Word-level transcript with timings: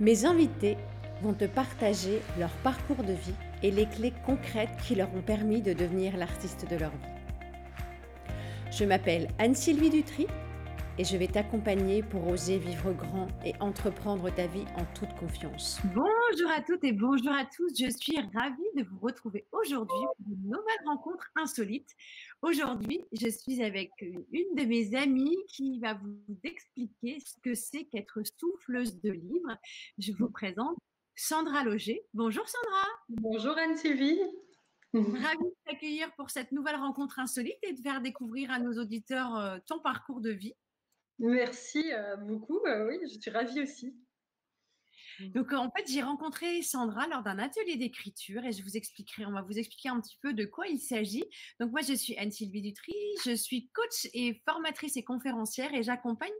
Mes 0.00 0.24
invités 0.24 0.78
vont 1.22 1.34
te 1.34 1.44
partager 1.44 2.22
leur 2.38 2.50
parcours 2.62 3.04
de 3.04 3.12
vie 3.12 3.34
et 3.62 3.70
les 3.70 3.84
clés 3.84 4.14
concrètes 4.24 4.74
qui 4.86 4.94
leur 4.94 5.14
ont 5.14 5.20
permis 5.20 5.60
de 5.60 5.74
devenir 5.74 6.16
l'artiste 6.16 6.66
de 6.70 6.76
leur 6.76 6.90
vie. 6.90 8.34
Je 8.72 8.84
m'appelle 8.84 9.28
Anne-Sylvie 9.38 9.90
Dutry 9.90 10.26
et 11.00 11.04
je 11.04 11.16
vais 11.16 11.28
t'accompagner 11.28 12.02
pour 12.02 12.28
oser 12.28 12.58
vivre 12.58 12.92
grand 12.92 13.26
et 13.42 13.54
entreprendre 13.58 14.28
ta 14.34 14.46
vie 14.46 14.66
en 14.76 14.84
toute 14.94 15.14
confiance. 15.18 15.80
Bonjour 15.94 16.50
à 16.50 16.60
toutes 16.60 16.84
et 16.84 16.92
bonjour 16.92 17.32
à 17.32 17.46
tous. 17.46 17.72
Je 17.74 17.88
suis 17.88 18.18
ravie 18.34 18.70
de 18.76 18.82
vous 18.84 18.98
retrouver 19.00 19.46
aujourd'hui 19.50 19.96
pour 20.18 20.26
une 20.30 20.42
nouvelle 20.42 20.84
rencontre 20.84 21.30
insolite. 21.36 21.88
Aujourd'hui, 22.42 23.02
je 23.18 23.30
suis 23.30 23.62
avec 23.62 23.92
une 24.02 24.54
de 24.54 24.64
mes 24.66 24.94
amies 24.94 25.38
qui 25.48 25.80
va 25.80 25.94
vous 25.94 26.20
expliquer 26.44 27.18
ce 27.24 27.32
que 27.42 27.54
c'est 27.54 27.84
qu'être 27.84 28.20
souffleuse 28.38 29.00
de 29.00 29.12
livres. 29.12 29.56
Je 29.96 30.12
vous 30.12 30.28
présente 30.28 30.76
Sandra 31.16 31.64
Loger. 31.64 32.04
Bonjour 32.12 32.46
Sandra. 32.46 32.84
Bonjour 33.08 33.56
Anne-Sylvie. 33.56 34.20
Ravie 34.92 35.38
de 35.38 35.54
t'accueillir 35.64 36.12
pour 36.16 36.28
cette 36.28 36.52
nouvelle 36.52 36.76
rencontre 36.76 37.20
insolite 37.20 37.56
et 37.62 37.72
de 37.72 37.80
faire 37.80 38.02
découvrir 38.02 38.50
à 38.50 38.58
nos 38.58 38.78
auditeurs 38.78 39.34
euh, 39.38 39.58
ton 39.66 39.78
parcours 39.78 40.20
de 40.20 40.30
vie. 40.30 40.52
Merci 41.20 41.92
euh, 41.92 42.16
beaucoup. 42.16 42.60
Euh, 42.66 42.88
oui, 42.88 42.98
je 43.02 43.20
suis 43.20 43.30
ravie 43.30 43.60
aussi. 43.60 43.94
Donc, 45.34 45.52
en 45.52 45.70
fait, 45.70 45.84
j'ai 45.86 46.00
rencontré 46.00 46.62
Sandra 46.62 47.06
lors 47.08 47.22
d'un 47.22 47.38
atelier 47.38 47.76
d'écriture 47.76 48.42
et 48.44 48.52
je 48.52 48.62
vous 48.62 48.76
expliquerai, 48.78 49.26
on 49.26 49.32
va 49.32 49.42
vous 49.42 49.58
expliquer 49.58 49.90
un 49.90 50.00
petit 50.00 50.16
peu 50.22 50.32
de 50.32 50.46
quoi 50.46 50.66
il 50.66 50.78
s'agit. 50.78 51.24
Donc, 51.58 51.72
moi, 51.72 51.82
je 51.82 51.92
suis 51.92 52.16
Anne-Sylvie 52.16 52.62
Dutry, 52.62 52.94
je 53.24 53.32
suis 53.32 53.68
coach 53.74 54.08
et 54.14 54.40
formatrice 54.48 54.96
et 54.96 55.04
conférencière 55.04 55.74
et 55.74 55.82
j'accompagne 55.82 56.30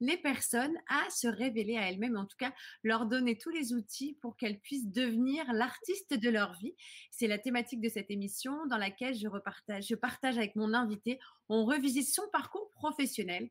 les 0.00 0.16
personnes 0.16 0.74
à 0.88 1.10
se 1.10 1.28
révéler 1.28 1.76
à 1.76 1.90
elles-mêmes, 1.90 2.16
en 2.16 2.24
tout 2.24 2.38
cas, 2.38 2.52
leur 2.82 3.04
donner 3.04 3.36
tous 3.36 3.50
les 3.50 3.74
outils 3.74 4.16
pour 4.22 4.38
qu'elles 4.38 4.60
puissent 4.60 4.90
devenir 4.90 5.44
l'artiste 5.52 6.14
de 6.14 6.30
leur 6.30 6.54
vie. 6.54 6.74
C'est 7.10 7.26
la 7.26 7.38
thématique 7.38 7.82
de 7.82 7.90
cette 7.90 8.10
émission 8.10 8.66
dans 8.68 8.78
laquelle 8.78 9.14
je 9.14 9.28
repartage, 9.28 9.86
je 9.88 9.94
partage 9.94 10.38
avec 10.38 10.56
mon 10.56 10.72
invité 10.72 11.18
on 11.50 11.64
revisite 11.64 12.08
son 12.08 12.22
parcours 12.32 12.70
professionnel 12.70 13.50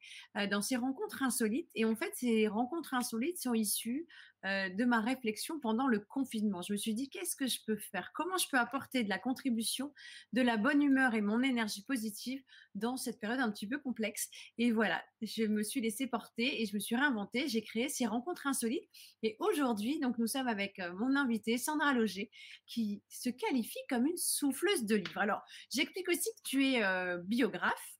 dans 0.50 0.62
ces 0.62 0.76
rencontres 0.78 1.22
insolites. 1.22 1.70
Et 1.76 1.86
en 1.86 1.96
fait, 1.96 2.12
ces 2.16 2.48
rencontres 2.48 2.94
insolites 2.96 3.40
sont 3.40 3.54
issues 3.54 4.08
de 4.44 4.86
ma 4.86 5.02
réflexion 5.02 5.60
pendant 5.60 5.88
le 5.88 6.00
confinement. 6.00 6.62
Je 6.62 6.72
me 6.72 6.78
suis 6.78 6.94
dit, 6.94 7.10
qu'est-ce 7.10 7.36
que 7.36 7.46
je 7.46 7.60
peux 7.66 7.76
faire? 7.76 8.12
Comment 8.16 8.38
je 8.38 8.48
peux 8.50 8.58
apporter 8.58 9.04
de 9.04 9.10
la 9.10 9.20
contribution, 9.20 9.94
de 10.34 10.42
la 10.42 10.56
bonne 10.56 10.82
humeur 10.82 11.14
et 11.14 11.22
mon 11.22 11.44
énergie 11.44 11.84
positive 11.84 12.42
dans 12.80 12.98
cette 12.98 13.20
période 13.20 13.40
un 13.40 13.52
petit 13.52 13.68
peu 13.68 13.78
complexe 13.80 14.30
Et 14.58 14.72
voilà, 14.72 15.04
je 15.22 15.44
me 15.44 15.64
suis 15.64 15.82
laissée 15.82 16.08
porter 16.08 16.62
et 16.62 16.66
je 16.66 16.74
me 16.74 16.80
suis 16.80 16.96
réinventée. 16.96 17.48
J'ai 17.48 17.62
créé 17.62 17.90
ces 17.90 18.06
rencontres 18.06 18.48
insolites. 18.48 18.90
Et 19.24 19.36
aujourd'hui, 19.40 20.00
donc, 20.00 20.18
nous 20.18 20.28
sommes 20.28 20.48
avec 20.48 20.80
euh, 20.80 20.94
mon 20.94 21.16
invité, 21.16 21.58
Sandra 21.58 21.94
Loger, 21.94 22.32
qui 22.66 23.04
se 23.10 23.30
qualifie 23.30 23.80
comme 23.90 24.06
une 24.06 24.18
souffleuse 24.18 24.86
de 24.86 24.96
livres. 24.96 25.20
Alors, 25.20 25.42
j'explique 25.70 26.10
aussi 26.10 26.30
que 26.30 26.50
tu 26.50 26.66
es 26.66 26.82
biographe 27.26 28.00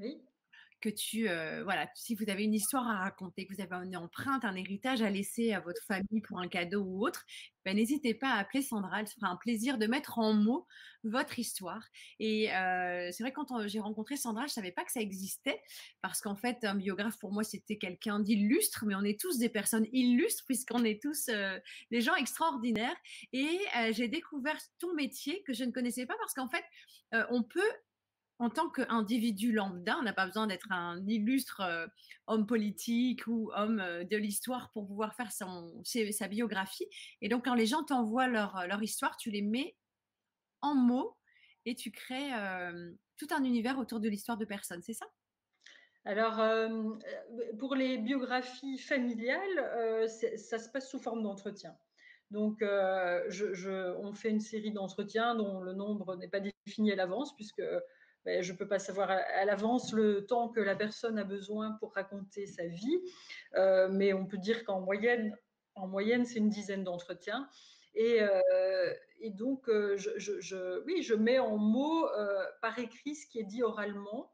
oui. 0.00 0.18
Que 0.80 0.88
tu, 0.88 1.28
euh, 1.28 1.62
voilà, 1.64 1.88
si 1.94 2.14
vous 2.14 2.30
avez 2.30 2.44
une 2.44 2.54
histoire 2.54 2.88
à 2.88 2.98
raconter, 3.00 3.46
que 3.46 3.54
vous 3.54 3.60
avez 3.60 3.84
une 3.84 3.96
empreinte, 3.96 4.44
un 4.44 4.54
héritage 4.54 5.02
à 5.02 5.10
laisser 5.10 5.52
à 5.52 5.60
votre 5.60 5.82
famille 5.86 6.22
pour 6.22 6.40
un 6.40 6.48
cadeau 6.48 6.82
ou 6.82 7.06
autre, 7.06 7.24
ben, 7.64 7.76
n'hésitez 7.76 8.14
pas 8.14 8.30
à 8.30 8.38
appeler 8.38 8.62
Sandra. 8.62 9.00
Elle 9.00 9.06
fera 9.06 9.28
un 9.28 9.36
plaisir 9.36 9.76
de 9.76 9.86
mettre 9.86 10.18
en 10.18 10.32
mots 10.32 10.66
votre 11.04 11.38
histoire. 11.38 11.84
Et 12.18 12.54
euh, 12.54 13.10
c'est 13.12 13.22
vrai, 13.22 13.32
quand 13.32 13.66
j'ai 13.66 13.80
rencontré 13.80 14.16
Sandra, 14.16 14.46
je 14.46 14.52
savais 14.52 14.72
pas 14.72 14.84
que 14.84 14.92
ça 14.92 15.00
existait 15.00 15.60
parce 16.00 16.20
qu'en 16.20 16.36
fait, 16.36 16.64
un 16.64 16.74
biographe 16.74 17.18
pour 17.18 17.32
moi, 17.32 17.44
c'était 17.44 17.76
quelqu'un 17.76 18.18
d'illustre, 18.20 18.84
mais 18.86 18.94
on 18.94 19.04
est 19.04 19.20
tous 19.20 19.38
des 19.38 19.50
personnes 19.50 19.86
illustres 19.92 20.44
puisqu'on 20.46 20.84
est 20.84 21.02
tous 21.02 21.28
euh, 21.28 21.58
des 21.90 22.00
gens 22.00 22.14
extraordinaires. 22.14 22.96
Et 23.32 23.58
j'ai 23.92 24.08
découvert 24.08 24.56
ton 24.78 24.94
métier 24.94 25.42
que 25.42 25.52
je 25.52 25.64
ne 25.64 25.72
connaissais 25.72 26.06
pas 26.06 26.14
parce 26.18 26.34
qu'en 26.34 26.48
fait, 26.48 26.64
on 27.30 27.42
peut 27.42 27.72
en 28.40 28.48
tant 28.48 28.70
qu'individu 28.70 29.52
lambda, 29.52 29.98
on 29.98 30.02
n'a 30.02 30.14
pas 30.14 30.24
besoin 30.24 30.46
d'être 30.46 30.72
un 30.72 31.06
illustre 31.06 31.60
euh, 31.60 31.86
homme 32.26 32.46
politique 32.46 33.26
ou 33.26 33.50
homme 33.54 33.80
euh, 33.80 34.02
de 34.02 34.16
l'histoire 34.16 34.72
pour 34.72 34.86
pouvoir 34.86 35.14
faire 35.14 35.30
son, 35.30 35.82
sa 35.84 36.26
biographie. 36.26 36.86
Et 37.20 37.28
donc, 37.28 37.44
quand 37.44 37.54
les 37.54 37.66
gens 37.66 37.84
t'envoient 37.84 38.28
leur, 38.28 38.56
euh, 38.56 38.66
leur 38.66 38.82
histoire, 38.82 39.18
tu 39.18 39.30
les 39.30 39.42
mets 39.42 39.76
en 40.62 40.74
mots 40.74 41.18
et 41.66 41.74
tu 41.74 41.90
crées 41.90 42.30
tout 43.18 43.26
un 43.30 43.44
univers 43.44 43.78
autour 43.78 44.00
de 44.00 44.08
l'histoire 44.08 44.38
de 44.38 44.46
personnes, 44.46 44.80
c'est 44.82 44.94
ça? 44.94 45.06
Alors, 46.06 46.40
pour 47.58 47.74
les 47.74 47.98
biographies 47.98 48.78
familiales, 48.78 50.08
ça 50.08 50.58
se 50.58 50.70
passe 50.70 50.90
sous 50.90 50.98
forme 50.98 51.22
d'entretien. 51.22 51.76
Donc, 52.30 52.60
je, 52.60 53.94
on 53.98 54.14
fait 54.14 54.30
une 54.30 54.40
série 54.40 54.72
d'entretiens 54.72 55.34
dont 55.34 55.60
le 55.60 55.74
nombre 55.74 56.16
n'est 56.16 56.28
pas 56.28 56.40
défini 56.40 56.92
à 56.92 56.96
l'avance, 56.96 57.34
puisque 57.36 57.62
ben, 58.24 58.42
je 58.42 58.52
ne 58.52 58.58
peux 58.58 58.68
pas 58.68 58.78
savoir 58.78 59.10
à, 59.10 59.44
l'avance 59.44 59.92
le 59.92 60.26
temps 60.26 60.48
que 60.48 60.60
la 60.60 60.76
personne 60.76 61.18
a 61.18 61.24
besoin 61.24 61.72
pour 61.80 61.94
raconter 61.94 62.46
sa 62.46 62.66
vie, 62.66 63.00
euh, 63.54 63.88
mais 63.90 64.12
on 64.12 64.26
peut 64.26 64.38
dire 64.38 64.64
qu'en 64.64 64.80
moyenne, 64.80 65.34
en 65.74 65.86
moyenne, 65.86 66.26
c'est 66.26 66.38
une 66.38 66.50
dizaine 66.50 66.84
d'entretiens. 66.84 67.48
Et, 67.94 68.18
euh, 68.20 68.92
donc, 69.30 69.68
euh, 69.68 69.96
oui, 70.86 71.02
je 71.02 71.14
mets 71.14 71.38
en 71.38 71.56
mots 71.56 72.06
par 72.60 72.78
écrit 72.78 73.14
ce 73.14 73.26
qui 73.26 73.38
est 73.38 73.44
dit 73.44 73.62
oralement. 73.62 74.32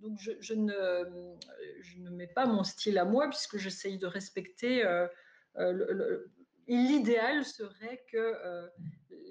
Donc, 0.00 0.18
je, 0.18 0.54
ne, 0.54 2.10
mets 2.10 2.26
pas 2.26 2.46
mon 2.46 2.64
style 2.64 2.98
à 2.98 3.04
moi, 3.04 3.28
puisque 3.28 3.56
j'essaye 3.56 3.98
de 3.98 4.06
respecter 4.06 4.84
l'idéal 6.66 7.44
serait 7.44 8.04
que 8.10 8.68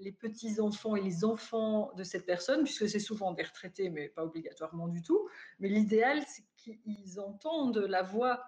les 0.01 0.11
petits-enfants 0.11 0.95
et 0.95 1.01
les 1.01 1.23
enfants 1.23 1.91
de 1.95 2.03
cette 2.03 2.25
personne, 2.25 2.63
puisque 2.63 2.87
c'est 2.89 2.99
souvent 2.99 3.33
des 3.33 3.43
retraités, 3.43 3.89
mais 3.89 4.09
pas 4.09 4.23
obligatoirement 4.23 4.87
du 4.87 5.01
tout, 5.01 5.27
mais 5.59 5.69
l'idéal, 5.69 6.21
c'est 6.27 6.43
qu'ils 6.55 7.19
entendent 7.19 7.77
la 7.77 8.03
voix, 8.03 8.43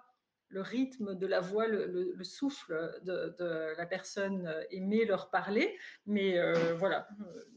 le 0.48 0.60
rythme 0.62 1.14
de 1.14 1.26
la 1.26 1.40
voix, 1.40 1.66
le, 1.68 2.16
souffle 2.22 3.00
de, 3.04 3.74
la 3.76 3.86
personne 3.86 4.52
aimée 4.70 5.04
leur 5.04 5.30
parler. 5.30 5.76
Mais 6.06 6.38
euh, 6.38 6.74
voilà, 6.74 7.08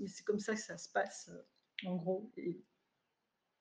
c'est 0.06 0.24
comme 0.24 0.40
ça 0.40 0.54
que 0.54 0.62
ça 0.62 0.78
se 0.78 0.90
passe, 0.90 1.32
en 1.86 1.96
gros. 1.96 2.32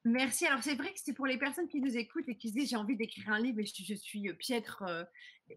Merci. 0.05 0.47
Alors, 0.47 0.63
c'est 0.63 0.75
vrai 0.75 0.93
que 0.93 0.99
c'est 1.03 1.13
pour 1.13 1.27
les 1.27 1.39
personnes 1.39 1.69
qui 1.69 1.81
nous 1.81 1.97
écoutent 1.97 2.29
et 2.29 2.37
qui 2.37 2.49
se 2.49 2.55
disent 2.55 2.71
j'ai 2.71 2.77
envie 2.77 2.97
d'écrire 2.97 3.31
un 3.31 3.39
livre 3.39 3.61
et 3.61 3.65
je, 3.65 3.95
suis 3.95 4.29
euh, 4.29 4.35
piètre 4.35 4.83
euh, 4.83 5.05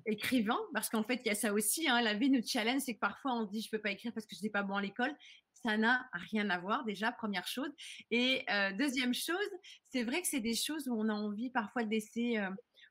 écrivain, 0.05 0.59
parce 0.73 0.89
qu'en 0.89 1.03
fait, 1.03 1.21
il 1.25 1.29
y 1.29 1.31
a 1.31 1.35
ça 1.35 1.51
aussi. 1.51 1.89
Hein, 1.89 2.01
la 2.01 2.13
vie 2.13 2.29
nous 2.29 2.45
challenge, 2.45 2.81
c'est 2.81 2.93
que 2.93 2.99
parfois 2.99 3.33
on 3.33 3.45
dit 3.45 3.61
je 3.61 3.71
peux 3.71 3.81
pas 3.81 3.89
écrire 3.89 4.13
parce 4.13 4.27
que 4.27 4.35
je 4.35 4.43
n'ai 4.43 4.51
pas 4.51 4.61
bon 4.61 4.75
à 4.75 4.81
l'école. 4.81 5.15
Ça 5.51 5.77
n'a 5.77 6.07
rien 6.13 6.47
à 6.51 6.59
voir, 6.59 6.85
déjà, 6.85 7.11
première 7.11 7.47
chose. 7.47 7.69
Et 8.11 8.43
euh, 8.51 8.71
deuxième 8.73 9.15
chose, 9.15 9.49
c'est 9.89 10.03
vrai 10.03 10.21
que 10.21 10.27
c'est 10.27 10.41
des 10.41 10.53
choses 10.53 10.87
où 10.87 10.93
on 10.93 11.09
a 11.09 11.13
envie 11.13 11.49
parfois 11.49 11.83
de 11.83 11.89
laisser 11.89 12.37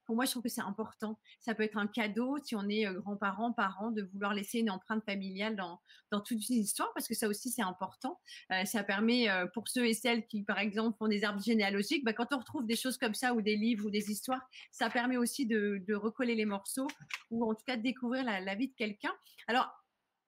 pour 0.06 0.16
moi, 0.16 0.24
je 0.24 0.30
trouve 0.30 0.42
que 0.42 0.48
c'est 0.48 0.60
important. 0.60 1.18
Ça 1.40 1.54
peut 1.54 1.62
être 1.62 1.76
un 1.76 1.86
cadeau 1.86 2.38
si 2.42 2.54
on 2.54 2.68
est 2.68 2.84
grands-parents, 2.94 3.52
parents, 3.52 3.90
de 3.90 4.02
vouloir 4.02 4.34
laisser 4.34 4.58
une 4.58 4.70
empreinte 4.70 5.04
familiale 5.04 5.56
dans, 5.56 5.80
dans 6.10 6.20
toute 6.20 6.48
une 6.48 6.56
histoire, 6.56 6.92
parce 6.94 7.08
que 7.08 7.14
ça 7.14 7.28
aussi, 7.28 7.50
c'est 7.50 7.62
important. 7.62 8.20
ça 8.64 8.84
permet, 8.84 9.28
pour 9.52 9.68
ceux 9.68 9.86
et 9.86 9.94
celles 9.94 10.26
qui, 10.26 10.42
par 10.42 10.58
exemple, 10.58 10.96
font 10.98 11.08
des 11.08 11.24
arbres 11.24 11.42
généalogiques, 11.42 12.04
bah, 12.04 12.12
quand 12.12 12.32
on 12.32 12.38
retrouve 12.38 12.66
des 12.66 12.76
choses 12.76 12.98
comme 12.98 13.14
ça, 13.14 13.34
ou 13.34 13.42
des 13.42 13.56
livres, 13.56 13.86
ou 13.86 13.90
des 13.90 14.10
histoires, 14.10 14.46
ça 14.70 14.90
permet 14.90 15.16
aussi 15.16 15.46
de, 15.46 15.94
recoller 15.94 16.34
les 16.34 16.44
morceaux, 16.46 16.88
ou 17.30 17.48
en 17.48 17.54
tout 17.54 17.64
cas 17.66 17.76
de 17.76 17.82
découvrir 17.82 18.24
la 18.24 18.54
vie 18.54 18.68
de 18.68 18.74
quelqu'un. 18.74 19.12
Alors, 19.46 19.70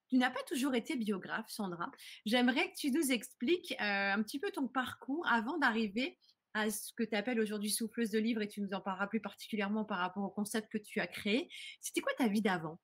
tu 0.08 0.18
n'as 0.18 0.30
pas 0.30 0.42
toujours 0.46 0.74
été 0.74 0.96
biographe, 0.96 1.48
Sandra. 1.48 1.90
J'aimerais 2.24 2.70
que 2.70 2.76
tu 2.76 2.90
nous 2.90 3.10
expliques 3.10 3.74
un 3.78 4.22
petit 4.22 4.38
peu 4.38 4.50
ton 4.50 4.68
parcours 4.68 5.26
avant 5.28 5.58
d'arriver 5.58 6.18
à 6.56 6.70
ce 6.70 6.92
que 6.94 7.04
tu 7.04 7.14
appelles 7.14 7.38
aujourd'hui 7.38 7.70
souffleuse 7.70 8.10
de 8.10 8.18
livres 8.18 8.40
et 8.40 8.48
tu 8.48 8.62
nous 8.62 8.72
en 8.72 8.80
parleras 8.80 9.06
plus 9.06 9.20
particulièrement 9.20 9.84
par 9.84 9.98
rapport 9.98 10.24
au 10.24 10.30
concept 10.30 10.72
que 10.72 10.78
tu 10.78 11.00
as 11.00 11.06
créé. 11.06 11.50
C'était 11.80 12.00
quoi 12.00 12.12
ta 12.16 12.28
vie 12.28 12.40
d'avant? 12.40 12.80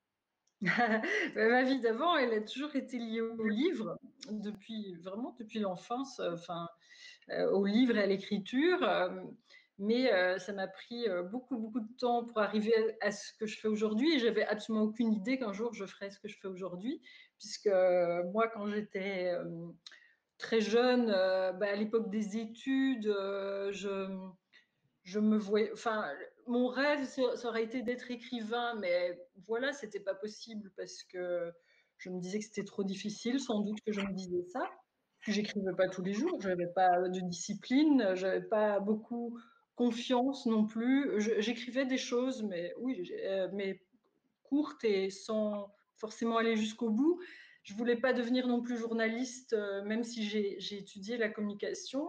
Ma 1.35 1.63
vie 1.63 1.81
d'avant, 1.81 2.17
elle 2.17 2.35
a 2.35 2.41
toujours 2.43 2.77
été 2.77 2.99
liée 2.99 3.23
au 3.23 3.49
livre, 3.49 3.97
depuis 4.31 4.95
vraiment 4.97 5.35
depuis 5.41 5.59
l'enfance, 5.59 6.21
enfin 6.21 6.69
euh, 7.31 7.51
au 7.51 7.65
livre 7.65 7.97
et 7.97 8.03
à 8.03 8.07
l'écriture. 8.07 8.79
Euh, 8.83 9.09
mais 9.79 10.13
euh, 10.13 10.39
ça 10.39 10.53
m'a 10.53 10.69
pris 10.69 11.07
beaucoup 11.33 11.57
beaucoup 11.57 11.81
de 11.81 11.97
temps 11.99 12.25
pour 12.27 12.41
arriver 12.41 12.75
à, 13.01 13.11
ce 13.11 13.33
que 13.41 13.47
je 13.47 13.59
fais 13.59 13.69
aujourd'hui. 13.69 14.15
Et 14.15 14.19
j'avais 14.19 14.45
absolument 14.45 14.85
aucune 14.85 15.15
idée 15.15 15.39
qu'un 15.39 15.55
jour 15.55 15.73
je 15.73 15.87
ferais 15.87 16.11
ce 16.11 16.21
que 16.21 16.29
je 16.29 16.39
fais 16.39 16.47
aujourd'hui, 16.47 17.01
puisque 17.39 17.71
moi, 18.33 18.49
quand 18.49 18.69
j'étais 18.69 19.35
très 20.43 20.61
jeune, 20.61 21.11
euh, 21.15 21.53
bah, 21.53 21.69
à 21.71 21.77
l'époque 21.77 22.11
des 22.11 22.37
études, 22.37 23.07
euh, 23.07 23.73
je, 23.73 24.09
je 25.05 25.19
me 25.21 25.39
voyais. 25.39 25.73
Enfin, 25.73 26.05
mon 26.47 26.67
rêve, 26.69 27.05
ça 27.07 27.49
aurait 27.49 27.65
été 27.65 27.83
d'être 27.83 28.11
écrivain, 28.11 28.75
mais 28.75 29.19
voilà, 29.47 29.73
c'était 29.73 30.01
pas 30.01 30.15
possible 30.15 30.71
parce 30.77 31.03
que 31.05 31.51
je 31.97 32.11
me 32.11 32.21
disais 32.21 32.41
que 32.41 32.45
c'était 32.45 32.65
trop 32.65 32.85
difficile, 32.85 33.41
sans 33.41 33.61
doute 33.61 33.79
que 33.87 33.93
je 33.93 34.01
me 34.01 34.13
disais 34.13 34.43
ça. 34.53 34.69
J'écrivais 35.27 35.75
pas 35.77 35.89
tous 35.89 36.03
les 36.03 36.13
jours, 36.13 36.41
j'avais 36.41 36.67
pas 36.67 37.09
de 37.09 37.21
discipline, 37.21 38.11
j'avais 38.15 38.43
pas 38.43 38.81
beaucoup 38.81 39.39
confiance 39.77 40.47
non 40.47 40.67
plus. 40.67 41.21
J'écrivais 41.39 41.87
des 41.87 41.99
choses, 41.99 42.43
mais 42.43 42.75
oui, 42.79 43.09
euh, 43.25 43.49
mais 43.53 43.81
courte 44.43 44.85
et 44.85 45.11
sans 45.11 45.73
forcément 45.97 46.37
aller 46.39 46.57
jusqu'au 46.57 46.91
bout. 46.91 47.21
Je 47.63 47.75
voulais 47.75 47.97
pas 47.97 48.13
devenir 48.13 48.49
non 48.49 48.61
plus 48.61 48.77
journaliste, 48.77 49.57
même 49.85 50.03
si 50.03 50.25
j'ai 50.25 50.77
étudié 50.77 51.17
la 51.17 51.29
communication, 51.29 52.07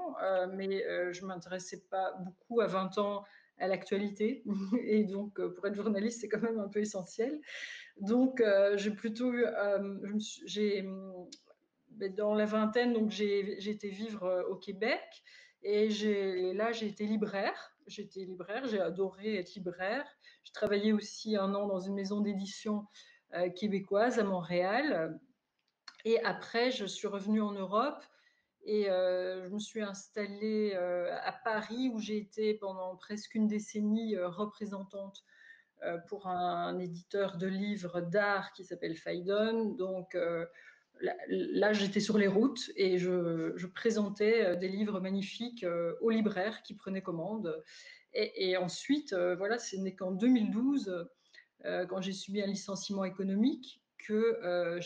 mais 0.53 0.83
je 1.13 1.25
m'intéressais 1.25 1.83
pas 1.91 2.13
beaucoup 2.13 2.59
à 2.61 2.67
20 2.67 2.97
ans 2.97 3.23
à 3.59 3.67
l'actualité. 3.67 4.43
Et 4.83 5.03
donc, 5.03 5.39
pour 5.39 5.67
être 5.67 5.75
journaliste, 5.75 6.21
c'est 6.21 6.27
quand 6.27 6.41
même 6.41 6.59
un 6.59 6.69
peu 6.69 6.79
essentiel. 6.79 7.39
Donc, 7.97 8.43
j'ai 8.75 8.91
plutôt, 8.91 9.31
j'ai 10.45 10.89
ben, 11.91 12.15
dans 12.15 12.33
la 12.33 12.45
vingtaine, 12.45 12.93
donc 12.93 13.11
j'ai 13.11 13.69
été 13.69 13.89
vivre 13.89 14.47
au 14.49 14.55
Québec. 14.55 15.01
Et 15.63 15.89
là, 16.53 16.71
j'ai 16.71 16.87
été 16.87 17.05
libraire. 17.05 17.73
J'étais 17.87 18.21
libraire, 18.21 18.65
j'ai 18.65 18.79
adoré 18.79 19.35
être 19.35 19.53
libraire. 19.55 20.05
Je 20.43 20.51
travaillais 20.51 20.91
aussi 20.91 21.35
un 21.35 21.53
an 21.53 21.67
dans 21.67 21.79
une 21.79 21.93
maison 21.93 22.21
d'édition 22.21 22.85
euh, 23.33 23.49
québécoise 23.49 24.19
à 24.19 24.23
Montréal. 24.23 25.19
Et 26.05 26.21
après, 26.23 26.71
je 26.71 26.85
suis 26.85 27.07
revenue 27.07 27.41
en 27.41 27.51
Europe 27.51 28.03
et 28.65 28.89
euh, 28.89 29.43
je 29.43 29.49
me 29.49 29.59
suis 29.59 29.81
installée 29.81 30.73
euh, 30.75 31.15
à 31.23 31.31
Paris 31.31 31.89
où 31.93 31.99
j'ai 31.99 32.17
été 32.17 32.53
pendant 32.53 32.95
presque 32.95 33.35
une 33.35 33.47
décennie 33.47 34.17
représentante 34.17 35.23
pour 36.07 36.27
un, 36.27 36.79
éditeur 36.79 37.35
de 37.35 37.45
livres 37.45 37.99
d'art 37.99 38.53
qui 38.53 38.63
s'appelle 38.63 38.95
Faidon. 38.95 39.65
Donc, 39.73 40.15
là, 41.27 41.73
j'étais 41.73 41.99
sur 41.99 42.17
les 42.17 42.27
routes 42.27 42.71
et 42.75 42.97
je, 42.97 43.65
présentais 43.67 44.45
euh, 44.45 44.55
des 44.55 44.69
livres 44.69 44.99
magnifiques 44.99 45.63
euh, 45.63 45.95
aux 46.01 46.09
libraires 46.09 46.63
qui 46.63 46.75
prenaient 46.75 47.01
commande. 47.01 47.63
Et, 48.15 48.57
ensuite, 48.57 49.13
euh, 49.13 49.35
voilà, 49.35 49.57
ce 49.57 49.75
n'est 49.75 49.95
qu'en 49.95 50.11
2012, 50.11 51.09
quand 51.87 52.01
j'ai 52.01 52.11
subi 52.11 52.41
un 52.43 52.47
licenciement 52.47 53.05
économique, 53.05 53.81
que 54.05 54.79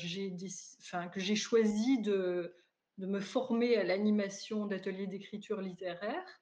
j'ai 1.15 1.35
choisi 1.35 1.99
de, 2.01 2.53
me 2.97 3.19
former 3.19 3.77
à 3.77 3.83
l'animation 3.83 4.65
d'ateliers 4.65 5.07
d'écriture 5.07 5.61
littéraire. 5.61 6.41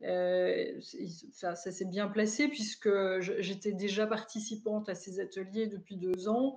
ça, 0.00 1.54
ça 1.54 1.72
s'est 1.72 1.86
bien 1.86 2.08
placé 2.08 2.48
puisque 2.48 2.90
j'étais 3.20 3.72
déjà 3.72 4.06
participante 4.06 4.88
à 4.88 4.94
ces 4.94 5.20
ateliers 5.20 5.66
depuis 5.66 5.96
deux 5.96 6.28
ans 6.28 6.56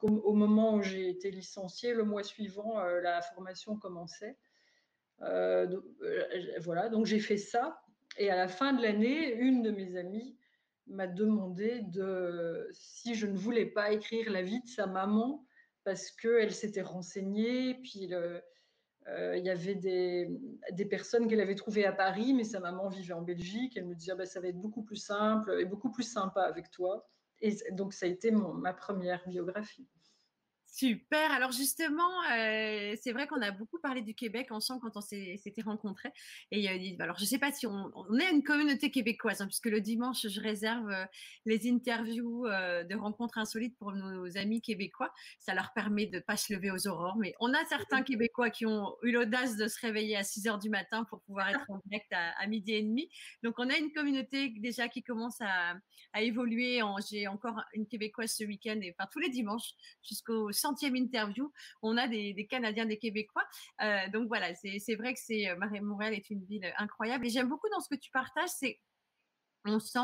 au 0.00 0.34
moment 0.34 0.74
où 0.74 0.82
j'ai 0.82 1.08
été 1.08 1.30
licenciée, 1.30 1.94
le 1.94 2.04
mois 2.04 2.22
suivant, 2.22 2.78
euh, 2.80 3.00
la 3.00 3.22
formation 3.22 3.76
commençait. 3.76 4.36
Euh, 5.22 5.80
euh, 6.02 6.58
voilà, 6.60 6.88
donc 6.88 7.06
j'ai 7.06 7.20
fait 7.20 7.36
ça. 7.36 7.80
Et 8.18 8.30
à 8.30 8.36
la 8.36 8.48
fin 8.48 8.72
de 8.72 8.82
l'année, 8.82 9.34
une 9.34 9.62
de 9.62 9.70
mes 9.70 9.96
amies 9.96 10.36
m'a 10.88 11.06
demandé 11.06 11.82
de, 11.82 12.68
si 12.72 13.14
je 13.14 13.26
ne 13.26 13.36
voulais 13.36 13.66
pas 13.66 13.92
écrire 13.92 14.30
la 14.30 14.42
vie 14.42 14.60
de 14.60 14.68
sa 14.68 14.86
maman 14.86 15.44
parce 15.84 16.10
qu'elle 16.10 16.52
s'était 16.52 16.82
renseignée, 16.82 17.74
puis 17.74 18.00
il 18.04 19.44
y 19.44 19.50
avait 19.50 19.74
des, 19.74 20.28
des 20.72 20.84
personnes 20.84 21.28
qu'elle 21.28 21.40
avait 21.40 21.54
trouvées 21.54 21.86
à 21.86 21.92
Paris, 21.92 22.34
mais 22.34 22.44
sa 22.44 22.60
maman 22.60 22.88
vivait 22.88 23.14
en 23.14 23.22
Belgique. 23.22 23.76
Elle 23.76 23.86
me 23.86 23.94
disait, 23.94 24.14
bah, 24.14 24.26
ça 24.26 24.40
va 24.40 24.48
être 24.48 24.60
beaucoup 24.60 24.82
plus 24.82 24.96
simple 24.96 25.56
et 25.58 25.64
beaucoup 25.64 25.90
plus 25.90 26.02
sympa 26.02 26.42
avec 26.42 26.70
toi. 26.70 27.08
Et 27.40 27.56
donc, 27.70 27.94
ça 27.94 28.06
a 28.06 28.08
été 28.08 28.30
ma 28.30 28.74
première 28.74 29.26
biographie. 29.26 29.88
Super. 30.78 31.32
Alors 31.32 31.50
justement, 31.50 32.22
euh, 32.32 32.94
c'est 33.02 33.10
vrai 33.10 33.26
qu'on 33.26 33.42
a 33.42 33.50
beaucoup 33.50 33.80
parlé 33.80 34.00
du 34.00 34.14
Québec 34.14 34.52
ensemble 34.52 34.80
quand 34.80 34.96
on 34.96 35.00
s'était 35.00 35.62
rencontrés. 35.62 36.12
Et 36.52 36.70
euh, 36.70 36.96
alors 37.00 37.16
je 37.16 37.24
ne 37.24 37.26
sais 37.26 37.38
pas 37.40 37.50
si 37.50 37.66
on, 37.66 37.90
est 38.20 38.30
une 38.30 38.44
communauté 38.44 38.92
québécoise, 38.92 39.40
hein, 39.40 39.46
puisque 39.46 39.66
le 39.66 39.80
dimanche 39.80 40.28
je 40.28 40.40
réserve 40.40 40.88
euh, 40.88 41.04
les 41.46 41.68
interviews 41.68 42.46
de 42.46 42.94
rencontres 42.94 43.38
insolites 43.38 43.76
pour 43.76 43.90
nos 43.90 44.36
amis 44.36 44.60
québécois. 44.60 45.12
Ça 45.40 45.52
leur 45.52 45.72
permet 45.72 46.06
de 46.06 46.20
pas 46.20 46.36
se 46.36 46.52
lever 46.52 46.70
aux 46.70 46.86
aurores. 46.86 47.16
Mais 47.16 47.34
on 47.40 47.52
a 47.54 47.64
certains 47.68 48.02
Québécois 48.04 48.50
qui 48.50 48.64
ont 48.64 48.94
eu 49.02 49.10
l'audace 49.10 49.56
de 49.56 49.66
se 49.66 49.80
réveiller 49.80 50.16
à 50.16 50.22
6 50.22 50.46
heures 50.46 50.60
du 50.60 50.70
matin 50.70 51.02
pour 51.10 51.22
pouvoir 51.22 51.48
être 51.48 51.64
en 51.70 51.80
direct 51.86 52.12
à, 52.12 52.46
midi 52.46 52.74
et 52.74 52.82
demi. 52.82 53.10
Donc 53.42 53.56
on 53.58 53.68
a 53.68 53.76
une 53.76 53.90
communauté 53.90 54.54
déjà 54.60 54.86
qui 54.86 55.02
commence 55.02 55.40
à, 55.40 55.74
évoluer. 56.20 56.80
J'ai 57.10 57.26
encore 57.26 57.64
une 57.72 57.88
Québécoise 57.88 58.32
ce 58.32 58.44
week-end, 58.44 58.78
et 58.80 58.94
enfin 58.96 59.08
tous 59.10 59.18
les 59.18 59.28
dimanches 59.28 59.72
jusqu'au 60.02 60.52
centième 60.68 60.96
interview, 60.96 61.50
on 61.82 61.96
a 61.96 62.06
des, 62.08 62.46
Canadiens, 62.48 62.86
des 62.86 62.98
Québécois. 62.98 63.44
Euh, 63.82 64.08
donc 64.12 64.28
voilà, 64.28 64.54
c'est 64.54 64.94
vrai 64.96 65.14
que 65.14 65.20
c'est 65.20 65.48
euh, 65.48 65.80
Montréal 65.82 66.14
est 66.14 66.30
une 66.30 66.44
ville 66.44 66.72
incroyable. 66.78 67.26
Et 67.26 67.30
j'aime 67.30 67.48
beaucoup 67.48 67.68
dans 67.70 67.80
ce 67.80 67.88
que 67.88 67.98
tu 67.98 68.10
partages, 68.10 68.50
c'est 68.50 68.80
on 69.64 69.80
sent 69.80 69.98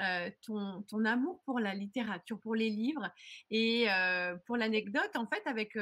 euh, 0.00 0.30
ton, 0.46 1.04
amour 1.04 1.42
pour 1.44 1.58
la 1.58 1.74
littérature, 1.74 2.38
pour 2.38 2.54
les 2.54 2.70
livres. 2.70 3.10
Et 3.50 3.88
pour 4.46 4.56
l'anecdote, 4.56 5.10
en 5.16 5.26
fait, 5.26 5.42
avec 5.46 5.76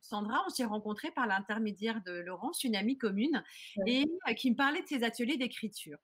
Sandra, 0.00 0.42
on 0.46 0.50
s'est 0.50 0.64
rencontrés 0.64 1.10
par 1.10 1.26
l'intermédiaire 1.26 2.00
de 2.04 2.12
Laurence, 2.12 2.64
une 2.64 2.74
amie 2.74 2.96
commune, 2.96 3.44
et 3.86 4.06
qui 4.36 4.50
me 4.50 4.56
parlait 4.56 4.82
de 4.82 4.88
ses 4.88 5.04
ateliers 5.04 5.36
d'écriture. 5.36 5.98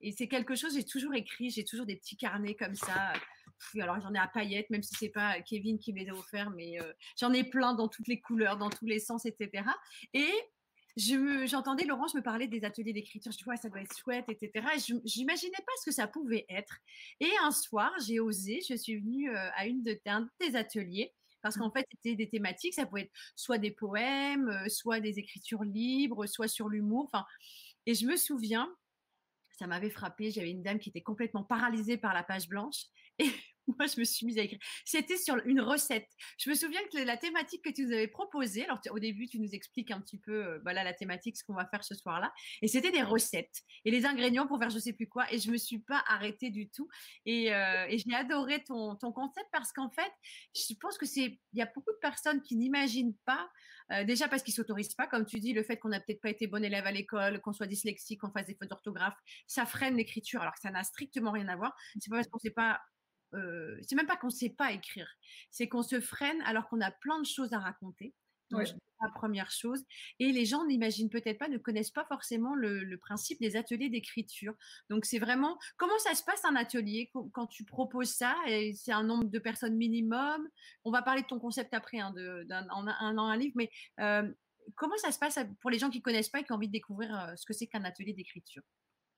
Et 0.00 0.12
c'est 0.12 0.28
quelque 0.28 0.54
chose, 0.54 0.74
j'ai 0.74 0.84
toujours 0.84 1.14
écrit, 1.14 1.50
j'ai 1.50 1.64
toujours 1.64 1.86
des 1.86 1.96
petits 1.96 2.16
carnets 2.16 2.54
comme 2.54 2.74
ça 2.74 3.12
alors 3.80 4.00
j'en 4.00 4.14
ai 4.14 4.18
à 4.18 4.26
paillettes, 4.26 4.70
même 4.70 4.82
si 4.82 4.94
c'est 4.94 5.08
pas 5.08 5.40
Kevin 5.42 5.78
qui 5.78 5.92
me 5.92 5.98
les 5.98 6.08
a 6.08 6.12
offerts, 6.12 6.50
mais 6.50 6.80
euh, 6.80 6.92
j'en 7.18 7.32
ai 7.32 7.44
plein 7.44 7.74
dans 7.74 7.88
toutes 7.88 8.08
les 8.08 8.20
couleurs, 8.20 8.56
dans 8.56 8.70
tous 8.70 8.86
les 8.86 8.98
sens, 8.98 9.26
etc. 9.26 9.64
Et 10.14 10.30
j'entendais 11.46 11.84
Laurence 11.84 12.14
me 12.14 12.22
parler 12.22 12.48
des 12.48 12.64
ateliers 12.64 12.92
d'écriture. 12.92 13.30
Je 13.30 13.38
dis, 13.38 13.44
ouais, 13.44 13.56
ça 13.56 13.68
doit 13.68 13.80
être 13.80 13.96
chouette, 13.96 14.26
etc. 14.28 14.66
Et 14.74 14.78
je 14.80 15.18
n'imaginais 15.18 15.52
pas 15.52 15.72
ce 15.80 15.84
que 15.86 15.94
ça 15.94 16.08
pouvait 16.08 16.46
être. 16.48 16.78
Et 17.20 17.30
un 17.42 17.52
soir, 17.52 17.92
j'ai 18.04 18.20
osé, 18.20 18.60
je 18.68 18.74
suis 18.74 18.96
venue 18.96 19.30
euh, 19.30 19.50
à 19.54 19.66
une 19.66 19.82
de 19.82 19.98
tes 20.38 20.56
ateliers 20.56 21.14
parce 21.40 21.56
qu'en 21.56 21.70
fait, 21.70 21.86
c'était 21.92 22.16
des 22.16 22.28
thématiques. 22.28 22.74
Ça 22.74 22.84
pouvait 22.84 23.02
être 23.02 23.12
soit 23.36 23.58
des 23.58 23.70
poèmes, 23.70 24.48
euh, 24.48 24.68
soit 24.68 24.98
des 24.98 25.20
écritures 25.20 25.62
libres, 25.62 26.26
soit 26.26 26.48
sur 26.48 26.68
l'humour. 26.68 27.04
Enfin, 27.04 27.24
et 27.86 27.94
je 27.94 28.04
me 28.04 28.16
souviens, 28.16 28.68
ça 29.58 29.66
m'avait 29.66 29.90
frappé. 29.90 30.30
J'avais 30.30 30.50
une 30.50 30.62
dame 30.62 30.78
qui 30.78 30.90
était 30.90 31.02
complètement 31.02 31.42
paralysée 31.42 31.96
par 31.96 32.14
la 32.14 32.22
page 32.22 32.48
blanche. 32.48 32.84
moi, 33.78 33.86
je 33.86 33.98
me 34.00 34.04
suis 34.04 34.26
mise 34.26 34.38
à 34.38 34.42
écrire. 34.42 34.58
C'était 34.84 35.16
sur 35.16 35.36
une 35.44 35.60
recette. 35.60 36.08
Je 36.38 36.50
me 36.50 36.54
souviens 36.54 36.80
que 36.92 36.98
la 36.98 37.16
thématique 37.16 37.64
que 37.64 37.70
tu 37.70 37.86
nous 37.86 37.92
avais 37.92 38.08
proposée, 38.08 38.64
alors 38.64 38.80
au 38.90 38.98
début, 38.98 39.26
tu 39.28 39.38
nous 39.38 39.54
expliques 39.54 39.90
un 39.90 40.00
petit 40.00 40.18
peu, 40.18 40.44
euh, 40.44 40.58
voilà, 40.62 40.84
la 40.84 40.94
thématique, 40.94 41.36
ce 41.36 41.44
qu'on 41.44 41.54
va 41.54 41.66
faire 41.66 41.84
ce 41.84 41.94
soir-là. 41.94 42.32
Et 42.62 42.68
c'était 42.68 42.90
des 42.90 43.02
recettes 43.02 43.62
et 43.84 43.90
les 43.90 44.06
ingrédients 44.06 44.46
pour 44.46 44.58
faire 44.58 44.70
je 44.70 44.78
sais 44.78 44.92
plus 44.92 45.08
quoi. 45.08 45.32
Et 45.32 45.38
je 45.38 45.50
me 45.50 45.56
suis 45.56 45.80
pas 45.80 46.02
arrêtée 46.06 46.50
du 46.50 46.68
tout. 46.70 46.88
Et, 47.26 47.54
euh, 47.54 47.86
et 47.88 47.98
j'ai 47.98 48.14
adoré 48.14 48.62
ton, 48.64 48.96
ton 48.96 49.12
concept 49.12 49.46
parce 49.52 49.72
qu'en 49.72 49.90
fait, 49.90 50.12
je 50.54 50.74
pense 50.80 50.98
que 50.98 51.06
c'est, 51.06 51.38
il 51.52 51.58
y 51.58 51.62
a 51.62 51.70
beaucoup 51.74 51.92
de 51.92 51.98
personnes 52.00 52.42
qui 52.42 52.56
n'imaginent 52.56 53.16
pas, 53.24 53.48
euh, 53.92 54.04
déjà 54.04 54.28
parce 54.28 54.42
qu'ils 54.42 54.54
s'autorisent 54.54 54.94
pas, 54.94 55.06
comme 55.06 55.24
tu 55.24 55.40
dis, 55.40 55.52
le 55.52 55.62
fait 55.62 55.78
qu'on 55.78 55.88
n'a 55.88 56.00
peut-être 56.00 56.20
pas 56.20 56.30
été 56.30 56.46
bon 56.46 56.62
élève 56.62 56.86
à 56.86 56.92
l'école, 56.92 57.40
qu'on 57.40 57.52
soit 57.52 57.66
dyslexique, 57.66 58.20
qu'on 58.20 58.30
fasse 58.30 58.46
des 58.46 58.54
fautes 58.54 58.68
d'orthographe, 58.68 59.16
ça 59.46 59.64
freine 59.66 59.96
l'écriture, 59.96 60.42
alors 60.42 60.54
que 60.54 60.60
ça 60.60 60.70
n'a 60.70 60.84
strictement 60.84 61.30
rien 61.30 61.48
à 61.48 61.56
voir. 61.56 61.74
C'est 61.98 62.10
pas 62.10 62.16
parce 62.16 62.28
qu'on 62.28 62.38
sait 62.38 62.50
pas 62.50 62.80
euh, 63.34 63.78
c'est 63.82 63.96
même 63.96 64.06
pas 64.06 64.16
qu'on 64.16 64.30
sait 64.30 64.50
pas 64.50 64.72
écrire, 64.72 65.08
c'est 65.50 65.68
qu'on 65.68 65.82
se 65.82 66.00
freine 66.00 66.40
alors 66.42 66.68
qu'on 66.68 66.80
a 66.80 66.90
plein 66.90 67.20
de 67.20 67.26
choses 67.26 67.52
à 67.52 67.58
raconter. 67.58 68.14
la 69.02 69.10
première 69.14 69.50
chose. 69.50 69.84
Et 70.18 70.32
les 70.32 70.46
gens 70.46 70.64
n'imaginent 70.64 71.10
peut-être 71.10 71.38
pas, 71.38 71.48
ne 71.48 71.58
connaissent 71.58 71.90
pas 71.90 72.06
forcément 72.06 72.54
le, 72.54 72.96
principe 72.96 73.38
des 73.40 73.56
ateliers 73.56 73.90
d'écriture. 73.90 74.54
Donc 74.90 75.04
c'est 75.04 75.18
vraiment 75.18 75.58
comment 75.76 75.98
ça 75.98 76.14
se 76.14 76.24
passe 76.24 76.44
un 76.44 76.56
atelier 76.56 77.10
quand 77.32 77.46
tu 77.46 77.64
proposes 77.64 78.10
ça. 78.10 78.34
et 78.46 78.72
C'est 78.74 78.92
un 78.92 79.04
nombre 79.04 79.24
de 79.24 79.38
personnes 79.38 79.76
minimum? 79.76 80.48
On 80.84 80.90
va 80.90 81.02
parler 81.02 81.22
de 81.22 81.26
ton 81.26 81.38
concept 81.38 81.74
après, 81.74 81.98
hein, 81.98 82.12
d'un 82.46 82.66
un, 82.70 83.18
un, 83.18 83.36
livre, 83.36 83.54
mais 83.56 83.70
euh, 84.00 84.32
comment 84.74 84.96
ça 84.96 85.12
se 85.12 85.18
passe 85.18 85.38
pour 85.60 85.70
les 85.70 85.78
gens 85.78 85.90
qui 85.90 86.02
connaissent 86.02 86.30
pas 86.30 86.40
et 86.40 86.44
qui 86.44 86.52
ont 86.52 86.56
envie 86.56 86.68
de 86.68 86.72
découvrir 86.72 87.14
euh, 87.18 87.36
ce 87.36 87.44
que 87.44 87.52
c'est 87.52 87.66
qu'un 87.66 87.84
atelier 87.84 88.14
d'écriture? 88.14 88.62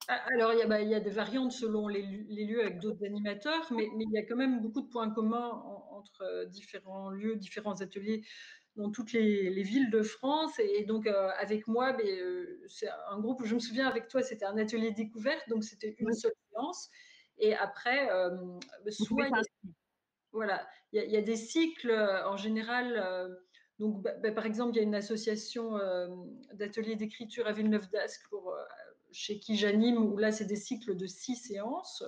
Alors, 0.07 0.53
il 0.53 0.59
y, 0.59 0.61
a, 0.61 0.67
bah, 0.67 0.81
il 0.81 0.89
y, 0.89 0.95
a, 0.95 0.99
des 0.99 1.11
variantes 1.11 1.51
selon 1.51 1.87
les, 1.87 2.01
lieux 2.01 2.61
avec 2.61 2.79
d'autres 2.79 3.05
animateurs, 3.05 3.71
mais, 3.71 3.87
mais, 3.95 4.05
il 4.05 4.11
y 4.11 4.17
a 4.17 4.25
quand 4.25 4.35
même 4.35 4.61
beaucoup 4.61 4.81
de 4.81 4.87
points 4.87 5.09
communs 5.11 5.49
entre 5.91 6.23
euh, 6.23 6.45
différents 6.45 7.09
lieux, 7.09 7.35
différents 7.35 7.81
ateliers 7.81 8.25
dans 8.75 8.89
toutes 8.89 9.13
les, 9.13 9.63
villes 9.63 9.91
de 9.91 10.01
France. 10.01 10.57
Et, 10.59 10.85
donc, 10.85 11.07
euh, 11.07 11.29
avec 11.37 11.67
moi, 11.67 11.93
mais, 11.93 12.19
euh, 12.19 12.61
c'est 12.67 12.89
un 13.09 13.19
groupe, 13.19 13.45
je 13.45 13.55
me 13.55 13.59
souviens 13.59 13.87
avec 13.87 14.07
toi, 14.07 14.21
c'était 14.21 14.45
un 14.45 14.57
atelier 14.57 14.91
découverte, 14.91 15.47
donc 15.49 15.63
c'était 15.63 15.95
une 15.99 16.13
seule 16.13 16.33
séance. 16.51 16.89
Et 17.37 17.55
après, 17.55 18.07
soit 18.89 19.27
il 19.27 19.31
y 19.31 19.33
a, 19.33 19.41
voilà, 20.31 20.67
il 20.93 21.11
y, 21.11 21.17
a, 21.17 21.21
des 21.21 21.35
cycles 21.35 21.91
en 22.25 22.37
général. 22.37 23.35
donc, 23.79 24.03
bah, 24.03 24.13
bah, 24.21 24.31
par 24.31 24.45
exemple, 24.45 24.75
il 24.75 24.77
y 24.77 24.79
a 24.79 24.83
une 24.83 24.95
association 24.95 25.79
d'ateliers 26.53 26.95
d'écriture 26.95 27.47
à 27.47 27.51
Villeneuve 27.51 27.89
d'Ascq 27.89 28.29
pour 28.29 28.55
chez 29.11 29.39
qui 29.39 29.57
j'anime, 29.57 29.97
où 29.97 30.17
là, 30.17 30.31
c'est 30.31 30.45
des 30.45 30.55
cycles 30.55 30.95
de 30.95 31.07
six 31.07 31.35
séances. 31.35 32.03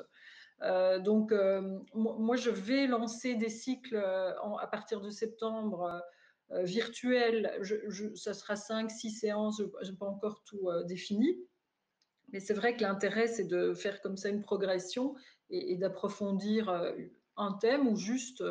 Euh, 0.61 0.99
donc, 0.99 1.31
euh, 1.31 1.79
moi, 1.93 2.35
je 2.35 2.49
vais 2.49 2.87
lancer 2.87 3.35
des 3.35 3.49
cycles 3.49 3.95
euh, 3.95 4.33
à 4.59 4.67
partir 4.67 5.01
de 5.01 5.09
septembre 5.09 6.01
virtuels. 6.49 7.57
Je, 7.61 8.13
ça 8.15 8.33
sera 8.33 8.55
cinq, 8.55 8.91
six 8.91 9.09
séances, 9.09 9.61
je 9.81 9.91
n'ai 9.91 9.97
pas 9.97 10.05
encore 10.05 10.43
tout 10.43 10.69
défini. 10.85 11.39
Mais 12.31 12.39
c'est 12.39 12.53
vrai 12.53 12.75
que 12.75 12.83
l'intérêt, 12.83 13.27
c'est 13.27 13.47
de 13.47 13.73
faire 13.73 14.01
comme 14.01 14.17
ça 14.17 14.29
une 14.29 14.41
progression 14.41 15.15
et, 15.49 15.77
d'approfondir 15.77 16.69
un 17.37 17.53
thème 17.53 17.87
ou 17.87 17.95
juste, 17.95 18.43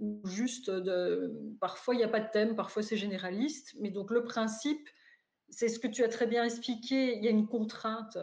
ou 0.00 0.20
juste 0.24 0.68
de, 0.68 1.32
parfois 1.60 1.94
il 1.94 1.98
n'y 1.98 2.04
a 2.04 2.08
pas 2.08 2.18
de 2.18 2.30
thème, 2.32 2.56
parfois 2.56 2.82
c'est 2.82 2.96
généraliste. 2.96 3.76
Mais 3.78 3.90
donc 3.90 4.10
le 4.10 4.24
principe, 4.24 4.88
c'est 5.52 5.68
ce 5.68 5.78
que 5.78 5.86
tu 5.86 6.02
as 6.02 6.08
très 6.08 6.26
bien 6.26 6.44
expliqué, 6.44 7.16
il 7.16 7.24
y 7.24 7.28
a 7.28 7.30
une 7.30 7.46
contrainte. 7.46 8.18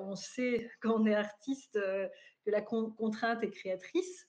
On 0.00 0.14
sait 0.14 0.70
quand 0.80 1.00
on 1.00 1.06
est 1.06 1.14
artiste 1.14 1.74
que 1.74 2.50
la 2.50 2.62
contrainte 2.62 3.42
est 3.42 3.50
créatrice. 3.50 4.26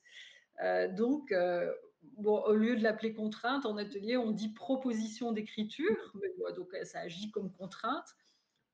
donc, 0.89 1.33
bon, 2.17 2.41
au 2.41 2.55
lieu 2.55 2.75
de 2.75 2.83
l'appeler 2.83 3.13
contrainte, 3.13 3.65
en 3.65 3.77
atelier, 3.77 4.17
on 4.17 4.31
dit 4.31 4.49
proposition 4.49 5.31
d'écriture, 5.31 6.13
donc 6.55 6.75
ça 6.83 7.01
agit 7.01 7.31
comme 7.31 7.51
contrainte. 7.53 8.15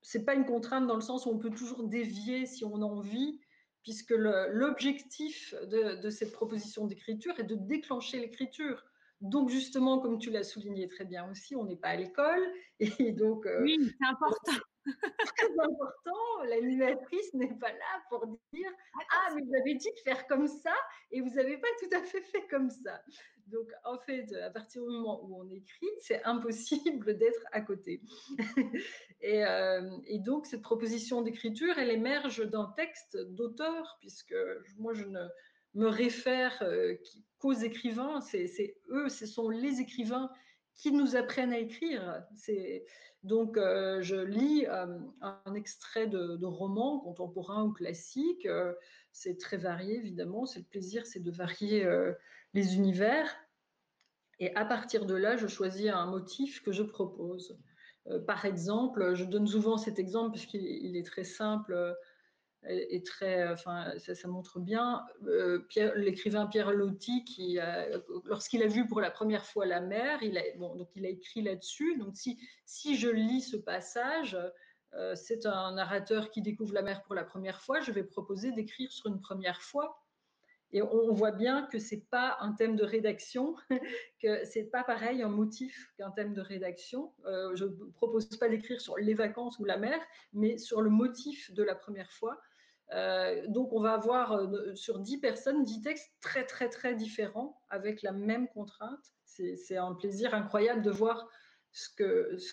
C'est 0.01 0.23
pas 0.23 0.33
une 0.33 0.45
contrainte 0.45 0.87
dans 0.87 0.95
le 0.95 1.01
sens 1.01 1.25
où 1.25 1.29
on 1.29 1.37
peut 1.37 1.49
toujours 1.49 1.83
dévier 1.83 2.45
si 2.45 2.63
on 2.63 2.81
a 2.81 2.85
envie, 2.85 3.39
puisque 3.83 4.11
l'objectif 4.11 5.53
de, 5.63 6.09
cette 6.09 6.31
proposition 6.31 6.87
d'écriture 6.87 7.39
est 7.39 7.43
de 7.43 7.55
déclencher 7.55 8.19
l'écriture. 8.19 8.83
Donc 9.29 9.49
justement, 9.49 9.99
comme 9.99 10.19
tu 10.19 10.29
l'as 10.29 10.43
souligné 10.43 10.87
très 10.87 11.05
bien 11.05 11.29
aussi, 11.29 11.55
on 11.55 11.65
n'est 11.65 11.75
pas 11.75 11.89
à 11.89 11.95
l'école, 11.95 12.41
et 12.79 13.11
donc 13.11 13.45
euh, 13.45 13.61
oui, 13.63 13.77
c'est 13.81 14.07
important 14.07 14.59
très 15.37 15.49
important, 15.59 16.43
l'animatrice 16.47 17.33
n'est 17.33 17.57
pas 17.59 17.71
là 17.71 18.03
pour 18.09 18.25
dire 18.53 18.69
Ah, 19.11 19.33
mais 19.33 19.41
vous 19.41 19.55
avez 19.55 19.75
dit 19.75 19.89
de 19.91 19.99
faire 19.99 20.27
comme 20.27 20.47
ça 20.47 20.73
et 21.11 21.21
vous 21.21 21.31
n'avez 21.31 21.57
pas 21.57 21.67
tout 21.79 21.89
à 21.95 22.01
fait 22.01 22.21
fait 22.21 22.45
comme 22.49 22.69
ça. 22.69 23.01
Donc, 23.47 23.67
en 23.83 23.97
fait, 23.99 24.33
à 24.33 24.49
partir 24.49 24.81
du 24.81 24.89
moment 24.89 25.23
où 25.23 25.39
on 25.39 25.49
écrit, 25.51 25.87
c'est 26.01 26.23
impossible 26.23 27.17
d'être 27.17 27.45
à 27.51 27.61
côté. 27.61 28.01
et, 29.21 29.45
euh, 29.45 29.97
et, 30.07 30.19
donc, 30.19 30.47
cette 30.47 30.63
proposition 30.63 31.21
d'écriture, 31.21 31.77
elle 31.77 31.91
émerge 31.91 32.47
d'un 32.49 32.73
texte 32.75 33.17
d'auteur, 33.17 33.97
puisque 33.99 34.35
moi, 34.77 34.93
je 34.93 35.05
ne 35.05 35.27
me 35.75 35.87
réfère 35.87 36.57
euh, 36.61 36.95
qu'aux 37.39 37.53
écrivains, 37.53 38.21
c'est 38.21 38.77
eux, 38.89 39.09
ce 39.09 39.25
sont 39.25 39.49
les 39.49 39.81
écrivains 39.81 40.31
qui 40.73 40.91
nous 40.91 41.15
apprennent 41.15 41.53
à 41.53 41.59
écrire. 41.59 42.23
Donc 43.23 43.57
euh, 43.57 44.01
je 44.01 44.15
lis 44.15 44.65
euh, 44.67 44.97
un 45.21 45.53
extrait 45.53 46.07
de, 46.07 46.45
roman 46.45 46.99
contemporain 46.99 47.63
ou 47.63 47.71
classique. 47.71 48.47
C'est 49.11 49.37
très 49.37 49.57
varié 49.57 49.95
évidemment. 49.95 50.45
C'est 50.45 50.59
le 50.59 50.65
plaisir, 50.65 51.05
c'est 51.05 51.21
de 51.21 51.31
varier 51.31 51.87
les 52.53 52.75
univers. 52.75 53.33
Et 54.39 54.53
à 54.55 54.65
partir 54.65 55.05
de 55.05 55.15
là, 55.15 55.37
je 55.37 55.47
choisis 55.47 55.89
un 55.89 56.07
motif 56.07 56.61
que 56.61 56.73
je 56.73 56.83
propose. 56.83 57.57
par 58.27 58.43
exemple, 58.43 59.15
je 59.15 59.23
donne 59.23 59.47
souvent 59.47 59.77
cet 59.77 59.97
exemple 59.97 60.31
parce 60.31 60.45
qu'il 60.45 60.97
est 60.97 61.05
très 61.05 61.23
simple 61.23 61.95
est 62.67 63.13
enfin, 63.51 63.93
ça, 63.97 64.27
montre 64.27 64.59
bien 64.59 65.05
euh, 65.27 65.65
l'écrivain 65.95 66.47
Pierre 66.47 66.71
Loti 66.71 67.23
qui, 67.23 67.59
lorsqu'il 68.25 68.63
a 68.63 68.67
vu 68.67 68.87
pour 68.87 69.01
la 69.01 69.11
première 69.11 69.45
fois 69.45 69.65
la 69.65 69.81
mer, 69.81 70.23
il 70.23 70.37
a, 70.37 70.41
bon, 70.57 70.75
donc 70.75 70.89
il 70.95 71.05
a 71.05 71.09
écrit 71.09 71.41
là-dessus. 71.41 71.97
Donc 71.97 72.15
si, 72.15 72.39
si 72.65 72.97
je 72.97 73.09
lis 73.09 73.41
ce 73.41 73.57
passage, 73.57 74.37
euh, 74.95 75.15
c'est 75.15 75.45
un 75.45 75.73
narrateur 75.73 76.31
qui 76.31 76.41
découvre 76.41 76.73
la 76.73 76.81
mer 76.81 77.03
pour 77.03 77.15
la 77.15 77.23
première 77.23 77.61
fois. 77.61 77.81
Je 77.81 77.91
vais 77.91 78.03
proposer 78.03 78.51
d'écrire 78.51 78.91
sur 78.91 79.07
une 79.07 79.19
première 79.19 79.61
fois. 79.61 80.01
Et 80.71 80.81
on, 80.81 81.13
voit 81.13 81.31
bien 81.31 81.67
que 81.67 81.79
c'est 81.79 82.09
pas 82.09 82.37
un 82.41 82.51
thème 82.51 82.75
de 82.75 82.83
rédaction, 82.83 83.55
que 84.21 84.43
c'est 84.43 84.65
pas 84.65 84.83
pareil 84.83 85.21
un 85.21 85.29
motif 85.29 85.93
qu'un 85.97 86.11
thème 86.11 86.33
de 86.33 86.41
rédaction. 86.41 87.13
Euh, 87.25 87.55
je 87.55 87.65
propose 87.93 88.25
pas 88.37 88.49
d'écrire 88.49 88.81
sur 88.81 88.97
les 88.97 89.13
vacances 89.13 89.57
ou 89.59 89.65
la 89.65 89.77
mer, 89.77 89.99
mais 90.33 90.57
sur 90.57 90.81
le 90.81 90.89
motif 90.89 91.53
de 91.53 91.63
la 91.63 91.75
première 91.75 92.11
fois. 92.11 92.41
Euh, 92.93 93.47
donc, 93.47 93.73
on 93.73 93.81
va 93.81 93.93
avoir 93.93 94.33
euh, 94.33 94.75
sur 94.75 94.99
10 94.99 95.17
personnes 95.17 95.63
10 95.63 95.81
textes 95.81 96.11
très, 96.21 96.45
très, 96.45 96.69
très 96.69 96.95
différents 96.95 97.59
avec 97.69 98.01
la 98.01 98.11
même 98.11 98.47
contrainte. 98.47 99.13
C'est 99.25 99.75
un 99.75 99.93
plaisir 99.93 100.33
incroyable 100.33 100.81
de 100.81 100.91
voir 100.91 101.27
ce 101.73 101.89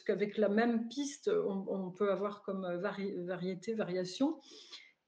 qu'avec 0.05 0.35
ce 0.35 0.41
la 0.41 0.49
même 0.49 0.89
piste, 0.89 1.31
on, 1.47 1.93
peut 1.93 2.11
avoir 2.11 2.43
comme 2.43 2.67
variété, 2.75 3.75
variation. 3.75 4.41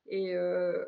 Et, 0.06 0.36
euh, 0.36 0.84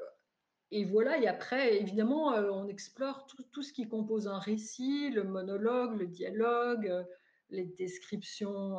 voilà, 0.89 1.19
et 1.19 1.27
après, 1.27 1.77
évidemment, 1.81 2.29
on 2.29 2.69
explore 2.69 3.27
tout, 3.27 3.43
tout, 3.51 3.63
ce 3.63 3.73
qui 3.73 3.89
compose 3.89 4.29
un 4.29 4.39
récit, 4.39 5.11
le 5.11 5.25
monologue, 5.25 5.99
le 5.99 6.07
dialogue, 6.07 7.05
les 7.51 7.65
descriptions 7.65 8.77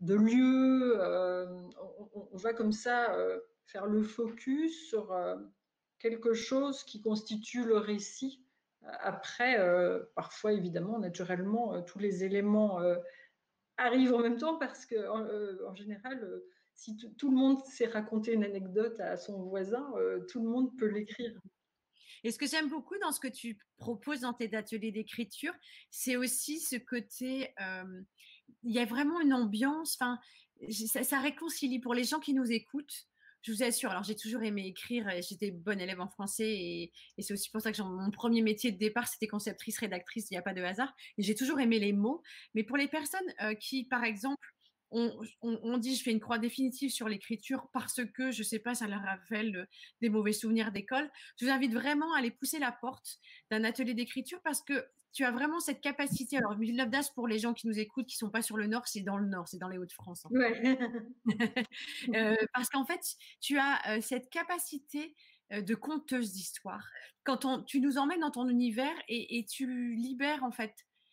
de 0.00 0.14
lieux. 0.14 1.00
On, 2.16 2.28
on, 2.32 2.36
va 2.36 2.52
comme 2.52 2.72
ça 2.72 3.16
faire 3.66 3.86
le 3.86 4.02
focus 4.02 4.88
sur 4.88 5.12
euh, 5.12 5.36
quelque 5.98 6.34
chose 6.34 6.84
qui 6.84 7.00
constitue 7.02 7.64
le 7.64 7.78
récit. 7.78 8.42
Après, 9.00 9.58
euh, 9.58 10.04
parfois, 10.14 10.52
évidemment, 10.52 10.98
naturellement, 10.98 11.74
euh, 11.74 11.82
tous 11.82 11.98
les 11.98 12.24
éléments 12.24 12.80
arrivent 13.76 14.14
en 14.14 14.20
même 14.20 14.38
temps 14.38 14.58
parce 14.58 14.86
que, 14.86 14.96
en, 15.66 15.74
général, 15.74 16.42
si 16.74 16.96
tout 16.96 17.30
le 17.30 17.36
monde 17.36 17.62
sait 17.64 17.86
raconter 17.86 18.32
une 18.32 18.44
anecdote 18.44 18.98
à 19.00 19.16
son 19.16 19.42
voisin, 19.42 19.92
tout 20.28 20.42
le 20.42 20.48
monde 20.48 20.76
peut 20.78 20.86
l'écrire. 20.86 21.38
Et 22.24 22.30
ce 22.30 22.38
que 22.38 22.46
j'aime 22.46 22.68
beaucoup 22.68 22.96
dans 22.98 23.12
ce 23.12 23.20
que 23.20 23.28
tu 23.28 23.58
proposes 23.76 24.20
dans 24.20 24.32
tes 24.32 24.54
ateliers 24.56 24.92
d'écriture, 24.92 25.52
c'est 25.90 26.16
aussi 26.16 26.60
ce 26.60 26.76
côté, 26.76 27.52
il 28.62 28.72
y 28.72 28.78
a 28.78 28.84
vraiment 28.84 29.20
une 29.20 29.34
ambiance, 29.34 29.98
ça, 29.98 31.20
réconcilie 31.20 31.80
pour 31.80 31.94
les 31.94 32.04
gens 32.04 32.20
qui 32.20 32.34
nous 32.34 32.50
écoutent 32.50 33.06
je 33.46 33.52
vous 33.52 33.62
assure, 33.62 33.90
alors 33.90 34.02
j'ai 34.02 34.16
toujours 34.16 34.42
aimé 34.42 34.66
écrire, 34.66 35.08
j'étais 35.20 35.52
bonne 35.52 35.80
élève 35.80 36.00
en 36.00 36.08
français 36.08 36.48
et, 36.48 36.92
c'est 37.18 37.32
aussi 37.32 37.48
pour 37.50 37.60
ça 37.60 37.70
que 37.70 37.80
mon 37.80 38.10
premier 38.10 38.42
métier 38.42 38.72
de 38.72 38.78
départ, 38.78 39.06
c'était 39.06 39.28
conceptrice, 39.28 39.78
rédactrice, 39.78 40.28
il 40.30 40.34
n'y 40.34 40.38
a 40.38 40.42
pas 40.42 40.52
de 40.52 40.62
hasard. 40.62 40.94
Et 41.16 41.22
j'ai 41.22 41.34
toujours 41.34 41.60
aimé 41.60 41.78
les 41.78 41.92
mots. 41.92 42.22
Mais 42.54 42.64
pour 42.64 42.76
les 42.76 42.88
personnes 42.88 43.32
euh, 43.42 43.54
qui, 43.54 43.84
par 43.84 44.02
exemple, 44.02 44.44
on, 44.90 45.78
dit 45.78 45.94
je 45.96 46.02
fais 46.02 46.12
une 46.12 46.20
croix 46.20 46.38
définitive 46.38 46.90
sur 46.90 47.08
l'écriture 47.08 47.68
parce 47.72 48.00
que 48.14 48.30
je 48.30 48.42
sais 48.42 48.60
pas, 48.60 48.74
ça 48.74 48.86
leur 48.86 49.02
rappelle 49.02 49.68
des 50.00 50.08
mauvais 50.08 50.32
souvenirs 50.32 50.72
d'école. 50.72 51.10
Je 51.38 51.44
vous 51.44 51.50
invite 51.50 51.72
vraiment 51.72 52.14
à 52.14 52.18
aller 52.18 52.30
pousser 52.30 52.58
la 52.58 52.72
porte 52.72 53.18
d'un 53.50 53.64
atelier 53.64 53.94
d'écriture 53.94 54.40
parce 54.42 54.62
que 54.62 54.86
tu 55.16 55.24
as 55.24 55.30
vraiment 55.30 55.60
cette 55.60 55.80
capacité. 55.80 56.36
Alors, 56.36 56.54
Villeneuve 56.58 56.90
d'Ascq, 56.90 57.14
pour 57.14 57.26
les 57.26 57.38
gens 57.38 57.54
qui 57.54 57.66
nous 57.66 57.78
écoutent, 57.78 58.04
qui 58.04 58.18
sont 58.18 58.28
pas 58.28 58.42
sur 58.42 58.58
le 58.58 58.66
Nord, 58.66 58.86
c'est 58.86 59.00
dans 59.00 59.16
le 59.16 59.26
Nord, 59.26 59.48
c'est 59.48 59.56
dans 59.56 59.70
les 59.70 59.78
Hauts-de-France. 59.78 60.26
Euh, 62.14 62.36
parce 62.54 62.68
qu'en 62.68 62.84
fait, 62.84 63.00
tu 63.40 63.58
as 63.58 63.80
euh, 63.88 64.00
cette 64.00 64.30
capacité 64.30 65.14
euh, 65.52 65.60
de 65.60 65.74
conteuse 65.74 66.32
d'histoire. 66.32 66.86
Quand 67.24 67.44
on, 67.44 67.62
tu 67.62 67.80
nous 67.80 67.98
emmènes 67.98 68.20
dans 68.20 68.30
ton 68.30 68.48
univers 68.48 68.94
et, 69.08 69.38
et 69.38 69.44
tu 69.44 69.94
libères 69.94 70.44
en 70.44 70.52
fait 70.52 70.72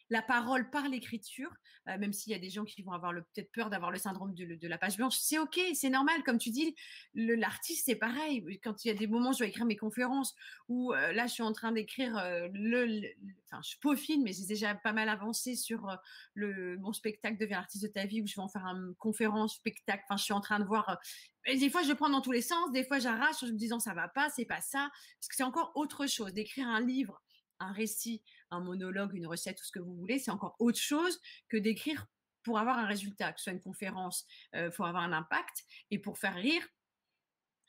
la 0.10 0.22
parole 0.22 0.70
par 0.70 0.88
l'écriture, 0.88 1.50
euh, 1.88 1.98
même 1.98 2.14
s'il 2.14 2.32
y 2.32 2.36
a 2.36 2.40
des 2.40 2.50
gens 2.50 2.64
qui 2.66 2.82
vont 2.82 2.92
avoir 2.92 3.14
peut-être 3.14 3.52
peur 3.52 3.70
d'avoir 3.70 3.92
le 3.92 3.98
syndrome 3.98 4.34
de, 4.34 4.68
la 4.68 4.78
page 4.78 4.98
blanche, 4.98 5.18
c'est 5.18 5.40
ok, 5.40 5.60
c'est 5.74 5.90
normal. 5.90 6.24
Comme 6.24 6.38
tu 6.38 6.50
dis, 6.50 6.76
l'artiste 7.14 7.86
c'est 7.86 7.96
pareil. 7.96 8.60
Quand 8.64 8.86
il 8.86 8.90
y 8.90 8.92
a 8.92 8.94
des 8.94 9.08
moments, 9.08 9.32
je 9.32 9.40
dois 9.40 9.48
écrire 9.48 9.66
mes 9.66 9.76
conférences 9.76 10.36
ou 10.68 10.94
euh, 10.94 11.12
là 11.14 11.28
je 11.28 11.34
suis 11.34 11.44
en 11.44 11.52
train 11.52 11.72
d'écrire 11.72 12.18
euh, 12.18 12.48
le, 12.54 13.04
enfin 13.52 13.62
je 13.64 13.76
peaufine, 13.82 14.24
mais 14.24 14.34
j'ai 14.34 14.46
déjà 14.46 14.76
pas 14.76 14.94
mal 14.94 15.10
avancé 15.10 15.56
sur 15.56 15.98
le 16.34 16.78
mon 16.78 16.94
spectacle 16.94 17.38
devient 17.38 17.54
l'artiste 17.54 17.84
de 17.84 17.90
ta 17.90 18.06
vie 18.06 18.22
où 18.22 18.28
je 18.28 18.36
vais 18.36 18.42
en 18.42 18.50
faire 18.50 18.66
une 18.66 18.96
conférence, 18.96 19.56
spectacle. 19.56 20.04
Enfin 20.08 20.18
je 20.18 20.24
suis 20.24 20.34
en 20.34 20.42
train 20.42 20.60
de 20.60 20.66
voir. 20.66 21.00
des 21.46 21.70
fois 21.70 21.84
je 21.84 21.94
prends 21.94 22.10
dans 22.10 22.22
tous 22.22 22.32
les 22.32 22.42
sens, 22.42 22.72
des 22.72 22.84
fois 22.84 23.00
j'arrache 23.00 23.44
en 23.44 23.48
me 23.48 23.52
disant 23.58 23.80
ça 23.80 23.94
va 23.94 24.08
pas, 24.08 24.30
c'est 24.30 24.46
pas 24.46 24.62
ça, 24.62 24.90
parce 25.20 25.28
que 25.28 25.36
c'est 25.36 25.44
encore 25.44 25.72
autre 25.76 26.08
chose 26.08 26.34
d'écrire 26.34 26.68
un 26.68 26.82
livre 26.82 27.22
un 27.64 27.72
récit, 27.72 28.22
un 28.54 28.62
monologue, 28.62 29.14
une 29.14 29.28
recette 29.28 29.60
ou 29.60 29.64
ce 29.64 29.72
que 29.72 29.80
vous 29.80 29.96
voulez, 29.96 30.20
c'est 30.20 30.32
encore 30.32 30.56
autre 30.60 30.80
chose 30.80 31.20
que 31.50 31.58
d'écrire 31.58 32.08
pour 32.44 32.60
avoir 32.60 32.78
un 32.78 32.86
résultat, 32.86 33.32
que 33.32 33.40
ce 33.40 33.46
soit 33.46 33.54
une 33.54 33.62
conférence, 33.62 34.26
euh, 34.56 34.72
faut 34.72 34.84
avoir 34.84 35.04
un 35.04 35.14
impact, 35.14 35.64
et 35.92 36.00
pour 36.00 36.18
faire 36.18 36.36
rire, 36.36 36.68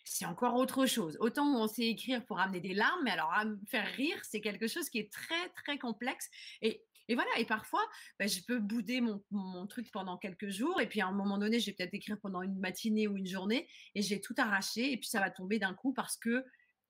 c'est 0.05 0.27
encore 0.27 0.55
autre 0.57 0.87
chose. 0.87 1.17
Autant 1.21 1.47
on 1.47 1.67
sait 1.67 1.87
écrire 1.87 2.25
pour 2.27 2.39
amener 2.39 2.61
des 2.61 2.75
larmes, 2.75 3.01
mais 3.05 3.13
alors 3.13 3.33
faire 3.69 3.87
rire, 3.95 4.19
c'est 4.23 4.41
quelque 4.41 4.67
chose 4.67 4.91
qui 4.91 4.99
est 4.99 5.11
très 5.11 5.49
très 5.51 5.79
complexe. 5.79 6.29
Et, 6.61 6.85
voilà, 7.11 7.31
et 7.39 7.45
parfois, 7.45 7.87
bah, 8.19 8.27
je 8.27 8.41
peux 8.47 8.59
bouder 8.59 9.01
mon, 9.01 9.23
mon, 9.31 9.67
truc 9.67 9.91
pendant 9.93 10.19
quelques 10.19 10.49
jours, 10.49 10.81
et 10.81 10.89
puis 10.89 11.01
à 11.01 11.07
un 11.07 11.13
moment 11.13 11.39
donné, 11.39 11.61
je 11.61 11.67
vais 11.67 11.73
peut-être 11.73 11.95
écrire 11.95 12.19
pendant 12.21 12.43
une 12.43 12.59
matinée 12.59 13.09
ou 13.09 13.17
une 13.17 13.27
journée, 13.27 13.69
et 13.95 14.03
j'ai 14.03 14.21
tout 14.21 14.35
arraché, 14.39 14.93
et 14.93 14.97
puis 14.97 15.09
ça 15.09 15.21
va 15.21 15.31
tomber 15.31 15.59
d'un 15.59 15.75
coup 15.75 15.93
parce 15.93 16.17
que 16.17 16.45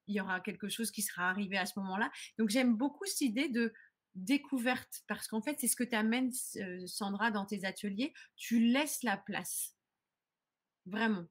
il 0.06 0.14
y 0.14 0.20
aura 0.20 0.40
quelque 0.40 0.68
chose 0.68 0.90
qui 0.90 1.02
sera 1.02 1.30
arrivé 1.30 1.56
à 1.56 1.66
ce 1.66 1.78
moment-là. 1.78 2.10
Donc 2.38 2.50
j'aime 2.50 2.76
beaucoup 2.76 3.04
cette 3.06 3.22
idée 3.22 3.48
de 3.48 3.72
découverte 4.14 5.02
parce 5.08 5.28
qu'en 5.28 5.42
fait 5.42 5.56
c'est 5.58 5.68
ce 5.68 5.76
que 5.76 5.84
tu 5.84 5.94
amènes 5.94 6.30
euh, 6.56 6.86
Sandra 6.86 7.30
dans 7.30 7.46
tes 7.46 7.64
ateliers, 7.64 8.12
tu 8.36 8.60
laisses 8.60 9.02
la 9.02 9.16
place. 9.16 9.74
Vraiment. 10.86 11.24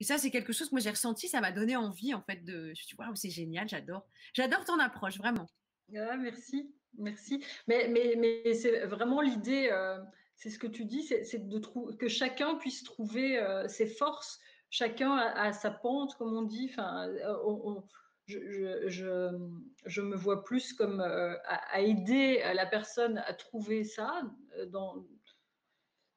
Et 0.00 0.04
ça 0.04 0.18
c'est 0.18 0.30
quelque 0.30 0.52
chose 0.52 0.68
que 0.68 0.74
moi 0.74 0.80
j'ai 0.80 0.90
ressenti, 0.90 1.28
ça 1.28 1.40
m'a 1.40 1.52
donné 1.52 1.76
envie 1.76 2.14
en 2.14 2.22
fait 2.22 2.44
de 2.44 2.66
je 2.66 2.70
me 2.70 2.74
suis 2.74 2.96
waouh, 2.96 3.14
c'est 3.14 3.30
génial, 3.30 3.68
j'adore. 3.68 4.06
J'adore 4.34 4.64
ton 4.64 4.78
approche 4.78 5.18
vraiment. 5.18 5.48
Ah, 5.96 6.16
merci. 6.16 6.72
Merci. 6.96 7.44
Mais, 7.66 7.88
mais, 7.88 8.14
mais 8.16 8.54
c'est 8.54 8.86
vraiment 8.86 9.20
l'idée, 9.20 9.68
euh, 9.70 9.98
c'est 10.36 10.50
ce 10.50 10.58
que 10.58 10.66
tu 10.66 10.84
dis, 10.84 11.02
c'est 11.02 11.48
de 11.48 11.58
que 11.96 12.08
chacun 12.08 12.56
puisse 12.56 12.82
trouver 12.82 13.38
euh, 13.38 13.68
ses 13.68 13.86
forces, 13.86 14.40
chacun 14.70 15.16
a, 15.16 15.52
sa 15.52 15.70
pente, 15.70 16.14
comme 16.16 16.36
on 16.36 16.42
dit. 16.42 16.68
Enfin, 16.70 17.08
on 17.44 17.84
je, 18.28 20.00
me 20.00 20.16
vois 20.16 20.44
plus 20.44 20.72
comme 20.72 21.00
à, 21.00 21.80
aider 21.80 22.42
la 22.54 22.66
personne 22.66 23.18
à 23.26 23.34
trouver 23.34 23.84
ça 23.84 24.22
dans, 24.68 25.06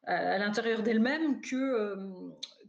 à, 0.03 0.37
l'intérieur 0.37 0.83
d'elle-même 0.83 1.41
que, 1.41 1.97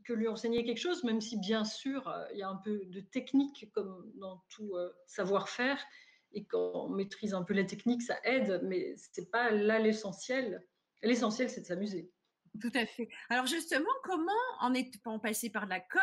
que 0.05 0.13
lui 0.13 0.29
enseigner 0.29 0.65
quelque 0.65 0.81
chose, 0.81 1.05
même 1.05 1.21
si 1.21 1.39
bien 1.39 1.65
sûr 1.65 2.13
il 2.33 2.39
y 2.39 2.43
a 2.43 2.49
un 2.49 2.57
peu 2.57 2.85
de 2.87 3.01
technique 3.01 3.69
comme 3.73 4.11
dans 4.15 4.43
tout 4.49 4.75
savoir-faire 5.07 5.79
et 6.35 6.45
quand 6.45 6.73
on 6.75 6.89
maîtrise 6.89 7.35
un 7.35 7.43
peu 7.43 7.55
la 7.55 7.65
technique, 7.65 8.03
ça 8.03 8.19
aide, 8.25 8.61
mais 8.65 8.95
c'est 8.97 9.31
pas 9.31 9.51
là 9.51 9.79
l'essentiel. 9.79 10.67
L'essentiel, 11.03 11.51
c'est 11.51 11.63
de 11.63 11.67
s'amuser. 11.67 12.11
Tout 12.61 12.71
à 12.75 12.85
fait. 12.85 13.09
Alors 13.31 13.47
justement, 13.47 13.91
comment 14.05 14.33
en 14.61 14.75
étant 14.75 15.19
passé 15.19 15.49
par 15.49 15.65
la 15.67 15.81
com, 15.81 16.01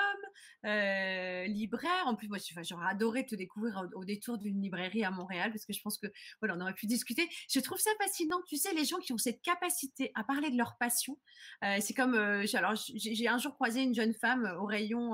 euh, 0.66 1.46
libraire, 1.46 2.08
en 2.08 2.16
plus 2.16 2.28
moi 2.28 2.40
j'aurais 2.64 2.90
adoré 2.90 3.26
te 3.26 3.36
découvrir 3.36 3.88
au, 3.94 4.04
détour 4.04 4.40
d'une 4.40 4.60
librairie 4.60 5.04
à 5.04 5.12
Montréal 5.12 5.52
parce 5.52 5.66
que 5.66 5.74
je 5.74 5.82
pense 5.82 6.00
que 6.00 6.08
voilà 6.42 6.56
on 6.58 6.62
aurait 6.62 6.74
pu 6.74 6.88
discuter. 6.88 7.30
Je 7.52 7.60
trouve 7.60 7.78
ça 7.78 7.92
fascinant, 8.00 8.42
tu 8.48 8.58
sais 8.58 8.74
les 8.74 8.84
gens 8.84 8.98
qui 8.98 9.14
ont 9.14 9.20
cette 9.20 9.44
capacité 9.44 10.12
à 10.16 10.24
parler 10.24 10.50
de 10.50 10.58
leur 10.58 10.76
passion. 10.80 11.20
Euh, 11.64 11.78
c'est 11.82 11.94
comme 11.94 12.16
euh, 12.16 12.46
alors 12.54 12.74
j'ai 12.76 13.28
un 13.28 13.38
jour 13.38 13.54
croisé 13.54 13.84
une 13.84 13.94
jeune 13.94 14.16
femme 14.16 14.52
au 14.60 14.66
rayon 14.66 15.14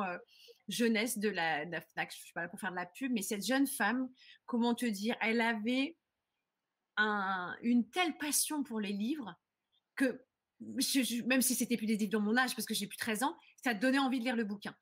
jeunesse 0.68 1.18
de 1.18 1.30
la, 1.30 1.66
de 1.66 1.78
FNAC, 1.92 2.12
je 2.14 2.18
suis 2.18 2.34
pas 2.34 2.44
là 2.44 2.48
pour 2.48 2.60
faire 2.60 2.72
de 2.72 2.76
la 2.76 2.86
pub, 2.86 3.12
mais 3.12 3.22
cette 3.22 3.46
jeune 3.46 3.68
femme, 3.68 4.10
comment 4.46 4.74
te 4.74 4.86
dire, 4.86 5.16
elle 5.22 5.42
avait 5.42 5.98
un, 6.98 7.56
une 7.62 7.90
telle 7.90 8.18
passion 8.18 8.64
pour 8.64 8.80
les 8.80 8.94
livres 8.94 9.36
que 9.96 10.25
même 10.62 11.42
si 11.42 11.56
c'était 11.56 11.78
plus 11.78 11.86
des 11.86 11.98
livres 11.98 12.12
de 12.12 12.18
mon 12.18 12.38
âge, 12.38 12.56
parce 12.56 12.66
que 12.66 12.74
j'ai 12.74 12.88
plus 12.88 12.98
13 12.98 13.24
ans, 13.24 13.38
ça 13.64 13.74
donnait 13.74 14.00
envie 14.00 14.20
de 14.20 14.24
lire 14.24 14.36
le 14.36 14.44
bouquin. 14.44 14.76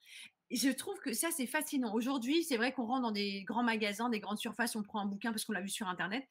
Et 0.50 0.56
je 0.56 0.70
trouve 0.70 1.00
que 1.00 1.14
ça, 1.14 1.30
c'est 1.32 1.48
fascinant. 1.48 1.94
Aujourd'hui, 1.94 2.44
c'est 2.44 2.58
vrai 2.58 2.74
qu'on 2.74 2.86
rentre 2.86 3.02
dans 3.02 3.12
des 3.12 3.44
grands 3.44 3.64
magasins, 3.64 4.10
des 4.10 4.20
grandes 4.20 4.38
surfaces, 4.38 4.76
on 4.76 4.84
prend 4.84 5.00
un 5.00 5.06
bouquin 5.06 5.32
parce 5.32 5.46
qu'on 5.46 5.54
l'a 5.54 5.62
vu 5.62 5.70
sur 5.70 5.88
Internet. 5.88 6.24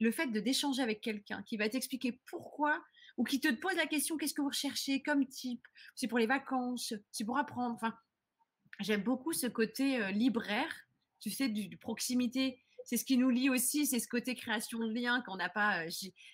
Le 0.00 0.10
fait 0.10 0.26
de 0.26 0.40
d'échanger 0.40 0.82
avec 0.82 1.00
quelqu'un 1.00 1.42
qui 1.44 1.56
va 1.56 1.68
t'expliquer 1.68 2.20
pourquoi 2.26 2.82
ou 3.16 3.24
qui 3.24 3.40
te 3.40 3.48
pose 3.48 3.74
la 3.76 3.86
question 3.86 4.16
qu'est-ce 4.16 4.34
que 4.34 4.42
vous 4.42 4.48
recherchez 4.48 5.02
comme 5.02 5.26
type? 5.26 5.66
C'est 5.94 6.08
pour 6.08 6.18
les 6.18 6.26
vacances, 6.26 6.92
c'est 7.12 7.24
pour 7.24 7.38
apprendre. 7.38 7.74
Enfin, 7.74 7.94
j'aime 8.80 9.02
beaucoup 9.02 9.32
ce 9.32 9.46
côté 9.46 10.02
euh, 10.02 10.10
libraire, 10.10 10.74
tu 11.20 11.30
sais, 11.30 11.48
du 11.48 11.76
proximité 11.76 12.62
c'est 12.84 12.96
ce 12.96 13.04
qui 13.04 13.16
nous 13.16 13.30
lie 13.30 13.48
aussi, 13.48 13.86
c'est 13.86 14.00
ce 14.00 14.08
côté 14.08 14.34
création 14.34 14.78
de 14.78 14.92
liens 14.92 15.22
qu'on 15.22 15.36
n'a 15.36 15.48
pas. 15.48 15.84
Euh, 15.84 15.90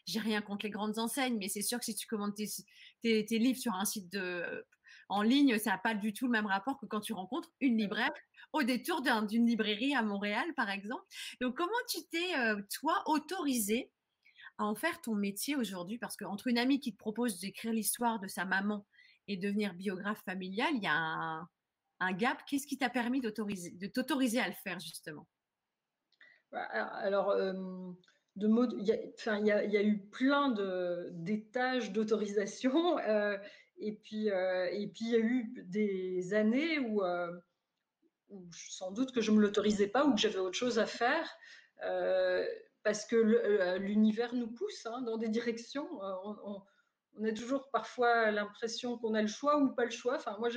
j'ai 0.07 0.21
rien 0.21 0.41
contre 0.41 0.67
les 0.67 0.71
grandes 0.71 0.99
enseignes, 0.99 1.39
mais 1.39 1.49
c'est 1.49 1.63
sûr 1.63 1.79
que 1.79 1.85
si 1.85 1.95
tu 1.95 2.07
commandes 2.07 2.35
tes, 2.35 3.39
livres 3.39 3.59
sur 3.59 3.75
un 3.75 3.85
site 3.85 4.11
de, 4.11 4.65
en 5.09 5.23
ligne, 5.23 5.59
ça 5.59 5.71
n'a 5.71 5.79
pas 5.79 5.95
du 5.95 6.13
tout 6.13 6.27
le 6.27 6.33
même 6.33 6.47
rapport 6.47 6.79
que 6.79 6.87
quand 6.87 7.01
tu 7.01 7.13
rencontres 7.13 7.51
une 7.61 7.79
libraire 7.79 8.13
au 8.53 8.63
détour 8.63 9.03
d'une 9.03 9.47
librairie 9.47 9.95
à 9.95 10.03
Montréal, 10.03 10.47
par 10.55 10.71
exemple. 10.71 11.05
Donc, 11.41 11.57
comment 11.57 11.71
tu 11.89 11.99
t'es, 12.11 12.39
euh, 12.39 12.61
toi, 12.81 13.03
autorisé 13.07 13.91
à 14.59 14.65
en 14.65 14.75
faire 14.75 15.01
ton 15.01 15.15
métier 15.15 15.57
aujourd'hui? 15.57 15.99
Parce 15.99 16.17
qu'entre 16.17 16.47
une 16.47 16.59
amie 16.59 16.81
qui 16.81 16.93
te 16.93 16.99
propose 16.99 17.41
d'écrire 17.41 17.73
l'histoire 17.73 18.21
de 18.21 18.29
sa 18.29 18.45
maman 18.45 18.87
et 19.27 19.37
devenir 19.37 19.75
biographe 19.75 20.23
familial, 20.25 20.71
il 20.75 20.83
y 20.83 20.87
a 20.87 20.95
un, 20.95 21.49
un 22.01 22.13
gap. 22.13 22.43
Qu'est-ce 22.47 22.67
qui 22.67 22.79
t'a 22.79 22.91
permis 22.91 23.21
de 23.21 23.31
t'autoriser 23.87 24.41
à 24.41 24.49
le 24.49 24.55
faire, 24.65 24.81
justement? 24.81 25.27
Bah, 26.53 26.63
alors, 26.63 27.35
de 28.39 28.47
mode, 28.47 28.75
il, 28.79 28.87
y 28.87 28.93
a, 28.93 29.83
eu 29.83 29.99
plein 29.99 30.55
d'étages 31.11 31.93
d'autorisation. 31.93 32.99
et, 33.79 33.93
puis, 33.93 34.29
et 34.29 34.91
puis, 34.95 35.05
il 35.07 35.11
y 35.11 35.17
a 35.17 35.21
eu 35.21 35.65
des 35.67 36.35
années 36.35 36.79
où, 36.79 37.03
sans 38.53 38.93
doute 38.93 39.13
que 39.13 39.21
je 39.21 39.31
ne 39.31 39.37
me 39.37 39.43
l'autorisais 39.43 39.89
pas 39.89 40.05
ou 40.07 40.15
que 40.15 40.21
j'avais 40.21 40.39
autre 40.39 40.57
chose 40.57 40.79
à 40.79 40.87
faire. 40.87 41.29
parce 42.83 43.05
que 43.07 43.77
l'univers 43.79 44.35
nous 44.35 44.49
pousse 44.49 44.87
hein, 44.87 45.03
dans 45.03 45.19
des 45.19 45.29
directions. 45.29 45.89
On, 46.25 46.63
on, 47.17 47.25
a 47.25 47.33
toujours 47.33 47.69
parfois 47.71 48.31
l'impression 48.31 48.97
qu'on 48.99 49.15
a 49.15 49.23
le 49.23 49.29
choix 49.29 49.59
ou 49.59 49.75
pas 49.75 49.85
le 49.85 49.91
choix. 49.91 50.15
Enfin, 50.15 50.37
moi, 50.39 50.49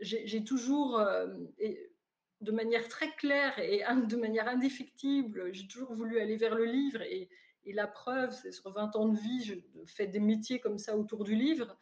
j'ai 0.00 0.44
toujours 0.44 1.04
de 2.42 2.52
manière 2.52 2.88
très 2.88 3.10
claire 3.12 3.58
et 3.58 3.82
de 4.06 4.16
manière 4.16 4.48
indéfectible. 4.48 5.52
J'ai 5.52 5.66
toujours 5.66 5.92
voulu 5.94 6.20
aller 6.20 6.36
vers 6.36 6.54
le 6.54 6.64
livre 6.64 7.00
et, 7.02 7.28
la 7.64 7.86
preuve, 7.86 8.32
c'est 8.32 8.50
sur 8.50 8.72
20 8.72 8.96
ans 8.96 9.06
de 9.06 9.16
vie, 9.16 9.44
je 9.44 9.54
fais 9.86 10.08
des 10.08 10.18
métiers 10.18 10.58
comme 10.58 10.78
ça 10.78 10.96
autour 10.96 11.22
du 11.22 11.36
livre. 11.36 11.76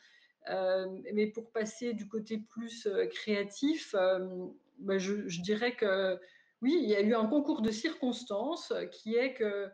Euh, 0.49 0.87
mais 1.15 1.27
pour 1.27 1.51
passer 1.51 1.95
du 1.95 2.07
côté 2.07 2.37
plus 2.37 2.87
euh, 2.87 3.07
créatif, 3.07 3.95
euh, 3.95 4.47
bah, 4.79 4.99
je, 4.99 5.41
dirais 5.41 5.75
que 5.75 6.19
oui, 6.61 6.79
il 6.83 6.89
y 6.89 6.95
a 6.95 7.01
eu 7.01 7.15
un 7.15 7.27
concours 7.27 7.63
de 7.63 7.71
circonstances 7.71 8.75
qui 8.93 9.17
est 9.17 9.33
que, 9.33 9.69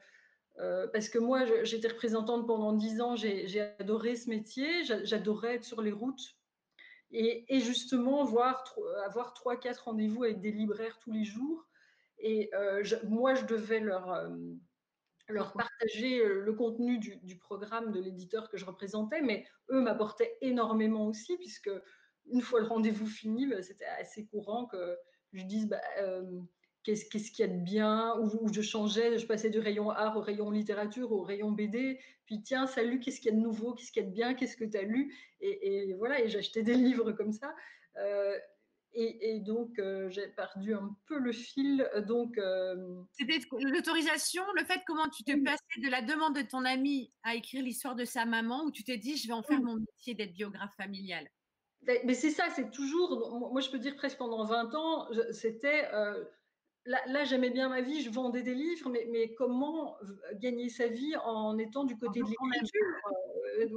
parce 0.93 1.09
que 1.09 1.19
moi 1.19 1.45
j'étais 1.65 1.89
représentante 1.89 2.47
pendant 2.47 2.73
10 2.73 3.01
ans, 3.01 3.17
j'ai 3.17 3.61
adoré 3.81 4.15
ce 4.15 4.31
métier, 4.31 4.85
j'adorais 4.85 5.57
être 5.57 5.65
sur 5.65 5.83
les 5.83 5.91
routes 5.91 6.36
et, 7.17 7.61
justement 7.61 8.25
voir, 8.25 8.65
avoir 9.05 9.33
trois, 9.33 9.57
quatre 9.57 9.85
rendez-vous 9.85 10.25
avec 10.25 10.41
des 10.41 10.53
libraires 10.53 10.99
tous 11.01 11.13
les 11.13 11.25
jours. 11.25 11.67
Et 12.19 12.51
euh, 12.55 12.83
moi, 13.05 13.35
je 13.35 13.45
devais 13.47 13.81
leur, 13.81 14.13
euh, 14.13 14.29
leur 15.29 15.53
partager 15.53 16.21
euh, 16.21 16.43
le 16.43 16.53
contenu 16.53 16.99
du, 16.99 17.39
programme 17.39 17.93
de 17.93 18.01
l'éditeur 18.01 18.51
que 18.51 18.57
je 18.57 18.65
représentais, 18.65 19.23
mais 19.23 19.47
eux 19.71 19.81
m'apportaient 19.81 20.37
énormément 20.43 21.07
aussi, 21.07 21.37
puisque 21.37 21.71
une 22.27 22.43
fois 22.43 22.61
le 22.61 22.67
rendez-vous 22.67 23.07
fini, 23.07 23.47
bah, 23.47 23.63
c'était 23.63 23.87
assez 23.87 24.27
courant 24.27 24.67
que 24.67 24.99
je 25.33 25.45
dise 25.45 25.69
bah, 25.69 25.81
qu'est-ce 26.87 27.31
qu'il 27.33 27.47
y 27.47 27.49
a 27.49 27.53
de 27.53 27.61
bien, 27.61 28.15
ou, 28.21 28.53
je 28.53 28.63
changeais, 28.63 29.19
je 29.19 29.27
passais 29.27 29.51
du 29.51 29.59
rayon 29.59 29.91
art 29.91 30.17
au 30.17 30.21
rayon 30.21 30.51
littérature, 30.51 31.11
au 31.11 31.23
rayon 31.23 31.51
BD, 31.51 31.99
puis 32.27 32.43
tiens, 32.43 32.67
salut, 32.67 33.01
qu'est-ce 33.01 33.21
qu'il 33.21 33.33
y 33.33 33.35
a 33.35 33.37
de 33.37 33.43
nouveau, 33.43 33.75
qu'est-ce 33.75 33.91
qu'il 33.91 34.03
y 34.03 34.07
a 34.07 34.09
de 34.09 34.15
bien, 34.15 34.35
qu'est-ce 34.35 34.57
que 34.57 34.65
tu 34.65 34.77
as 34.77 34.83
lu, 34.83 35.13
et, 35.41 35.93
voilà, 35.95 36.21
et 36.21 36.29
j'achetais 36.29 36.63
des 36.63 36.75
livres 36.75 37.13
comme 37.13 37.33
ça. 37.33 37.55
Euh, 37.97 38.39
et, 38.99 39.41
donc, 39.41 39.79
euh, 39.79 40.09
j'ai 40.09 40.27
perdu 40.29 40.73
un 40.73 40.97
peu 41.07 41.19
le 41.19 41.31
fil. 41.31 41.87
Donc, 42.07 42.39
euh, 42.39 43.03
c'était 43.13 43.41
l'autorisation, 43.61 44.43
le 44.55 44.65
fait 44.65 44.81
comment 44.87 45.07
tu 45.11 45.23
te 45.23 45.33
passais 45.45 45.81
de 45.83 45.91
la 45.91 46.01
demande 46.01 46.35
de 46.35 46.41
ton 46.41 46.65
ami 46.65 47.13
à 47.23 47.35
écrire 47.35 47.63
l'histoire 47.63 47.95
de 47.95 48.07
sa 48.07 48.25
maman, 48.25 48.65
où 48.65 48.71
tu 48.71 48.85
t'es 48.85 48.97
dit, 48.97 49.19
je 49.19 49.27
vais 49.27 49.35
en 49.35 49.43
faire 49.43 49.61
mon 49.61 49.75
métier 49.75 50.15
d'être 50.15 50.33
biographe 50.33 50.75
familial. 50.79 51.29
Mais 51.83 52.15
c'est 52.15 52.31
ça, 52.31 52.45
c'est 52.55 52.71
toujours, 52.71 53.51
moi 53.53 53.61
je 53.61 53.71
peux 53.71 53.79
dire 53.79 53.95
presque 53.97 54.19
pendant 54.19 54.45
20 54.45 54.75
ans, 54.75 55.09
c'était 55.31 55.85
là, 56.87 57.25
j'aimais 57.25 57.51
bien 57.51 57.69
ma 57.69 57.81
vie, 57.81 58.03
je 58.03 58.11
vendais 58.11 58.43
des 58.43 58.55
livres, 58.55 58.91
mais, 58.91 59.35
comment 59.35 59.97
gagner 60.35 60.69
sa 60.69 60.87
vie 60.87 61.17
en 61.25 61.59
étant 61.59 61.85
du 61.85 61.97
côté 61.99 62.21
de 62.21 62.27
l'écriture, 62.27 62.81
euh, 63.59 63.67
de, 63.67 63.73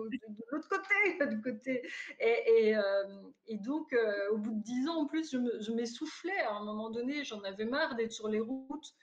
l'autre 0.51 0.69
côté, 0.69 0.89
du 1.35 1.41
côté. 1.41 1.87
Et, 2.19 2.75
euh, 2.75 3.03
donc, 3.51 3.91
euh, 3.93 4.29
au 4.31 4.37
bout 4.37 4.51
de 4.51 4.63
dix 4.63 4.87
ans, 4.87 5.01
en 5.01 5.05
plus, 5.05 5.31
je 5.31 5.71
m'essoufflais. 5.71 6.39
À 6.41 6.53
un 6.53 6.63
moment 6.63 6.89
donné, 6.89 7.23
j'en 7.23 7.41
avais 7.41 7.65
marre 7.65 7.95
d'être 7.95 8.11
sur 8.11 8.27
les 8.27 8.39
routes. 8.39 8.93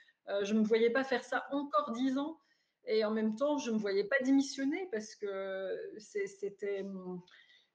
je 0.43 0.55
ne 0.55 0.61
me 0.61 0.65
voyais 0.65 0.91
pas 0.91 1.05
faire 1.05 1.25
ça 1.25 1.47
encore 1.51 1.93
dix 1.93 2.19
ans. 2.19 2.39
Et 2.89 3.05
en 3.05 3.11
même 3.11 3.35
temps, 3.35 3.59
je 3.59 3.71
ne 3.71 3.75
me 3.75 3.81
voyais 3.81 4.05
pas 4.05 4.17
démissionner 4.23 4.89
parce 4.93 5.17
que 5.17 5.77
c'était 5.99 6.85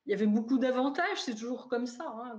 il 0.05 0.11
y 0.11 0.13
avait 0.13 0.27
beaucoup 0.27 0.57
d'avantages, 0.57 1.21
c'est 1.21 1.35
toujours 1.35 1.67
comme 1.67 1.85
ça. 1.85 2.05
Hein. 2.05 2.37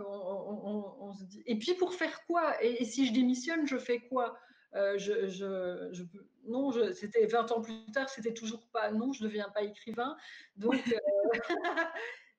Et 1.46 1.58
puis 1.58 1.74
pour 1.74 1.94
faire 1.94 2.24
quoi? 2.26 2.62
Et, 2.62 2.84
si 2.84 3.06
je 3.06 3.12
démissionne, 3.12 3.66
je 3.66 3.78
fais 3.78 4.00
quoi? 4.00 4.36
Euh, 4.74 4.98
Non, 6.44 6.72
c'était 6.92 7.26
20 7.26 7.52
ans 7.52 7.60
plus 7.60 7.74
tard, 7.92 8.08
c'était 8.08 8.34
toujours 8.34 8.66
pas 8.72 8.90
non, 8.90 9.12
je 9.12 9.22
ne 9.22 9.28
deviens 9.28 9.48
pas 9.50 9.62
écrivain. 9.62 10.16
Donc, 10.56 10.82
euh, 10.88 11.32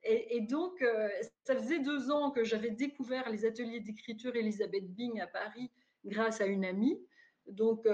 et, 0.04 0.42
donc, 0.42 0.82
euh, 0.82 1.08
ça 1.46 1.56
faisait 1.56 1.80
deux 1.80 2.12
ans 2.12 2.32
que 2.32 2.44
j'avais 2.44 2.72
découvert 2.72 3.30
les 3.30 3.46
ateliers 3.46 3.80
d'écriture 3.80 4.36
Elisabeth 4.36 4.94
Bing 4.94 5.22
à 5.22 5.28
Paris 5.28 5.72
grâce 6.04 6.42
à 6.42 6.46
une 6.46 6.66
amie. 6.66 7.00
Donc, 7.48 7.88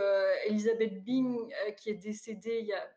Elisabeth 0.48 1.04
Bing, 1.04 1.54
qui 1.78 1.92
est 1.92 1.96
décédée 1.96 2.60
il 2.62 2.68
y 2.68 2.74
a 2.74 2.90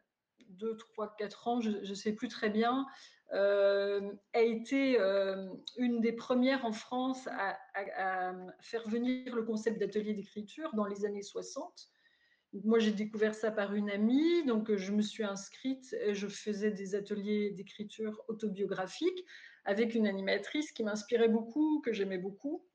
deux, 0.48 0.76
trois, 0.76 1.14
quatre 1.16 1.48
ans, 1.48 1.60
je 1.60 1.70
ne 1.70 1.94
sais 1.94 2.12
plus 2.12 2.28
très 2.28 2.50
bien, 2.50 2.86
euh, 3.34 4.12
a 4.34 4.42
été 4.42 5.00
euh, 5.00 5.48
une 5.78 6.02
des 6.02 6.12
premières 6.12 6.66
en 6.66 6.72
France 6.72 7.26
à, 7.28 7.58
faire 8.60 8.86
venir 8.88 9.34
le 9.34 9.42
concept 9.42 9.78
d'atelier 9.78 10.12
d'écriture 10.12 10.74
dans 10.74 10.84
les 10.84 11.06
années 11.06 11.22
60. 11.22 11.88
Moi, 12.64 12.78
j'ai 12.78 12.92
découvert 12.92 13.34
ça 13.34 13.50
par 13.50 13.74
une 13.74 13.88
amie, 13.88 14.44
donc 14.44 14.74
je 14.76 14.92
me 14.92 15.00
suis 15.00 15.24
inscrite 15.24 15.96
et 16.04 16.14
je 16.14 16.28
faisais 16.28 16.70
des 16.70 16.94
ateliers 16.94 17.50
d'écriture 17.52 18.22
autobiographique 18.28 19.24
avec 19.64 19.94
une 19.94 20.06
animatrice 20.06 20.70
qui 20.72 20.84
m'inspirait 20.84 21.28
beaucoup, 21.28 21.80
que 21.80 21.92
j'aimais 21.94 22.18
beaucoup. 22.18 22.66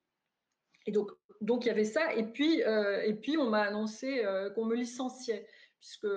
Et 0.87 0.91
donc, 0.91 1.11
donc 1.41 1.65
il 1.65 1.67
y 1.67 1.71
avait 1.71 1.83
ça. 1.83 2.15
Et 2.15 2.23
puis, 2.23 2.63
euh, 2.63 3.03
et 3.03 3.13
puis 3.13 3.37
on 3.37 3.49
m'a 3.49 3.61
annoncé 3.61 4.23
qu'on 4.55 4.65
me 4.65 4.75
licenciait, 4.75 5.47
puisque 5.79 6.07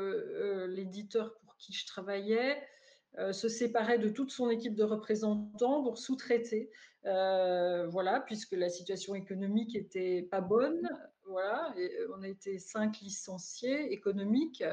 l'éditeur 0.69 1.39
pour 1.41 1.57
qui 1.59 1.75
je 1.75 1.87
travaillais 1.87 2.57
euh, 2.57 2.65
se 3.33 3.49
séparait 3.49 3.99
de 3.99 4.09
toute 4.09 4.31
son 4.31 4.51
équipe 4.51 4.75
de 4.75 4.85
représentants 4.85 5.83
pour 5.83 5.99
sous-traiter, 5.99 6.71
euh, 7.07 7.87
voilà, 7.87 8.21
puisque 8.21 8.53
la 8.53 8.69
situation 8.69 9.15
économique 9.15 9.75
était 9.75 10.23
pas 10.31 10.41
bonne. 10.41 10.89
voilà, 11.25 11.73
et 11.79 11.91
on 12.17 12.23
a 12.23 12.29
été 12.29 12.59
cinq 12.59 13.01
licenciés 13.01 13.93
économiques. 13.93 14.65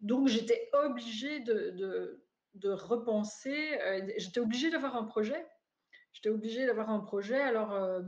Donc 0.00 0.28
j'étais 0.28 0.68
obligée 0.72 1.40
de, 1.40 2.22
repenser, 2.64 3.78
j'étais 4.16 4.40
obligée 4.40 4.70
d'avoir 4.70 4.96
un 4.96 5.04
projet. 5.04 5.46
J'étais 6.12 6.30
obligée 6.30 6.66
d'avoir 6.66 6.90
un 6.90 7.00
projet. 7.00 7.40
Alors, 7.40 8.02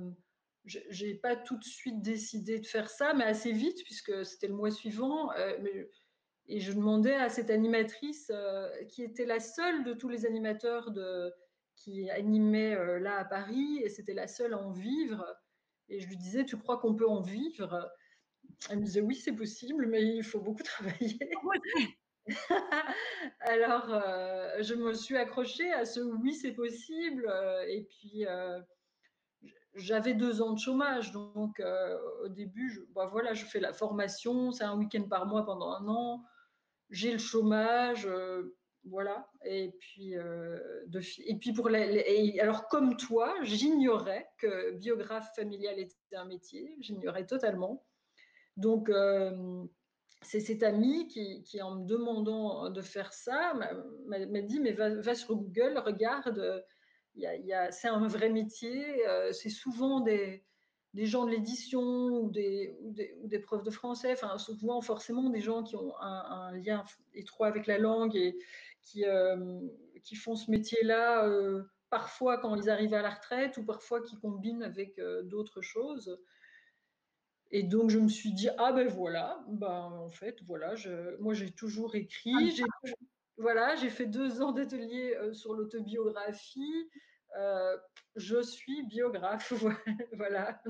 je 0.65 1.07
n'ai 1.07 1.15
pas 1.15 1.37
tout 1.37 1.57
de 1.57 1.65
suite 1.65 2.03
décidé 2.03 2.59
de 2.59 2.67
faire 2.67 2.91
ça, 2.91 3.15
mais 3.15 3.25
assez 3.25 3.53
vite, 3.53 3.83
puisque 3.85 4.25
c'était 4.27 4.49
le 4.49 4.55
mois 4.55 4.71
suivant. 4.71 5.31
Et 6.53 6.61
je 6.61 6.73
demandais 6.73 7.15
à 7.15 7.31
cette 7.31 7.49
animatrice, 7.49 8.31
euh, 8.31 8.69
qui 8.85 9.03
était 9.03 9.25
la 9.25 9.41
seule 9.41 9.85
de 9.85 9.95
tous 9.95 10.11
les 10.11 10.27
animateurs 10.27 10.91
de, 10.91 11.33
qui 11.77 12.11
animaient 12.11 12.75
euh, 12.75 12.99
là 12.99 13.17
à 13.17 13.25
Paris, 13.25 13.81
et 13.83 13.89
c'était 13.89 14.13
la 14.13 14.29
seule 14.29 14.53
à 14.53 14.59
en 14.59 14.71
vivre. 14.71 15.25
Et 15.89 15.99
je 15.99 16.07
lui 16.09 16.19
disais, 16.19 16.45
tu 16.45 16.59
crois 16.59 16.77
qu'on 16.77 16.95
peut 16.95 17.09
en 17.09 17.23
vivre? 17.23 17.91
Elle 18.69 18.81
me 18.81 18.85
disait, 18.85 19.01
oui, 19.01 19.15
c'est 19.15 19.33
possible, 19.33 19.87
mais 19.87 20.03
il 20.03 20.23
faut 20.23 20.41
beaucoup 20.41 20.63
travailler. 20.63 21.19
Alors, 23.41 23.87
euh, 23.89 24.63
je 24.63 24.75
me 24.75 24.93
suis 24.93 25.17
accrochée 25.17 25.73
à 25.73 25.87
ce 25.87 26.01
oui, 26.01 26.35
c'est 26.35 26.53
possible. 26.53 27.33
et 27.67 27.89
puis, 27.89 28.27
j'avais 29.73 30.13
deux 30.13 30.43
ans 30.43 30.53
de 30.53 30.59
chômage, 30.59 31.13
donc 31.13 31.63
au 32.23 32.29
début, 32.29 32.69
je, 32.69 32.81
bah, 32.95 33.07
voilà, 33.07 33.33
je 33.33 33.47
fais 33.47 33.59
la 33.59 33.73
formation, 33.73 34.53
c'est 34.53 34.65
un 34.65 34.77
week-end 34.77 35.09
par 35.09 35.25
mois 35.25 35.47
pendant 35.47 35.73
un 35.73 35.89
an 35.89 36.23
j'ai 36.93 37.11
le 37.11 37.19
chômage, 37.19 38.07
euh, 38.07 38.55
voilà. 38.85 39.27
Et 39.45 39.75
puis, 39.81 40.17
euh, 40.17 40.59
et 41.27 41.37
puis 41.37 41.53
pour 41.53 41.69
les, 41.69 42.39
alors 42.39 42.69
comme 42.69 42.97
toi, 42.97 43.35
j'ignorais 43.43 44.29
que 44.39 44.73
biographe 44.73 45.35
familial 45.35 45.79
était 45.79 46.17
un 46.17 46.27
métier, 46.27 46.77
j'ignorais 46.81 47.27
totalement. 47.27 47.85
Donc 48.57 48.91
euh, 48.91 49.65
c'est 50.21 50.41
cet 50.41 50.63
ami 50.63 51.09
qui, 51.09 51.43
qui, 51.43 51.63
en 51.63 51.77
me 51.77 51.87
demandant 51.87 52.69
de 52.71 52.83
faire 52.83 53.13
ça, 53.13 53.55
m'a 54.07 54.43
dit 54.43 54.61
mais 54.61 54.73
va, 54.73 55.15
sur 55.15 55.35
Google, 55.35 55.79
regarde, 55.79 56.65
y 57.17 57.23
y 57.23 57.53
a, 57.55 57.73
c'est 57.73 57.89
un 57.89 58.07
vrai 58.07 58.29
métier, 58.29 59.03
c'est 59.33 59.49
souvent 59.49 60.01
des 60.01 60.45
des 60.95 61.07
gens 61.07 61.25
de 61.25 61.31
l'édition 61.31 61.81
ou 61.81 62.31
des, 62.31 62.77
ou 62.83 63.29
des, 63.29 63.39
profs 63.39 63.63
de 63.63 63.71
français, 63.71 64.13
enfin 64.13 64.37
souvent 64.37 64.81
forcément 64.83 65.31
des 65.31 65.41
gens 65.41 65.63
qui 65.63 65.75
ont 65.77 65.95
un, 66.01 66.53
lien 66.53 66.85
étroit 67.15 67.47
avec 67.47 67.67
la 67.67 67.79
langue 67.79 68.15
et 68.15 68.39
qui, 68.83 69.05
euh, 69.07 69.61
qui 70.03 70.17
font 70.17 70.37
ce 70.37 70.51
métier-là 70.51 71.27
euh, 71.27 71.63
parfois 71.89 72.39
quand 72.39 72.55
ils 72.57 72.69
arrivent 72.69 72.95
à 72.95 73.03
la 73.03 73.11
retraite 73.11 73.57
ou 73.57 73.65
parfois 73.65 74.03
qui 74.03 74.19
combinent 74.19 74.63
avec 74.63 74.99
euh, 74.99 75.23
d'autres 75.23 75.63
choses. 75.63 76.19
Et 77.51 77.63
donc 77.63 77.91
je 77.91 77.99
me 77.99 78.09
suis 78.09 78.33
dit 78.33 78.49
ah 78.59 78.73
ben 78.73 78.89
voilà, 78.89 79.43
ben 79.49 79.93
en 79.93 80.11
fait 80.11 80.43
voilà, 80.43 80.75
je, 80.75 81.17
moi 81.21 81.33
j'ai 81.33 81.51
toujours 81.51 81.95
écrit, 81.95 82.51
j'ai 82.51 82.65
voilà, 83.39 83.77
j'ai 83.77 83.91
fait 83.91 84.07
deux 84.07 84.43
ans 84.43 84.53
d'atelier 84.53 85.17
sur 85.33 85.55
l'autobiographie. 85.55 86.91
Euh, 87.37 87.77
je 88.17 88.43
suis 88.43 88.83
biographe, 88.85 89.53
voilà. 90.13 90.63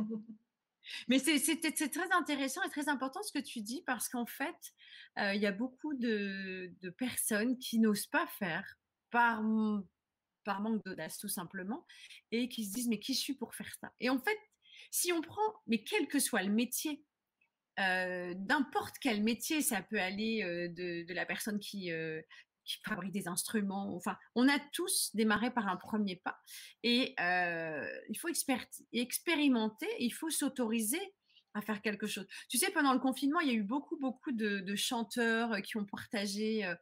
Mais 1.08 1.18
c'est 1.18 1.90
très 1.90 2.12
intéressant 2.12 2.62
et 2.62 2.70
très 2.70 2.88
important 2.88 3.22
ce 3.22 3.32
que 3.32 3.42
tu 3.42 3.60
dis 3.60 3.82
parce 3.86 4.08
qu'en 4.08 4.26
fait, 4.26 4.74
euh, 5.18 5.34
il 5.34 5.40
y 5.40 5.46
a 5.46 5.52
beaucoup 5.52 5.94
de, 5.94 6.72
personnes 6.98 7.58
qui 7.58 7.78
n'osent 7.78 8.06
pas 8.06 8.26
faire 8.26 8.76
par, 9.10 9.42
manque 9.42 10.84
d'audace 10.84 11.18
tout 11.18 11.28
simplement 11.28 11.86
et 12.30 12.48
qui 12.48 12.64
se 12.64 12.72
disent 12.72 12.88
mais 12.88 12.98
qui 12.98 13.14
suis 13.14 13.34
pour 13.34 13.54
faire 13.54 13.72
ça? 13.80 13.92
Et 14.00 14.10
en 14.10 14.18
fait, 14.18 14.38
si 14.90 15.12
on 15.12 15.20
prend, 15.20 15.54
mais 15.66 15.82
quel 15.82 16.06
que 16.06 16.18
soit 16.18 16.42
le 16.42 16.52
métier, 16.52 17.04
euh, 17.78 18.34
n'importe 18.34 18.96
quel 19.00 19.22
métier, 19.22 19.62
ça 19.62 19.82
peut 19.82 20.00
aller 20.00 20.42
de, 20.76 21.12
la 21.12 21.26
personne 21.26 21.58
qui, 21.58 21.90
qui 22.64 22.78
fabrique 22.84 23.12
des 23.12 23.28
instruments. 23.28 23.94
Enfin, 23.96 24.16
on 24.34 24.48
a 24.48 24.58
tous 24.72 25.10
démarré 25.14 25.52
par 25.52 25.68
un 25.68 25.76
premier 25.76 26.16
pas. 26.16 26.38
Et 26.82 27.14
euh, 27.20 27.86
il 28.08 28.18
faut 28.18 28.28
expérimenter, 28.28 29.86
il 29.98 30.12
faut 30.12 30.30
s'autoriser 30.30 31.00
à 31.54 31.60
faire 31.60 31.82
quelque 31.82 32.06
chose. 32.06 32.26
Tu 32.48 32.58
sais, 32.58 32.70
pendant 32.70 32.94
le 32.94 33.00
confinement, 33.00 33.40
il 33.40 33.48
y 33.48 33.50
a 33.50 33.54
eu 33.54 33.62
beaucoup, 33.62 33.98
beaucoup 33.98 34.32
de, 34.32 34.74
chanteurs 34.74 35.52
euh, 35.52 35.60
qui 35.60 35.76
ont 35.76 35.84
partagé. 35.84 36.64
Euh, 36.64 36.74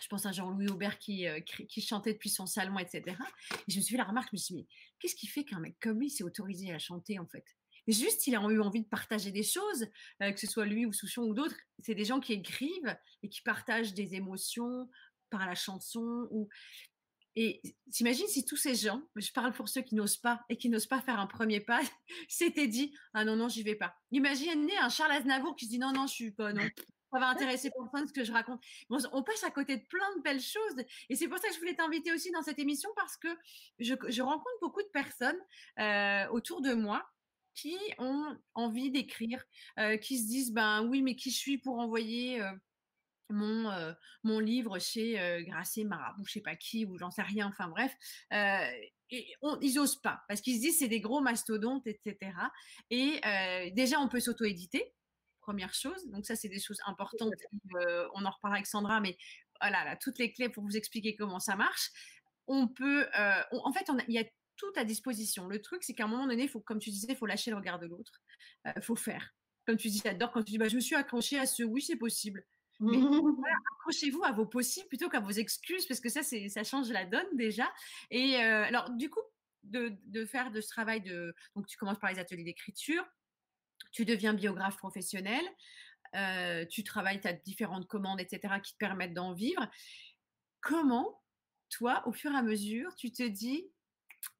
je 0.00 0.08
pense 0.08 0.26
à 0.26 0.32
Jean-Louis 0.32 0.68
Aubert 0.68 0.98
qui, 0.98 1.26
qui, 1.70 1.80
chantait 1.80 2.12
depuis 2.12 2.28
son 2.28 2.44
salon, 2.44 2.78
etc. 2.78 3.16
Et 3.66 3.72
je 3.72 3.78
me 3.78 3.82
suis 3.82 3.92
fait 3.92 3.96
la 3.96 4.04
remarque, 4.04 4.28
je 4.30 4.36
me 4.36 4.38
suis 4.38 4.54
dit, 4.54 4.60
mais 4.60 4.66
qu'est-ce 4.98 5.14
qui 5.14 5.26
fait 5.26 5.42
qu'un 5.42 5.58
mec 5.58 5.78
comme 5.80 6.00
lui 6.00 6.10
s'est 6.10 6.22
autorisé 6.22 6.70
à 6.70 6.78
chanter, 6.78 7.18
en 7.18 7.26
fait? 7.26 7.44
Juste, 7.92 8.26
il 8.26 8.34
a 8.34 8.40
eu 8.40 8.60
envie 8.60 8.82
de 8.82 8.88
partager 8.88 9.30
des 9.30 9.42
choses, 9.42 9.86
euh, 10.22 10.32
que 10.32 10.40
ce 10.40 10.46
soit 10.46 10.66
lui 10.66 10.86
ou 10.86 10.92
Souchon 10.92 11.22
ou 11.22 11.34
d'autres. 11.34 11.56
C'est 11.80 11.94
des 11.94 12.04
gens 12.04 12.20
qui 12.20 12.32
écrivent 12.32 12.96
et 13.22 13.28
qui 13.28 13.42
partagent 13.42 13.94
des 13.94 14.14
émotions 14.14 14.88
par 15.30 15.46
la 15.46 15.54
chanson. 15.54 16.28
Et 17.36 17.60
t'imagines 17.92 18.26
si 18.26 18.44
tous 18.44 18.56
ces 18.56 18.74
gens, 18.74 19.02
je 19.14 19.30
parle 19.30 19.52
pour 19.52 19.68
ceux 19.68 19.82
qui 19.82 19.94
n'osent 19.94 20.16
pas 20.16 20.40
et 20.48 20.56
qui 20.56 20.70
n'osent 20.70 20.86
pas 20.86 21.02
faire 21.02 21.20
un 21.20 21.26
premier 21.26 21.60
pas, 21.60 21.80
s'étaient 22.28 22.66
dit 22.66 22.96
Ah 23.12 23.24
non, 23.24 23.36
non, 23.36 23.48
j'y 23.48 23.62
vais 23.62 23.74
pas. 23.74 23.94
Imaginez 24.10 24.76
un 24.78 24.88
Charles 24.88 25.12
Aznavour 25.12 25.54
qui 25.54 25.66
se 25.66 25.70
dit 25.70 25.78
Non, 25.78 25.92
non, 25.92 26.06
je 26.06 26.14
suis 26.14 26.32
pas, 26.32 26.52
non. 26.52 26.66
Ça 27.12 27.20
va 27.20 27.28
intéresser 27.28 27.70
personne 27.70 28.08
ce 28.08 28.12
que 28.12 28.24
je 28.24 28.32
raconte. 28.32 28.60
on 28.90 29.22
passe 29.22 29.44
à 29.44 29.50
côté 29.50 29.76
de 29.76 29.84
plein 29.84 30.16
de 30.16 30.22
belles 30.22 30.40
choses. 30.40 30.76
Et 31.08 31.14
c'est 31.14 31.28
pour 31.28 31.38
ça 31.38 31.48
que 31.48 31.54
je 31.54 31.60
voulais 31.60 31.76
t'inviter 31.76 32.12
aussi 32.12 32.30
dans 32.32 32.42
cette 32.42 32.58
émission 32.58 32.90
parce 32.96 33.16
que 33.16 33.28
je, 33.78 34.22
rencontre 34.22 34.58
beaucoup 34.60 34.82
de 34.82 34.88
personnes 34.88 35.38
euh, 35.78 36.26
autour 36.30 36.62
de 36.62 36.74
moi 36.74 37.08
qui 37.56 37.76
ont 37.98 38.36
envie 38.54 38.90
d'écrire, 38.90 39.44
euh, 39.78 39.96
qui 39.96 40.18
se 40.18 40.26
disent 40.26 40.52
ben 40.52 40.86
oui, 40.86 41.02
mais 41.02 41.16
qui 41.16 41.30
je 41.30 41.38
suis 41.38 41.58
pour 41.58 41.78
envoyer 41.78 42.40
euh, 42.40 42.52
mon, 43.30 43.70
euh, 43.70 43.92
mon 44.22 44.38
livre 44.38 44.78
chez 44.78 45.14
Grasset, 45.46 45.84
Marabout, 45.84 46.24
je 46.26 46.32
sais 46.34 46.40
pas 46.40 46.54
qui, 46.54 46.84
ou 46.84 46.96
j'en 46.98 47.10
sais 47.10 47.22
rien, 47.22 47.48
enfin 47.48 47.68
bref. 47.68 47.92
et 49.10 49.34
ils 49.62 49.78
osent 49.78 50.00
pas 50.00 50.22
parce 50.28 50.40
qu'ils 50.40 50.56
se 50.56 50.60
disent 50.60 50.78
c'est 50.78 50.88
des 50.88 51.00
gros 51.00 51.20
mastodontes, 51.20 51.86
etc. 51.86 52.32
Et 52.90 53.20
déjà, 53.72 53.98
on 53.98 54.08
peut 54.08 54.20
s'auto-éditer, 54.20 54.94
première 55.40 55.74
chose. 55.74 56.06
Donc 56.08 56.26
ça, 56.26 56.36
c'est 56.36 56.48
des 56.48 56.60
choses 56.60 56.80
importantes. 56.86 57.32
on 58.14 58.24
en 58.24 58.30
reparlera 58.30 58.56
avec 58.56 58.66
Sandra, 58.66 59.00
mais 59.00 59.16
voilà, 59.60 59.84
là, 59.84 59.96
toutes 59.96 60.18
les 60.18 60.32
clés 60.32 60.50
pour 60.50 60.62
vous 60.62 60.76
expliquer 60.76 61.16
comment 61.16 61.40
ça 61.40 61.56
marche. 61.56 61.90
On 62.46 62.68
peut, 62.68 63.08
en 63.50 63.72
fait, 63.72 63.90
il 64.06 64.14
y 64.14 64.18
a 64.18 64.24
tout 64.56 64.72
à 64.76 64.84
disposition. 64.84 65.46
Le 65.48 65.60
truc, 65.60 65.82
c'est 65.84 65.94
qu'à 65.94 66.04
un 66.04 66.08
moment 66.08 66.26
donné, 66.26 66.48
faut, 66.48 66.60
comme 66.60 66.78
tu 66.78 66.90
disais, 66.90 67.08
il 67.10 67.16
faut 67.16 67.26
lâcher 67.26 67.50
le 67.50 67.56
regard 67.56 67.78
de 67.78 67.86
l'autre. 67.86 68.22
Il 68.64 68.72
euh, 68.76 68.80
faut 68.80 68.96
faire. 68.96 69.34
Comme 69.66 69.76
tu 69.76 69.88
dis, 69.88 70.00
j'adore 70.04 70.32
quand 70.32 70.42
tu 70.42 70.52
dis, 70.52 70.58
bah, 70.58 70.68
je 70.68 70.76
me 70.76 70.80
suis 70.80 70.94
accroché 70.94 71.38
à 71.38 71.46
ce 71.46 71.62
oui, 71.62 71.82
c'est 71.82 71.96
possible. 71.96 72.44
Mais 72.80 72.98
accrochez-vous 73.78 74.24
à 74.24 74.32
vos 74.32 74.46
possibles 74.46 74.88
plutôt 74.88 75.08
qu'à 75.08 75.20
vos 75.20 75.30
excuses, 75.30 75.86
parce 75.86 76.00
que 76.00 76.08
ça, 76.08 76.22
ça 76.22 76.64
change 76.64 76.90
la 76.90 77.04
donne 77.04 77.26
déjà. 77.34 77.72
Et 78.10 78.36
euh, 78.36 78.64
alors, 78.64 78.90
du 78.90 79.10
coup, 79.10 79.22
de, 79.64 79.96
de, 80.06 80.24
faire 80.24 80.50
de 80.50 80.60
ce 80.60 80.68
travail 80.68 81.00
de. 81.00 81.34
Donc, 81.54 81.66
tu 81.66 81.76
commences 81.76 81.98
par 81.98 82.10
les 82.10 82.18
ateliers 82.18 82.44
d'écriture, 82.44 83.04
tu 83.92 84.04
deviens 84.04 84.34
biographe 84.34 84.76
professionnel, 84.76 85.42
euh, 86.14 86.64
tu 86.66 86.84
travailles, 86.84 87.20
tu 87.20 87.28
as 87.28 87.32
différentes 87.32 87.86
commandes, 87.86 88.20
etc., 88.20 88.54
qui 88.62 88.72
te 88.72 88.78
permettent 88.78 89.14
d'en 89.14 89.32
vivre. 89.32 89.68
Comment, 90.60 91.22
toi, 91.70 92.02
au 92.06 92.12
fur 92.12 92.32
et 92.32 92.36
à 92.36 92.42
mesure, 92.42 92.94
tu 92.96 93.10
te 93.12 93.22
dis, 93.22 93.70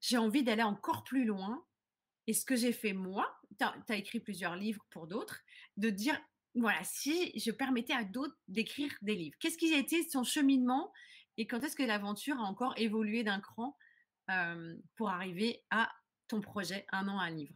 j'ai 0.01 0.19
envie 0.19 0.43
d'aller 0.43 0.63
encore 0.63 1.05
plus 1.05 1.25
loin. 1.25 1.65
Et 2.27 2.33
ce 2.33 2.45
que 2.45 2.57
j'ai 2.57 2.73
fait 2.73 2.93
moi, 2.93 3.33
tu 3.59 3.65
as, 3.65 3.97
écrit 3.97 4.21
plusieurs 4.21 4.57
livres 4.57 4.85
pour 4.91 5.07
d'autres, 5.07 5.41
de 5.77 5.91
dire, 5.91 6.19
voilà, 6.55 6.83
si 6.83 7.39
je 7.39 7.51
permettais 7.51 7.93
à 7.93 8.05
d'autres 8.05 8.37
d'écrire 8.49 8.93
des 9.03 9.15
livres, 9.15 9.37
qu'est-ce 9.41 9.59
qui 9.59 9.73
a 9.73 9.79
été 9.79 10.03
son 10.09 10.25
cheminement 10.25 10.93
et 11.37 11.47
quand 11.47 11.63
est-ce 11.63 11.77
que 11.77 11.83
l'aventure 11.83 12.39
a 12.41 12.45
encore 12.45 12.75
évolué 12.79 13.23
d'un 13.23 13.41
cran 13.41 13.77
pour 14.97 15.11
arriver 15.11 15.63
à 15.71 15.93
ton 16.29 16.41
projet, 16.41 16.87
un 16.91 17.09
an, 17.09 17.19
un 17.19 17.31
livre? 17.31 17.55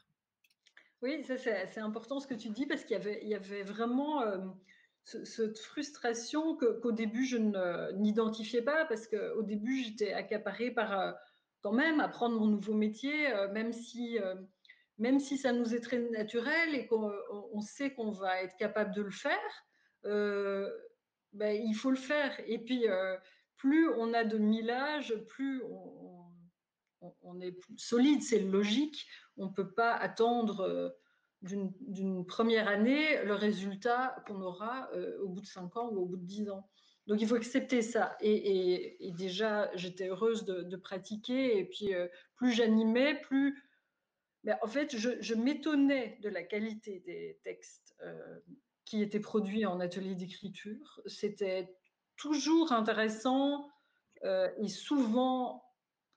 Oui, 1.02 1.24
ça 1.24 1.38
c'est 1.38 1.78
important 1.78 2.20
ce 2.20 2.26
que 2.26 2.34
tu 2.34 2.50
dis 2.50 2.66
parce 2.66 2.82
qu'il 2.82 2.92
y 2.92 3.00
avait, 3.00 3.20
il 3.22 3.28
y 3.28 3.34
avait 3.34 3.62
vraiment 3.62 4.22
cette 5.04 5.58
frustration 5.58 6.56
qu'au 6.56 6.92
début 6.92 7.24
je 7.24 7.38
n'identifiais 7.96 8.62
pas 8.62 8.84
parce 8.84 9.08
qu'au 9.08 9.42
début 9.42 9.82
j'étais 9.82 10.12
accaparée 10.12 10.70
par 10.70 11.16
quand 11.62 11.72
même 11.72 12.00
apprendre 12.00 12.38
mon 12.38 12.46
nouveau 12.46 12.74
métier, 12.74 13.32
euh, 13.32 13.50
même 13.52 13.72
si 13.72 14.18
euh, 14.18 14.34
même 14.98 15.18
si 15.18 15.38
ça 15.38 15.52
nous 15.52 15.74
est 15.74 15.80
très 15.80 15.98
naturel 15.98 16.74
et 16.74 16.86
qu'on 16.86 17.60
sait 17.62 17.94
qu'on 17.94 18.10
va 18.10 18.42
être 18.42 18.54
capable 18.56 18.94
de 18.94 19.00
le 19.00 19.10
faire, 19.10 19.64
euh, 20.04 20.70
ben, 21.32 21.58
il 21.58 21.74
faut 21.74 21.90
le 21.90 21.96
faire. 21.96 22.38
Et 22.46 22.58
puis, 22.58 22.84
plus 23.56 23.88
on 23.88 24.12
a 24.12 24.24
de 24.24 24.36
millage, 24.36 25.14
plus 25.26 25.62
on, 27.22 27.40
est 27.40 27.56
solide, 27.78 28.22
c'est 28.22 28.40
logique. 28.40 29.06
On 29.38 29.46
ne 29.46 29.52
peut 29.52 29.72
pas 29.72 29.94
attendre 29.94 30.94
d'une 31.40 32.26
première 32.26 32.68
année 32.68 33.24
le 33.24 33.32
résultat 33.32 34.22
qu'on 34.26 34.42
aura 34.42 34.90
au 35.22 35.30
bout 35.30 35.40
de 35.40 35.46
5 35.46 35.78
ans 35.78 35.88
ou 35.88 36.00
au 36.00 36.04
bout 36.04 36.18
de 36.18 36.26
10 36.26 36.50
ans. 36.50 36.68
Donc 37.10 37.20
il 37.20 37.26
faut 37.26 37.34
accepter 37.34 37.82
ça. 37.82 38.16
Et, 38.20 39.12
déjà, 39.18 39.68
j'étais 39.74 40.06
heureuse 40.06 40.44
de, 40.44 40.76
pratiquer. 40.76 41.58
Et 41.58 41.64
puis, 41.64 41.92
euh, 41.92 42.06
plus 42.36 42.52
j'animais, 42.52 43.16
plus 43.16 43.60
Mais 44.44 44.52
en 44.62 44.68
fait, 44.68 44.96
je, 44.96 45.34
m'étonnais 45.34 46.18
de 46.22 46.28
la 46.28 46.44
qualité 46.44 47.00
des 47.00 47.40
textes 47.42 47.96
qui 48.84 49.02
étaient 49.02 49.18
produits 49.18 49.66
en 49.66 49.80
atelier 49.80 50.14
d'écriture. 50.14 51.00
C'était 51.06 51.76
toujours 52.16 52.70
intéressant 52.70 53.68
et 54.22 54.68
souvent 54.68 55.64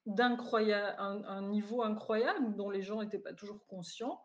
d'incroyable, 0.06 0.96
un, 1.00 1.42
niveau 1.42 1.82
incroyable 1.82 2.56
dont 2.56 2.70
les 2.70 2.84
gens 2.84 3.02
n'étaient 3.02 3.18
pas 3.18 3.34
toujours 3.34 3.66
conscients. 3.66 4.22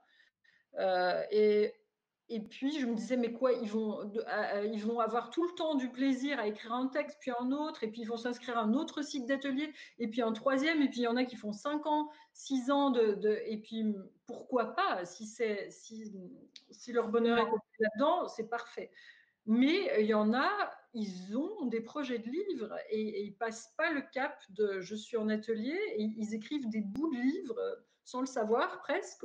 et 1.30 1.72
et 2.30 2.40
puis, 2.40 2.78
je 2.78 2.84
me 2.84 2.94
disais, 2.94 3.16
mais 3.16 3.32
quoi, 3.32 3.52
ils 3.52 3.70
vont, 3.70 4.12
ils 4.64 4.84
vont 4.84 5.00
avoir 5.00 5.30
tout 5.30 5.44
le 5.44 5.54
temps 5.54 5.76
du 5.76 5.88
plaisir 5.88 6.38
à 6.38 6.46
écrire 6.46 6.74
un 6.74 6.88
texte, 6.88 7.16
puis 7.20 7.30
un 7.40 7.52
autre, 7.52 7.84
et 7.84 7.88
puis 7.88 8.02
ils 8.02 8.06
vont 8.06 8.18
s'inscrire 8.18 8.58
à 8.58 8.62
un 8.62 8.74
autre 8.74 9.00
cycle 9.00 9.26
d'atelier, 9.26 9.72
et 9.98 10.08
puis 10.08 10.20
un 10.20 10.32
troisième, 10.32 10.82
et 10.82 10.90
puis 10.90 11.00
il 11.00 11.04
y 11.04 11.08
en 11.08 11.16
a 11.16 11.24
qui 11.24 11.36
font 11.36 11.52
cinq 11.52 11.86
ans, 11.86 12.10
six 12.34 12.70
ans, 12.70 12.90
de, 12.90 13.40
et 13.46 13.56
puis 13.56 13.94
pourquoi 14.26 14.74
pas, 14.74 15.06
si, 15.06 15.24
c'est, 15.24 15.70
si, 15.70 16.12
si 16.70 16.92
leur 16.92 17.08
bonheur 17.08 17.38
est 17.38 17.82
là-dedans, 17.82 18.28
c'est 18.28 18.50
parfait. 18.50 18.90
Mais 19.46 19.90
il 19.98 20.06
y 20.06 20.12
en 20.12 20.34
a, 20.34 20.50
ils 20.92 21.34
ont 21.34 21.64
des 21.64 21.80
projets 21.80 22.18
de 22.18 22.28
livres 22.28 22.76
et, 22.90 23.00
et 23.00 23.22
ils 23.22 23.34
passent 23.34 23.72
pas 23.78 23.90
le 23.90 24.02
cap 24.12 24.38
de 24.50 24.80
je 24.80 24.94
suis 24.94 25.16
en 25.16 25.30
atelier 25.30 25.78
et 25.96 26.02
ils 26.02 26.34
écrivent 26.34 26.68
des 26.68 26.82
bouts 26.82 27.08
de 27.08 27.16
livres 27.16 27.58
sans 28.04 28.20
le 28.20 28.26
savoir 28.26 28.80
presque 28.80 29.24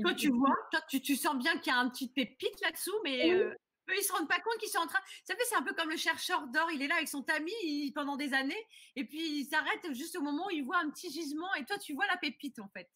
toi, 0.00 0.14
tu 0.14 0.30
vois, 0.30 0.56
toi, 0.70 0.80
tu, 0.88 1.16
sens 1.16 1.36
bien 1.36 1.58
qu'il 1.58 1.72
y 1.72 1.76
a 1.76 1.78
un 1.78 1.88
petit 1.90 2.08
pépite 2.08 2.60
là-dessous, 2.62 2.98
mais 3.04 3.30
eux, 3.32 3.54
ils 3.88 3.96
ne 3.96 4.02
se 4.02 4.12
rendent 4.12 4.28
pas 4.28 4.40
compte 4.40 4.56
qu'ils 4.58 4.70
sont 4.70 4.78
en 4.78 4.86
train. 4.86 5.00
Ça 5.24 5.34
fait, 5.34 5.44
c'est 5.44 5.56
un 5.56 5.62
peu 5.62 5.74
comme 5.74 5.90
le 5.90 5.96
chercheur 5.96 6.46
d'or. 6.48 6.70
Il 6.72 6.82
est 6.82 6.88
là 6.88 6.96
avec 6.96 7.08
son 7.08 7.22
tamis 7.22 7.92
pendant 7.94 8.16
des 8.16 8.32
années, 8.32 8.66
et 8.96 9.04
puis 9.04 9.40
il 9.40 9.44
s'arrête 9.44 9.92
juste 9.92 10.16
au 10.16 10.22
moment 10.22 10.46
où 10.46 10.50
il 10.50 10.64
voit 10.64 10.78
un 10.78 10.90
petit 10.90 11.10
gisement, 11.10 11.52
et 11.54 11.64
toi, 11.64 11.78
tu 11.78 11.94
vois 11.94 12.06
la 12.06 12.16
pépite, 12.16 12.58
en 12.58 12.68
fait. 12.68 12.88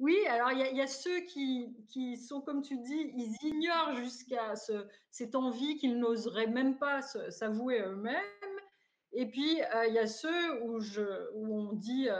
Oui, 0.00 0.16
alors 0.28 0.52
il 0.52 0.76
y, 0.76 0.80
a 0.80 0.86
ceux 0.86 1.20
qui, 1.22 1.74
qui, 1.88 2.16
sont, 2.16 2.40
comme 2.40 2.62
tu 2.62 2.78
dis, 2.78 3.12
ils 3.16 3.34
ignorent 3.42 3.96
jusqu'à 3.96 4.54
ce, 4.54 4.86
cette 5.10 5.34
envie 5.34 5.76
qu'ils 5.76 5.98
n'oseraient 5.98 6.46
même 6.46 6.78
pas 6.78 7.02
s'avouer 7.02 7.80
eux-mêmes. 7.80 8.22
Et 9.12 9.26
puis, 9.26 9.60
il 9.88 9.92
y 9.92 9.98
a 9.98 10.06
ceux 10.06 10.62
où, 10.62 10.78
je, 10.78 11.32
où 11.34 11.58
on 11.58 11.72
dit, 11.72 12.04
tu 12.04 12.10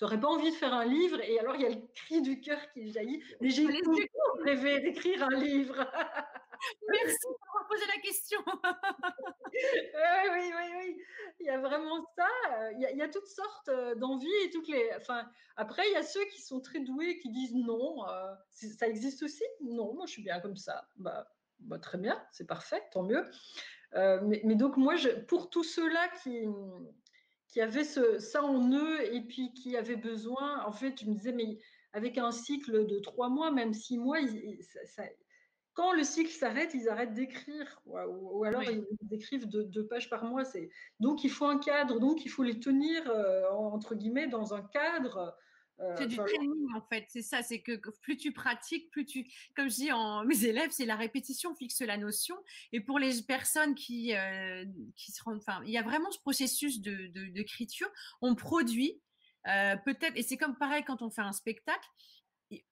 n'aurais 0.00 0.20
pas 0.20 0.28
envie 0.28 0.50
de 0.50 0.56
faire 0.56 0.74
un 0.74 0.84
livre 0.84 1.20
et 1.20 1.38
alors 1.38 1.54
il 1.56 1.62
y 1.62 1.66
a 1.66 1.70
le 1.70 1.80
cri 1.94 2.22
du 2.22 2.40
cœur 2.40 2.58
qui 2.72 2.90
jaillit. 2.92 3.22
Mais 3.40 3.50
j'ai 3.50 3.66
toujours 3.66 4.38
rêvé 4.44 4.80
d'écrire 4.80 5.22
un 5.24 5.36
livre. 5.36 5.76
Merci 6.90 7.26
d'avoir 7.26 7.68
posé 7.68 7.84
la 7.86 8.00
question. 8.00 8.38
oui, 9.52 10.52
oui, 10.56 10.72
oui, 10.78 11.02
Il 11.40 11.46
y 11.46 11.50
a 11.50 11.58
vraiment 11.58 12.06
ça. 12.16 12.28
Il 12.72 12.80
y 12.80 12.86
a, 12.86 12.90
il 12.92 12.98
y 12.98 13.02
a 13.02 13.08
toutes 13.08 13.26
sortes 13.26 13.68
euh, 13.68 13.94
d'envies 13.94 14.34
et 14.44 14.50
toutes 14.50 14.68
les. 14.68 14.90
Enfin, 14.96 15.28
après, 15.56 15.82
il 15.88 15.92
y 15.92 15.96
a 15.96 16.02
ceux 16.02 16.24
qui 16.26 16.40
sont 16.40 16.60
très 16.60 16.80
doués 16.80 17.18
qui 17.18 17.30
disent 17.30 17.54
non. 17.54 18.08
Euh, 18.08 18.34
ça 18.50 18.88
existe 18.88 19.22
aussi? 19.22 19.44
Non, 19.60 19.94
moi 19.94 20.06
je 20.06 20.12
suis 20.12 20.22
bien 20.22 20.40
comme 20.40 20.56
ça. 20.56 20.88
Bah, 20.96 21.30
bah 21.60 21.78
très 21.78 21.98
bien, 21.98 22.22
c'est 22.32 22.46
parfait, 22.46 22.82
tant 22.92 23.02
mieux. 23.02 23.24
Euh, 23.94 24.20
mais, 24.22 24.40
mais, 24.44 24.56
donc 24.56 24.76
moi, 24.76 24.96
je, 24.96 25.08
pour 25.08 25.48
tous 25.48 25.64
ceux-là 25.64 26.08
qui 26.22 26.46
qui 27.48 27.60
avaient 27.60 27.84
ce, 27.84 28.18
ça 28.18 28.42
en 28.42 28.70
eux 28.72 29.14
et 29.14 29.20
puis 29.22 29.52
qui 29.52 29.76
avaient 29.76 29.96
besoin, 29.96 30.64
en 30.64 30.72
fait, 30.72 31.00
je 31.00 31.06
me 31.06 31.14
disais, 31.14 31.32
mais 31.32 31.58
avec 31.92 32.18
un 32.18 32.30
cycle 32.30 32.86
de 32.86 32.98
trois 32.98 33.28
mois, 33.28 33.50
même 33.50 33.72
six 33.72 33.98
mois, 33.98 34.18
quand 35.72 35.92
le 35.92 36.04
cycle 36.04 36.30
s'arrête, 36.30 36.72
ils 36.74 36.88
arrêtent 36.88 37.14
d'écrire, 37.14 37.80
ou, 37.86 38.44
alors 38.44 38.62
ils, 38.62 38.84
écrivent 39.10 39.46
deux, 39.46 39.86
pages 39.86 40.08
par 40.08 40.24
mois. 40.24 40.42
Donc 41.00 41.22
il 41.22 41.30
faut 41.30 41.44
un 41.46 41.58
cadre, 41.58 42.00
donc 42.00 42.24
il 42.24 42.30
faut 42.30 42.42
les 42.42 42.58
tenir, 42.58 43.08
euh, 43.10 43.48
entre 43.50 43.94
guillemets, 43.94 44.26
dans 44.26 44.54
un 44.54 44.62
cadre 44.62 45.36
c'est 45.96 46.06
du 46.06 46.16
training 46.16 46.74
en 46.74 46.80
fait, 46.80 47.04
c'est 47.08 47.22
ça, 47.22 47.42
c'est 47.42 47.60
que 47.60 47.72
plus 48.00 48.16
tu 48.16 48.32
pratiques, 48.32 48.90
plus 48.90 49.04
tu, 49.04 49.26
comme 49.54 49.68
je 49.68 49.74
dis 49.74 49.92
en 49.92 50.24
mes 50.24 50.44
élèves, 50.44 50.70
c'est 50.70 50.86
la 50.86 50.96
répétition 50.96 51.54
fixe 51.54 51.80
la 51.82 51.96
notion. 51.96 52.36
Et 52.72 52.80
pour 52.80 52.98
les 52.98 53.22
personnes 53.22 53.74
qui 53.74 54.14
euh, 54.14 54.64
qui 54.96 55.12
se 55.12 55.22
rendent, 55.22 55.38
enfin, 55.38 55.60
il 55.64 55.72
y 55.72 55.78
a 55.78 55.82
vraiment 55.82 56.10
ce 56.10 56.18
processus 56.20 56.80
de 56.80 57.06
d'écriture. 57.28 57.88
On 58.22 58.34
produit 58.34 59.00
euh, 59.48 59.76
peut-être, 59.84 60.16
et 60.16 60.22
c'est 60.22 60.36
comme 60.36 60.56
pareil 60.56 60.82
quand 60.84 61.02
on 61.02 61.10
fait 61.10 61.22
un 61.22 61.32
spectacle 61.32 61.88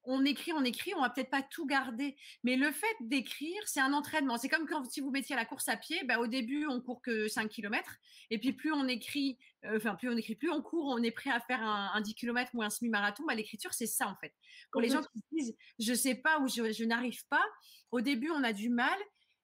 on 0.05 0.25
écrit, 0.25 0.53
on 0.53 0.65
écrit, 0.65 0.95
on 0.95 1.01
va 1.01 1.11
peut-être 1.11 1.31
pas 1.31 1.43
tout 1.43 1.67
garder, 1.67 2.17
mais 2.45 2.57
le 2.57 2.71
fait 2.71 2.95
d'écrire, 3.01 3.61
c'est 3.67 3.81
un 3.81 3.93
entraînement. 3.93 4.37
C'est 4.37 4.49
comme 4.49 4.67
quand 4.67 4.85
si 4.91 5.01
vous 5.01 5.11
mettiez 5.11 5.35
la 5.35 5.45
course 5.45 5.69
à 5.69 5.77
pied, 5.77 6.03
bah, 6.05 6.19
au 6.19 6.27
début 6.27 6.67
on 6.67 6.81
court 6.81 7.03
que 7.03 7.27
5 7.29 7.49
km, 7.49 7.97
et 8.31 8.39
puis 8.39 8.53
plus 8.53 8.73
on 8.73 8.87
écrit, 8.87 9.39
euh, 9.65 9.77
enfin 9.77 9.97
plus 9.97 10.09
on 10.09 10.17
écrit, 10.17 10.37
plus 10.37 10.51
on 10.51 10.63
court, 10.63 10.87
on 10.87 11.03
est 11.03 11.11
prêt 11.11 11.31
à 11.31 11.41
faire 11.41 11.63
un, 11.63 12.01
10 12.01 12.15
km 12.15 12.51
ou 12.55 12.63
un 12.63 12.71
semi-marathon. 12.71 13.25
Bah, 13.27 13.35
l'écriture 13.35 13.75
c'est 13.75 13.87
ça 13.87 14.09
en 14.09 14.17
fait. 14.17 14.35
Pour 14.71 14.81
les 14.81 14.91
gens 14.91 15.03
qui 15.03 15.23
disent 15.33 15.57
je 15.81 15.95
sais 15.95 16.15
pas 16.15 16.39
ou 16.41 16.49
je, 16.49 16.85
n'arrive 16.85 17.27
pas, 17.29 17.45
au 17.91 18.01
début 18.01 18.31
on 18.31 18.45
a 18.45 18.53
du 18.53 18.69
mal, 18.69 18.99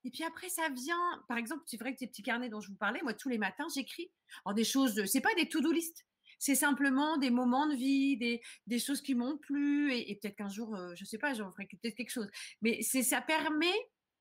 et 0.05 0.11
puis 0.11 0.25
après, 0.25 0.49
ça 0.49 0.67
vient. 0.71 1.23
Par 1.29 1.37
exemple, 1.37 1.63
c'est 1.67 1.77
vrai 1.77 1.93
que 1.93 1.99
tes 1.99 2.07
petits 2.07 2.23
carnets 2.23 2.49
dont 2.49 2.61
je 2.63 2.69
vous 2.69 2.77
parlais, 2.77 3.01
moi, 3.03 3.13
tous 3.13 3.29
les 3.29 3.37
matins, 3.37 3.67
j'écris. 3.75 4.11
Alors, 4.47 4.55
des 4.55 4.65
choses, 4.65 5.05
c'est 5.05 5.21
pas 5.21 5.35
des 5.37 5.47
to-do 5.47 5.71
list 5.71 6.07
c'est 6.41 6.55
simplement 6.55 7.19
des 7.19 7.29
moments 7.29 7.67
de 7.67 7.75
vie, 7.75 8.17
des, 8.17 8.79
choses 8.79 9.03
qui 9.03 9.15
m'ont 9.15 9.37
plu, 9.37 9.95
et, 9.95 10.19
peut-être 10.21 10.37
qu'un 10.37 10.49
jour, 10.49 10.75
je 10.75 10.81
euh, 10.81 10.95
je 10.97 11.05
sais 11.05 11.19
pas, 11.19 11.35
j'en 11.35 11.53
ferai 11.53 11.67
peut-être 11.67 11.95
quelque 11.95 12.11
chose. 12.11 12.29
Mais 12.63 12.83
ça 12.83 13.21
permet 13.21 13.75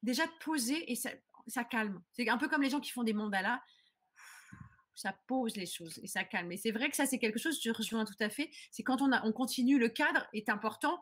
déjà 0.04 0.28
de 0.28 0.32
poser 0.44 0.92
et 0.92 0.96
ça, 0.96 1.64
calme. 1.64 2.04
C'est 2.12 2.28
un 2.28 2.38
peu 2.38 2.50
comme 2.50 2.62
les 2.62 2.70
gens 2.70 2.82
qui 2.82 2.92
font 2.92 3.04
des 3.04 3.14
mandalas. 3.14 3.62
Ça 4.96 5.18
pose 5.28 5.56
les 5.56 5.66
choses 5.66 5.98
et 6.04 6.08
ça 6.08 6.26
calme. 6.26 6.52
Et 6.52 6.58
c'est 6.58 6.72
vrai 6.72 6.90
que 6.90 6.96
ça, 6.98 7.06
c'est 7.06 7.20
quelque 7.20 7.40
chose, 7.40 7.58
je 7.64 7.72
rejoins 7.72 8.04
tout 8.04 8.14
à 8.20 8.30
fait. 8.30 8.52
C'est 8.70 8.84
quand 8.84 9.02
on, 9.02 9.14
a, 9.14 9.26
on 9.26 9.32
continue, 9.32 9.80
le 9.80 9.88
cadre 9.88 10.28
est 10.34 10.50
important 10.50 11.02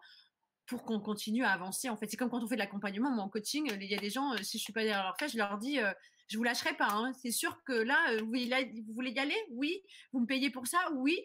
pour 0.67 0.83
qu'on 0.83 0.99
continue 0.99 1.43
à 1.43 1.51
avancer. 1.51 1.89
En 1.89 1.97
fait, 1.97 2.07
c'est 2.07 2.17
comme 2.17 2.29
quand 2.29 2.43
on 2.43 2.47
fait 2.47 2.55
de 2.55 2.59
l'accompagnement. 2.59 3.09
Moi, 3.09 3.23
en 3.23 3.29
coaching, 3.29 3.71
il 3.73 3.89
y 3.89 3.95
a 3.95 3.99
des 3.99 4.11
gens, 4.11 4.33
euh, 4.33 4.43
si 4.43 4.59
je 4.59 4.63
suis 4.63 4.73
pas 4.73 4.83
derrière 4.83 5.03
leur 5.03 5.17
fait, 5.17 5.29
je 5.29 5.37
leur 5.37 5.57
dis, 5.57 5.79
je 6.27 6.37
vous 6.37 6.43
lâcherai 6.43 6.75
pas. 6.75 6.89
Hein. 6.91 7.13
C'est 7.13 7.31
sûr 7.31 7.63
que 7.63 7.73
là, 7.73 8.11
euh, 8.11 8.19
vous 8.19 8.27
voulez, 8.27 9.11
y 9.11 9.19
aller 9.19 9.35
Oui. 9.51 9.81
Vous 10.11 10.19
me 10.19 10.25
payez 10.25 10.49
pour 10.49 10.67
ça? 10.67 10.77
Oui. 10.95 11.17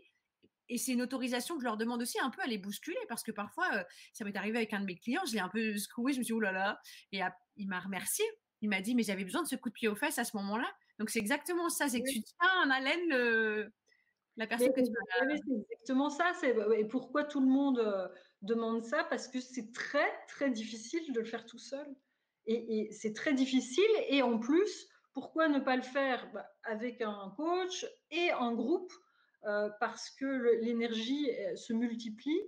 Et 0.68 0.78
c'est 0.78 0.92
une 0.92 1.02
autorisation 1.02 1.56
que 1.56 1.60
je 1.60 1.66
leur 1.66 1.76
demande 1.76 2.00
aussi 2.00 2.18
un 2.20 2.30
peu 2.30 2.40
à 2.40 2.46
les 2.46 2.58
bousculer 2.58 2.96
parce 3.08 3.22
que 3.22 3.32
parfois, 3.32 3.68
euh, 3.74 3.84
ça 4.12 4.24
m'est 4.24 4.36
arrivé 4.36 4.56
avec 4.58 4.72
un 4.72 4.80
de 4.80 4.86
mes 4.86 4.96
clients, 4.96 5.22
je 5.26 5.32
l'ai 5.32 5.40
un 5.40 5.48
peu 5.48 5.76
secoué, 5.76 6.12
je 6.12 6.18
me 6.18 6.24
suis 6.24 6.32
dit, 6.32 6.36
oh 6.36 6.40
là 6.40 6.52
là. 6.52 6.80
Et 7.10 7.20
il 7.56 7.68
m'a 7.68 7.80
remercié. 7.80 8.24
Il 8.60 8.68
m'a 8.68 8.80
dit, 8.80 8.94
mais 8.94 9.02
j'avais 9.02 9.24
besoin 9.24 9.42
de 9.42 9.48
ce 9.48 9.56
coup 9.56 9.68
de 9.68 9.74
pied 9.74 9.88
aux 9.88 9.96
fesses 9.96 10.18
à 10.18 10.24
ce 10.24 10.36
moment-là. 10.36 10.72
Donc 10.98 11.10
c'est 11.10 11.18
exactement 11.18 11.68
ça, 11.68 11.88
c'est 11.88 12.00
que 12.00 12.08
tu 12.08 12.22
tiens 12.22 12.64
en 12.64 12.70
haleine 12.70 13.70
la 14.36 14.46
personne 14.46 14.72
que 14.72 14.80
tu 14.80 14.90
veux. 14.90 15.36
C'est 15.46 15.72
exactement 15.72 16.10
ça. 16.10 16.32
Et 16.76 16.84
pourquoi 16.84 17.24
tout 17.24 17.40
le 17.40 17.48
monde 17.48 17.78
euh, 17.80 18.08
demande 18.40 18.84
ça? 18.84 19.04
Parce 19.04 19.28
que 19.28 19.40
c'est 19.40 19.72
très, 19.72 20.10
très 20.28 20.50
difficile 20.50 21.12
de 21.12 21.20
le 21.20 21.26
faire 21.26 21.44
tout 21.44 21.58
seul. 21.58 21.86
Et, 22.46 22.80
et 22.80 22.92
c'est 22.92 23.12
très 23.12 23.34
difficile. 23.34 23.84
Et 24.08 24.22
en 24.22 24.38
plus, 24.38 24.88
pourquoi 25.14 25.48
ne 25.48 25.58
pas 25.58 25.76
le 25.76 25.82
faire 25.82 26.28
bah, 26.32 26.46
avec 26.64 27.00
un 27.02 27.32
coach 27.36 27.86
et 28.10 28.32
en 28.32 28.54
groupe 28.54 28.92
euh, 29.44 29.68
Parce 29.80 30.10
que 30.10 30.60
l'énergie 30.62 31.30
euh, 31.30 31.56
se 31.56 31.72
multiplie. 31.72 32.40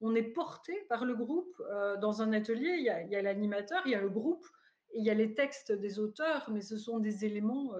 On 0.00 0.14
est 0.14 0.22
porté 0.22 0.74
par 0.88 1.04
le 1.04 1.14
groupe. 1.14 1.54
Euh, 1.70 1.96
dans 1.96 2.22
un 2.22 2.32
atelier, 2.32 2.76
il 2.78 2.84
y 2.84 3.16
a 3.16 3.22
l'animateur, 3.22 3.82
il 3.86 3.92
y 3.92 3.94
a 3.94 4.00
le 4.00 4.10
groupe, 4.10 4.46
il 4.94 5.04
y 5.04 5.10
a 5.10 5.14
les 5.14 5.34
textes 5.34 5.72
des 5.72 5.98
auteurs, 5.98 6.50
mais 6.50 6.60
ce 6.60 6.76
sont 6.76 6.98
des 6.98 7.24
éléments 7.24 7.72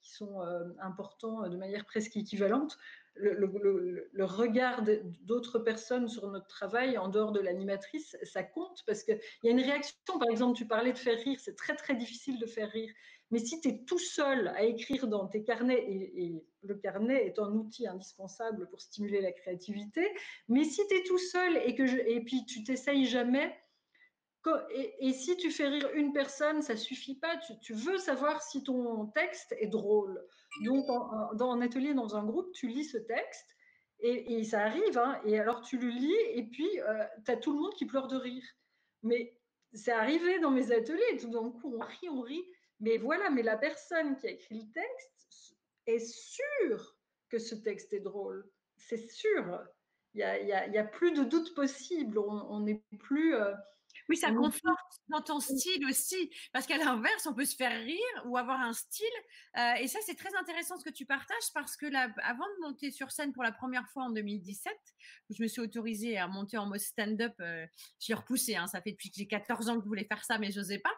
qui 0.00 0.12
sont 0.12 0.40
importants 0.80 1.48
de 1.48 1.56
manière 1.56 1.84
presque 1.84 2.16
équivalente 2.16 2.78
le, 3.18 4.24
regard 4.24 4.82
d'autres 5.22 5.58
personnes 5.58 6.08
sur 6.08 6.28
notre 6.28 6.46
travail 6.46 6.98
en 6.98 7.08
dehors 7.08 7.32
de 7.32 7.40
l'animatrice, 7.40 8.16
ça 8.22 8.42
compte 8.42 8.82
parce 8.86 9.02
qu'il 9.02 9.18
y 9.42 9.48
a 9.48 9.50
une 9.50 9.60
réaction. 9.60 9.96
Par 10.06 10.28
exemple, 10.30 10.56
tu 10.56 10.66
parlais 10.66 10.92
de 10.92 10.98
faire 10.98 11.18
rire, 11.18 11.38
c'est 11.40 11.56
très 11.56 11.74
très 11.74 11.94
difficile 11.94 12.38
de 12.38 12.46
faire 12.46 12.70
rire. 12.70 12.92
Mais 13.30 13.38
si 13.38 13.60
tu 13.60 13.68
es 13.68 13.84
tout 13.84 13.98
seul 13.98 14.48
à 14.48 14.62
écrire 14.62 15.06
dans 15.06 15.26
tes 15.26 15.42
carnets, 15.42 15.84
et, 15.86 16.44
le 16.62 16.74
carnet 16.74 17.26
est 17.26 17.38
un 17.38 17.52
outil 17.52 17.86
indispensable 17.86 18.68
pour 18.68 18.80
stimuler 18.80 19.20
la 19.20 19.32
créativité, 19.32 20.06
mais 20.48 20.64
si 20.64 20.86
tu 20.88 20.96
es 20.96 21.02
tout 21.04 21.18
seul 21.18 21.56
et, 21.64 21.74
que 21.74 21.84
et 21.84 22.20
puis 22.20 22.44
tu 22.46 22.64
t'essayes 22.64 23.06
jamais, 23.06 23.56
et, 25.00 25.12
si 25.12 25.36
tu 25.36 25.50
fais 25.50 25.68
rire 25.68 25.90
une 25.94 26.12
personne, 26.12 26.62
ça 26.62 26.76
suffit 26.76 27.16
pas. 27.16 27.36
Tu, 27.62 27.72
veux 27.72 27.98
savoir 27.98 28.42
si 28.42 28.62
ton 28.62 29.06
texte 29.06 29.54
est 29.58 29.66
drôle. 29.66 30.22
Donc, 30.64 30.86
dans 31.34 31.50
un 31.50 31.60
atelier, 31.60 31.94
dans 31.94 32.16
un 32.16 32.24
groupe, 32.24 32.52
tu 32.52 32.68
lis 32.68 32.84
ce 32.84 32.98
texte 32.98 33.56
et, 34.00 34.44
ça 34.44 34.62
arrive. 34.62 34.98
Hein, 34.98 35.20
et 35.24 35.38
alors, 35.38 35.60
tu 35.62 35.78
le 35.78 35.88
lis 35.88 36.16
et 36.32 36.44
puis 36.44 36.80
euh, 36.80 37.04
tu 37.24 37.30
as 37.30 37.36
tout 37.36 37.52
le 37.52 37.60
monde 37.60 37.74
qui 37.74 37.86
pleure 37.86 38.08
de 38.08 38.16
rire. 38.16 38.44
Mais 39.02 39.36
c'est 39.72 39.92
arrivé 39.92 40.38
dans 40.40 40.50
mes 40.50 40.72
ateliers. 40.72 41.18
Tout 41.20 41.30
d'un 41.30 41.50
coup, 41.50 41.74
on 41.76 41.84
rit, 41.84 42.08
on 42.08 42.20
rit. 42.20 42.44
Mais 42.80 42.98
voilà, 42.98 43.30
mais 43.30 43.42
la 43.42 43.56
personne 43.56 44.16
qui 44.16 44.26
a 44.26 44.30
écrit 44.30 44.56
le 44.56 44.72
texte 44.72 45.56
est 45.86 45.98
sûre 45.98 46.96
que 47.28 47.38
ce 47.38 47.54
texte 47.54 47.92
est 47.92 48.00
drôle. 48.00 48.48
C'est 48.76 49.10
sûr. 49.10 49.60
Il 50.14 50.18
n'y 50.18 50.52
a, 50.52 50.66
y 50.68 50.78
a, 50.78 50.84
plus 50.84 51.12
de 51.12 51.24
doute 51.24 51.54
possible. 51.54 52.18
On 52.18 52.60
n'est 52.60 52.82
plus. 52.98 53.34
Euh, 53.34 53.52
Oui, 54.08 54.16
ça 54.16 54.32
conforte 54.32 55.00
dans 55.08 55.20
ton 55.20 55.40
style 55.40 55.84
aussi, 55.86 56.30
parce 56.52 56.66
qu'à 56.66 56.78
l'inverse, 56.78 57.26
on 57.26 57.34
peut 57.34 57.44
se 57.44 57.56
faire 57.56 57.78
rire 57.82 58.24
ou 58.26 58.36
avoir 58.36 58.60
un 58.60 58.72
style. 58.72 59.06
Euh, 59.58 59.74
et 59.74 59.88
ça, 59.88 59.98
c'est 60.04 60.14
très 60.14 60.34
intéressant 60.36 60.78
ce 60.78 60.84
que 60.84 60.94
tu 60.94 61.04
partages, 61.04 61.52
parce 61.54 61.76
que 61.76 61.86
là, 61.86 62.08
avant 62.22 62.46
de 62.56 62.66
monter 62.66 62.90
sur 62.90 63.10
scène 63.10 63.32
pour 63.32 63.42
la 63.42 63.52
première 63.52 63.88
fois 63.90 64.04
en 64.04 64.10
2017, 64.10 64.72
où 65.28 65.34
je 65.34 65.42
me 65.42 65.48
suis 65.48 65.60
autorisée 65.60 66.16
à 66.16 66.26
monter 66.26 66.56
en 66.58 66.66
mode 66.66 66.80
stand-up, 66.80 67.34
euh, 67.40 67.66
j'ai 67.98 68.14
repoussé, 68.14 68.56
hein, 68.56 68.66
ça 68.66 68.80
fait 68.80 68.92
depuis 68.92 69.10
que 69.10 69.16
j'ai 69.16 69.26
14 69.26 69.68
ans 69.68 69.76
que 69.76 69.82
je 69.82 69.88
voulais 69.88 70.06
faire 70.06 70.24
ça, 70.24 70.38
mais 70.38 70.50
je 70.50 70.60
n'osais 70.60 70.78
pas. 70.78 70.94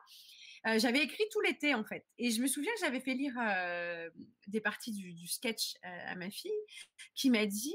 Euh, 0.67 0.79
j'avais 0.79 1.03
écrit 1.03 1.25
tout 1.31 1.41
l'été 1.41 1.75
en 1.75 1.85
fait, 1.85 2.07
et 2.19 2.31
je 2.31 2.43
me 2.43 2.47
souviens 2.47 2.73
que 2.75 2.81
j'avais 2.81 3.01
fait 3.01 3.15
lire 3.15 3.35
des 4.47 4.61
parties 4.61 4.93
du, 4.93 5.15
du 5.15 5.27
sketch 5.27 5.75
à 5.83 6.15
ma 6.17 6.31
fille, 6.31 6.51
qui 7.15 7.31
m'a 7.31 7.47
dit 7.47 7.75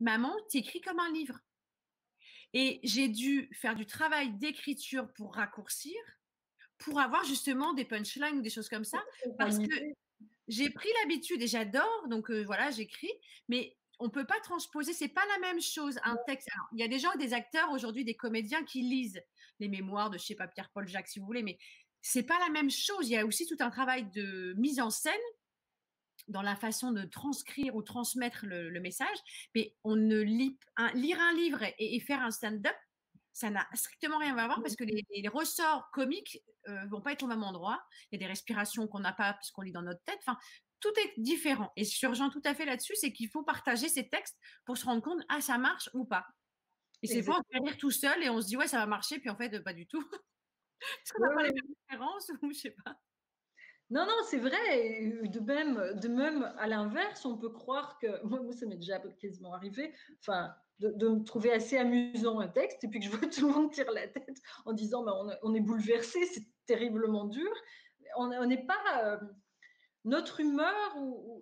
"Maman, 0.00 0.34
tu 0.50 0.58
écris 0.58 0.80
comme 0.80 0.98
un 0.98 1.12
livre." 1.12 1.38
Et 2.54 2.80
j'ai 2.82 3.08
dû 3.08 3.50
faire 3.52 3.74
du 3.74 3.84
travail 3.84 4.32
d'écriture 4.38 5.12
pour 5.14 5.34
raccourcir, 5.34 5.96
pour 6.78 6.98
avoir 6.98 7.24
justement 7.24 7.74
des 7.74 7.84
punchlines 7.84 8.38
ou 8.38 8.42
des 8.42 8.50
choses 8.50 8.70
comme 8.70 8.84
ça, 8.84 9.04
parce 9.38 9.58
que 9.58 9.74
j'ai 10.46 10.70
pris 10.70 10.88
l'habitude 11.02 11.42
et 11.42 11.46
j'adore, 11.46 12.08
donc 12.08 12.30
voilà, 12.30 12.70
j'écris, 12.70 13.12
mais 13.48 13.76
on 14.00 14.10
peut 14.10 14.26
pas 14.26 14.38
transposer, 14.40 14.92
c'est 14.92 15.08
pas 15.08 15.24
la 15.26 15.38
même 15.40 15.60
chose 15.60 15.98
un 16.04 16.16
texte. 16.26 16.48
il 16.72 16.80
y 16.80 16.82
a 16.84 16.88
des 16.88 16.98
gens, 16.98 17.14
des 17.16 17.34
acteurs 17.34 17.70
aujourd'hui, 17.72 18.04
des 18.04 18.14
comédiens 18.14 18.64
qui 18.64 18.82
lisent 18.82 19.20
les 19.58 19.68
mémoires 19.68 20.10
de, 20.10 20.18
je 20.18 20.24
sais 20.24 20.34
pas, 20.36 20.46
Pierre-Paul 20.46 20.86
Jacques, 20.88 21.08
si 21.08 21.18
vous 21.18 21.26
voulez, 21.26 21.42
mais 21.42 21.58
c'est 22.02 22.22
pas 22.22 22.38
la 22.38 22.50
même 22.50 22.70
chose. 22.70 23.08
Il 23.08 23.12
y 23.12 23.16
a 23.16 23.26
aussi 23.26 23.46
tout 23.46 23.56
un 23.60 23.70
travail 23.70 24.10
de 24.10 24.54
mise 24.56 24.80
en 24.80 24.90
scène 24.90 25.14
dans 26.28 26.42
la 26.42 26.56
façon 26.56 26.92
de 26.92 27.04
transcrire 27.04 27.74
ou 27.74 27.82
transmettre 27.82 28.44
le, 28.46 28.80
message, 28.80 29.16
mais 29.54 29.74
on 29.82 29.96
ne 29.96 30.20
lit 30.20 30.58
un, 30.76 30.92
lire 30.92 31.18
un 31.20 31.32
livre 31.32 31.64
et, 31.78 31.98
faire 32.00 32.22
un 32.22 32.30
stand-up, 32.30 32.76
ça 33.32 33.50
n'a 33.50 33.66
strictement 33.74 34.18
rien 34.18 34.36
à 34.36 34.46
voir 34.46 34.60
parce 34.60 34.76
que 34.76 34.84
les, 34.84 35.28
ressorts 35.28 35.90
comiques 35.92 36.42
euh, 36.68 36.86
vont 36.86 37.00
pas 37.00 37.12
être 37.12 37.22
au 37.22 37.28
même 37.28 37.44
endroit. 37.44 37.82
Il 38.10 38.16
y 38.16 38.22
a 38.22 38.26
des 38.26 38.30
respirations 38.30 38.86
qu'on 38.88 39.00
n'a 39.00 39.12
pas 39.12 39.34
puisqu'on 39.34 39.62
lit 39.62 39.72
dans 39.72 39.82
notre 39.82 40.02
tête. 40.04 40.18
Enfin, 40.20 40.36
tout 40.80 40.92
est 41.00 41.14
différent. 41.18 41.72
Et 41.76 41.84
je 41.84 42.06
rejoins 42.06 42.30
tout 42.30 42.42
à 42.44 42.54
fait 42.54 42.64
là-dessus, 42.64 42.94
c'est 42.96 43.12
qu'il 43.12 43.28
faut 43.30 43.42
partager 43.42 43.88
ces 43.88 44.08
textes 44.08 44.38
pour 44.64 44.76
se 44.76 44.84
rendre 44.84 45.02
compte, 45.02 45.22
ah, 45.28 45.40
ça 45.40 45.58
marche 45.58 45.88
ou 45.94 46.04
pas. 46.04 46.26
Et 47.02 47.06
c'est 47.06 47.22
pas 47.22 47.40
on 47.54 47.64
lire 47.64 47.76
tout 47.76 47.90
seul 47.90 48.22
et 48.22 48.28
on 48.28 48.40
se 48.40 48.46
dit, 48.48 48.56
ouais, 48.56 48.66
ça 48.66 48.78
va 48.78 48.86
marcher, 48.86 49.18
puis 49.18 49.30
en 49.30 49.36
fait, 49.36 49.60
pas 49.60 49.72
du 49.72 49.86
tout. 49.86 50.04
Parce 50.80 51.12
qu'on 51.12 51.22
n'a 51.22 51.34
pas 51.34 51.42
les 51.42 51.52
mêmes 51.52 51.74
références 51.88 52.30
ou 52.42 52.52
je 52.52 52.58
sais 52.58 52.76
pas? 52.84 52.96
Non, 53.90 54.04
non, 54.04 54.16
c'est 54.26 54.38
vrai. 54.38 55.22
de 55.24 55.40
même, 55.40 55.98
de 55.98 56.08
même, 56.08 56.42
à 56.58 56.66
l'inverse, 56.66 57.24
on 57.24 57.38
peut 57.38 57.48
croire 57.48 57.98
que 57.98 58.22
moi, 58.24 58.40
ça 58.52 58.66
m'est 58.66 58.76
déjà 58.76 58.98
quasiment 58.98 59.54
arrivé. 59.54 59.94
Enfin, 60.20 60.54
de, 60.78 61.08
me 61.08 61.24
trouver 61.24 61.52
assez 61.52 61.78
amusant 61.78 62.38
un 62.38 62.48
texte 62.48 62.84
et 62.84 62.88
puis 62.88 63.00
que 63.00 63.06
je 63.06 63.10
vois 63.10 63.28
tout 63.28 63.46
le 63.46 63.52
monde 63.52 63.72
tirer 63.72 63.92
la 63.94 64.08
tête 64.08 64.38
en 64.66 64.72
disant 64.72 65.04
bah, 65.04 65.14
on, 65.42 65.54
est 65.54 65.60
bouleversé, 65.60 66.24
c'est 66.26 66.44
terriblement 66.66 67.24
dur. 67.24 67.50
On 68.16 68.46
n'est 68.46 68.66
pas 68.66 69.04
euh, 69.04 69.18
notre 70.04 70.40
humeur 70.40 70.74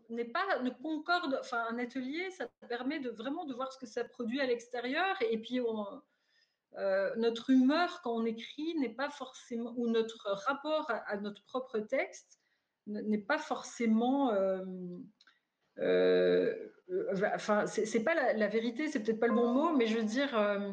n'est 0.09 0.25
pas 0.25 0.61
ne 0.63 0.71
concorde. 0.71 1.39
Enfin, 1.41 1.65
un 1.71 1.79
atelier, 1.79 2.31
ça 2.31 2.49
permet 2.69 3.01
de 3.01 3.11
vraiment 3.11 3.45
de 3.45 3.55
voir 3.55 3.73
ce 3.73 3.79
que 3.79 3.87
ça 3.87 4.05
produit 4.05 4.41
à 4.41 4.47
l'extérieur 4.47 5.17
et, 5.21 5.39
puis 5.39 5.61
euh, 6.79 7.15
notre 7.17 7.51
humeur 7.51 8.01
quand 8.03 8.15
on 8.15 8.25
écrit 8.25 8.75
n'est 8.79 8.95
pas 8.95 9.11
forcément, 9.11 9.73
ou 9.77 9.89
notre 9.89 10.31
rapport 10.31 10.91
à 10.91 11.17
notre 11.17 11.45
propre 11.45 11.79
texte 11.79 12.39
n'est 12.87 13.19
pas 13.19 13.39
forcément. 13.39 14.33
Euh, 14.33 14.65
euh, 15.79 16.71
enfin, 17.35 17.67
c'est 17.67 18.05
pas 18.05 18.15
la, 18.15 18.49
vérité, 18.49 18.89
c'est 18.89 19.03
peut-être 19.03 19.21
pas 19.21 19.27
le 19.27 19.35
bon 19.35 19.53
mot, 19.53 19.77
mais 19.77 19.87
je 19.87 19.97
veux 19.97 20.05
dire, 20.05 20.37
euh, 20.39 20.73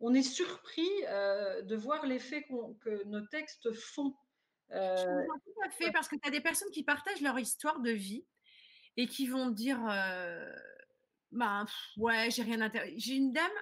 on 0.00 0.14
est 0.14 0.22
surpris 0.22 0.88
de 1.02 1.76
voir 1.76 2.06
l'effet 2.06 2.44
que 2.80 3.04
nos 3.06 3.20
textes 3.26 3.72
font. 3.72 4.14
tout 4.70 4.74
à 4.74 5.70
fait, 5.70 5.92
parce 5.92 6.08
que 6.08 6.16
tu 6.16 6.28
as 6.28 6.30
des 6.30 6.40
personnes 6.40 6.70
qui 6.70 6.82
partagent 6.82 7.20
leur 7.20 7.38
histoire 7.38 7.80
de 7.80 7.90
vie 7.90 8.24
et 8.96 9.06
qui 9.06 9.26
vont 9.26 9.50
dire 9.50 9.80
bah, 11.30 11.64
ouais, 11.98 12.30
j'ai 12.30 12.42
rien. 12.42 12.70
J'ai 12.96 13.14
une 13.14 13.32
dame, 13.32 13.52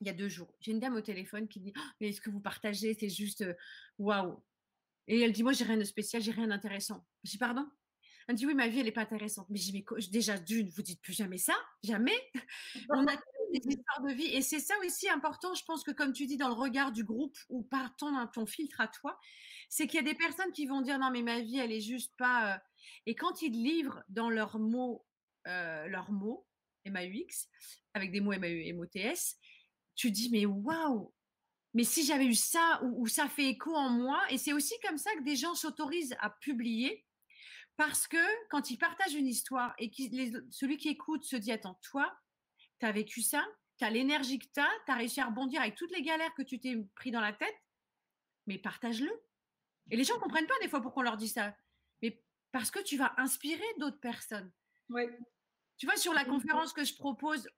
il 0.00 0.06
y 0.06 0.10
a 0.10 0.12
deux 0.12 0.28
jours, 0.28 0.54
j'ai 0.60 0.72
une 0.72 0.80
dame 0.80 0.96
au 0.96 1.00
téléphone 1.00 1.48
qui 1.48 1.60
dit 1.60 1.72
«Oh, 1.76 1.80
Mais 2.00 2.12
ce 2.12 2.20
que 2.20 2.30
vous 2.30 2.40
partagez, 2.40 2.96
c'est 2.98 3.08
juste 3.08 3.44
waouh. 3.98 4.40
Et 5.08 5.20
elle 5.20 5.32
dit, 5.32 5.42
moi, 5.42 5.52
j'ai 5.52 5.64
rien 5.64 5.78
de 5.78 5.84
spécial, 5.84 6.22
j'ai 6.22 6.32
rien 6.32 6.48
d'intéressant. 6.48 7.04
Je 7.24 7.30
dis, 7.30 7.38
pardon? 7.38 7.66
Elle 8.28 8.36
dit, 8.36 8.44
oui, 8.44 8.54
ma 8.54 8.68
vie, 8.68 8.78
elle 8.78 8.84
n'est 8.84 8.92
pas 8.92 9.00
intéressante. 9.00 9.48
Mais 9.48 9.58
mais 9.72 9.84
déjà, 10.10 10.36
d'une, 10.36 10.68
vous 10.68 10.82
dites 10.82 11.00
plus 11.00 11.14
jamais 11.14 11.38
ça 11.38 11.54
Jamais 11.82 12.12
On 12.90 13.06
a 13.06 13.16
des 13.54 13.66
histoires 13.66 14.02
de 14.02 14.12
vie. 14.12 14.26
Et 14.26 14.42
c'est 14.42 14.60
ça 14.60 14.74
aussi 14.84 15.08
important, 15.08 15.54
je 15.54 15.64
pense 15.64 15.82
que 15.82 15.92
comme 15.92 16.12
tu 16.12 16.26
dis, 16.26 16.36
dans 16.36 16.48
le 16.48 16.54
regard 16.54 16.92
du 16.92 17.04
groupe 17.04 17.38
ou 17.48 17.62
par 17.62 17.96
ton, 17.96 18.26
ton 18.26 18.44
filtre 18.44 18.82
à 18.82 18.88
toi, 18.88 19.18
c'est 19.70 19.86
qu'il 19.86 19.96
y 19.96 20.00
a 20.00 20.12
des 20.12 20.14
personnes 20.14 20.52
qui 20.52 20.66
vont 20.66 20.82
dire, 20.82 20.98
non, 20.98 21.10
mais 21.10 21.22
ma 21.22 21.40
vie, 21.40 21.58
elle 21.58 21.72
est 21.72 21.80
juste 21.80 22.14
pas... 22.18 22.54
Euh, 22.54 22.58
et 23.06 23.14
quand 23.14 23.40
ils 23.40 23.52
livrent 23.52 24.02
dans 24.10 24.28
leurs 24.28 24.58
mots, 24.58 25.06
euh, 25.46 25.86
leurs 25.86 26.12
mots, 26.12 26.46
MAUX, 26.84 27.48
avec 27.94 28.12
des 28.12 28.20
mots 28.20 28.32
MAU, 28.32 28.84
tu 29.98 30.12
dis, 30.12 30.30
mais 30.30 30.46
waouh, 30.46 31.12
mais 31.74 31.82
si 31.82 32.04
j'avais 32.06 32.24
eu 32.24 32.34
ça 32.34 32.80
ou, 32.84 33.06
ça 33.08 33.28
fait 33.28 33.50
écho 33.50 33.74
en 33.74 33.90
moi, 33.90 34.22
et 34.30 34.38
c'est 34.38 34.52
aussi 34.52 34.74
comme 34.86 34.96
ça 34.96 35.12
que 35.16 35.22
des 35.22 35.36
gens 35.36 35.54
s'autorisent 35.54 36.16
à 36.20 36.30
publier, 36.30 37.04
parce 37.76 38.06
que 38.06 38.48
quand 38.48 38.70
ils 38.70 38.78
partagent 38.78 39.14
une 39.14 39.26
histoire 39.26 39.74
et 39.78 39.90
que 39.90 40.02
celui 40.50 40.76
qui 40.76 40.88
écoute 40.88 41.24
se 41.24 41.36
dit, 41.36 41.52
attends, 41.52 41.78
toi, 41.82 42.16
tu 42.80 42.86
as 42.86 42.92
vécu 42.92 43.22
ça, 43.22 43.44
tu 43.76 43.84
as 43.84 43.90
l'énergie 43.90 44.38
que 44.38 44.46
tu 44.46 44.60
as, 44.60 44.70
tu 44.86 44.92
as 44.92 44.94
réussi 44.94 45.20
à 45.20 45.26
rebondir 45.26 45.60
avec 45.60 45.74
toutes 45.74 45.90
les 45.90 46.02
galères 46.02 46.34
que 46.34 46.42
tu 46.42 46.60
t'es 46.60 46.76
pris 46.94 47.10
dans 47.10 47.20
la 47.20 47.32
tête, 47.32 47.56
mais 48.46 48.58
partage-le. 48.58 49.10
Et 49.90 49.96
les 49.96 50.04
gens 50.04 50.14
ne 50.14 50.20
comprennent 50.20 50.46
pas 50.46 50.58
des 50.62 50.68
fois 50.68 50.80
pourquoi 50.80 51.00
on 51.00 51.04
leur 51.04 51.16
dit 51.16 51.28
ça, 51.28 51.56
mais 52.02 52.22
parce 52.52 52.70
que 52.70 52.82
tu 52.82 52.96
vas 52.96 53.14
inspirer 53.16 53.66
d'autres 53.78 54.00
personnes. 54.00 54.52
Oui. 54.90 55.02
Tu 55.76 55.86
vois, 55.86 55.96
sur 55.96 56.12
la 56.12 56.24
conférence 56.24 56.72
que 56.72 56.84
je 56.84 56.94
propose, 56.94 57.48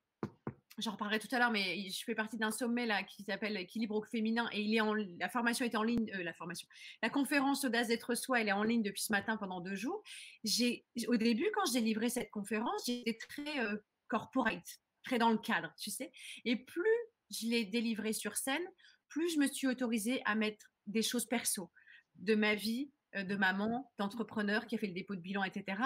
j'en 0.80 0.92
reparlerai 0.92 1.18
tout 1.18 1.28
à 1.32 1.38
l'heure, 1.38 1.50
mais 1.50 1.88
je 1.88 2.04
fais 2.04 2.14
partie 2.14 2.36
d'un 2.36 2.50
sommet 2.50 2.86
là 2.86 3.02
qui 3.02 3.22
s'appelle 3.22 3.56
Équilibre 3.56 3.96
au 3.96 4.02
féminin 4.02 4.48
et 4.52 4.62
il 4.62 4.74
est 4.74 4.80
en, 4.80 4.94
la 4.94 5.28
formation 5.28 5.64
est 5.64 5.74
en 5.74 5.82
ligne, 5.82 6.10
euh, 6.14 6.22
la 6.22 6.32
formation, 6.32 6.66
la 7.02 7.10
conférence 7.10 7.64
Audace 7.64 7.88
d'être 7.88 8.14
soi, 8.14 8.40
elle 8.40 8.48
est 8.48 8.52
en 8.52 8.62
ligne 8.62 8.82
depuis 8.82 9.02
ce 9.02 9.12
matin 9.12 9.36
pendant 9.36 9.60
deux 9.60 9.74
jours. 9.74 10.02
J'ai, 10.44 10.86
au 11.08 11.16
début, 11.16 11.50
quand 11.54 11.70
j'ai 11.72 11.80
livré 11.80 12.08
cette 12.08 12.30
conférence, 12.30 12.84
j'étais 12.86 13.16
très 13.16 13.60
euh, 13.60 13.76
corporate, 14.08 14.80
très 15.02 15.18
dans 15.18 15.30
le 15.30 15.38
cadre, 15.38 15.72
tu 15.78 15.90
sais. 15.90 16.12
Et 16.44 16.56
plus 16.56 16.82
je 17.30 17.46
l'ai 17.46 17.64
délivrée 17.64 18.12
sur 18.12 18.36
scène, 18.36 18.64
plus 19.08 19.34
je 19.34 19.38
me 19.38 19.46
suis 19.46 19.68
autorisée 19.68 20.22
à 20.24 20.34
mettre 20.34 20.72
des 20.86 21.02
choses 21.02 21.26
perso 21.26 21.70
de 22.16 22.34
ma 22.34 22.54
vie, 22.54 22.90
euh, 23.16 23.22
de 23.22 23.36
maman, 23.36 23.92
d'entrepreneur 23.98 24.66
qui 24.66 24.74
a 24.74 24.78
fait 24.78 24.88
le 24.88 24.94
dépôt 24.94 25.14
de 25.14 25.20
bilan, 25.20 25.44
etc 25.44 25.82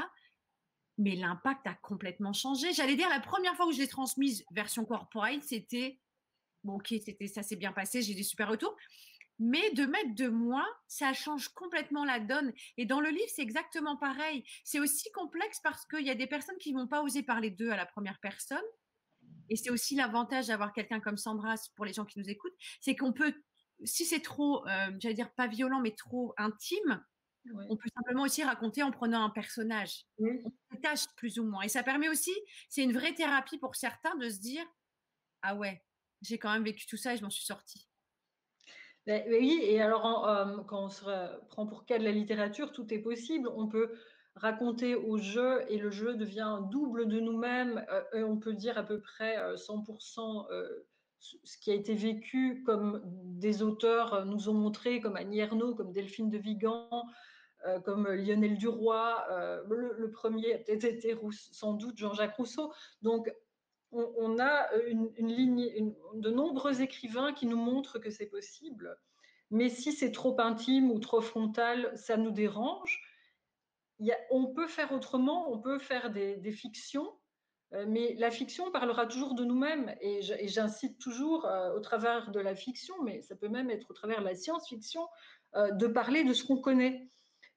mais 0.98 1.16
l'impact 1.16 1.66
a 1.66 1.74
complètement 1.74 2.33
changé. 2.33 2.72
J'allais 2.72 2.96
dire, 2.96 3.09
la 3.09 3.20
première 3.20 3.57
fois 3.57 3.66
où 3.66 3.72
je 3.72 3.78
l'ai 3.78 3.88
transmise 3.88 4.44
version 4.52 4.85
corporate, 4.85 5.42
c'était 5.42 5.98
bon, 6.64 6.76
ok, 6.76 6.94
c'était 7.04 7.26
ça 7.28 7.42
s'est 7.42 7.57
bien 7.57 7.72
passé, 7.72 8.02
j'ai 8.02 8.14
des 8.14 8.22
super 8.22 8.48
retours. 8.48 8.76
Mais 9.40 9.72
de 9.72 9.85
mettre 9.85 10.14
de 10.14 10.28
moi, 10.28 10.64
ça 10.87 11.12
change 11.12 11.48
complètement 11.48 12.04
la 12.04 12.20
donne. 12.20 12.52
Et 12.76 12.87
dans 12.87 13.00
le 13.00 13.11
livre, 13.11 13.30
c'est 13.35 13.42
exactement 13.42 13.96
pareil. 13.96 14.44
C'est 14.62 14.78
aussi 14.78 15.11
complexe 15.11 15.59
parce 15.61 15.85
qu'il 15.87 16.07
y 16.07 16.11
a 16.11 16.14
des 16.14 16.28
personnes 16.28 16.57
qui 16.59 16.72
vont 16.72 16.87
pas 16.87 17.02
oser 17.02 17.24
parler 17.24 17.50
d'eux 17.50 17.70
à 17.70 17.76
la 17.76 17.87
première 17.87 18.20
personne. 18.20 18.62
Et 19.50 19.57
c'est 19.57 19.70
aussi 19.70 19.96
l'avantage 19.96 20.46
d'avoir 20.46 20.72
quelqu'un 20.72 21.00
comme 21.00 21.16
Sandra 21.16 21.57
pour 21.74 21.85
les 21.85 21.92
gens 21.92 22.04
qui 22.04 22.20
nous 22.20 22.30
écoutent, 22.30 22.54
c'est 22.80 22.94
qu'on 22.94 23.12
peut, 23.12 23.35
si 23.83 24.04
c'est 24.04 24.20
trop, 24.20 24.66
euh, 24.68 24.90
j'allais 25.00 25.14
dire 25.14 25.33
pas 25.35 25.48
violent, 25.48 25.80
mais 25.80 25.90
trop 25.90 26.33
intime, 26.38 27.04
on 27.68 27.76
peut 27.76 27.88
simplement 27.94 28.22
aussi 28.22 28.42
raconter 28.42 28.83
en 28.83 28.90
prenant 28.90 29.24
un 29.24 29.30
personnage. 29.30 30.07
On 30.18 30.52
détache 30.72 31.07
plus 31.16 31.38
ou 31.38 31.44
moins. 31.44 31.62
Et 31.62 31.68
ça 31.68 31.83
permet 31.83 32.09
aussi, 32.09 32.33
c'est 32.68 32.83
une 32.83 32.92
vraie 32.92 33.14
thérapie 33.14 33.59
pour 33.59 33.76
certains 33.76 34.16
de 34.16 34.28
se 34.28 34.38
dire 34.38 34.64
Ah 35.42 35.54
ouais, 35.54 35.83
j'ai 36.22 36.38
quand 36.38 36.52
même 36.52 36.64
vécu 36.64 36.87
tout 36.87 36.96
ça 36.96 37.14
et 37.14 37.16
je 37.16 37.22
m'en 37.22 37.30
suis 37.30 37.45
sortie. 37.45 37.88
Ben, 39.07 39.22
ben 39.28 39.38
oui, 39.38 39.61
et 39.62 39.82
alors 39.82 40.26
euh, 40.26 40.62
quand 40.66 40.86
on 40.86 40.88
se 40.88 41.05
prend 41.49 41.66
pour 41.66 41.84
cas 41.84 41.99
de 41.99 42.05
la 42.05 42.12
littérature, 42.12 42.72
tout 42.72 42.92
est 42.92 43.01
possible. 43.01 43.49
On 43.55 43.68
peut 43.68 43.92
raconter 44.34 44.95
au 44.95 45.18
jeu 45.18 45.62
et 45.68 45.76
le 45.76 45.90
jeu 45.90 46.14
devient 46.14 46.61
double 46.70 47.07
de 47.07 47.20
nous-mêmes. 47.20 47.84
Euh, 48.14 48.24
on 48.24 48.38
peut 48.38 48.55
dire 48.55 48.78
à 48.78 48.82
peu 48.82 49.01
près 49.01 49.36
100% 49.57 50.51
euh, 50.51 50.86
ce 51.18 51.59
qui 51.59 51.70
a 51.70 51.74
été 51.74 51.95
vécu 51.95 52.62
comme 52.64 53.03
des 53.05 53.62
auteurs 53.62 54.24
nous 54.24 54.49
ont 54.49 54.55
montré, 54.55 55.01
comme 55.01 55.16
Annie 55.16 55.38
Ernaux, 55.38 55.74
comme 55.74 55.92
Delphine 55.92 56.30
de 56.30 56.38
Vigan, 56.38 56.88
euh, 57.67 57.81
comme 57.81 58.07
Lionel 58.09 58.59
Duroy, 58.59 59.25
euh, 59.31 59.62
le, 59.69 60.11
premier 60.11 60.53
a 60.53 60.59
peut-être 60.59 60.85
été 60.85 61.17
sans 61.31 61.73
doute 61.73 61.97
Jean-Jacques 61.97 62.37
Rousseau. 62.37 62.73
Donc, 63.01 63.33
on, 63.91 64.39
a 64.41 64.75
une, 64.87 65.12
ligne, 65.19 65.95
de 66.15 66.31
nombreux 66.31 66.83
écrivains 66.83 67.33
qui 67.33 67.47
nous 67.47 67.57
montrent 67.57 67.99
que 68.01 68.11
c'est 68.11 68.27
possible. 68.27 68.99
Mais 69.51 69.69
si 69.69 69.93
c'est 69.93 70.11
trop 70.11 70.39
intime 70.41 70.91
ou 70.91 70.99
trop 70.99 71.21
frontal, 71.21 71.93
ça 71.95 72.17
nous 72.17 72.33
dérange. 72.33 73.01
on 74.31 74.47
peut 74.47 74.67
faire 74.67 74.91
autrement, 74.93 75.51
on 75.53 75.61
peut 75.61 75.79
faire 75.79 76.11
des, 76.11 76.53
fictions 76.53 77.09
mais 77.87 78.15
la 78.19 78.31
fiction 78.31 78.71
parlera 78.71 79.07
toujours 79.07 79.35
de 79.35 79.45
nous-mêmes. 79.45 79.95
Et 80.01 80.23
j'incite 80.23 80.99
toujours, 80.99 81.49
au 81.77 81.81
travers 81.81 82.33
de 82.33 82.41
la 82.41 82.57
fiction, 82.57 82.95
mais 83.05 83.23
ça 83.23 83.37
peut 83.37 83.49
même 83.49 83.71
être 83.71 83.93
au 83.93 83.95
travers 83.95 84.21
de 84.21 84.27
la 84.27 84.35
science-fiction, 84.35 85.07
de 85.55 85.87
parler 85.87 86.25
de 86.25 86.33
ce 86.33 86.45
qu'on 86.45 86.61
connaît. 86.61 87.09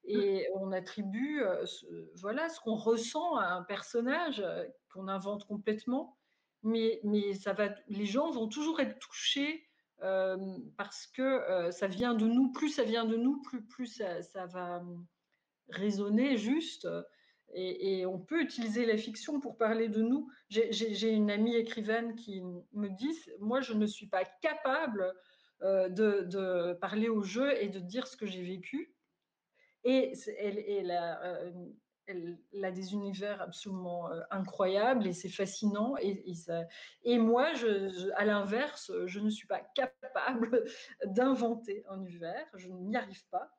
Et 0.08 0.48
on 0.56 0.72
attribue 0.72 1.44
ce, 1.66 1.86
voilà, 2.16 2.48
ce 2.48 2.62
qu'on 2.62 2.76
ressent 2.76 3.36
à 3.36 3.48
un 3.48 3.64
personnage 3.64 4.44
qu'on 4.94 5.08
invente 5.10 5.46
complètement. 5.46 6.18
Mais, 6.64 7.00
mais 7.04 7.34
ça 7.34 7.54
va, 7.54 7.70
les 7.88 8.06
gens 8.06 8.32
vont 8.32 8.48
toujours 8.48 8.80
être 8.80 8.98
touchés 9.00 9.68
parce 10.00 11.08
que 11.08 11.70
ça 11.72 11.88
vient 11.88 12.14
de 12.14 12.26
nous. 12.26 12.52
Plus 12.52 12.70
ça 12.70 12.84
vient 12.84 13.06
de 13.06 13.18
nous, 13.18 13.42
plus, 13.42 13.66
plus 13.66 13.88
ça, 13.88 14.46
va 14.48 14.82
résonner 15.70 16.38
juste. 16.38 16.88
Et, 17.54 18.06
on 18.06 18.20
peut 18.20 18.42
utiliser 18.42 18.86
la 18.86 18.98
fiction 18.98 19.40
pour 19.40 19.58
parler 19.58 19.88
de 19.88 20.02
nous. 20.02 20.30
J'ai 20.50 21.12
une 21.12 21.32
amie 21.32 21.56
écrivaine 21.56 22.16
qui 22.16 22.42
me 22.74 22.90
dit, 22.90 23.14
moi, 23.40 23.62
je 23.62 23.74
ne 23.74 23.86
suis 23.86 24.08
pas 24.08 24.24
capable 24.42 25.14
de, 25.62 26.74
parler 26.74 27.10
au 27.10 27.24
jeu 27.24 27.62
et 27.62 27.70
de 27.70 27.80
dire 27.80 28.08
ce 28.08 28.18
que 28.18 28.26
j'ai 28.26 28.44
vécu. 28.44 28.94
Et 29.90 30.12
elle, 30.38 30.92
a, 30.92 31.40
elle, 32.08 32.38
a, 32.62 32.72
des 32.72 32.92
univers 32.92 33.42
absolument 33.42 34.10
incroyables 34.32 35.08
et 35.08 35.14
c'est 35.14 35.30
fascinant. 35.30 35.96
Et, 36.02 37.18
moi, 37.18 37.54
à 38.18 38.26
l'inverse, 38.26 38.92
je 39.06 39.22
ne 39.22 39.30
suis 39.30 39.48
pas 39.48 39.62
capable 39.76 40.66
d'inventer 41.06 41.86
un 41.88 42.02
univers. 42.02 42.46
Je 42.56 42.68
n'y 42.68 42.98
arrive 42.98 43.26
pas. 43.30 43.50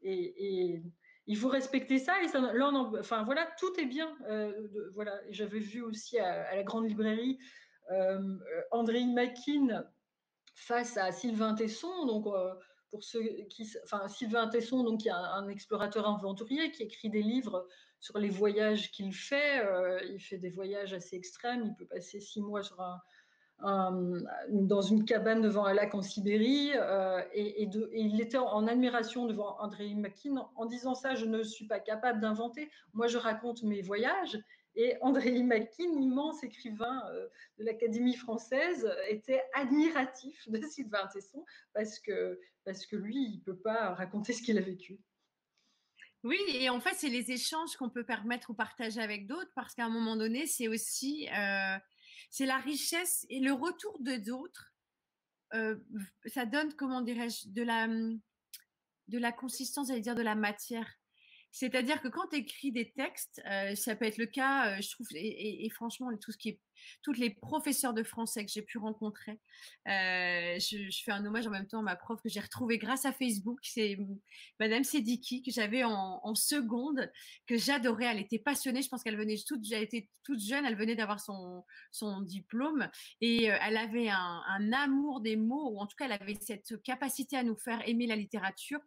Et, 0.00 0.82
il 1.26 1.36
faut 1.36 1.48
respecter 1.48 1.98
ça. 1.98 2.14
Là, 2.32 2.70
enfin 2.98 3.22
voilà, 3.24 3.46
tout 3.58 3.78
est 3.78 3.86
bien. 3.86 4.16
voilà, 4.94 5.20
j'avais 5.28 5.60
vu 5.60 5.82
aussi 5.82 6.18
à, 6.18 6.56
la 6.56 6.62
grande 6.62 6.88
librairie 6.88 7.38
André 8.70 9.04
Makin 9.04 9.84
face 10.54 10.96
à 10.96 11.12
Sylvain 11.12 11.54
Tesson. 11.54 12.06
Donc 12.06 12.26
pour 12.94 13.02
ceux 13.02 13.24
qui, 13.50 13.68
enfin 13.82 14.06
Sylvain 14.06 14.46
Tesson, 14.46 14.84
donc 14.84 15.00
qui 15.00 15.08
est 15.08 15.10
un, 15.10 15.48
explorateur 15.48 16.08
aventurier 16.08 16.70
qui 16.70 16.84
écrit 16.84 17.10
des 17.10 17.22
livres 17.22 17.66
sur 17.98 18.18
les 18.18 18.28
voyages 18.28 18.92
qu'il 18.92 19.12
fait. 19.12 19.66
Euh, 19.66 19.98
il 20.12 20.20
fait 20.20 20.38
des 20.38 20.50
voyages 20.50 20.94
assez 20.94 21.16
extrêmes. 21.16 21.64
Il 21.66 21.74
peut 21.74 21.86
passer 21.86 22.20
six 22.20 22.40
mois 22.40 22.60
dans 23.60 24.80
une 24.80 25.04
cabane 25.04 25.40
devant 25.40 25.64
un 25.64 25.74
lac 25.74 25.92
en 25.92 26.02
Sibérie 26.02 26.70
euh, 26.76 27.20
et, 27.32 27.68
il 27.94 28.20
était 28.20 28.38
en 28.38 28.68
admiration 28.68 29.26
devant 29.26 29.56
André 29.58 29.92
Makin 29.96 30.48
en 30.54 30.64
disant 30.64 30.94
ça, 30.94 31.16
je 31.16 31.26
ne 31.26 31.42
suis 31.42 31.66
pas 31.66 31.80
capable 31.80 32.20
d'inventer, 32.20 32.70
moi 32.92 33.08
je 33.08 33.18
raconte 33.18 33.64
mes 33.64 33.82
voyages 33.82 34.38
et 34.76 34.96
André 35.00 35.42
Makin, 35.42 35.90
immense 35.98 36.42
écrivain 36.42 37.02
euh, 37.12 37.28
de 37.58 37.64
l'Académie 37.64 38.16
française, 38.16 38.90
était 39.08 39.42
admiratif 39.54 40.48
de 40.48 40.60
Sylvain 40.66 41.06
Tesson 41.12 41.44
parce 41.72 41.98
que, 41.98 42.40
parce 42.64 42.86
que 42.86 42.96
lui, 42.96 43.16
il 43.16 43.38
ne 43.38 43.42
peut 43.42 43.58
pas 43.58 43.94
raconter 43.94 44.32
ce 44.32 44.42
qu'il 44.42 44.58
a 44.58 44.62
vécu. 44.62 44.98
Oui, 46.24 46.38
et 46.48 46.70
en 46.70 46.80
fait, 46.80 46.94
c'est 46.94 47.10
les 47.10 47.30
échanges 47.30 47.76
qu'on 47.76 47.90
peut 47.90 48.04
permettre 48.04 48.50
ou 48.50 48.54
partager 48.54 49.00
avec 49.00 49.26
d'autres 49.26 49.52
parce 49.54 49.74
qu'à 49.74 49.84
un 49.84 49.90
moment 49.90 50.16
donné, 50.16 50.46
c'est 50.46 50.68
aussi 50.68 51.28
euh, 51.28 51.76
c'est 52.30 52.46
la 52.46 52.58
richesse 52.58 53.26
et 53.28 53.40
le 53.40 53.52
retour 53.52 53.96
de 54.00 54.16
d'autres. 54.16 54.74
Euh, 55.52 55.76
ça 56.26 56.46
donne, 56.46 56.74
comment 56.74 57.02
dirais-je, 57.02 57.48
de 57.48 57.62
la, 57.62 57.86
de 57.86 59.18
la 59.18 59.32
consistance, 59.32 59.88
j'allais 59.88 60.00
dire 60.00 60.14
de 60.14 60.22
la 60.22 60.34
matière. 60.34 60.98
C'est-à-dire 61.54 62.02
que 62.02 62.08
quand 62.08 62.26
tu 62.32 62.38
écris 62.38 62.72
des 62.72 62.90
textes, 62.90 63.40
euh, 63.48 63.76
ça 63.76 63.94
peut 63.94 64.06
être 64.06 64.18
le 64.18 64.26
cas, 64.26 64.72
euh, 64.72 64.80
je 64.80 64.90
trouve, 64.90 65.06
et, 65.14 65.70
franchement, 65.70 66.10
tout 66.20 66.32
ce 66.32 66.36
qui 66.36 66.48
est, 66.48 66.60
toutes 67.00 67.16
les 67.16 67.30
professeurs 67.30 67.94
de 67.94 68.02
français 68.02 68.44
que 68.44 68.50
j'ai 68.50 68.62
pu 68.62 68.76
rencontrer, 68.76 69.38
euh, 69.86 70.58
je, 70.58 71.02
fais 71.04 71.12
un 71.12 71.24
hommage 71.24 71.46
en 71.46 71.50
même 71.50 71.68
temps 71.68 71.78
à 71.78 71.82
ma 71.82 71.94
prof 71.94 72.20
que 72.20 72.28
j'ai 72.28 72.40
retrouvée 72.40 72.76
grâce 72.76 73.04
à 73.04 73.12
Facebook, 73.12 73.60
c'est 73.62 73.96
Madame 74.58 74.82
Sediki 74.82 75.42
que 75.44 75.52
j'avais 75.52 75.84
en, 75.84 76.34
seconde, 76.34 77.08
que 77.46 77.56
j'adorais. 77.56 78.06
Elle 78.06 78.18
était 78.18 78.40
passionnée. 78.40 78.82
Je 78.82 78.88
pense 78.88 79.04
qu'elle 79.04 79.16
venait 79.16 79.36
toute, 79.46 79.60
elle 79.70 79.84
était 79.84 80.10
toute 80.24 80.40
jeune, 80.40 80.66
elle 80.66 80.76
venait 80.76 80.96
d'avoir 80.96 81.20
son 81.20 82.20
diplôme 82.22 82.90
et 83.20 83.44
elle 83.44 83.76
avait 83.76 84.08
un, 84.08 84.42
un 84.48 84.72
amour 84.72 85.20
des 85.20 85.36
mots, 85.36 85.70
ou 85.70 85.78
en 85.78 85.86
tout 85.86 85.94
cas, 85.96 86.06
elle 86.06 86.20
avait 86.20 86.36
cette 86.40 86.82
capacité 86.82 87.36
à 87.36 87.44
nous 87.44 87.56
faire 87.56 87.88
aimer 87.88 88.08
la 88.08 88.16
littérature 88.16 88.80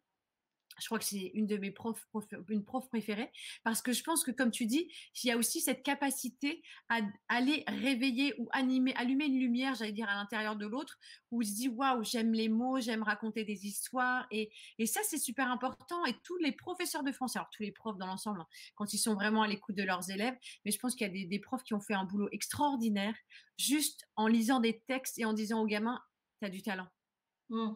je 0.80 0.86
crois 0.86 0.99
que 0.99 1.05
c'est 1.05 1.32
une 1.34 1.47
de 1.47 1.57
mes 1.57 1.71
profs, 1.71 2.07
une 2.49 2.63
prof 2.63 2.88
préférée, 2.89 3.32
parce 3.63 3.82
que 3.82 3.93
je 3.93 4.03
pense 4.03 4.23
que, 4.23 4.32
comme 4.32 4.51
tu 4.51 4.65
dis, 4.65 4.91
il 5.23 5.28
y 5.28 5.32
a 5.32 5.38
aussi 5.38 5.61
cette 5.61 5.84
capacité 5.84 6.61
à 6.89 6.99
aller 7.28 7.63
réveiller 7.67 8.34
ou 8.38 8.47
animer, 8.51 8.93
allumer 8.95 9.25
une 9.25 9.39
lumière, 9.39 9.75
j'allais 9.75 9.91
dire, 9.91 10.09
à 10.09 10.15
l'intérieur 10.15 10.55
de 10.55 10.65
l'autre, 10.65 10.97
où 11.32 11.41
il 11.41 11.47
se 11.47 11.55
dit, 11.55 11.67
waouh, 11.69 12.03
j'aime 12.03 12.34
les 12.34 12.49
mots, 12.49 12.80
j'aime 12.80 13.03
raconter 13.03 13.43
des 13.43 13.65
histoires, 13.65 14.28
et, 14.32 14.51
et 14.78 14.86
ça, 14.86 15.01
c'est 15.03 15.17
super 15.17 15.51
important. 15.51 16.05
Et 16.05 16.13
tous 16.23 16.38
les 16.38 16.51
professeurs 16.51 17.03
de 17.03 17.11
français, 17.11 17.39
alors 17.39 17.49
tous 17.51 17.63
les 17.63 17.71
profs 17.71 17.97
dans 17.97 18.07
l'ensemble, 18.07 18.41
hein, 18.41 18.47
quand 18.75 18.93
ils 18.93 18.97
sont 18.97 19.15
vraiment 19.15 19.41
à 19.41 19.47
l'écoute 19.47 19.75
de 19.75 19.84
leurs 19.84 20.09
élèves, 20.09 20.36
mais 20.65 20.71
je 20.71 20.80
pense 20.80 20.95
qu'il 20.95 21.07
y 21.07 21.23
a 21.23 21.28
des, 21.28 21.39
profs 21.39 21.63
qui 21.63 21.73
ont 21.73 21.80
fait 21.80 21.93
un 21.93 22.05
boulot 22.05 22.30
extraordinaire, 22.32 23.15
juste 23.57 24.07
en 24.15 24.28
lisant 24.28 24.59
des 24.59 24.82
textes 24.88 25.17
et 25.19 25.25
en 25.25 25.34
disant 25.34 25.61
aux 25.61 25.67
gamins, 25.67 26.01
tu 26.39 26.45
as 26.45 26.49
du 26.49 26.61
talent. 26.61 26.88
Mmh. 27.49 27.73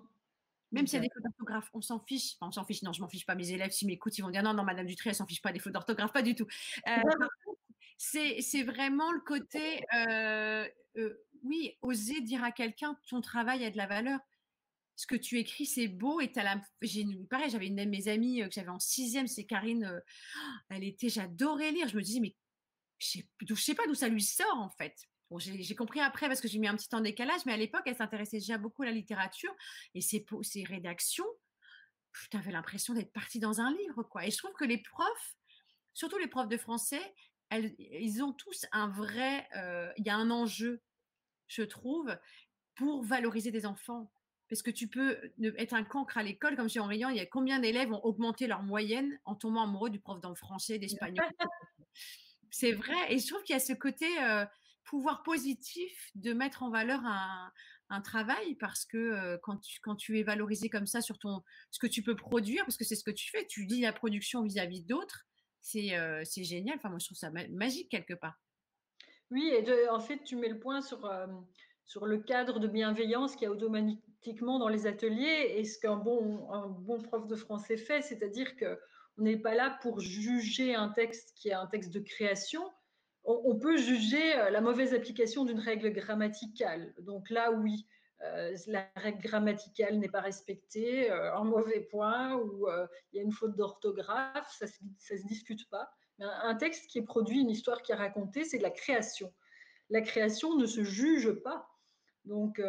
Même 0.72 0.88
s'il 0.88 0.97
y 0.97 0.99
a 0.99 1.01
des 1.01 1.09
fautes 1.13 1.24
d'orthographe, 1.24 1.69
on 1.74 1.82
s'en 1.82 1.99
fiche. 1.99 2.36
Enfin, 2.36 2.47
on 2.47 2.51
s'en 2.51 2.65
fiche. 2.65 2.82
Non, 2.84 2.93
je 2.93 3.01
m'en 3.01 3.09
fiche 3.09 3.26
pas. 3.26 3.36
Mes 3.36 3.51
élèves, 3.51 3.72
s'ils 3.72 3.88
m'écoutent, 3.88 4.17
ils 4.17 4.22
vont 4.22 4.30
dire 4.30 4.43
non, 4.43 4.53
non, 4.53 4.63
Madame 4.63 4.86
Dutré, 4.86 5.09
elle 5.09 5.15
s'en 5.15 5.26
fiche 5.26 5.41
pas 5.41 5.51
des 5.51 5.59
fautes 5.59 5.74
d'orthographe, 5.74 6.13
pas 6.13 6.22
du 6.22 6.36
tout. 6.36 6.47
Euh, 6.88 7.28
c'est 7.97 8.63
vraiment 8.63 9.11
le 9.11 9.19
côté, 9.19 9.84
euh, 9.93 10.67
euh, 10.97 11.26
oui, 11.43 11.78
oser 11.82 12.22
dire 12.22 12.43
à 12.43 12.51
quelqu'un 12.51 12.97
ton 13.09 13.22
travail 13.22 13.65
a 13.65 13.72
de 13.72 13.78
la 13.78 13.88
valeur. 13.88 14.19
Ce 14.95 15.07
que 15.07 15.15
tu 15.15 15.39
écris, 15.39 15.65
c'est 15.65 15.88
beau. 15.88 16.22
Et 16.22 16.32
as 16.36 16.43
la, 16.43 16.61
pareil, 17.30 17.49
j'avais 17.49 17.67
une 17.67 17.76
de 17.76 17.86
mes 17.86 18.07
amies 18.07 18.41
que 18.41 18.51
j'avais 18.51 18.69
en 18.69 18.80
sixième, 18.80 19.28
c'est 19.28 19.45
Karine. 19.45 20.01
elle 20.69 20.84
était, 20.84 21.09
j'adorais 21.09 21.72
lire. 21.72 21.88
Je 21.88 21.97
me 21.97 22.01
disais, 22.01 22.19
mais 22.19 22.36
je 22.99 23.07
sais, 23.07 23.55
sais 23.55 23.76
pas 23.76 23.88
d'où 23.88 23.95
ça 23.95 24.07
lui 24.07 24.22
sort 24.22 24.57
en 24.57 24.69
fait 24.69 25.09
j'ai 25.39 25.75
compris 25.75 25.99
après 25.99 26.27
parce 26.27 26.41
que 26.41 26.47
j'ai 26.47 26.59
mis 26.59 26.67
un 26.67 26.75
petit 26.75 26.89
temps 26.89 26.99
de 26.99 27.05
décalage, 27.05 27.41
mais 27.45 27.53
à 27.53 27.57
l'époque, 27.57 27.84
elle 27.86 27.95
s'intéressait 27.95 28.38
déjà 28.38 28.57
beaucoup 28.57 28.84
à 28.84 28.88
la 28.88 28.91
littérature 28.91 29.53
et 29.93 30.01
ses, 30.01 30.25
ses 30.41 30.63
rédactions, 30.63 31.25
tu 32.29 32.38
avais 32.38 32.51
l'impression 32.51 32.93
d'être 32.93 33.11
partie 33.13 33.39
dans 33.39 33.61
un 33.61 33.71
livre, 33.75 34.03
quoi. 34.03 34.25
Et 34.25 34.32
je 34.32 34.38
trouve 34.38 34.53
que 34.53 34.65
les 34.65 34.77
profs, 34.77 35.36
surtout 35.93 36.17
les 36.17 36.27
profs 36.27 36.49
de 36.49 36.57
français, 36.57 37.01
ils 37.51 38.23
ont 38.23 38.34
tous 38.34 38.65
un 38.71 38.88
vrai, 38.89 39.47
euh, 39.57 39.91
il 39.97 40.05
y 40.05 40.09
a 40.09 40.15
un 40.15 40.29
enjeu, 40.32 40.82
je 41.47 41.63
trouve, 41.63 42.15
pour 42.75 43.03
valoriser 43.03 43.51
des 43.51 43.65
enfants. 43.65 44.11
Parce 44.49 44.61
que 44.61 44.71
tu 44.71 44.89
peux 44.89 45.17
être 45.57 45.73
un 45.73 45.86
cancre 45.86 46.17
à 46.17 46.23
l'école, 46.23 46.57
comme 46.57 46.67
chez 46.67 46.82
Henriant, 46.82 47.07
il 47.07 47.15
y 47.15 47.21
a 47.21 47.25
combien 47.25 47.59
d'élèves 47.59 47.91
ont 47.93 48.03
augmenté 48.03 48.47
leur 48.47 48.63
moyenne 48.63 49.17
en 49.23 49.34
tombant 49.34 49.63
amoureux 49.63 49.89
du 49.89 49.99
prof 50.01 50.19
dans 50.19 50.36
français, 50.36 50.77
d'espagnol? 50.77 51.25
C'est 52.51 52.73
vrai. 52.73 53.13
Et 53.13 53.17
je 53.17 53.27
trouve 53.27 53.41
qu'il 53.43 53.53
y 53.53 53.55
a 53.55 53.61
ce 53.61 53.71
côté, 53.71 54.05
euh, 54.21 54.45
pouvoir 54.84 55.23
positif 55.23 56.11
de 56.15 56.34
mettre 56.34 56.63
en 56.63 56.69
valeur 56.69 57.01
un, 57.05 57.51
travail 58.05 58.55
parce 58.55 58.86
que 58.86 59.36
quand, 59.43 59.57
tu, 59.57 59.82
quand 59.82 59.97
tu 59.97 60.17
es 60.17 60.23
valorisé 60.23 60.69
comme 60.69 60.86
ça 60.86 61.01
sur 61.01 61.19
ton, 61.19 61.43
ce 61.71 61.79
que 61.79 61.88
tu 61.88 62.01
peux 62.01 62.15
produire, 62.15 62.63
parce 62.63 62.77
que 62.77 62.86
c'est 62.86 62.95
ce 62.95 63.03
que 63.03 63.11
tu 63.11 63.29
fais, 63.29 63.45
tu 63.47 63.65
lis 63.65 63.82
la 63.82 63.91
production 63.91 64.43
vis-à-vis 64.43 64.84
d'autres, 64.84 65.25
c'est 65.59 65.97
c'est 66.23 66.45
génial. 66.45 66.77
Enfin, 66.77 66.88
moi, 66.88 66.99
je 66.99 67.07
trouve 67.07 67.17
ça 67.17 67.32
magique 67.49 67.89
quelque 67.89 68.13
part. 68.13 68.39
Oui, 69.29 69.51
et 69.53 69.89
en 69.89 69.99
fait, 69.99 70.23
tu 70.23 70.38
mets 70.38 70.47
le 70.47 70.59
point 70.59 70.82
sur, 70.82 71.09
sur 71.86 72.05
le 72.05 72.19
cadre 72.19 72.59
de 72.59 72.69
bienveillance 72.69 73.36
qu'il 73.36 73.43
y 73.43 73.47
a 73.47 73.51
automatiquement 73.51 74.59
dans 74.59 74.69
les 74.69 74.88
ateliers 74.88 75.55
et 75.57 75.65
ce 75.65 75.77
qu'un 75.77 75.97
bon, 75.97 76.49
un 76.51 76.67
bon 76.67 77.01
prof 77.01 77.27
de 77.27 77.36
français 77.36 77.75
fait, 77.75 78.01
c'est-à-dire 78.01 78.55
que 78.55 78.79
on 79.17 79.23
n'est 79.23 79.38
pas 79.38 79.55
là 79.55 79.77
pour 79.82 79.99
juger 79.99 80.73
un 80.73 80.89
texte 80.89 81.34
qui 81.36 81.49
est 81.49 81.53
un 81.53 81.67
texte 81.67 81.91
de 81.91 81.99
création, 81.99 82.63
on, 83.24 83.55
peut 83.57 83.78
juger 83.78 84.36
euh, 84.36 84.49
la 84.49 84.61
mauvaise 84.61 84.93
application 84.93 85.45
d'une 85.45 85.59
règle 85.59 85.91
grammaticale. 85.91 86.93
Donc 86.99 87.30
là, 87.30 87.51
oui, 87.51 87.86
euh, 88.24 88.55
la 88.67 88.88
règle 88.95 89.22
grammaticale 89.22 89.97
n'est 89.97 90.09
pas 90.09 90.22
respectée, 90.22 91.11
euh, 91.11 91.36
un 91.36 91.43
mauvais 91.43 91.82
point, 91.82 92.36
ou 92.36 92.67
il 93.11 93.17
y 93.17 93.19
a 93.19 93.24
une 93.24 93.32
faute 93.32 93.55
d'orthographe, 93.55 94.51
ça 94.57 94.65
ne 94.65 95.17
se, 95.19 95.28
discute 95.28 95.69
pas. 95.69 95.89
Un, 96.19 96.55
texte 96.55 96.88
qui 96.88 96.99
est 96.99 97.03
produit, 97.03 97.41
une 97.41 97.49
histoire 97.49 97.82
qui 97.82 97.91
est 97.91 97.95
racontée, 97.95 98.43
c'est 98.43 98.59
de 98.59 98.63
la 98.63 98.69
création. 98.69 99.34
La 99.89 100.01
création 100.01 100.55
ne 100.55 100.65
se 100.65 100.84
juge 100.84 101.32
pas. 101.32 101.67
Donc, 102.26 102.61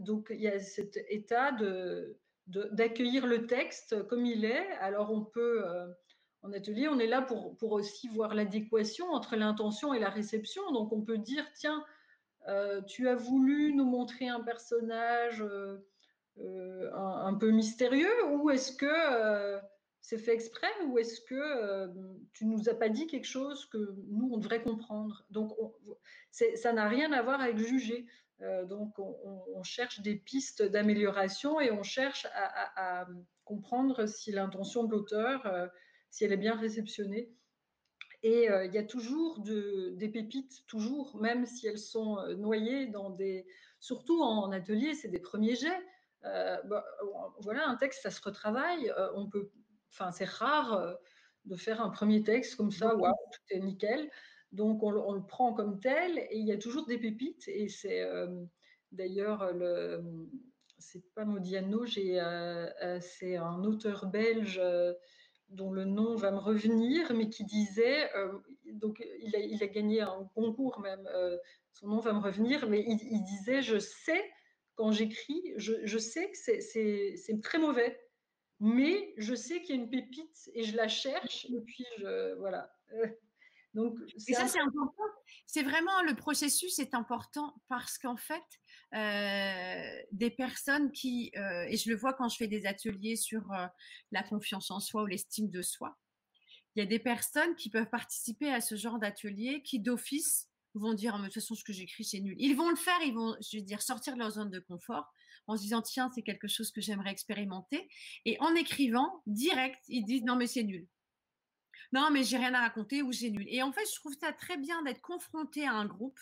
donc 0.00 0.26
il 0.30 0.42
y 0.42 0.48
a 0.48 0.60
cet 0.60 0.98
état 1.08 1.52
de, 1.52 2.18
d'accueillir 2.46 3.26
le 3.26 3.46
texte 3.46 4.06
comme 4.06 4.26
il 4.26 4.44
est. 4.44 4.70
Alors 4.80 5.10
on 5.10 5.24
peut 5.24 5.64
en 6.42 6.52
atelier, 6.52 6.88
on 6.88 6.98
est 6.98 7.06
là 7.06 7.22
pour, 7.22 7.72
aussi 7.72 8.08
voir 8.08 8.34
l'adéquation 8.34 9.10
entre 9.10 9.36
l'intention 9.36 9.92
et 9.92 9.98
la 9.98 10.10
réception. 10.10 10.72
Donc 10.72 10.92
on 10.92 11.02
peut 11.02 11.18
dire, 11.18 11.44
tiens, 11.54 11.84
euh, 12.48 12.80
tu 12.82 13.08
as 13.08 13.14
voulu 13.14 13.74
nous 13.74 13.84
montrer 13.84 14.28
un 14.28 14.40
personnage 14.40 15.42
euh, 15.42 15.76
euh, 16.38 16.90
un, 16.94 17.34
peu 17.34 17.50
mystérieux 17.50 18.26
ou 18.30 18.50
est-ce 18.50 18.72
que 18.72 19.60
c'est 20.00 20.16
fait 20.16 20.32
exprès 20.32 20.70
ou 20.86 20.98
est-ce 20.98 21.20
que 21.20 21.90
tu 22.32 22.46
nous 22.46 22.70
as 22.70 22.74
pas 22.74 22.88
dit 22.88 23.06
quelque 23.06 23.26
chose 23.26 23.66
que 23.66 23.94
nous, 24.08 24.30
on 24.32 24.38
devrait 24.38 24.62
comprendre? 24.62 25.24
Donc, 25.30 25.52
ça 26.30 26.72
n'a 26.72 26.88
rien 26.88 27.12
à 27.12 27.20
voir 27.22 27.40
avec 27.40 27.58
juger. 27.58 28.06
donc, 28.64 28.98
on, 28.98 29.62
cherche 29.62 30.00
des 30.00 30.16
pistes 30.16 30.62
d'amélioration 30.62 31.60
et 31.60 31.70
on 31.70 31.82
cherche 31.82 32.26
à, 32.34 33.06
comprendre 33.44 34.06
si 34.06 34.30
l'intention 34.30 34.84
de 34.84 34.92
l'auteur, 34.92 35.70
si 36.10 36.24
elle 36.24 36.32
est 36.32 36.36
bien 36.36 36.56
réceptionnée. 36.56 37.32
Et 38.22 38.48
il 38.64 38.74
y 38.74 38.76
a 38.76 38.84
toujours 38.84 39.40
des 39.40 40.08
pépites, 40.12 40.66
toujours, 40.66 41.16
même 41.22 41.46
si 41.46 41.66
elles 41.66 41.78
sont 41.78 42.18
noyées 42.36 42.86
dans 42.86 43.08
des... 43.08 43.46
Surtout 43.78 44.20
en 44.20 44.52
atelier, 44.52 44.92
c'est 44.92 45.08
des 45.08 45.20
premiers 45.20 45.56
jets. 45.56 45.82
Bah, 46.22 46.84
voilà, 47.40 47.66
un 47.66 47.76
texte, 47.76 48.02
ça 48.02 48.10
se 48.10 48.20
retravaille. 48.20 48.92
on 49.14 49.26
peut 49.26 49.50
enfin, 49.92 50.12
c'est 50.12 50.28
rare 50.28 50.74
euh, 50.74 50.94
de 51.44 51.56
faire 51.56 51.80
un 51.80 51.90
premier 51.90 52.22
texte 52.22 52.56
comme 52.56 52.70
ça, 52.70 52.94
waouh, 52.96 53.14
tout 53.32 53.56
est 53.56 53.60
nickel. 53.60 54.10
Donc, 54.52 54.82
on, 54.82 55.12
le 55.12 55.24
prend 55.24 55.52
comme 55.52 55.78
tel 55.78 56.18
et 56.18 56.38
il 56.38 56.46
y 56.46 56.52
a 56.52 56.58
toujours 56.58 56.86
des 56.86 56.98
pépites. 56.98 57.46
Et 57.48 57.68
c'est 57.68 58.02
euh, 58.02 58.44
d'ailleurs 58.92 59.52
le. 59.52 60.02
C'est 60.78 61.04
pas 61.14 61.26
Modiano, 61.26 61.84
euh, 61.84 62.98
c'est 63.00 63.36
un 63.36 63.64
auteur 63.64 64.06
belge 64.06 64.60
dont 65.50 65.72
le 65.72 65.84
nom 65.84 66.16
va 66.16 66.30
me 66.30 66.38
revenir, 66.38 67.12
mais 67.14 67.28
qui 67.28 67.44
disait, 67.44 68.10
donc 68.72 69.04
il 69.20 69.34
a, 69.34 69.38
il 69.40 69.62
a, 69.62 69.66
gagné 69.66 70.00
un 70.00 70.28
concours 70.34 70.80
même, 70.80 71.08
son 71.72 71.88
nom 71.88 72.00
va 72.00 72.12
me 72.12 72.20
revenir, 72.20 72.68
mais 72.68 72.84
il, 72.86 73.22
disait, 73.24 73.62
je 73.62 73.78
sais, 73.78 74.22
quand 74.74 74.92
j'écris, 74.92 75.52
je, 75.56 75.74
je, 75.84 75.98
sais 75.98 76.30
que 76.30 76.38
c'est 76.38 77.40
très 77.42 77.58
mauvais, 77.58 78.00
mais 78.60 79.14
je 79.16 79.34
sais 79.34 79.60
qu'il 79.62 79.76
y 79.76 79.78
a 79.78 79.82
une 79.82 79.90
pépite 79.90 80.50
et 80.54 80.62
je 80.62 80.76
la 80.76 80.88
cherche 80.88 81.46
et 81.50 81.60
puis 81.60 81.86
je 81.98 82.34
voilà. 82.34 82.72
Donc 83.74 83.96
et 84.28 84.34
ça 84.34 84.48
c'est 84.48 84.60
important. 84.60 85.02
C'est 85.46 85.62
vraiment 85.62 86.02
le 86.02 86.14
processus 86.14 86.78
est 86.78 86.94
important 86.94 87.54
parce 87.68 87.98
qu'en 87.98 88.16
fait 88.16 88.42
euh, 88.94 90.02
des 90.12 90.30
personnes 90.30 90.90
qui 90.90 91.30
euh, 91.36 91.66
et 91.68 91.76
je 91.76 91.88
le 91.90 91.96
vois 91.96 92.12
quand 92.14 92.28
je 92.28 92.36
fais 92.36 92.48
des 92.48 92.66
ateliers 92.66 93.16
sur 93.16 93.52
euh, 93.52 93.66
la 94.10 94.22
confiance 94.22 94.70
en 94.70 94.80
soi 94.80 95.02
ou 95.02 95.06
l'estime 95.06 95.50
de 95.50 95.62
soi. 95.62 95.96
Il 96.74 96.80
y 96.80 96.82
a 96.82 96.86
des 96.86 96.98
personnes 96.98 97.54
qui 97.56 97.70
peuvent 97.70 97.90
participer 97.90 98.50
à 98.52 98.60
ce 98.60 98.74
genre 98.74 98.98
d'atelier 98.98 99.62
qui 99.62 99.78
d'office 99.78 100.48
vont 100.74 100.94
dire 100.94 101.18
de 101.18 101.24
toute 101.24 101.34
façon 101.34 101.54
ce 101.54 101.64
que 101.64 101.72
j'écris 101.72 102.04
c'est 102.04 102.20
nul. 102.20 102.36
Ils 102.38 102.56
vont 102.56 102.70
le 102.70 102.76
faire, 102.76 103.00
ils 103.04 103.14
vont 103.14 103.36
je 103.40 103.58
veux 103.58 103.62
dire 103.62 103.82
sortir 103.82 104.14
de 104.14 104.18
leur 104.18 104.30
zone 104.30 104.50
de 104.50 104.60
confort 104.60 105.12
en 105.46 105.56
se 105.56 105.62
disant 105.62 105.82
tiens, 105.82 106.10
c'est 106.14 106.22
quelque 106.22 106.48
chose 106.48 106.70
que 106.70 106.80
j'aimerais 106.80 107.10
expérimenter. 107.10 107.88
Et 108.24 108.36
en 108.40 108.54
écrivant, 108.54 109.22
direct, 109.26 109.80
ils 109.88 110.04
disent 110.04 110.22
non, 110.22 110.36
mais 110.36 110.46
c'est 110.46 110.62
nul. 110.62 110.86
Non, 111.92 112.10
mais 112.10 112.22
j'ai 112.22 112.36
rien 112.36 112.54
à 112.54 112.60
raconter 112.60 113.02
ou 113.02 113.12
j'ai 113.12 113.30
nul. 113.30 113.46
Et 113.48 113.62
en 113.62 113.72
fait, 113.72 113.84
je 113.90 113.98
trouve 113.98 114.14
ça 114.18 114.32
très 114.32 114.56
bien 114.56 114.82
d'être 114.82 115.00
confronté 115.00 115.66
à 115.66 115.72
un 115.72 115.86
groupe 115.86 116.20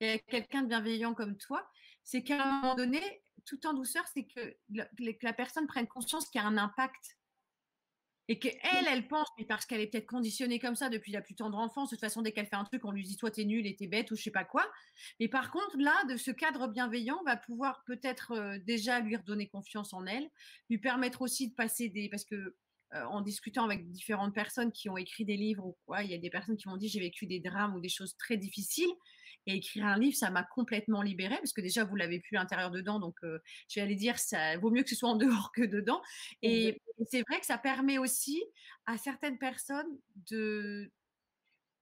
et 0.00 0.10
à 0.10 0.18
quelqu'un 0.18 0.62
de 0.62 0.68
bienveillant 0.68 1.14
comme 1.14 1.36
toi. 1.36 1.68
C'est 2.02 2.22
qu'à 2.22 2.42
un 2.42 2.60
moment 2.60 2.74
donné, 2.74 3.00
tout 3.44 3.66
en 3.66 3.74
douceur, 3.74 4.04
c'est 4.12 4.24
que 4.24 4.56
la 5.22 5.32
personne 5.32 5.66
prenne 5.66 5.86
conscience 5.86 6.28
qu'il 6.28 6.40
y 6.40 6.44
a 6.44 6.46
un 6.46 6.58
impact 6.58 7.16
et 8.28 8.38
qu'elle, 8.38 8.86
elle 8.90 9.06
pense, 9.06 9.28
mais 9.38 9.44
parce 9.44 9.66
qu'elle 9.66 9.80
est 9.80 9.86
peut-être 9.86 10.06
conditionnée 10.06 10.58
comme 10.58 10.74
ça 10.74 10.88
depuis 10.88 11.12
la 11.12 11.22
plus 11.22 11.36
tendre 11.36 11.58
enfance, 11.58 11.90
de 11.90 11.94
toute 11.94 12.00
façon, 12.00 12.22
dès 12.22 12.32
qu'elle 12.32 12.46
fait 12.46 12.56
un 12.56 12.64
truc, 12.64 12.84
on 12.84 12.90
lui 12.90 13.04
dit 13.04 13.16
toi 13.16 13.30
t'es 13.30 13.44
nul 13.44 13.66
et 13.66 13.76
t'es 13.76 13.86
bête 13.86 14.10
ou 14.10 14.16
je 14.16 14.22
sais 14.22 14.32
pas 14.32 14.44
quoi. 14.44 14.68
Mais 15.20 15.28
par 15.28 15.50
contre, 15.50 15.76
là, 15.78 16.04
de 16.08 16.16
ce 16.16 16.32
cadre 16.32 16.66
bienveillant 16.66 17.22
va 17.24 17.36
pouvoir 17.36 17.84
peut-être 17.86 18.32
euh, 18.32 18.58
déjà 18.58 18.98
lui 19.00 19.16
redonner 19.16 19.48
confiance 19.48 19.92
en 19.92 20.06
elle, 20.06 20.28
lui 20.68 20.78
permettre 20.78 21.22
aussi 21.22 21.48
de 21.48 21.54
passer 21.54 21.88
des, 21.88 22.08
parce 22.08 22.24
que 22.24 22.56
euh, 22.96 23.06
en 23.06 23.20
discutant 23.20 23.64
avec 23.64 23.90
différentes 23.90 24.34
personnes 24.34 24.72
qui 24.72 24.88
ont 24.88 24.96
écrit 24.96 25.24
des 25.24 25.36
livres 25.36 25.64
ou 25.66 25.76
quoi, 25.86 26.02
il 26.02 26.10
y 26.10 26.14
a 26.14 26.18
des 26.18 26.30
personnes 26.30 26.56
qui 26.56 26.68
m'ont 26.68 26.76
dit 26.76 26.88
j'ai 26.88 27.00
vécu 27.00 27.26
des 27.26 27.40
drames 27.40 27.74
ou 27.74 27.80
des 27.80 27.88
choses 27.88 28.16
très 28.16 28.36
difficiles 28.36 28.90
et 29.46 29.56
écrire 29.56 29.86
un 29.86 29.98
livre 29.98 30.16
ça 30.16 30.30
m'a 30.30 30.42
complètement 30.42 31.02
libérée 31.02 31.36
parce 31.36 31.52
que 31.52 31.60
déjà 31.60 31.84
vous 31.84 31.96
l'avez 31.96 32.20
plus 32.20 32.36
à 32.36 32.40
l'intérieur 32.40 32.70
dedans 32.70 32.98
donc 32.98 33.16
euh, 33.22 33.38
je 33.68 33.78
vais 33.78 33.84
aller 33.84 33.94
dire 33.94 34.18
ça 34.18 34.58
vaut 34.58 34.70
mieux 34.70 34.82
que 34.82 34.90
ce 34.90 34.96
soit 34.96 35.08
en 35.08 35.16
dehors 35.16 35.52
que 35.52 35.62
dedans 35.62 36.02
et, 36.42 36.80
c'est 37.10 37.22
vrai 37.28 37.38
que 37.40 37.46
ça 37.46 37.58
permet 37.58 37.98
aussi 37.98 38.42
à 38.86 38.96
certaines 38.98 39.38
personnes 39.38 39.98
de 40.30 40.90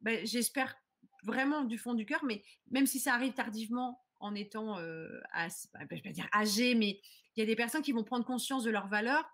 ben, 0.01 0.27
j'espère 0.27 0.75
vraiment 1.23 1.65
du 1.65 1.79
fond 1.79 1.95
du 1.95 2.05
cœur 2.05 2.25
mais 2.25 2.43
même 2.71 2.87
si 2.87 2.99
ça 2.99 3.15
arrive 3.15 3.33
tardivement 3.33 4.03
en 4.21 4.35
étant 4.35 4.79
euh, 4.79 5.09
ben, 5.35 5.89
je 5.91 6.03
vais 6.03 6.13
dire 6.13 6.29
âgé 6.35 6.75
mais 6.75 7.01
il 7.37 7.41
y 7.41 7.43
a 7.43 7.47
des 7.47 7.57
personnes 7.57 7.83
qui 7.83 7.93
vont 7.93 8.05
prendre 8.05 8.25
conscience 8.25 8.65
de 8.65 8.71
leurs 8.71 8.89
valeurs 8.89 9.25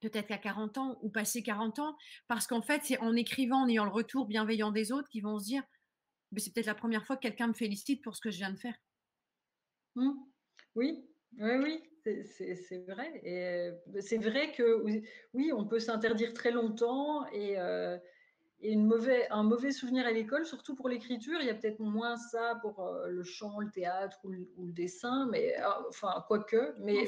peut-être 0.00 0.26
qu'à 0.26 0.38
40 0.38 0.78
ans 0.78 0.98
ou 1.02 1.10
passé 1.10 1.42
40 1.42 1.78
ans, 1.78 1.96
parce 2.28 2.46
qu'en 2.46 2.62
fait, 2.62 2.82
c'est 2.84 2.98
en 2.98 3.14
écrivant, 3.16 3.62
en 3.62 3.68
ayant 3.68 3.84
le 3.84 3.90
retour 3.90 4.26
bienveillant 4.26 4.70
des 4.70 4.92
autres, 4.92 5.08
qui 5.08 5.20
vont 5.20 5.38
se 5.38 5.44
dire, 5.44 5.62
mais 6.32 6.40
c'est 6.40 6.52
peut-être 6.52 6.66
la 6.66 6.74
première 6.74 7.06
fois 7.06 7.16
que 7.16 7.22
quelqu'un 7.22 7.48
me 7.48 7.54
félicite 7.54 8.02
pour 8.02 8.16
ce 8.16 8.20
que 8.20 8.30
je 8.30 8.38
viens 8.38 8.50
de 8.50 8.58
faire. 8.58 8.76
Mmh. 9.94 10.10
Oui, 10.74 11.04
oui, 11.38 11.56
oui, 11.62 11.82
c'est 12.02 12.84
vrai. 12.88 13.20
Et 13.24 13.70
c'est 14.00 14.18
vrai 14.18 14.52
que 14.52 14.84
oui, 15.32 15.52
on 15.52 15.64
peut 15.64 15.78
s'interdire 15.78 16.32
très 16.34 16.50
longtemps 16.50 17.26
et, 17.28 17.58
euh, 17.58 17.96
une 18.60 18.86
mauvais, 18.86 19.28
un 19.30 19.42
mauvais 19.42 19.72
souvenir 19.72 20.06
à 20.06 20.10
l'école, 20.10 20.46
surtout 20.46 20.74
pour 20.74 20.88
l'écriture. 20.88 21.38
Il 21.40 21.46
y 21.46 21.50
a 21.50 21.54
peut-être 21.54 21.80
moins 21.80 22.16
ça 22.16 22.58
pour 22.62 22.80
euh, 22.80 23.08
le 23.08 23.22
chant, 23.22 23.60
le 23.60 23.70
théâtre 23.70 24.18
ou 24.24 24.30
le, 24.30 24.46
dessin, 24.56 25.28
mais 25.30 25.54
ah, 25.56 25.82
enfin, 25.88 26.24
quoique. 26.26 26.74
Mais 26.80 27.06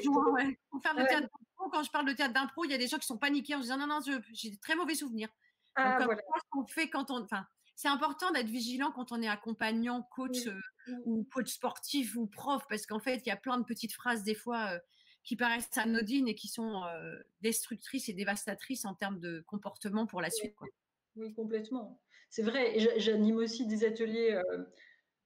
pour 0.69 0.81
faire 0.81 0.93
le 0.95 1.07
théâtre 1.07 1.29
quand 1.71 1.83
je 1.83 1.91
parle 1.91 2.07
de 2.07 2.13
théâtre 2.13 2.33
d'impro, 2.33 2.65
il 2.65 2.71
y 2.71 2.73
a 2.73 2.77
des 2.77 2.87
gens 2.87 2.97
qui 2.97 3.07
sont 3.07 3.17
paniqués 3.17 3.55
en 3.55 3.59
disant 3.59 3.77
non, 3.77 3.87
non, 3.87 3.99
j'ai 4.31 4.51
des 4.51 4.57
très 4.57 4.75
mauvais 4.75 4.95
souvenirs. 4.95 5.29
Ah, 5.75 5.99
voilà. 6.05 6.21
qu'on 6.49 6.65
fait 6.65 6.89
quand 6.89 7.11
on. 7.11 7.21
Enfin, 7.23 7.45
c'est 7.75 7.87
important 7.87 8.31
d'être 8.31 8.47
vigilant 8.47 8.91
quand 8.91 9.11
on 9.11 9.21
est 9.21 9.27
accompagnant, 9.27 10.01
coach 10.01 10.47
euh, 10.47 10.59
ou 11.05 11.23
coach 11.31 11.49
sportif 11.49 12.15
ou 12.15 12.25
prof, 12.25 12.65
parce 12.67 12.87
qu'en 12.87 12.99
fait, 12.99 13.21
il 13.25 13.29
y 13.29 13.31
a 13.31 13.37
plein 13.37 13.59
de 13.59 13.63
petites 13.63 13.93
phrases 13.93 14.23
des 14.23 14.33
fois 14.33 14.73
euh, 14.73 14.79
qui 15.23 15.35
paraissent 15.35 15.69
anodines 15.77 16.27
et 16.27 16.33
qui 16.33 16.47
sont 16.47 16.83
euh, 16.83 17.19
destructrices 17.41 18.09
et 18.09 18.13
dévastatrices 18.13 18.85
en 18.85 18.95
termes 18.95 19.19
de 19.19 19.43
comportement 19.45 20.07
pour 20.07 20.21
la 20.21 20.31
suite. 20.31 20.55
Quoi. 20.55 20.67
Oui, 21.15 21.33
complètement. 21.35 22.01
C'est 22.29 22.41
vrai. 22.41 22.79
J'anime 22.97 23.37
aussi 23.37 23.67
des 23.67 23.85
ateliers 23.85 24.41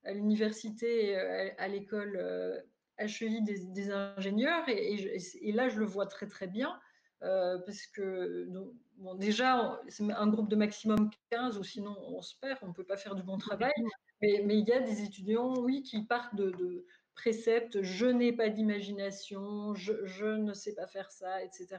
à 0.04 0.12
l'université, 0.12 1.16
à 1.16 1.68
l'école 1.68 2.62
HEI 2.98 3.42
des, 3.42 3.90
ingénieurs 3.90 4.68
et, 4.68 5.52
là 5.52 5.68
je 5.68 5.78
le 5.78 5.86
vois 5.86 6.06
très 6.06 6.26
très 6.26 6.46
bien 6.46 6.78
euh, 7.22 7.58
parce 7.64 7.86
que 7.86 8.48
bon, 8.96 9.14
déjà 9.14 9.80
c'est 9.88 10.10
un 10.12 10.26
groupe 10.26 10.48
de 10.48 10.56
maximum 10.56 11.10
15 11.30 11.58
ou 11.58 11.64
sinon 11.64 11.96
on 12.08 12.20
se 12.20 12.34
perd, 12.40 12.58
on 12.62 12.68
ne 12.68 12.72
peut 12.72 12.84
pas 12.84 12.96
faire 12.96 13.14
du 13.14 13.22
bon 13.22 13.38
travail. 13.38 13.72
Mais, 14.20 14.58
il 14.58 14.68
y 14.68 14.72
a 14.72 14.78
des 14.78 15.02
étudiants, 15.02 15.52
oui, 15.58 15.82
qui 15.82 16.04
partent 16.04 16.36
de, 16.36 16.86
préceptes 17.14 17.82
je 17.82 18.06
n'ai 18.06 18.32
pas 18.32 18.48
d'imagination, 18.48 19.74
je, 19.74 20.24
ne 20.24 20.54
sais 20.54 20.74
pas 20.74 20.86
faire 20.86 21.10
ça, 21.10 21.42
etc. 21.42 21.78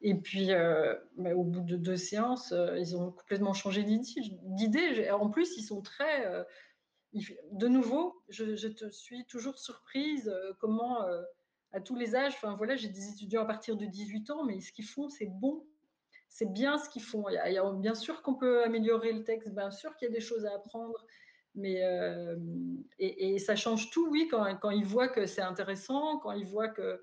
Et 0.00 0.14
puis, 0.14 0.52
euh, 0.52 0.94
au 1.34 1.44
bout 1.44 1.60
de 1.60 1.76
deux 1.76 1.96
séances, 1.96 2.52
euh, 2.52 2.78
ils 2.78 2.96
ont 2.96 3.10
complètement 3.12 3.54
changé 3.54 3.84
d'idée. 3.84 5.10
En 5.10 5.30
plus, 5.30 5.56
ils 5.56 5.62
sont 5.62 5.82
très 5.82 6.26
de 7.52 7.68
nouveau, 7.68 8.22
je, 8.28 8.68
te 8.68 8.90
suis 8.90 9.24
toujours 9.26 9.58
surprise 9.58 10.28
euh, 10.28 10.52
comment, 10.58 11.02
euh, 11.04 11.22
à 11.72 11.80
tous 11.80 11.94
les 11.94 12.16
âges, 12.16 12.34
enfin 12.34 12.54
voilà, 12.56 12.76
j'ai 12.76 12.88
des 12.88 13.08
étudiants 13.08 13.42
à 13.42 13.46
partir 13.46 13.76
de 13.76 13.84
18 13.84 14.30
ans, 14.30 14.44
mais 14.44 14.60
ce 14.60 14.72
qu'ils 14.72 14.86
font, 14.86 15.08
c'est 15.08 15.30
bon. 15.30 15.64
C'est 16.28 16.52
bien 16.52 16.78
ce 16.78 16.88
qu'ils 16.88 17.02
font. 17.02 17.26
Il 17.28 17.62
bien 17.80 17.94
sûr 17.94 18.22
qu'on 18.22 18.34
peut 18.34 18.64
améliorer 18.64 19.12
le 19.12 19.22
texte, 19.22 19.50
bien 19.50 19.70
sûr 19.70 19.94
qu'il 19.96 20.08
y 20.08 20.10
a 20.10 20.14
des 20.14 20.20
choses 20.20 20.44
à 20.46 20.54
apprendre, 20.54 21.06
mais 21.54 21.84
euh, 21.84 22.36
et, 22.98 23.38
ça 23.38 23.54
change 23.54 23.90
tout, 23.90 24.08
oui, 24.10 24.26
quand, 24.28 24.56
quand 24.56 24.70
ils 24.70 24.84
voient 24.84 25.08
que 25.08 25.26
c'est 25.26 25.42
intéressant, 25.42 26.18
quand 26.18 26.32
ils 26.32 26.46
voient 26.46 26.68
que 26.68 27.00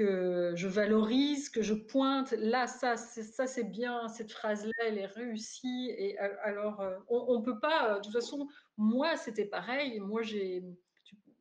que 0.00 0.52
je 0.56 0.66
valorise, 0.66 1.50
que 1.50 1.60
je 1.60 1.74
pointe. 1.74 2.32
Là, 2.32 2.66
ça, 2.66 2.96
c'est 2.96 3.64
bien, 3.64 4.08
cette 4.08 4.32
phrase-là, 4.32 4.72
elle 4.86 4.96
est 4.96 5.06
réussie. 5.06 5.90
Et 5.96 6.18
alors, 6.18 6.80
euh, 6.80 6.96
on 7.08 7.38
ne 7.38 7.44
peut 7.44 7.58
pas, 7.58 7.90
euh, 7.90 7.98
de 7.98 8.04
toute 8.04 8.12
façon, 8.12 8.48
moi, 8.78 9.16
c'était 9.18 9.44
pareil. 9.44 10.00
Moi, 10.00 10.22
j'ai, 10.22 10.64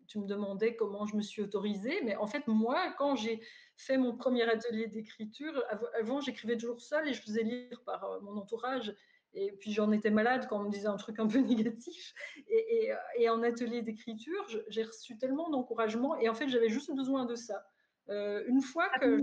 tu, 0.08 0.20
me 0.20 0.28
demandais 0.28 0.76
comment 0.76 1.06
je 1.06 1.16
me 1.16 1.22
suis 1.22 1.42
autorisée, 1.42 2.02
mais 2.04 2.18
en 2.18 2.28
fait, 2.28 2.48
moi, 2.48 2.94
quand 2.98 3.16
j'ai 3.16 3.42
fait 3.78 3.98
mon 3.98 4.18
premier 4.18 4.44
atelier 4.44 4.88
d'écriture, 4.88 5.64
avant, 5.98 6.20
j'écrivais 6.20 6.58
toujours 6.58 6.82
seule 6.82 7.08
et 7.08 7.14
je 7.14 7.22
faisais 7.22 7.44
lire 7.44 7.82
par 7.86 8.04
euh, 8.04 8.20
mon 8.22 8.36
entourage. 8.36 8.94
Et 9.34 9.54
puis 9.54 9.72
j'en 9.72 9.92
étais 9.92 10.10
malade 10.10 10.48
quand 10.50 10.60
on 10.60 10.64
me 10.64 10.72
disait 10.72 10.88
un 10.88 10.98
truc 10.98 11.20
un 11.20 11.28
peu 11.28 11.40
négatif. 11.40 12.14
Et 12.50 13.30
en 13.30 13.42
atelier 13.42 13.84
d'écriture, 13.84 14.46
j'ai 14.68 14.84
reçu 14.84 15.18
tellement 15.18 15.50
d'encouragement. 15.50 16.18
Et 16.18 16.28
en 16.28 16.34
fait, 16.34 16.50
j'avais 16.50 16.70
juste 16.70 16.94
besoin 16.94 17.26
de 17.26 17.36
ça. 17.36 17.64
Euh, 18.10 18.44
une 18.48 18.62
fois 18.62 18.90
que. 19.00 19.20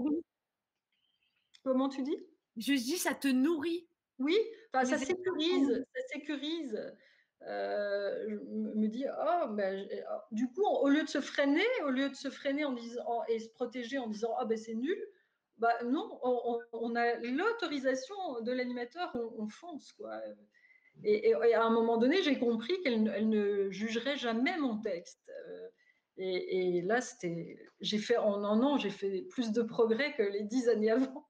Comment 1.62 1.88
tu 1.88 2.02
dis? 2.02 2.16
Je 2.56 2.72
dis, 2.72 2.96
ça 2.96 3.14
te 3.14 3.28
nourrit. 3.28 3.88
Oui, 4.18 4.36
enfin, 4.72 4.84
ça 4.84 4.98
sécurise. 4.98 5.84
Ça 5.94 6.02
sécurise. 6.14 6.94
Euh, 7.42 8.24
je 8.28 8.34
me 8.78 8.88
dis, 8.88 9.04
oh, 9.08 9.48
ben, 9.50 9.86
oh, 10.10 10.20
du 10.32 10.48
coup, 10.48 10.64
au 10.64 10.88
lieu 10.88 11.02
de 11.02 11.08
se 11.08 11.20
freiner, 11.20 11.66
au 11.84 11.90
lieu 11.90 12.08
de 12.08 12.14
se 12.14 12.30
freiner 12.30 12.64
en 12.64 12.72
disant, 12.72 13.22
et 13.28 13.38
se 13.38 13.50
protéger 13.50 13.98
en 13.98 14.08
disant, 14.08 14.34
ah 14.38 14.46
ben 14.46 14.56
c'est 14.56 14.74
nul, 14.74 14.98
bah 15.58 15.74
non, 15.84 16.18
on, 16.72 16.96
a 16.96 17.14
l'autorisation 17.16 18.40
de 18.40 18.52
l'animateur, 18.52 19.14
on, 19.38 19.48
fonce 19.48 19.92
quoi. 19.92 20.20
Et, 21.04 21.34
à 21.54 21.62
un 21.62 21.70
moment 21.70 21.98
donné, 21.98 22.22
j'ai 22.22 22.38
compris 22.38 22.80
qu'elle 22.82 23.02
ne 23.28 23.70
jugerait 23.70 24.16
jamais 24.16 24.56
mon 24.58 24.78
texte. 24.78 25.30
Euh, 25.30 25.68
et, 26.18 26.82
là, 26.82 27.00
c'était, 27.00 27.58
j'ai 27.80 27.98
fait 27.98 28.16
en 28.16 28.42
un 28.44 28.62
an, 28.62 28.78
j'ai 28.78 28.90
fait 28.90 29.22
plus 29.30 29.52
de 29.52 29.62
progrès 29.62 30.14
que 30.14 30.22
les 30.22 30.44
dix 30.44 30.68
années 30.68 30.90
avant. 30.90 31.26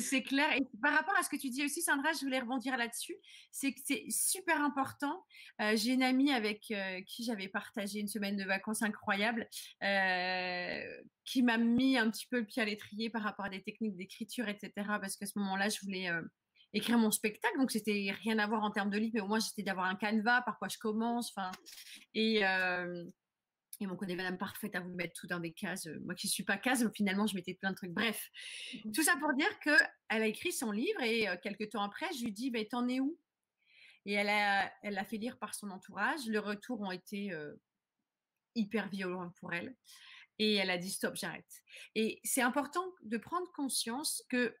C'est 0.00 0.22
clair. 0.22 0.52
Et 0.54 0.66
par 0.82 0.92
rapport 0.92 1.16
à 1.16 1.22
ce 1.22 1.30
que 1.30 1.36
tu 1.36 1.48
dis 1.48 1.64
aussi, 1.64 1.80
Sandra, 1.80 2.12
je 2.12 2.20
voulais 2.20 2.40
rebondir 2.40 2.76
là-dessus. 2.76 3.16
C'est 3.50 3.72
que 3.72 3.80
c'est 3.82 4.04
super 4.10 4.60
important. 4.60 5.24
Euh, 5.62 5.76
j'ai 5.76 5.94
une 5.94 6.02
amie 6.02 6.30
avec 6.30 6.70
euh, 6.70 7.00
qui 7.06 7.24
j'avais 7.24 7.48
partagé 7.48 8.00
une 8.00 8.08
semaine 8.08 8.36
de 8.36 8.44
vacances 8.44 8.82
incroyable, 8.82 9.48
euh, 9.82 11.02
qui 11.24 11.42
m'a 11.42 11.56
mis 11.56 11.96
un 11.96 12.10
petit 12.10 12.26
peu 12.26 12.40
le 12.40 12.44
pied 12.44 12.60
à 12.60 12.66
l'étrier 12.66 13.08
par 13.08 13.22
rapport 13.22 13.46
à 13.46 13.48
des 13.48 13.62
techniques 13.62 13.96
d'écriture, 13.96 14.48
etc. 14.48 14.72
Parce 14.76 15.16
qu'à 15.16 15.26
ce 15.26 15.38
moment-là, 15.38 15.70
je 15.70 15.80
voulais 15.82 16.10
écrire 16.74 16.98
mon 16.98 17.10
spectacle. 17.10 17.56
Donc, 17.58 17.70
c'était 17.70 18.14
rien 18.22 18.38
à 18.38 18.46
voir 18.46 18.62
en 18.64 18.70
termes 18.70 18.90
de 18.90 18.98
livre, 18.98 19.12
mais 19.14 19.20
au 19.22 19.28
moins, 19.28 19.40
c'était 19.40 19.62
d'avoir 19.62 19.86
un 19.86 19.96
canevas, 19.96 20.42
par 20.42 20.58
quoi 20.58 20.68
je 20.68 20.78
commence. 20.78 21.32
Enfin, 21.34 21.50
et, 22.14 22.42
et 23.80 23.86
mon 23.86 23.96
connaît 23.96 24.16
Madame 24.16 24.38
Parfaite 24.38 24.74
à 24.74 24.80
vous 24.80 24.94
mettre 24.94 25.20
tout 25.20 25.26
dans 25.26 25.40
des 25.40 25.52
cases. 25.52 25.86
Euh, 25.86 26.00
moi 26.04 26.14
qui 26.14 26.26
ne 26.26 26.30
suis 26.30 26.42
pas 26.42 26.56
case, 26.56 26.88
finalement, 26.94 27.26
je 27.26 27.34
mettais 27.34 27.54
plein 27.54 27.70
de 27.70 27.76
trucs. 27.76 27.92
Bref, 27.92 28.30
mmh 28.84 28.92
tout 28.92 29.02
ça 29.02 29.16
pour 29.16 29.32
dire 29.34 29.58
qu'elle 29.60 29.78
a 30.08 30.26
écrit 30.26 30.52
son 30.52 30.70
livre 30.70 31.00
et 31.02 31.28
euh, 31.28 31.36
quelques 31.42 31.70
temps 31.70 31.82
après, 31.82 32.06
je 32.18 32.24
lui 32.24 32.32
dis, 32.32 32.50
mais 32.50 32.66
t'en 32.66 32.88
es 32.88 33.00
où? 33.00 33.18
Et 34.06 34.14
elle 34.14 34.26
l'a 34.26 34.72
elle 34.82 34.98
a 34.98 35.04
fait 35.04 35.18
lire 35.18 35.38
par 35.38 35.54
son 35.54 35.70
entourage. 35.70 36.26
Le 36.26 36.38
retour 36.38 36.80
ont 36.80 36.90
été 36.90 37.32
euh, 37.32 37.54
hyper 38.54 38.88
violents 38.88 39.30
pour 39.38 39.52
elle. 39.52 39.76
Et 40.38 40.54
elle 40.54 40.70
a 40.70 40.78
dit, 40.78 40.90
stop, 40.90 41.16
j'arrête. 41.16 41.62
Et 41.94 42.20
c'est 42.24 42.42
important 42.42 42.84
de 43.02 43.18
prendre 43.18 43.50
conscience 43.52 44.24
que 44.28 44.56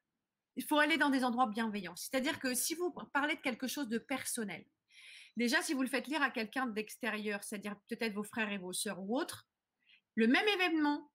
il 0.56 0.64
faut 0.64 0.78
aller 0.78 0.98
dans 0.98 1.08
des 1.08 1.22
endroits 1.22 1.46
bienveillants. 1.46 1.94
C'est-à-dire 1.94 2.40
que 2.40 2.52
si 2.52 2.74
vous 2.74 2.92
parlez 3.12 3.36
de 3.36 3.40
quelque 3.40 3.68
chose 3.68 3.88
de 3.88 3.98
personnel, 3.98 4.64
Déjà, 5.38 5.62
si 5.62 5.72
vous 5.72 5.82
le 5.82 5.88
faites 5.88 6.08
lire 6.08 6.20
à 6.20 6.32
quelqu'un 6.32 6.66
d'extérieur, 6.66 7.44
c'est-à-dire 7.44 7.76
peut-être 7.88 8.12
vos 8.12 8.24
frères 8.24 8.50
et 8.50 8.58
vos 8.58 8.72
sœurs 8.72 9.00
ou 9.00 9.16
autres, 9.16 9.46
le 10.16 10.26
même 10.26 10.46
événement 10.48 11.12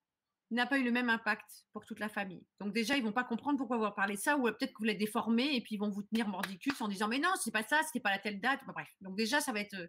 n'a 0.50 0.66
pas 0.66 0.78
eu 0.78 0.84
le 0.86 0.92
même 0.92 1.10
impact 1.10 1.66
pour 1.74 1.86
toute 1.86 2.00
la 2.00 2.08
famille. 2.08 2.48
Donc 2.62 2.74
déjà, 2.74 2.96
ils 2.96 3.04
vont 3.04 3.12
pas 3.12 3.26
comprendre 3.26 3.58
pourquoi 3.58 3.76
vous 3.76 3.94
parlez 3.94 4.16
ça, 4.16 4.38
ou 4.38 4.44
peut-être 4.44 4.72
que 4.72 4.78
vous 4.80 4.86
l'avez 4.86 4.98
déformé 4.98 5.58
et 5.58 5.60
puis 5.60 5.76
ils 5.76 5.78
vont 5.78 5.90
vous 5.90 6.04
tenir 6.04 6.30
mordicus 6.30 6.80
en 6.80 6.88
disant 6.88 7.10
mais 7.10 7.20
non, 7.20 7.32
c'est 7.44 7.52
pas 7.52 7.64
ça, 7.64 7.84
c'était 7.84 8.00
pas 8.00 8.12
la 8.12 8.20
telle 8.20 8.40
date. 8.40 8.62
bref. 8.66 8.88
Donc 9.02 9.18
déjà, 9.18 9.42
ça 9.42 9.52
va 9.52 9.60
être. 9.60 9.74
Euh, 9.74 9.88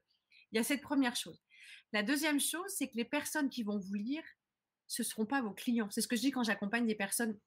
il 0.50 0.56
y 0.56 0.58
a 0.58 0.64
cette 0.64 0.82
première 0.82 1.14
chose. 1.14 1.40
La 1.92 2.02
deuxième 2.02 2.40
chose, 2.40 2.74
c'est 2.76 2.88
que 2.88 2.96
les 2.96 3.04
personnes 3.04 3.48
qui 3.48 3.62
vont 3.62 3.78
vous 3.78 3.94
lire, 3.94 4.24
ce 4.88 5.04
seront 5.04 5.26
pas 5.26 5.42
vos 5.42 5.52
clients. 5.52 5.88
C'est 5.90 6.00
ce 6.00 6.08
que 6.08 6.16
je 6.16 6.22
dis 6.22 6.32
quand 6.32 6.42
j'accompagne 6.42 6.86
des 6.86 6.96
personnes 6.96 7.38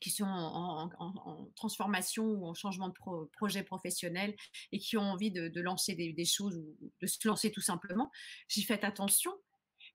qui 0.00 0.10
sont 0.10 0.24
en, 0.24 1.50
transformation 1.56 2.24
ou 2.24 2.46
en 2.46 2.54
changement 2.54 2.88
de 2.88 2.94
projet 3.32 3.62
professionnel 3.62 4.34
et 4.72 4.78
qui 4.78 4.96
ont 4.96 5.02
envie 5.02 5.30
de, 5.30 5.60
lancer 5.60 5.94
des, 5.94 6.24
choses 6.24 6.56
ou 6.56 6.92
de 7.00 7.06
se 7.06 7.26
lancer 7.26 7.50
tout 7.50 7.60
simplement, 7.60 8.10
j'y 8.48 8.62
faites 8.62 8.84
attention 8.84 9.32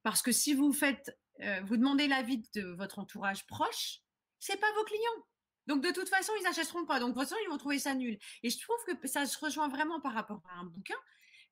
parce 0.02 0.22
que 0.22 0.32
si 0.32 0.54
vous 0.54 0.72
faites, 0.72 1.16
euh, 1.42 1.60
vous 1.66 1.76
demandez 1.76 2.08
l'avis 2.08 2.42
de 2.54 2.62
votre 2.62 2.98
entourage 2.98 3.46
proche, 3.46 4.00
c'est 4.38 4.60
pas 4.60 4.72
vos 4.76 4.84
clients. 4.84 5.26
Donc 5.66 5.82
de 5.82 5.90
toute 5.90 6.08
façon, 6.08 6.32
ils 6.38 6.44
n'achèteront 6.44 6.86
pas. 6.86 7.00
Donc 7.00 7.10
de 7.10 7.14
toute 7.14 7.28
façon, 7.28 7.40
ils 7.44 7.50
vont 7.50 7.58
trouver 7.58 7.78
ça 7.78 7.94
nul. 7.94 8.18
Et 8.42 8.50
je 8.50 8.58
trouve 8.58 8.76
que 8.86 9.06
ça 9.06 9.26
se 9.26 9.38
rejoint 9.38 9.68
vraiment 9.68 10.00
par 10.00 10.14
rapport 10.14 10.40
à 10.50 10.60
un 10.60 10.64
bouquin. 10.64 10.96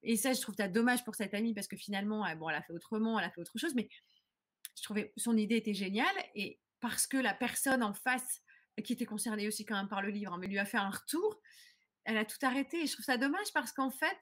Et 0.02 0.16
ça, 0.16 0.32
je 0.32 0.40
trouve 0.40 0.54
ça 0.54 0.68
dommage 0.68 1.04
pour 1.04 1.14
cette 1.14 1.34
amie 1.34 1.52
parce 1.52 1.66
que 1.66 1.76
finalement, 1.76 2.24
bon, 2.36 2.48
elle 2.48 2.56
a 2.56 2.62
fait 2.62 2.72
autrement, 2.72 3.18
elle 3.18 3.26
a 3.26 3.30
fait 3.30 3.40
autre 3.40 3.58
chose, 3.58 3.74
mais 3.74 3.88
je 4.76 4.82
trouvais 4.82 5.12
son 5.16 5.36
idée 5.36 5.56
était 5.56 5.74
géniale 5.74 6.16
et 6.34 6.58
parce 6.80 7.06
que 7.06 7.16
la 7.16 7.34
personne 7.34 7.82
en 7.82 7.94
face 7.94 8.42
qui 8.84 8.92
était 8.92 9.06
concernée 9.06 9.48
aussi 9.48 9.64
quand 9.64 9.76
même 9.76 9.88
par 9.88 10.02
le 10.02 10.10
livre, 10.10 10.32
hein, 10.32 10.38
mais 10.38 10.46
lui 10.46 10.58
a 10.58 10.66
fait 10.66 10.76
un 10.76 10.90
retour, 10.90 11.40
elle 12.04 12.18
a 12.18 12.24
tout 12.24 12.38
arrêté. 12.42 12.82
Et 12.82 12.86
je 12.86 12.92
trouve 12.92 13.04
ça 13.04 13.16
dommage 13.16 13.52
parce 13.54 13.72
qu'en 13.72 13.90
fait, 13.90 14.16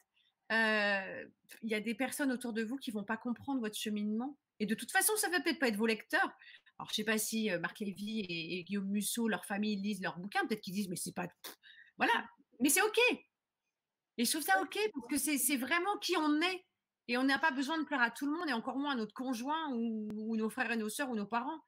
euh, 0.53 1.25
il 1.63 1.71
y 1.71 1.75
a 1.75 1.81
des 1.81 1.95
personnes 1.95 2.33
autour 2.33 2.53
de 2.53 2.63
vous 2.63 2.77
qui 2.77 2.91
vont 2.91 3.05
pas 3.05 3.17
comprendre 3.17 3.61
votre 3.61 3.77
cheminement. 3.77 4.39
Et 4.61 4.67
de 4.67 4.75
toute 4.75 4.93
façon, 4.93 5.13
ça 5.17 5.29
ne 5.29 5.33
va 5.33 5.41
peut-être 5.41 5.59
pas 5.59 5.69
être 5.69 5.77
vos 5.77 5.87
lecteurs. 5.87 6.31
Alors, 6.79 6.89
je 6.91 6.95
sais 6.95 7.05
pas 7.05 7.19
si 7.19 7.51
euh, 7.51 7.59
Marc 7.59 7.81
Lévy 7.81 8.21
et, 8.21 8.65
Guillaume 8.65 8.89
Musso, 8.89 9.29
leur 9.29 9.45
famille, 9.45 9.77
lisent 9.77 10.03
leurs 10.03 10.19
bouquins. 10.19 10.47
Peut-être 10.47 10.61
qu'ils 10.61 10.75
disent, 10.75 10.89
mais 10.89 10.97
c'est 10.97 11.15
pas. 11.15 11.27
Voilà. 11.97 12.13
Mais 12.61 12.69
c'est 12.69 12.83
OK. 12.83 12.99
Et 14.17 14.25
je 14.25 14.31
trouve 14.31 14.43
ça 14.43 14.61
OK 14.63 14.79
parce 14.95 15.09
que 15.09 15.17
c'est 15.17 15.57
vraiment 15.57 15.99
qui 15.99 16.17
on 16.17 16.41
est. 16.41 16.65
Et 17.07 17.19
on 17.19 17.25
n'a 17.25 17.39
pas 17.39 17.51
besoin 17.51 17.79
de 17.79 17.85
plaire 17.85 18.01
à 18.01 18.11
tout 18.11 18.25
le 18.27 18.33
monde 18.33 18.49
et 18.49 18.55
encore 18.55 18.79
moins 18.79 18.93
à 18.93 18.97
notre 18.97 19.13
conjoint 19.13 19.71
ou, 19.75 20.09
ou 20.15 20.37
nos 20.37 20.49
frères 20.49 20.71
et 20.71 20.77
nos 20.77 20.89
sœurs 20.89 21.11
ou 21.11 21.17
nos 21.17 21.27
parents. 21.27 21.61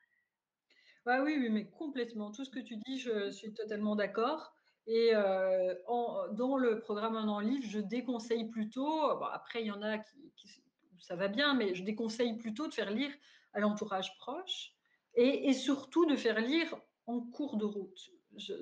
Bah 1.07 1.23
oui, 1.23 1.37
oui, 1.39 1.51
mais 1.51 1.67
complètement. 1.67 2.33
Tout 2.33 2.45
ce 2.45 2.51
que 2.51 2.59
tu 2.59 2.77
dis, 2.79 2.99
je 2.99 3.31
suis 3.31 3.55
totalement 3.55 3.95
d'accord. 3.95 4.53
Et 4.89 5.11
euh, 5.15 5.73
dans 6.33 6.57
le 6.57 6.81
programme 6.81 7.17
Un 7.17 7.29
an 7.29 7.39
livre, 7.39 7.65
je 7.69 7.79
déconseille 7.79 8.49
plutôt, 8.49 9.03
après 9.33 9.63
il 9.63 9.67
y 9.67 9.71
en 9.71 9.83
a 9.83 9.99
qui, 9.99 10.63
ça 10.99 11.15
va 11.15 11.29
bien, 11.29 11.55
mais 11.55 11.75
je 11.75 11.85
déconseille 11.85 12.37
plutôt 12.37 12.67
de 12.67 12.75
faire 12.75 12.91
lire 12.91 13.11
à 13.53 13.61
l'entourage 13.61 14.17
proche 14.19 14.73
et, 15.15 15.53
surtout 15.53 16.07
de 16.07 16.17
faire 16.17 16.41
lire 16.41 16.75
en 17.07 17.21
cours 17.21 17.57
de 17.57 17.65
route. 17.65 18.11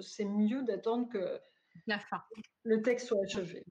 C'est 0.01 0.25
mieux 0.25 0.63
d'attendre 0.63 1.09
que 1.09 1.41
la 1.87 1.99
fin. 1.99 2.23
le 2.63 2.81
texte 2.83 3.09
soit 3.09 3.23
achevé. 3.25 3.65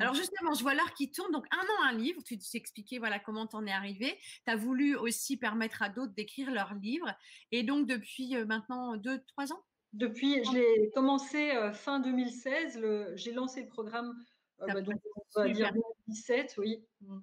Alors 0.00 0.14
justement, 0.14 0.54
je 0.54 0.62
vois 0.62 0.74
l'art 0.74 0.92
qui 0.94 1.10
tourne. 1.10 1.32
Donc 1.32 1.46
un 1.50 1.64
an, 1.64 1.88
un 1.88 1.92
livre. 1.92 2.22
Tu 2.24 2.38
t'es 2.38 2.58
expliqué 2.58 2.98
voilà 2.98 3.18
comment 3.18 3.46
t'en 3.46 3.66
es 3.66 3.72
arrivé. 3.72 4.18
Tu 4.44 4.50
as 4.50 4.56
voulu 4.56 4.96
aussi 4.96 5.36
permettre 5.36 5.82
à 5.82 5.88
d'autres 5.88 6.14
d'écrire 6.14 6.50
leurs 6.50 6.74
livres. 6.74 7.12
Et 7.52 7.62
donc 7.62 7.86
depuis 7.86 8.36
euh, 8.36 8.44
maintenant 8.46 8.96
deux, 8.96 9.22
trois 9.24 9.52
ans? 9.52 9.62
Depuis, 9.94 10.44
je 10.44 10.52
l'ai 10.52 10.90
commencé 10.94 11.50
euh, 11.52 11.72
fin 11.72 12.00
2016. 12.00 13.14
j'ai 13.14 13.32
lancé 13.32 13.62
le 13.62 13.68
programme. 13.68 14.14
Euh, 14.60 14.66
bah, 14.66 14.80
donc, 14.82 15.00
on 15.36 15.42
va 15.42 15.48
dire 15.48 15.72
2017, 15.72 16.56
oui. 16.58 16.84
Mmh. 17.00 17.18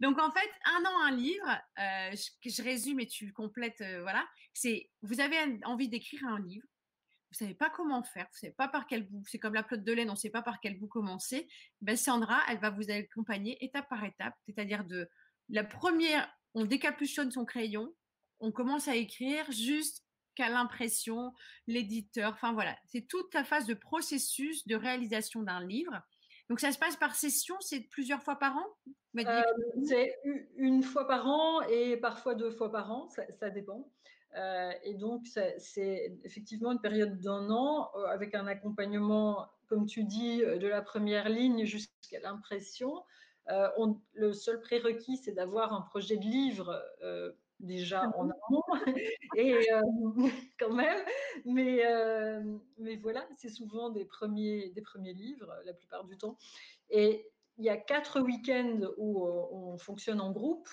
Donc 0.00 0.18
en 0.18 0.30
fait, 0.30 0.50
un 0.64 0.84
an, 0.84 1.06
un 1.06 1.16
livre. 1.16 1.58
je, 1.76 2.50
je, 2.50 2.62
résume 2.62 3.00
et 3.00 3.06
tu 3.06 3.32
complètes. 3.32 3.82
voilà. 4.02 4.26
C'est 4.52 4.90
vous 5.02 5.20
avez 5.20 5.36
envie 5.64 5.88
d'écrire 5.88 6.24
un 6.26 6.40
livre? 6.40 6.66
Vous 7.30 7.36
savez 7.36 7.54
pas 7.54 7.70
comment 7.70 8.02
faire, 8.02 8.26
vous 8.32 8.38
savez 8.38 8.52
pas 8.52 8.68
par 8.68 8.86
quel 8.86 9.06
bout, 9.08 9.22
c'est 9.26 9.38
comme 9.38 9.54
la 9.54 9.62
pelote 9.62 9.84
de 9.84 9.92
laine, 9.92 10.10
on 10.10 10.16
sait 10.16 10.30
pas 10.30 10.42
par 10.42 10.60
quel 10.60 10.78
bout 10.78 10.88
commencer, 10.88 11.48
ben 11.80 11.96
Sandra, 11.96 12.40
elle 12.48 12.58
va 12.58 12.70
vous 12.70 12.90
accompagner 12.90 13.62
étape 13.64 13.88
par 13.88 14.04
étape, 14.04 14.34
c'est-à-dire 14.46 14.84
de 14.84 15.08
la 15.48 15.64
première, 15.64 16.28
on 16.54 16.64
décapuchonne 16.64 17.30
son 17.30 17.44
crayon, 17.44 17.94
on 18.40 18.50
commence 18.50 18.88
à 18.88 18.96
écrire 18.96 19.50
jusqu'à 19.52 20.48
l'impression, 20.48 21.32
l'éditeur, 21.66 22.32
enfin 22.32 22.52
voilà, 22.52 22.76
c'est 22.86 23.06
toute 23.06 23.32
la 23.34 23.44
phase 23.44 23.66
de 23.66 23.74
processus 23.74 24.66
de 24.66 24.74
réalisation 24.74 25.42
d'un 25.42 25.64
livre. 25.64 26.00
Donc 26.48 26.58
ça 26.58 26.72
se 26.72 26.78
passe 26.78 26.96
par 26.96 27.14
session, 27.14 27.54
c'est 27.60 27.80
plusieurs 27.80 28.24
fois 28.24 28.36
par 28.36 28.56
an? 28.56 28.66
Euh, 29.18 29.42
C'est 29.86 30.16
une 30.56 30.82
fois 30.82 31.06
par 31.06 31.28
an 31.28 31.60
et 31.62 31.96
parfois 31.96 32.34
deux 32.34 32.50
fois 32.50 32.72
par 32.72 32.90
an, 32.90 33.08
ça 33.38 33.50
dépend. 33.50 33.88
Euh, 34.36 34.72
et 34.84 34.94
donc, 34.94 35.26
c'est 35.26 36.18
effectivement 36.24 36.72
une 36.72 36.80
période 36.80 37.18
d'un 37.20 37.50
an 37.50 37.90
euh, 37.96 38.04
avec 38.06 38.34
un 38.34 38.46
accompagnement, 38.46 39.48
comme 39.66 39.86
tu 39.86 40.04
dis, 40.04 40.42
euh, 40.42 40.58
de 40.58 40.68
la 40.68 40.82
première 40.82 41.28
ligne 41.28 41.64
jusqu'à 41.64 42.20
l'impression. 42.20 43.02
le 44.14 44.32
seul 44.32 44.60
prérequis, 44.60 45.16
c'est 45.16 45.32
d'avoir 45.32 45.72
un 45.72 45.80
projet 45.80 46.16
de 46.16 46.24
livre 46.24 46.80
déjà 47.58 48.10
en 48.16 48.24
mhm. 48.24 48.32
amont, 48.48 48.62
et 49.36 49.68
quand 50.58 50.72
même. 50.72 51.04
Mais, 51.44 51.82
mais 52.78 52.96
voilà, 52.96 53.26
c'est 53.36 53.48
souvent 53.48 53.90
des 53.90 54.04
premiers, 54.04 54.70
des 54.70 54.82
premiers 54.82 55.14
livres, 55.14 55.52
la 55.64 55.74
plupart 55.74 56.04
du 56.04 56.16
temps. 56.16 56.36
Et 56.90 57.28
il 57.58 57.64
y 57.64 57.68
a 57.68 57.76
quatre 57.76 58.20
week-ends 58.20 58.80
où 58.96 59.26
on 59.26 59.76
fonctionne 59.78 60.20
en 60.20 60.30
groupe. 60.30 60.68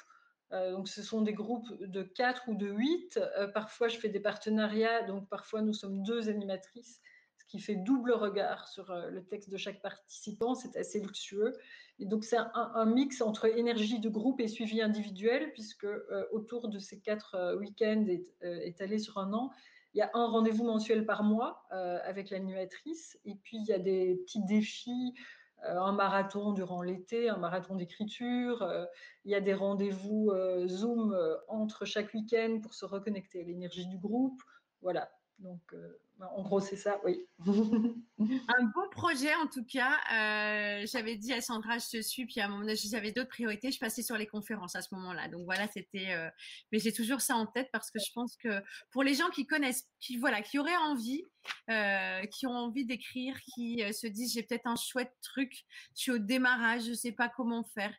Euh, 0.53 0.71
donc, 0.71 0.87
ce 0.87 1.03
sont 1.03 1.21
des 1.21 1.33
groupes 1.33 1.71
de 1.81 2.03
4 2.03 2.47
ou 2.47 2.55
de 2.55 2.67
8. 2.67 3.17
Euh, 3.17 3.47
parfois, 3.47 3.87
je 3.87 3.97
fais 3.97 4.09
des 4.09 4.19
partenariats. 4.19 5.03
Donc, 5.03 5.27
parfois, 5.29 5.61
nous 5.61 5.73
sommes 5.73 6.03
deux 6.03 6.29
animatrices, 6.29 7.01
ce 7.37 7.45
qui 7.45 7.59
fait 7.59 7.75
double 7.75 8.13
regard 8.13 8.67
sur 8.67 8.89
euh, 8.91 9.09
le 9.09 9.25
texte 9.25 9.49
de 9.49 9.57
chaque 9.57 9.81
participant. 9.81 10.55
C'est 10.55 10.77
assez 10.77 10.99
luxueux. 10.99 11.53
Et 11.99 12.05
donc, 12.05 12.23
c'est 12.23 12.37
un, 12.37 12.85
mix 12.85 13.21
entre 13.21 13.45
énergie 13.45 13.99
de 13.99 14.09
groupe 14.09 14.39
et 14.39 14.47
suivi 14.47 14.81
individuel, 14.81 15.51
puisque 15.53 15.87
autour 16.31 16.69
de 16.69 16.77
ces 16.77 16.99
quatre 16.99 17.55
week-ends 17.55 18.05
étalés 18.43 18.99
sur 18.99 19.17
un 19.17 19.33
an, 19.33 19.49
il 19.95 19.97
y 19.97 20.01
a 20.01 20.11
un 20.13 20.27
rendez-vous 20.27 20.63
mensuel 20.63 21.07
par 21.07 21.23
mois 21.23 21.65
avec 21.71 22.29
l'animatrice. 22.29 23.17
Et 23.25 23.33
puis, 23.33 23.57
il 23.57 23.65
y 23.65 23.73
a 23.73 23.79
des 23.79 24.15
petits 24.17 24.45
défis 24.45 25.15
un 25.64 25.91
marathon 25.91 26.51
durant 26.51 26.82
l'été, 26.82 27.30
un 27.30 27.38
marathon 27.38 27.76
d'écriture. 27.76 28.62
Euh, 28.62 28.86
il 29.26 29.32
y 29.32 29.36
a 29.36 29.41
des 29.41 29.53
rendez-vous 29.53 30.32
euh, 30.32 30.68
Zoom 30.68 31.18
entre 31.47 31.86
chaque 31.86 32.14
week-end 32.14 32.60
pour 32.62 32.74
se 32.74 32.86
reconnecter 32.86 33.41
à 33.41 33.43
l'énergie 33.43 33.88
du 33.88 33.97
groupe. 33.97 34.41
Voilà, 34.82 35.10
Donc, 35.39 35.61
euh, 35.73 35.99
en 36.19 36.41
gros, 36.41 36.59
c'est 36.59 36.75
ça, 36.75 36.99
oui. 37.05 37.23
un 37.45 38.63
beau 38.73 38.89
projet, 38.89 39.33
en 39.35 39.45
tout 39.47 39.63
cas. 39.65 39.99
Euh, 40.11 40.85
j'avais 40.91 41.15
dit 41.15 41.31
à 41.31 41.41
Sandra, 41.41 41.77
je 41.77 41.97
te 41.97 42.01
suis, 42.01 42.25
puis 42.25 42.41
à 42.41 42.45
un 42.45 42.47
moment 42.47 42.61
donné, 42.61 42.75
j'avais 42.75 43.11
d'autres 43.11 43.29
priorités. 43.29 43.71
Je 43.71 43.79
passais 43.79 44.01
sur 44.01 44.17
les 44.17 44.25
conférences 44.25 44.75
à 44.75 44.81
ce 44.81 44.95
moment-là. 44.95 45.27
Donc 45.27 45.45
voilà, 45.45 45.67
c'était. 45.67 46.11
Euh, 46.13 46.29
mais 46.71 46.79
j'ai 46.79 46.91
toujours 46.91 47.21
ça 47.21 47.35
en 47.35 47.45
tête 47.45 47.69
parce 47.71 47.91
que 47.91 47.99
je 47.99 48.11
pense 48.13 48.35
que 48.35 48.63
pour 48.89 49.03
les 49.03 49.13
gens 49.13 49.29
qui 49.29 49.45
connaissent, 49.45 49.88
qui 49.99 50.17
voilà, 50.17 50.41
qui 50.41 50.57
auraient 50.57 50.75
envie, 50.77 51.23
qui 52.31 52.47
ont 52.47 52.55
envie 52.55 52.85
d'écrire, 52.85 53.39
qui 53.41 53.81
se 53.93 54.07
disent 54.07 54.33
j'ai 54.33 54.43
peut-être 54.43 54.67
un 54.67 54.75
chouette 54.75 55.13
truc, 55.21 55.65
je 55.95 56.01
suis 56.01 56.11
au 56.11 56.17
démarrage, 56.17 56.85
je 56.85 56.93
sais 56.93 57.11
pas 57.11 57.29
comment 57.29 57.63
faire. 57.63 57.93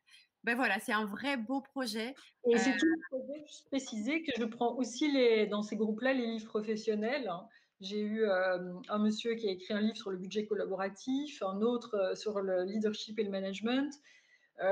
Ben 0.48 0.56
voilà, 0.56 0.80
c'est 0.80 0.94
un 0.94 1.04
vrai 1.04 1.36
beau 1.36 1.60
projet. 1.60 2.14
Et 2.50 2.56
c'est 2.56 2.74
tout 2.74 2.86
le 2.86 2.98
projet, 3.10 3.44
juste 3.46 3.66
préciser 3.66 4.22
que 4.22 4.32
je 4.38 4.44
prends 4.44 4.76
aussi 4.76 5.12
les, 5.12 5.46
dans 5.46 5.60
ces 5.60 5.76
groupes-là 5.76 6.14
les 6.14 6.24
livres 6.24 6.46
professionnels. 6.46 7.28
Hein. 7.28 7.46
J'ai 7.82 8.00
eu 8.00 8.24
un 8.26 8.98
monsieur 8.98 9.34
qui 9.34 9.46
a 9.46 9.50
écrit 9.50 9.74
un 9.74 9.82
livre 9.82 9.98
sur 9.98 10.08
le 10.08 10.16
budget 10.16 10.46
collaboratif, 10.46 11.42
un 11.42 11.60
autre 11.60 12.14
sur 12.16 12.40
le 12.40 12.64
leadership 12.64 13.18
et 13.18 13.24
le 13.24 13.30
management. 13.30 13.92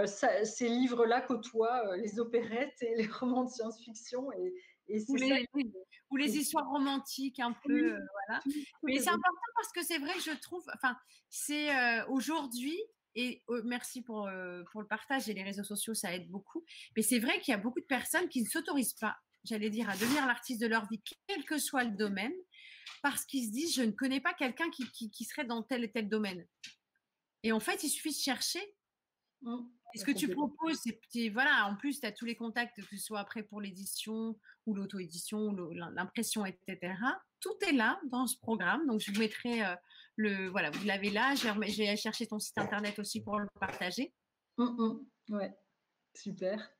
ces 0.07 0.69
livres-là 0.71 1.21
côtoient 1.21 1.95
les 1.99 2.19
opérettes 2.21 2.81
et 2.81 2.95
les 2.97 3.07
romans 3.07 3.45
de 3.45 3.51
science-fiction. 3.51 4.33
Et, 4.33 4.55
et 4.89 5.05
ou, 5.09 5.17
les, 5.17 5.47
ou, 6.11 6.17
les, 6.17 6.39
histoires 6.39 6.71
romantiques 6.71 7.41
un 7.41 7.53
peu. 7.53 7.91
voilà. 7.91 8.43
Mais 8.83 8.99
c'est 8.99 9.11
important 9.11 9.53
parce 9.57 9.73
que 9.73 9.85
c'est 9.85 9.99
vrai 9.99 10.15
que 10.15 10.23
je 10.23 10.41
trouve, 10.41 10.65
enfin, 10.75 10.97
c'est 11.29 11.69
aujourd'hui, 12.09 12.81
et 13.17 13.43
merci 13.65 14.03
pour, 14.03 14.29
pour 14.71 14.83
le 14.83 14.87
partage 14.87 15.29
et 15.29 15.33
les 15.33 15.43
réseaux 15.43 15.65
sociaux, 15.65 15.95
ça 15.95 16.15
aide 16.15 16.31
beaucoup. 16.31 16.65
Mais 16.95 17.03
c'est 17.03 17.19
vrai 17.19 17.41
qu'il 17.41 17.53
y 17.53 17.55
a 17.55 17.59
beaucoup 17.59 17.81
de 17.81 17.87
personnes 17.87 18.29
qui 18.29 18.43
ne 18.43 18.47
s'autorisent 18.47 18.93
pas, 18.93 19.17
j'allais 19.43 19.71
dire, 19.71 19.89
à 19.89 19.97
devenir 19.97 20.27
l'artiste 20.27 20.61
de 20.61 20.67
leur 20.67 20.87
vie, 20.89 21.03
quel 21.27 21.45
que 21.45 21.57
soit 21.57 21.85
le 21.85 21.97
domaine, 21.97 22.35
parce 23.03 23.25
qu'ils 23.25 23.47
se 23.47 23.53
disent, 23.53 23.75
je 23.75 23.83
ne 23.83 23.91
connais 23.91 24.21
pas 24.21 24.35
quelqu'un 24.35 24.69
qui, 24.71 25.11
qui, 25.11 25.25
serait 25.25 25.47
dans 25.47 25.63
tel 25.63 25.83
et 25.83 25.91
tel 25.91 26.11
domaine. 26.11 26.47
Et 27.43 27.53
en 27.53 27.61
fait, 27.61 27.83
il 27.83 27.89
suffit 27.89 28.11
de 28.11 28.21
chercher. 28.21 28.61
Mmh. 29.43 29.59
ce 29.95 30.05
que 30.05 30.13
tu 30.13 30.29
proposes, 30.29 30.81
c'est 31.11 31.29
voilà, 31.31 31.67
en 31.67 31.77
plus, 31.77 32.01
tu 32.01 32.07
as 32.07 32.13
tous 32.13 32.25
les 32.27 32.37
contacts, 32.37 32.77
que 32.77 32.83
ce 32.83 32.97
soit 32.97 33.21
après 33.21 33.43
pour 33.43 33.61
l'édition 33.61 34.39
ou 34.67 34.75
l'auto-édition 34.75 35.39
ou 35.39 35.73
l'impression, 35.73 36.45
etc. 36.45 36.95
Tout 37.41 37.57
est 37.67 37.73
là 37.73 37.99
dans 38.11 38.27
ce 38.27 38.37
programme. 38.39 38.87
Donc, 38.87 39.01
je 39.01 39.11
vous 39.11 39.21
mettrai 39.21 39.63
le. 40.17 40.49
Voilà, 40.49 40.71
vous 40.71 40.85
l'avez 40.85 41.11
là. 41.11 41.35
Je 41.35 41.49
vais, 41.49 41.97
chercher 41.97 42.27
ton 42.27 42.39
site 42.39 42.59
internet 42.59 42.99
aussi 42.99 43.23
pour 43.23 43.39
le 43.39 43.47
partager. 43.61 44.13
Mmh, 44.59 44.65
mmh. 44.65 45.35
Ouais, 45.37 45.55
super. 46.15 46.71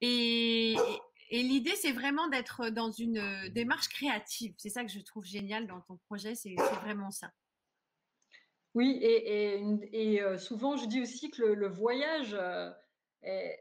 Et, 0.00 0.76
et 1.30 1.42
l'idée, 1.42 1.76
c'est 1.76 1.92
vraiment 1.92 2.28
d'être 2.28 2.70
dans 2.70 2.90
une 2.90 3.18
euh, 3.18 3.48
démarche 3.50 3.88
créative. 3.88 4.54
C'est 4.58 4.68
ça 4.68 4.84
que 4.84 4.90
je 4.90 5.00
trouve 5.00 5.24
génial 5.24 5.66
dans 5.66 5.80
ton 5.82 5.96
projet, 6.08 6.34
c'est 6.34 6.54
vraiment 6.82 7.10
ça. 7.10 7.30
Oui, 8.74 8.98
et, 9.02 9.60
et, 9.92 10.22
euh, 10.22 10.38
souvent, 10.38 10.76
je 10.76 10.86
dis 10.86 11.00
aussi 11.00 11.30
que 11.30 11.42
le, 11.42 11.68
voyage 11.68 12.34
euh, 12.34 12.70
est, 13.22 13.58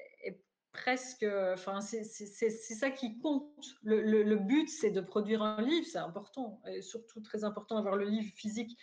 presque, 0.71 1.25
enfin, 1.53 1.81
c'est 1.81 2.03
ça 2.03 2.91
qui 2.91 3.17
compte. 3.19 3.77
Le, 3.83 4.35
but, 4.35 4.69
c'est 4.69 4.91
de 4.91 5.01
produire 5.01 5.41
un 5.41 5.61
livre, 5.61 5.87
c'est 5.87 5.97
important, 5.97 6.61
et 6.67 6.81
surtout 6.81 7.21
très 7.21 7.43
important 7.43 7.75
d'avoir 7.75 7.95
le 7.95 8.05
livre 8.05 8.31
physique 8.35 8.77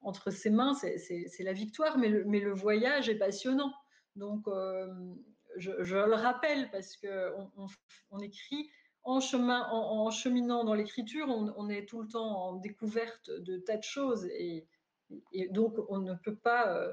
entre 0.00 0.30
ses 0.30 0.50
mains, 0.50 0.74
c'est 0.74 1.42
la 1.42 1.52
victoire, 1.52 1.98
mais 1.98 2.08
le, 2.08 2.24
mais 2.24 2.40
le, 2.40 2.52
voyage 2.52 3.08
est 3.08 3.18
passionnant. 3.18 3.72
Donc, 4.16 4.46
je, 5.56 5.70
le 5.94 6.14
rappelle 6.14 6.70
parce 6.70 6.96
qu'on 6.96 7.50
on, 8.10 8.18
écrit 8.20 8.70
en, 9.04 9.20
chemin, 9.20 9.68
en, 9.70 10.10
cheminant 10.10 10.64
dans 10.64 10.74
l'écriture, 10.74 11.26
on, 11.28 11.68
est 11.68 11.86
tout 11.86 12.02
le 12.02 12.08
temps 12.08 12.48
en 12.48 12.56
découverte 12.56 13.30
de 13.30 13.58
tas 13.58 13.76
de 13.76 13.82
choses 13.82 14.26
et, 14.26 14.66
donc 15.50 15.74
on 15.88 15.98
ne 15.98 16.14
peut 16.14 16.36
pas, 16.36 16.74
euh, 16.74 16.92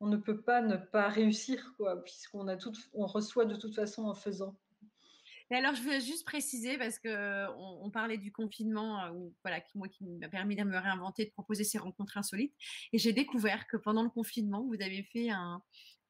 on 0.00 0.08
ne 0.08 0.16
peut 0.16 0.40
pas 0.40 0.62
ne 0.62 0.76
pas 0.76 1.08
réussir 1.08 1.74
quoi, 1.76 2.02
puisqu'on 2.02 2.48
a 2.48 2.56
tout, 2.56 2.72
on 2.94 3.06
reçoit 3.06 3.44
de 3.44 3.56
toute 3.56 3.74
façon 3.74 4.04
en 4.04 4.14
faisant. 4.14 4.56
Et 5.52 5.56
alors, 5.56 5.74
je 5.74 5.82
veux 5.82 5.98
juste 5.98 6.24
préciser 6.24 6.78
parce 6.78 7.00
que 7.00 7.48
on, 7.58 7.90
parlait 7.90 8.18
du 8.18 8.30
confinement, 8.30 9.02
euh, 9.02 9.10
voilà, 9.42 9.60
qui, 9.60 9.78
m'a 9.78 10.28
permis 10.28 10.54
de 10.54 10.62
me 10.62 10.78
réinventer, 10.78 11.24
de 11.24 11.30
proposer 11.30 11.64
ces 11.64 11.78
rencontres 11.78 12.16
insolites. 12.16 12.54
Et 12.92 12.98
j'ai 12.98 13.12
découvert 13.12 13.66
que 13.66 13.76
pendant 13.76 14.04
le 14.04 14.10
confinement, 14.10 14.64
vous 14.64 14.80
avez 14.80 15.02
fait 15.02 15.30
un, 15.30 15.60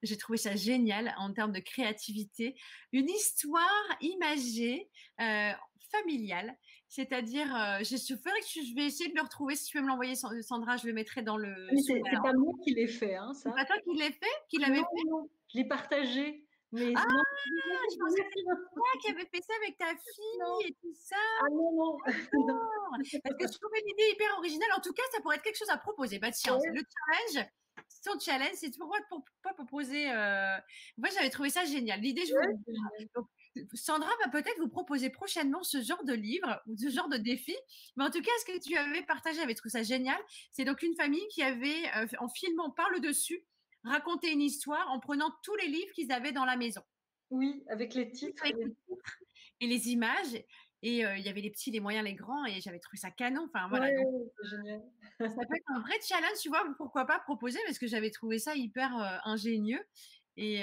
j'ai 0.03 0.17
trouvé 0.17 0.39
ça 0.39 0.57
génial 0.57 1.15
en 1.19 1.33
termes 1.33 1.53
de 1.53 1.61
créativité. 1.61 2.55
Une 2.93 3.09
histoire 3.09 3.97
imagée, 4.03 4.91
euh, 5.21 5.53
familiale. 5.91 6.57
C'est-à-dire, 6.89 7.55
euh, 7.55 7.79
je, 7.81 7.97
je, 7.97 8.15
je 8.15 8.75
vais 8.75 8.87
essayer 8.87 9.11
de 9.11 9.17
le 9.17 9.23
retrouver. 9.23 9.55
Si 9.57 9.67
tu 9.67 9.79
veux 9.79 9.83
me 9.83 9.89
l'envoyer, 9.89 10.15
Sandra, 10.15 10.77
je 10.77 10.87
le 10.87 10.93
mettrai 10.93 11.23
dans 11.23 11.37
le. 11.37 11.55
c'est 11.87 12.01
pas 12.23 12.33
moi 12.33 12.53
qui 12.65 12.75
l'ai 12.75 12.89
fait, 12.89 13.15
hein, 13.15 13.33
ça. 13.33 13.51
C'est 13.51 13.57
pas 13.57 13.65
toi 13.65 13.77
qui 13.83 13.97
l'ai 13.99 14.13
fait, 14.13 14.27
qui 14.49 14.59
l'avait 14.59 14.77
fait? 14.77 15.05
Non, 15.07 15.29
je 15.53 15.59
l'ai 15.59 15.69
partagé. 15.69 16.47
Mais 16.73 16.93
ah, 16.95 17.05
je 17.05 17.99
pensais 17.99 18.23
que 18.23 18.29
c'était 18.29 18.45
toi 18.45 18.91
qui 19.03 19.11
avais 19.11 19.27
fait 19.27 19.43
ça 19.43 19.53
avec 19.61 19.77
ta 19.77 19.89
fille 19.89 20.69
et 20.69 20.73
tout 20.81 20.95
ça. 20.95 21.17
Ah 21.41 21.51
non, 21.51 21.73
non. 21.77 21.99
Parce 22.05 23.37
que 23.37 23.53
je 23.53 23.59
trouvais 23.59 23.83
l'idée 23.87 24.13
hyper 24.13 24.39
originale. 24.39 24.69
En 24.77 24.81
tout 24.81 24.93
cas, 24.93 25.03
ça 25.13 25.21
pourrait 25.21 25.37
être 25.37 25.43
quelque 25.43 25.59
chose 25.59 25.71
à 25.71 25.79
proposer. 25.79 26.21
Bah, 26.21 26.31
tiens, 26.31 26.57
le 26.65 26.83
challenge, 26.83 27.49
son 27.89 28.19
challenge, 28.21 28.55
c'est 28.55 28.77
pourquoi 28.79 28.99
pas 29.43 29.53
proposer. 29.55 30.13
Euh... 30.13 30.57
Moi, 30.97 31.09
j'avais 31.13 31.31
trouvé 31.31 31.51
ça 31.51 31.65
génial. 31.65 32.01
L'idée, 32.01 32.25
je 32.25 32.35
vous... 32.35 33.27
Sandra 33.75 34.11
va 34.25 34.31
peut-être 34.31 34.59
vous 34.59 34.69
proposer 34.69 35.11
prochainement 35.11 35.63
ce 35.63 35.83
genre 35.83 36.05
de 36.05 36.13
livre 36.13 36.61
ou 36.67 36.77
ce 36.77 36.89
genre 36.89 37.09
de 37.09 37.17
défi. 37.17 37.57
Mais 37.97 38.05
en 38.05 38.11
tout 38.11 38.23
cas, 38.23 38.31
ce 38.41 38.53
que 38.53 38.61
tu 38.61 38.77
avais 38.77 39.03
partagé, 39.03 39.41
avec 39.41 39.57
trouvé 39.57 39.71
ça 39.71 39.83
génial. 39.83 40.19
C'est 40.53 40.65
donc 40.65 40.83
une 40.83 40.95
famille 40.95 41.27
qui 41.31 41.43
avait, 41.43 41.85
euh, 41.97 42.07
en 42.19 42.29
filmant 42.29 42.71
par 42.71 42.91
le 42.91 43.01
dessus, 43.01 43.45
raconté 43.85 44.31
une 44.31 44.43
histoire 44.43 44.89
en 44.91 45.01
prenant 45.01 45.33
tous 45.43 45.55
les 45.57 45.69
livres 45.69 45.93
qu'ils 45.95 46.13
avaient 46.13 46.33
dans 46.33 46.45
la 46.45 46.57
maison. 46.57 46.83
Oui, 47.31 47.63
avec 47.69 47.95
les 47.95 48.11
titres. 48.11 48.45
et 49.61 49.67
les 49.67 49.89
images. 49.91 50.35
Et 50.83 51.01
il 51.01 51.21
y 51.21 51.29
avait 51.29 51.43
les 51.43 51.51
petits, 51.51 51.71
les 51.71 51.81
moyens, 51.81 52.07
les 52.07 52.15
grands, 52.15 52.47
et 52.47 52.59
j'avais 52.63 52.79
trouvé 52.79 52.97
ça 52.97 53.11
canon. 53.11 53.47
Enfin, 53.53 53.69
voilà. 53.69 53.89
génial. 53.89 54.83
ça 55.19 55.27
peut 55.29 55.57
être 55.57 55.71
un 55.75 55.81
vrai 55.81 55.99
challenge, 56.03 56.39
tu 56.41 56.49
vois, 56.49 56.65
pourquoi 56.79 57.05
pas 57.05 57.19
proposer, 57.19 57.59
parce 57.67 57.79
que 57.79 57.87
j'avais 57.87 58.11
trouvé 58.11 58.39
ça 58.39 58.55
hyper 58.55 58.91
ingénieux. 59.25 59.85
Et 60.37 60.63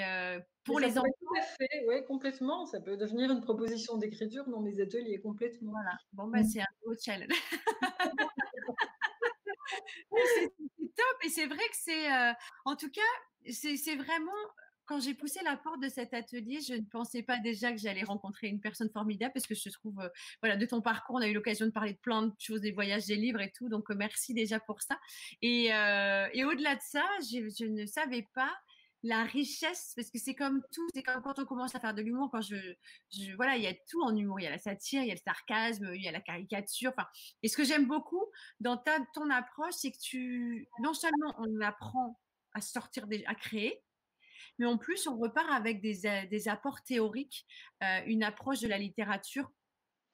pour 0.64 0.80
les 0.80 0.98
enfants. 0.98 1.06
Tout 1.20 1.36
à 1.38 1.42
fait, 1.42 1.84
oui, 1.86 2.04
complètement. 2.06 2.66
Ça 2.66 2.80
peut 2.80 2.96
devenir 2.96 3.30
une 3.30 3.40
proposition 3.40 3.96
d'écriture 3.96 4.44
dans 4.48 4.60
mes 4.60 4.80
ateliers, 4.80 5.20
complètement. 5.20 5.72
Voilà. 5.72 5.96
Bon, 6.12 6.28
bah, 6.28 6.40
mmh. 6.40 6.44
c'est 6.44 6.60
un 6.60 6.66
beau 6.84 6.94
challenge. 7.02 7.28
c'est 10.34 10.52
top, 10.96 11.24
et 11.24 11.28
c'est 11.28 11.46
vrai 11.46 11.56
que 11.56 11.76
c'est. 11.76 12.08
en 12.64 12.76
tout 12.76 12.90
cas, 12.90 13.00
c'est 13.52 13.96
vraiment 13.96 14.32
quand 14.88 15.00
j'ai 15.00 15.14
poussé 15.14 15.40
la 15.44 15.56
porte 15.56 15.80
de 15.82 15.88
cet 15.88 16.14
atelier, 16.14 16.60
je 16.66 16.72
ne 16.72 16.84
pensais 16.90 17.22
pas 17.22 17.38
déjà 17.38 17.70
que 17.70 17.78
j'allais 17.78 18.02
rencontrer 18.02 18.48
une 18.48 18.58
personne 18.58 18.88
formidable 18.90 19.32
parce 19.34 19.46
que 19.46 19.54
je 19.54 19.68
trouve, 19.68 20.00
euh, 20.00 20.08
voilà, 20.42 20.56
de 20.56 20.64
ton 20.64 20.80
parcours, 20.80 21.16
on 21.16 21.20
a 21.20 21.28
eu 21.28 21.34
l'occasion 21.34 21.66
de 21.66 21.70
parler 21.70 21.92
de 21.92 21.98
plein 21.98 22.22
de 22.22 22.32
choses, 22.38 22.62
des 22.62 22.72
voyages, 22.72 23.04
des 23.04 23.16
livres 23.16 23.42
et 23.42 23.52
tout. 23.54 23.68
Donc, 23.68 23.90
merci 23.90 24.32
déjà 24.32 24.58
pour 24.58 24.80
ça. 24.80 24.98
Et, 25.42 25.66
et 25.66 26.44
au-delà 26.44 26.74
de 26.74 26.80
ça, 26.80 27.04
je, 27.30 27.66
ne 27.66 27.84
savais 27.84 28.26
pas 28.34 28.52
la 29.02 29.24
richesse, 29.24 29.92
parce 29.96 30.10
que 30.10 30.18
c'est 30.18 30.34
comme 30.34 30.62
tout, 30.72 30.86
c'est 30.94 31.02
comme 31.02 31.22
quand 31.22 31.38
on 31.38 31.44
commence 31.44 31.74
à 31.74 31.80
faire 31.80 31.94
de 31.94 32.02
l'humour, 32.02 32.30
quand 32.32 32.40
je, 32.40 32.56
voilà, 33.36 33.56
il 33.56 33.62
y 33.62 33.66
a 33.66 33.74
tout 33.88 34.02
en 34.02 34.14
humour, 34.16 34.40
il 34.40 34.44
y 34.44 34.46
a 34.46 34.50
la 34.50 34.58
satire, 34.58 35.02
il 35.02 35.08
y 35.08 35.10
a 35.10 35.14
le 35.14 35.20
sarcasme, 35.20 35.90
il 35.94 36.02
y 36.02 36.08
a 36.08 36.12
la 36.12 36.20
caricature, 36.20 36.92
et 37.42 37.48
ce 37.48 37.56
que 37.56 37.64
j'aime 37.64 37.86
beaucoup 37.86 38.24
dans 38.60 38.76
ta, 38.76 38.98
ton 39.14 39.30
approche, 39.30 39.74
c'est 39.74 39.92
que 39.92 39.98
tu, 39.98 40.68
non 40.80 40.94
seulement 40.94 41.34
on 41.38 41.60
apprend 41.60 42.18
à 42.54 42.60
sortir, 42.60 43.06
à 43.26 43.34
créer, 43.34 43.82
mais 44.58 44.66
en 44.66 44.76
plus, 44.76 45.06
on 45.06 45.16
repart 45.16 45.48
avec 45.50 45.80
des, 45.80 46.48
apports 46.48 46.82
théoriques, 46.82 47.46
euh, 47.82 48.00
une 48.06 48.24
approche 48.24 48.60
de 48.60 48.68
la 48.68 48.78
littérature. 48.78 49.50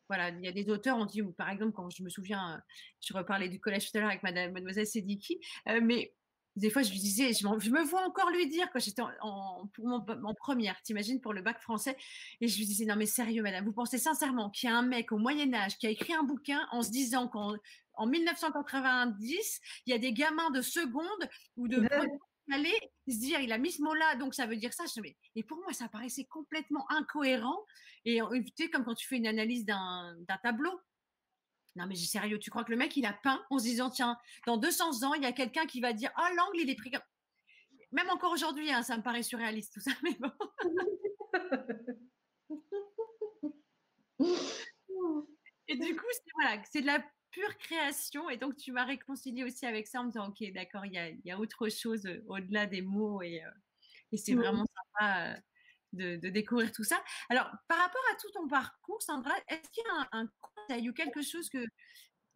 Voilà, 0.08 0.28
il 0.28 0.44
y 0.44 0.48
a 0.48 0.52
des 0.52 0.68
auteurs, 0.68 0.98
on 0.98 1.06
dit, 1.06 1.22
par 1.38 1.48
exemple, 1.48 1.72
quand 1.72 1.88
je 1.88 2.02
me 2.02 2.10
souviens, 2.10 2.62
je 3.00 3.14
reparlais 3.14 3.48
du 3.48 3.58
collège 3.58 3.90
tout 3.90 3.96
à 3.96 4.00
l'heure 4.00 4.10
avec 4.10 4.22
Madame, 4.22 4.52
Mademoiselle 4.52 4.86
Sediki, 4.86 5.40
euh, 5.68 5.80
mais 5.82 6.14
des 6.56 6.70
fois, 6.70 6.82
je 6.82 6.90
lui 6.90 6.98
disais, 6.98 7.32
je, 7.32 7.40
je, 7.58 7.70
me 7.70 7.82
vois 7.82 8.06
encore 8.06 8.30
lui 8.30 8.48
dire 8.48 8.68
quand 8.72 8.78
j'étais 8.78 9.02
en, 9.02 9.10
en, 9.22 9.68
en, 9.84 10.34
première, 10.34 10.80
t'imagines, 10.82 11.20
pour 11.20 11.32
le 11.32 11.42
bac 11.42 11.60
français, 11.60 11.96
et 12.40 12.48
je 12.48 12.56
lui 12.58 12.66
disais, 12.66 12.84
non 12.84 12.96
mais 12.96 13.06
sérieux, 13.06 13.42
madame, 13.42 13.64
vous 13.64 13.72
pensez 13.72 13.98
sincèrement 13.98 14.50
qu'il 14.50 14.68
y 14.68 14.72
a 14.72 14.76
un 14.76 14.82
mec 14.82 15.10
au 15.12 15.18
Moyen 15.18 15.52
Âge 15.54 15.76
qui 15.78 15.86
a 15.86 15.90
écrit 15.90 16.14
un 16.14 16.22
bouquin 16.22 16.66
en 16.70 16.82
se 16.82 16.90
disant 16.90 17.28
qu'en 17.28 17.54
en 17.96 18.06
1990, 18.06 19.60
il 19.86 19.90
y 19.90 19.94
a 19.94 19.98
des 19.98 20.12
gamins 20.12 20.50
de 20.50 20.62
seconde 20.62 21.28
ou 21.56 21.68
de 21.68 21.80
allait 22.52 22.92
se 23.08 23.18
dire, 23.18 23.40
il 23.40 23.52
a 23.52 23.58
mis 23.58 23.72
ce 23.72 23.82
mot-là, 23.82 24.16
donc 24.16 24.34
ça 24.34 24.46
veut 24.46 24.56
dire 24.56 24.72
ça. 24.72 24.84
et 25.34 25.42
pour 25.42 25.58
moi, 25.58 25.72
ça 25.72 25.88
paraissait 25.88 26.24
complètement 26.24 26.84
incohérent. 26.90 27.64
Et 28.04 28.20
tu 28.20 28.64
sais, 28.64 28.70
comme 28.70 28.84
quand 28.84 28.94
tu 28.94 29.06
fais 29.06 29.16
une 29.16 29.26
analyse 29.26 29.64
d'un 29.64 30.14
tableau. 30.42 30.78
Non, 31.76 31.86
mais 31.86 31.96
sérieux, 31.96 32.38
tu 32.38 32.50
crois 32.50 32.64
que 32.64 32.70
le 32.70 32.76
mec, 32.76 32.96
il 32.96 33.04
a 33.04 33.12
peint 33.12 33.44
en 33.50 33.58
se 33.58 33.64
disant, 33.64 33.90
tiens, 33.90 34.16
dans 34.46 34.56
200 34.56 35.02
ans, 35.02 35.14
il 35.14 35.22
y 35.22 35.26
a 35.26 35.32
quelqu'un 35.32 35.66
qui 35.66 35.80
va 35.80 35.92
dire, 35.92 36.10
ah, 36.16 36.28
oh, 36.30 36.34
l'angle, 36.36 36.60
il 36.60 36.70
est 36.70 36.76
pris 36.76 36.92
Même 37.92 38.08
encore 38.10 38.32
aujourd'hui, 38.32 38.70
hein, 38.72 38.82
ça 38.82 38.96
me 38.96 39.02
paraît 39.02 39.24
surréaliste 39.24 39.72
tout 39.72 39.80
ça, 39.80 39.90
mais 40.02 40.16
bon. 40.20 40.30
Et 45.66 45.76
du 45.76 45.96
coup, 45.96 46.06
c'est 46.12 46.30
voilà, 46.34 46.62
c'est 46.70 46.82
de 46.82 46.86
la 46.86 47.02
pure 47.30 47.56
création. 47.58 48.30
Et 48.30 48.36
donc, 48.36 48.56
tu 48.56 48.70
m'as 48.70 48.84
réconcilié 48.84 49.42
aussi 49.42 49.66
avec 49.66 49.88
ça 49.88 50.00
en 50.00 50.04
me 50.04 50.10
disant, 50.10 50.28
OK, 50.28 50.52
d'accord, 50.52 50.86
il 50.86 51.20
y 51.24 51.30
a, 51.30 51.38
autre 51.38 51.68
chose 51.68 52.06
euh, 52.06 52.22
au-delà 52.28 52.66
des 52.66 52.82
mots. 52.82 53.22
Et, 53.22 53.42
et 54.12 54.16
c'est 54.16 54.34
vraiment 54.34 54.64
sympa 54.66 55.36
de, 55.94 56.16
découvrir 56.28 56.72
tout 56.72 56.84
ça. 56.84 57.02
Alors, 57.28 57.50
par 57.68 57.78
rapport 57.78 58.02
à 58.12 58.16
tout 58.16 58.30
ton 58.32 58.48
parcours, 58.48 59.02
Sandra, 59.02 59.34
est-ce 59.48 59.70
qu'il 59.70 59.82
y 59.82 59.90
a 59.90 60.08
un, 60.12 60.28
conseil 60.40 60.88
ou 60.88 60.92
quelque 60.92 61.22
chose 61.22 61.48
que, 61.48 61.64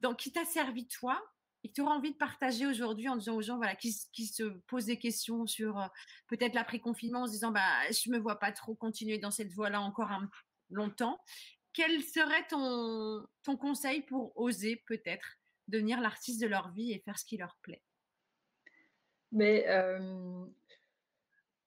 donc, 0.01 0.19
qui 0.19 0.33
t'a 0.33 0.45
servi 0.45 0.87
toi 0.89 1.23
et 1.65 1.69
que 1.69 1.75
tu 1.75 1.81
auras 1.81 1.95
envie 1.95 2.13
de 2.13 2.17
partager 2.17 2.67
aujourd'hui 2.67 3.09
en 3.09 3.17
disant 3.17 3.35
aux 3.35 3.43
gens 3.43 3.57
voilà, 3.57 3.75
qui, 3.75 3.93
se 3.93 4.43
posent 4.69 4.87
des 4.87 4.99
questions 4.99 5.47
sur 5.47 5.79
euh, 5.79 5.87
peut-être 6.29 6.55
l'après-confinement 6.55 7.23
en 7.23 7.27
se 7.27 7.33
disant 7.33 7.51
bah, 7.51 7.91
je 7.91 8.11
ne 8.11 8.17
me 8.17 8.21
vois 8.21 8.39
pas 8.39 8.53
trop 8.53 8.75
continuer 8.75 9.19
dans 9.19 9.33
cette 9.33 9.53
voie-là 9.53 9.81
encore 9.81 10.11
un, 10.13 10.31
longtemps. 10.71 11.21
Quel 11.73 12.03
serait 12.03 12.47
ton, 12.49 13.27
ton 13.43 13.57
conseil 13.57 14.03
pour 14.03 14.37
oser 14.39 14.77
peut-être 14.87 15.37
devenir 15.67 16.01
l'artiste 16.01 16.41
de 16.41 16.47
leur 16.47 16.71
vie 16.71 16.93
et 16.93 17.01
faire 17.01 17.19
ce 17.19 17.25
qui 17.25 17.37
leur 17.37 17.57
plaît? 17.63 17.83
Mais 19.33 19.67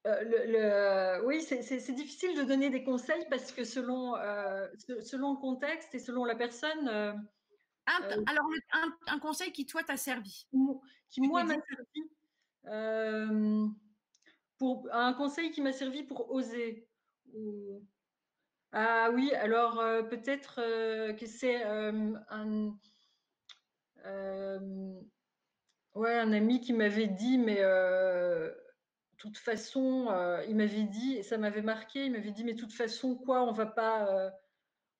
euh, 0.07 0.23
le, 0.23 1.25
oui, 1.25 1.41
c'est 1.41 1.91
difficile 1.91 2.35
de 2.37 2.43
donner 2.43 2.69
des 2.69 2.83
conseils 2.83 3.25
parce 3.29 3.51
que 3.51 3.63
selon, 3.63 4.15
selon 5.01 5.33
le 5.33 5.39
contexte 5.39 5.93
et 5.95 5.99
selon 5.99 6.25
la 6.25 6.35
personne, 6.35 7.17
euh, 7.89 8.23
alors, 8.27 8.47
un, 9.07 9.19
conseil 9.19 9.51
qui, 9.51 9.65
toi, 9.65 9.83
t'a 9.83 9.97
servi 9.97 10.47
Qui, 11.09 11.21
moi, 11.21 11.43
m'a 11.43 11.55
servi. 11.55 12.11
Euh, 12.67 13.67
pour, 14.57 14.87
un 14.91 15.13
conseil 15.13 15.51
qui 15.51 15.61
m'a 15.61 15.73
servi 15.73 16.03
pour 16.03 16.31
oser. 16.31 16.87
Ah 18.71 19.09
oui, 19.13 19.33
alors 19.33 19.79
euh, 19.79 20.03
peut-être 20.03 20.55
que 21.17 21.25
c'est 21.25 21.63
un, 21.63 22.77
ouais, 25.95 26.19
un 26.19 26.33
ami 26.33 26.61
qui 26.61 26.73
m'avait 26.73 27.07
dit, 27.07 27.37
mais 27.37 27.61
toute 29.21 29.37
façon, 29.37 30.07
il 30.47 30.55
m'avait 30.55 30.83
dit, 30.83 31.17
et 31.17 31.23
ça 31.23 31.37
m'avait 31.37 31.61
marqué, 31.61 32.05
il 32.05 32.11
m'avait 32.11 32.31
dit, 32.31 32.43
mais 32.43 32.53
de 32.53 32.59
toute 32.59 32.73
façon, 32.73 33.15
quoi, 33.15 33.43
on 33.43 33.51
va 33.51 33.65
pas 33.65 34.31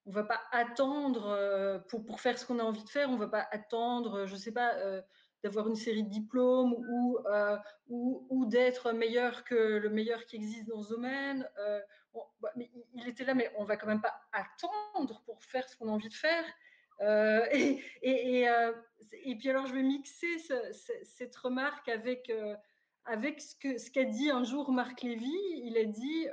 on 0.06 0.10
va 0.10 0.24
pas 0.24 0.40
attendre 0.50 1.28
euh, 1.28 1.78
pour, 1.78 2.04
pour 2.04 2.20
faire 2.20 2.38
ce 2.38 2.46
qu'on 2.46 2.58
a 2.58 2.64
envie 2.64 2.82
de 2.82 2.88
faire, 2.88 3.10
on 3.10 3.16
va 3.16 3.28
pas 3.28 3.46
attendre, 3.50 4.26
je 4.26 4.36
sais 4.36 4.52
pas, 4.52 4.74
euh, 4.76 5.00
d'avoir 5.44 5.68
une 5.68 5.76
série 5.76 6.02
de 6.04 6.08
diplômes 6.08 6.72
ou, 6.72 7.18
euh, 7.26 7.56
ou, 7.88 8.26
ou 8.30 8.46
d'être 8.46 8.92
meilleur 8.92 9.44
que 9.44 9.54
le 9.54 9.90
meilleur 9.90 10.24
qui 10.26 10.36
existe 10.36 10.68
dans 10.68 10.82
ce 10.82 10.90
domaine. 10.90 11.48
Bah, 12.40 12.52
il 12.94 13.08
était 13.08 13.24
là, 13.24 13.34
mais 13.34 13.50
on 13.56 13.64
va 13.64 13.76
quand 13.76 13.86
même 13.86 14.02
pas 14.02 14.14
attendre 14.32 15.22
pour 15.24 15.42
faire 15.42 15.68
ce 15.68 15.76
qu'on 15.76 15.88
a 15.88 15.92
envie 15.92 16.08
de 16.08 16.14
faire. 16.14 16.44
Et, 17.52 17.82
et, 18.02 18.46
et, 19.24 19.36
puis 19.36 19.50
alors 19.50 19.66
je 19.66 19.74
vais 19.74 19.82
mixer 19.82 20.38
cette 21.02 21.34
remarque 21.34 21.88
avec, 21.88 22.30
avec 23.04 23.40
ce 23.40 23.56
qu'a 23.56 23.78
ce 23.78 23.90
qu'a 23.90 24.04
dit 24.04 24.30
un 24.30 24.44
jour 24.44 24.72
Marc 24.72 25.02
Lévy. 25.02 25.34
Il 25.64 25.76
a 25.78 25.84
dit, 25.84 26.26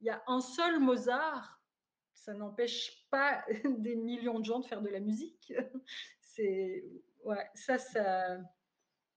il 0.00 0.06
y 0.06 0.10
a 0.10 0.22
un 0.26 0.40
seul 0.40 0.80
Mozart 0.80 1.62
ça 2.24 2.34
n'empêche 2.34 3.04
pas 3.10 3.44
des 3.78 3.96
millions 3.96 4.38
de 4.38 4.44
gens 4.44 4.60
de 4.60 4.66
faire 4.66 4.80
de 4.80 4.88
la 4.88 5.00
musique. 5.00 5.52
C'est 6.20 6.84
ouais, 7.24 7.50
ça, 7.54 7.78
ça, 7.78 8.38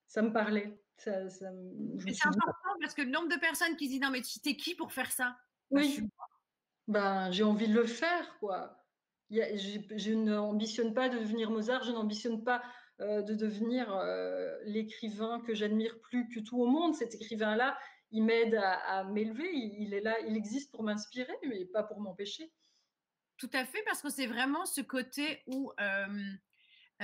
ça 0.06 0.22
me 0.22 0.32
parlait. 0.32 0.78
Ça, 0.98 1.28
c'est 1.28 1.44
important 1.44 2.74
parce 2.80 2.94
que 2.94 3.02
le 3.02 3.10
nombre 3.10 3.28
de 3.28 3.38
personnes 3.38 3.76
qui 3.76 3.86
disent 3.86 4.00
non 4.00 4.10
mais 4.10 4.22
tu 4.22 4.40
t'es 4.40 4.56
qui 4.56 4.74
pour 4.74 4.92
faire 4.92 5.12
ça? 5.12 5.36
Oui. 5.68 6.00
Ben, 6.88 7.30
j'ai 7.32 7.44
envie 7.44 7.68
de 7.68 7.74
le 7.74 7.86
faire 7.86 8.38
quoi. 8.38 8.82
Je, 9.30 10.12
n'ambitionne 10.12 10.94
pas 10.94 11.08
de 11.08 11.18
devenir 11.18 11.50
Mozart, 11.50 11.84
je 11.84 11.92
n'ambitionne 11.92 12.44
pas 12.44 12.62
euh, 13.00 13.22
de 13.22 13.34
devenir 13.34 13.94
euh, 13.94 14.56
l'écrivain 14.64 15.40
que 15.40 15.54
j'admire 15.54 15.98
plus 16.00 16.28
que 16.28 16.40
tout 16.40 16.60
au 16.60 16.66
monde. 16.66 16.94
Cet 16.94 17.14
écrivain-là, 17.14 17.78
il 18.12 18.24
m'aide 18.24 18.54
à, 18.54 19.04
m'élever, 19.04 19.50
il, 19.52 19.92
est 19.92 20.00
là, 20.00 20.16
il 20.26 20.36
existe 20.36 20.70
pour 20.70 20.82
m'inspirer, 20.82 21.34
mais 21.46 21.64
pas 21.66 21.82
pour 21.82 22.00
m'empêcher. 22.00 22.52
Tout 23.36 23.50
à 23.52 23.64
fait, 23.64 23.82
parce 23.84 24.00
que 24.00 24.10
c'est 24.10 24.26
vraiment 24.26 24.64
ce 24.64 24.80
côté 24.80 25.42
où 25.46 25.72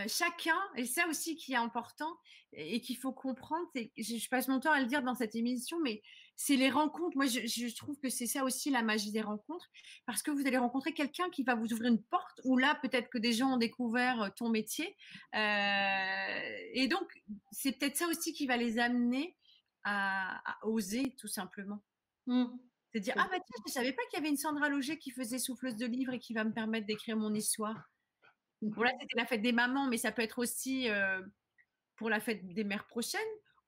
chacun, 0.07 0.59
et 0.77 0.87
ça 0.87 1.07
aussi 1.09 1.37
qui 1.37 1.53
est 1.53 1.57
important 1.57 2.17
et, 2.53 2.81
qu'il 2.81 2.97
faut 2.97 3.13
comprendre, 3.13 3.67
je, 3.75 4.29
passe 4.29 4.49
mon 4.49 4.61
temps 4.61 4.73
à 4.73 4.81
le 4.81 4.87
dire 4.87 5.03
dans 5.03 5.15
cette 5.15 5.35
émission, 5.35 5.79
mais 5.81 6.03
c'est 6.37 6.57
les 6.57 6.71
rencontres. 6.71 7.17
Moi, 7.17 7.27
je, 7.27 7.75
trouve 7.77 7.97
que 7.99 8.09
c'est 8.09 8.27
ça 8.27 8.45
aussi 8.45 8.71
la 8.71 8.83
magie 8.83 9.13
des 9.13 9.21
rencontres, 9.21 9.69
parce 10.07 10.23
que 10.23 10.31
vous 10.31 10.47
allez 10.47 10.59
rencontrer 10.59 10.93
quelqu'un 10.93 11.31
qui 11.31 11.45
va 11.45 11.55
vous 11.55 11.73
ouvrir 11.73 11.93
une 11.93 12.03
porte, 12.03 12.41
ou 12.45 12.57
là, 12.57 12.79
peut-être 12.83 13.09
que 13.11 13.19
des 13.19 13.33
gens 13.33 13.55
ont 13.55 13.59
découvert 13.59 14.33
ton 14.37 14.49
métier. 14.49 14.97
et 15.35 16.89
donc, 16.89 17.09
c'est 17.51 17.73
peut-être 17.73 17.97
ça 17.97 18.07
aussi 18.09 18.33
qui 18.33 18.47
va 18.47 18.57
les 18.57 18.79
amener 18.79 19.37
à, 19.85 20.59
oser, 20.63 21.15
tout 21.19 21.29
simplement. 21.29 21.83
Mmh. 22.27 22.47
C'est 22.93 23.01
dire, 23.01 23.15
ah 23.17 23.27
bah 23.31 23.39
tiens, 23.39 23.63
je 23.65 23.71
ne 23.71 23.73
savais 23.73 23.93
pas 23.93 24.03
qu'il 24.11 24.19
y 24.19 24.21
avait 24.21 24.29
une 24.29 24.37
Sandra 24.37 24.69
Loger 24.69 24.99
qui 24.99 25.11
faisait 25.11 25.39
souffleuse 25.39 25.77
de 25.77 25.87
livres 25.87 26.13
et 26.13 26.19
qui 26.19 26.35
va 26.35 26.45
me 26.45 26.53
permettre 26.53 26.87
d'écrire 26.87 27.17
mon 27.17 27.33
histoire. 27.35 27.91
Voilà, 28.61 28.93
c'était 29.01 29.17
la 29.17 29.27
fête 29.27 29.43
des 29.43 29.53
mamans, 29.53 29.89
mais 29.89 29.97
ça 29.97 30.13
peut 30.13 30.23
être 30.23 30.39
aussi 30.39 30.89
euh, 30.89 31.21
pour 31.97 32.11
la 32.11 32.21
fête 32.21 32.47
des 32.53 32.65
mères 32.65 32.87
prochaines 32.87 33.21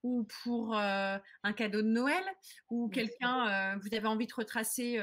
ou 0.05 0.27
pour 0.43 0.77
euh, 0.77 1.17
un 1.41 1.53
cadeau 1.53 1.81
de 1.81 1.87
Noël 1.87 2.23
ou 2.69 2.89
quelqu'un, 2.89 3.47
euh, 3.47 3.79
vous 3.81 3.95
avez 3.95 4.05
envie 4.07 4.27
de 4.27 4.33
retracer 4.33 4.99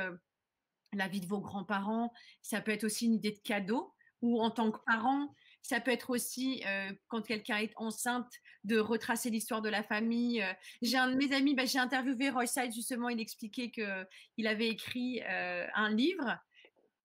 la 0.93 1.09
vie 1.09 1.21
de 1.21 1.27
vos 1.27 1.41
grands-parents. 1.41 2.13
Ça 2.41 2.61
peut 2.61 2.71
être 2.71 2.85
aussi 2.85 3.07
une 3.07 3.15
idée 3.15 3.33
de 3.33 3.41
cadeau 3.41 3.93
ou 4.21 4.41
en 4.41 4.51
tant 4.51 4.71
que 4.71 4.79
parent, 4.87 5.35
ça 5.63 5.81
peut 5.81 5.91
être 5.91 6.11
aussi 6.11 6.63
euh, 6.67 6.93
quand 7.09 7.23
quelqu'un 7.23 7.57
est 7.59 7.73
enceinte 7.77 8.33
de 8.63 8.79
retracer 8.79 9.31
l'histoire 9.31 9.63
de 9.63 9.69
la 9.69 9.83
famille. 9.83 10.41
Euh. 10.41 10.53
J'ai 10.81 10.97
un 10.97 11.11
de 11.11 11.17
mes 11.17 11.33
amis, 11.35 11.55
bah, 11.55 11.67
j'ai 11.67 11.81
interviewé 11.81 12.31
Roy 12.31 12.47
Side 12.47 12.73
justement, 12.73 13.09
il 13.09 13.21
expliquait 13.21 13.71
que 13.71 14.07
il 14.37 14.47
avait 14.47 14.69
écrit 14.69 15.21
euh, 15.29 15.67
un 15.75 15.91
livre 15.91 16.39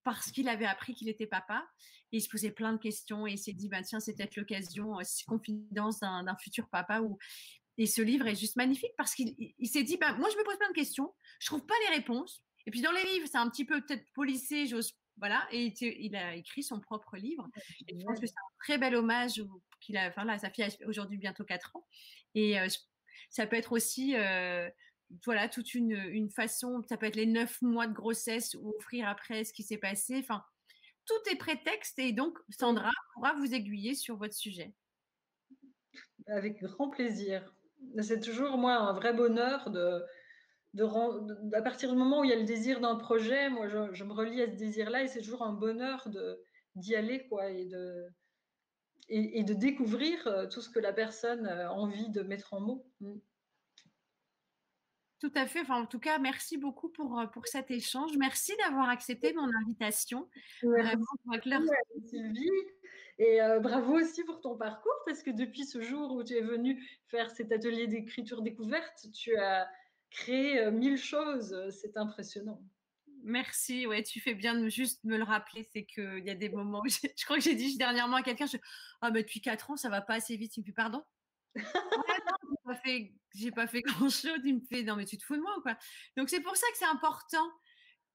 parce 0.04 0.30
qu'il 0.30 0.48
avait 0.48 0.66
appris 0.66 0.94
qu'il 0.94 1.08
était 1.08 1.26
papa 1.26 1.66
et 2.12 2.18
il 2.18 2.20
se 2.20 2.28
posait 2.28 2.52
plein 2.52 2.72
de 2.72 2.78
questions 2.78 3.26
et 3.26 3.32
il 3.32 3.38
s'est 3.38 3.52
dit 3.52 3.68
bah 3.68 3.82
tiens 3.82 4.00
c'est 4.00 4.14
peut-être 4.14 4.36
l'occasion, 4.36 4.94
confidence 5.26 6.00
d'un 6.00 6.36
futur 6.40 6.68
papa 6.68 7.00
ou 7.00 7.18
et 7.78 7.86
ce 7.86 8.02
livre 8.02 8.26
est 8.26 8.34
juste 8.34 8.56
magnifique 8.56 8.92
parce 8.96 9.14
qu'il 9.14 9.54
s'est 9.64 9.84
dit 9.84 9.96
bah, 9.96 10.12
moi 10.14 10.28
je 10.30 10.36
me 10.36 10.44
pose 10.44 10.58
plein 10.58 10.68
de 10.68 10.74
questions, 10.74 11.14
je 11.40 11.46
trouve 11.46 11.64
pas 11.64 11.74
les 11.88 11.96
réponses 11.96 12.44
et 12.66 12.70
puis 12.70 12.82
dans 12.82 12.92
les 12.92 13.04
livres 13.04 13.26
c'est 13.30 13.38
un 13.38 13.48
petit 13.48 13.64
peu 13.64 13.80
peut-être 13.80 14.04
policé, 14.12 14.66
j'ose 14.66 14.94
voilà, 15.18 15.46
et 15.50 15.72
il 15.82 16.16
a 16.16 16.34
écrit 16.34 16.62
son 16.62 16.80
propre 16.80 17.16
livre. 17.16 17.48
Et 17.88 17.98
je 17.98 18.04
pense 18.04 18.20
que 18.20 18.26
c'est 18.26 18.32
un 18.32 18.56
très 18.60 18.78
bel 18.78 18.94
hommage 18.94 19.42
qu'il 19.80 19.96
a. 19.96 20.08
Enfin 20.08 20.24
là, 20.24 20.38
sa 20.38 20.50
fille 20.50 20.64
a 20.64 20.68
aujourd'hui 20.86 21.18
bientôt 21.18 21.44
4 21.44 21.76
ans. 21.76 21.86
Et 22.34 22.56
ça 23.30 23.46
peut 23.46 23.56
être 23.56 23.72
aussi, 23.72 24.14
voilà, 25.24 25.48
toute 25.48 25.74
une, 25.74 26.30
façon. 26.30 26.84
Ça 26.88 26.96
peut 26.96 27.06
être 27.06 27.16
les 27.16 27.26
9 27.26 27.62
mois 27.62 27.86
de 27.86 27.92
grossesse 27.92 28.54
ou 28.54 28.74
offrir 28.78 29.08
après 29.08 29.44
ce 29.44 29.52
qui 29.52 29.62
s'est 29.62 29.78
passé. 29.78 30.18
Enfin, 30.18 30.44
tout 31.04 31.30
est 31.32 31.36
prétexte. 31.36 31.98
Et 31.98 32.12
donc, 32.12 32.38
Sandra 32.50 32.92
pourra 33.14 33.34
vous 33.34 33.54
aiguiller 33.54 33.94
sur 33.94 34.16
votre 34.16 34.34
sujet. 34.34 34.72
Avec 36.26 36.62
grand 36.62 36.90
plaisir. 36.90 37.52
C'est 38.00 38.20
toujours, 38.20 38.58
moi, 38.58 38.74
un 38.74 38.92
vrai 38.92 39.12
bonheur 39.12 39.70
de 39.70 40.02
de, 40.74 41.54
à 41.54 41.62
partir 41.62 41.90
du 41.90 41.96
moment 41.96 42.20
où 42.20 42.24
il 42.24 42.30
y 42.30 42.32
a 42.32 42.38
le 42.38 42.44
désir 42.44 42.80
d'un 42.80 42.96
projet, 42.96 43.48
moi, 43.50 43.68
je, 43.68 44.04
me 44.04 44.12
relie 44.12 44.42
à 44.42 44.50
ce 44.50 44.56
désir-là 44.56 45.02
et 45.02 45.08
c'est 45.08 45.22
toujours 45.22 45.42
un 45.42 45.52
bonheur 45.52 46.08
d'y 46.74 46.94
aller, 46.94 47.26
quoi, 47.28 47.50
et 47.50 47.64
de, 47.66 48.06
et, 49.08 49.42
de 49.42 49.54
découvrir 49.54 50.26
euh, 50.26 50.46
tout 50.46 50.60
ce 50.60 50.68
que 50.68 50.78
la 50.78 50.92
personne 50.92 51.46
a 51.46 51.72
envie 51.72 52.10
de 52.10 52.22
mettre 52.22 52.54
en 52.54 52.60
mots. 52.60 52.86
Mm. 53.00 53.18
Tout 55.20 55.32
à 55.34 55.46
fait. 55.46 55.62
Enfin, 55.62 55.82
en 55.82 55.86
tout 55.86 55.98
cas, 55.98 56.18
merci 56.18 56.58
beaucoup 56.58 56.90
pour, 56.90 57.18
euh, 57.18 57.26
pour 57.26 57.48
cet 57.48 57.72
échange. 57.72 58.16
Merci 58.18 58.52
d'avoir 58.58 58.88
accepté 58.88 59.32
mon 59.32 59.48
invitation. 59.64 60.28
Bravo, 60.62 61.04
Sylvie. 62.06 62.50
Et 63.18 63.42
euh, 63.42 63.58
bravo 63.58 63.94
aussi 63.94 64.22
pour 64.24 64.40
ton 64.40 64.56
parcours, 64.56 64.94
parce 65.04 65.22
que 65.22 65.30
depuis 65.30 65.64
ce 65.64 65.80
jour 65.80 66.12
où 66.12 66.22
tu 66.22 66.34
es 66.34 66.40
venue 66.40 66.82
faire 67.08 67.30
cet 67.30 67.50
atelier 67.50 67.88
d'écriture 67.88 68.42
découverte, 68.42 69.06
tu 69.12 69.36
as, 69.36 69.68
créer 70.10 70.70
mille 70.70 70.96
choses. 70.96 71.68
C'est 71.70 71.96
impressionnant. 71.96 72.62
Merci, 73.24 73.86
ouais, 73.86 74.02
tu 74.02 74.20
fais 74.20 74.34
bien 74.34 74.54
de 74.54 74.68
juste 74.68 75.02
me 75.04 75.16
le 75.16 75.24
rappeler. 75.24 75.68
C'est 75.72 75.84
qu'il 75.84 76.24
y 76.24 76.30
a 76.30 76.34
des 76.34 76.48
moments 76.48 76.80
où 76.80 76.88
je 76.88 77.24
crois 77.24 77.36
que 77.36 77.42
j'ai 77.42 77.54
dit 77.54 77.76
dernièrement 77.76 78.16
à 78.16 78.22
quelqu'un, 78.22 78.46
ah, 79.00 79.10
mais 79.10 79.22
depuis 79.22 79.40
4 79.40 79.70
ans, 79.70 79.76
ça 79.76 79.88
va 79.88 80.00
pas 80.00 80.14
assez 80.14 80.36
vite. 80.36 80.56
Il 80.56 80.60
me 80.60 80.66
fait 80.66 80.72
pardon? 80.72 81.04
ouais, 81.54 81.62
non, 81.62 82.36
j'ai 82.50 82.56
pas 82.64 82.76
fait, 82.76 83.12
j'ai 83.34 83.50
pas 83.50 83.66
fait 83.66 83.82
grand 83.82 84.08
chose. 84.08 84.40
Il 84.44 84.56
me 84.56 84.60
fait, 84.60 84.82
non, 84.82 84.96
mais 84.96 85.04
tu 85.04 85.18
te 85.18 85.24
fous 85.24 85.36
de 85.36 85.40
moi 85.40 85.56
ou 85.58 85.62
quoi? 85.62 85.76
Donc, 86.16 86.28
c'est 86.28 86.40
pour 86.40 86.56
ça 86.56 86.66
que 86.72 86.78
c'est 86.78 86.86
important 86.86 87.50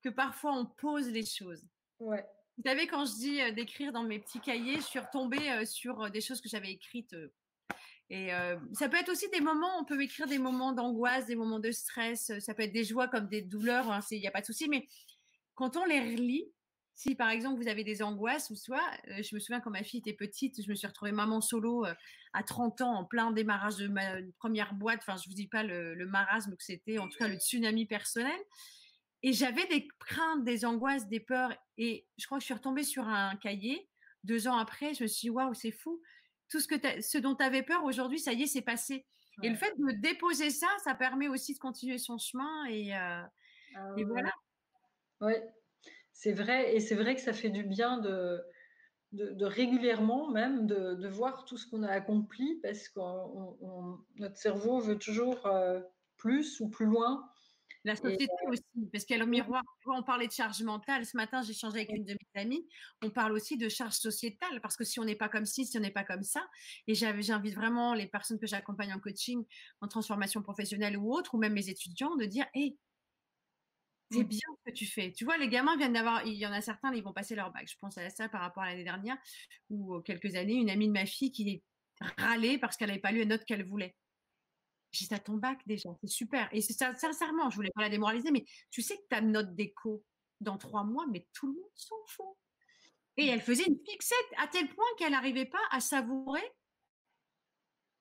que 0.02 0.08
parfois 0.08 0.52
on 0.52 0.66
pose 0.66 1.08
les 1.08 1.24
choses. 1.24 1.66
Ouais. 1.98 2.24
Vous 2.56 2.62
savez, 2.64 2.86
quand 2.86 3.04
je 3.04 3.14
dis 3.14 3.52
d'écrire 3.54 3.92
dans 3.92 4.04
mes 4.04 4.18
petits 4.18 4.40
cahiers, 4.40 4.76
je 4.76 4.82
suis 4.82 4.98
retombée 5.00 5.66
sur 5.66 6.10
des 6.10 6.20
choses 6.20 6.40
que 6.40 6.48
j'avais 6.48 6.70
écrites 6.70 7.14
et 8.10 8.30
ça 8.72 8.88
peut 8.88 8.98
être 8.98 9.08
aussi 9.08 9.28
des 9.30 9.40
moments, 9.40 9.80
on 9.80 9.84
peut 9.84 10.00
écrire 10.00 10.26
des 10.26 10.38
moments 10.38 10.72
d'angoisse, 10.72 11.26
des 11.26 11.36
moments 11.36 11.58
de 11.58 11.70
stress, 11.70 12.30
ça 12.38 12.54
peut 12.54 12.62
être 12.62 12.72
des 12.72 12.84
joies 12.84 13.08
comme 13.08 13.28
des 13.28 13.42
douleurs, 13.42 13.86
il 13.86 13.92
hein, 13.92 14.00
n'y 14.12 14.26
a 14.26 14.30
pas 14.30 14.40
de 14.40 14.46
souci, 14.46 14.68
mais 14.68 14.86
quand 15.54 15.76
on 15.76 15.84
les 15.84 16.00
relit, 16.00 16.44
si 16.92 17.14
par 17.16 17.30
exemple 17.30 17.60
vous 17.60 17.68
avez 17.68 17.82
des 17.82 18.02
angoisses 18.02 18.50
ou 18.50 18.56
soit, 18.56 18.88
je 19.08 19.34
me 19.34 19.40
souviens 19.40 19.60
quand 19.60 19.70
ma 19.70 19.82
fille 19.82 20.00
était 20.00 20.12
petite, 20.12 20.62
je 20.62 20.68
me 20.68 20.74
suis 20.74 20.86
retrouvée 20.86 21.12
maman 21.12 21.40
solo 21.40 21.84
à 22.34 22.42
30 22.42 22.82
ans 22.82 22.94
en 22.94 23.04
plein 23.04 23.32
démarrage 23.32 23.76
de 23.76 23.88
ma 23.88 24.18
première 24.38 24.74
boîte. 24.74 25.00
Enfin, 25.00 25.16
je 25.16 25.28
vous 25.28 25.34
dis 25.34 25.48
pas 25.48 25.62
le 25.64 26.06
marasme 26.06 26.54
que 26.56 26.62
c'était, 26.62 26.98
en 26.98 27.08
tout 27.08 27.18
cas 27.18 27.26
le 27.26 27.36
tsunami 27.36 27.86
personnel. 27.86 28.38
Et 29.26 29.32
j'avais 29.32 29.66
des 29.68 29.88
craintes, 30.00 30.44
des 30.44 30.66
angoisses, 30.66 31.08
des 31.08 31.18
peurs. 31.18 31.50
Et 31.78 32.06
je 32.18 32.26
crois 32.26 32.36
que 32.36 32.42
je 32.42 32.44
suis 32.44 32.54
retombée 32.54 32.82
sur 32.82 33.08
un 33.08 33.34
cahier. 33.36 33.88
Deux 34.22 34.48
ans 34.48 34.58
après, 34.58 34.92
je 34.92 35.02
me 35.02 35.08
suis 35.08 35.28
dit, 35.28 35.30
waouh, 35.30 35.54
c'est 35.54 35.70
fou. 35.70 36.02
Tout 36.50 36.60
ce, 36.60 36.68
que 36.68 36.74
ce 37.00 37.16
dont 37.16 37.34
tu 37.34 37.42
avais 37.42 37.62
peur, 37.62 37.84
aujourd'hui, 37.84 38.18
ça 38.18 38.34
y 38.34 38.42
est, 38.42 38.46
c'est 38.46 38.60
passé. 38.60 39.06
Et 39.42 39.48
le 39.48 39.56
fait 39.56 39.72
de 39.78 39.92
déposer 40.02 40.50
ça, 40.50 40.66
ça 40.84 40.94
permet 40.94 41.26
aussi 41.26 41.54
de 41.54 41.58
continuer 41.58 41.96
son 41.96 42.18
chemin. 42.18 42.66
Et, 42.66 42.94
euh, 42.94 43.22
ah 43.76 43.94
et 43.96 44.04
voilà. 44.04 44.30
Oui, 45.22 45.32
c'est 46.12 46.32
vrai, 46.32 46.76
et 46.76 46.80
c'est 46.80 46.94
vrai 46.94 47.14
que 47.14 47.22
ça 47.22 47.32
fait 47.32 47.48
du 47.48 47.64
bien 47.64 47.96
de, 47.96 48.44
de, 49.12 49.46
régulièrement 49.46 50.30
même 50.30 50.66
de, 50.66 50.96
de, 50.96 51.08
voir 51.08 51.46
tout 51.46 51.56
ce 51.56 51.66
qu'on 51.66 51.82
a 51.82 51.88
accompli 51.88 52.60
parce 52.62 52.90
que 52.90 53.00
notre 54.18 54.36
cerveau 54.36 54.80
veut 54.80 54.98
toujours 54.98 55.46
euh, 55.46 55.80
plus 56.18 56.60
ou 56.60 56.68
plus 56.68 56.86
loin. 56.86 57.26
La 57.84 57.96
société 57.96 58.26
euh, 58.46 58.50
aussi, 58.50 58.88
parce 58.90 59.04
qu'il 59.04 59.16
y 59.16 59.20
a 59.20 59.24
le 59.24 59.30
miroir. 59.30 59.62
On 59.86 60.02
parlait 60.02 60.26
de 60.26 60.32
charge 60.32 60.62
mentale. 60.62 61.04
Ce 61.04 61.16
matin, 61.16 61.42
j'ai 61.42 61.50
échangé 61.50 61.80
avec 61.80 61.90
une 61.90 62.04
de 62.04 62.14
mes 62.14 62.40
amies. 62.40 62.66
On 63.02 63.10
parle 63.10 63.32
aussi 63.32 63.58
de 63.58 63.68
charge 63.68 63.94
sociétale, 63.94 64.60
parce 64.62 64.76
que 64.76 64.84
si 64.84 65.00
on 65.00 65.04
n'est 65.04 65.16
pas 65.16 65.28
comme 65.28 65.44
ci, 65.44 65.66
si 65.66 65.76
on 65.76 65.80
n'est 65.80 65.90
pas 65.90 66.04
comme 66.04 66.22
ça, 66.22 66.46
et 66.86 66.94
j'invite 66.94 67.54
vraiment 67.54 67.92
les 67.92 68.06
personnes 68.06 68.38
que 68.38 68.46
j'accompagne 68.46 68.92
en 68.94 69.00
coaching, 69.00 69.44
en 69.82 69.88
transformation 69.88 70.40
professionnelle 70.40 70.96
ou 70.96 71.12
autre, 71.12 71.34
ou 71.34 71.38
même 71.38 71.52
mes 71.52 71.68
étudiants, 71.68 72.16
de 72.16 72.24
dire, 72.24 72.46
hé, 72.54 72.78
c'est 74.10 74.20
mmh. 74.20 74.28
bien 74.28 74.38
ce 74.38 74.70
que 74.70 74.74
tu 74.74 74.86
fais. 74.86 75.12
Tu 75.12 75.24
vois, 75.24 75.36
les 75.36 75.48
gamins 75.48 75.76
viennent 75.76 75.92
d'avoir, 75.92 76.26
il 76.26 76.34
y 76.34 76.46
en 76.46 76.52
a 76.52 76.60
certains, 76.62 76.92
ils 76.94 77.02
vont 77.02 77.12
passer 77.12 77.34
leur 77.34 77.52
bac. 77.52 77.68
Je 77.70 77.76
pense 77.78 77.98
à 77.98 78.08
ça 78.10 78.28
par 78.28 78.40
rapport 78.40 78.62
à 78.62 78.70
l'année 78.70 78.84
dernière 78.84 79.16
ou 79.70 80.00
quelques 80.00 80.36
années, 80.36 80.54
une 80.54 80.70
amie 80.70 80.88
de 80.88 80.92
ma 80.92 81.06
fille 81.06 81.32
qui 81.32 81.62
râlait 82.18 82.58
parce 82.58 82.76
qu'elle 82.76 82.88
n'avait 82.88 83.00
pas 83.00 83.12
lu 83.12 83.18
les 83.18 83.26
notes 83.26 83.44
qu'elle 83.44 83.64
voulait. 83.64 83.94
J'ai 84.94 85.06
dit, 85.06 85.20
ton 85.20 85.34
bac 85.34 85.58
déjà, 85.66 85.90
c'est 86.00 86.08
super. 86.08 86.48
Et 86.52 86.60
sincèrement, 86.60 87.50
je 87.50 87.56
voulais 87.56 87.72
pas 87.74 87.82
la 87.82 87.90
démoraliser, 87.90 88.30
mais 88.30 88.44
tu 88.70 88.80
sais 88.80 88.96
que 88.96 89.06
ta 89.08 89.20
note 89.20 89.54
d'écho 89.54 90.04
dans 90.40 90.56
trois 90.58 90.84
mois, 90.84 91.06
mais 91.10 91.26
tout 91.32 91.46
le 91.46 91.54
monde 91.54 91.70
s'en 91.74 91.96
fout. 92.06 92.36
Et 93.16 93.26
elle 93.26 93.40
faisait 93.40 93.64
une 93.64 93.78
fixette 93.84 94.16
à 94.38 94.48
tel 94.48 94.68
point 94.68 94.86
qu'elle 94.98 95.12
n'arrivait 95.12 95.46
pas 95.46 95.62
à 95.70 95.80
savourer 95.80 96.42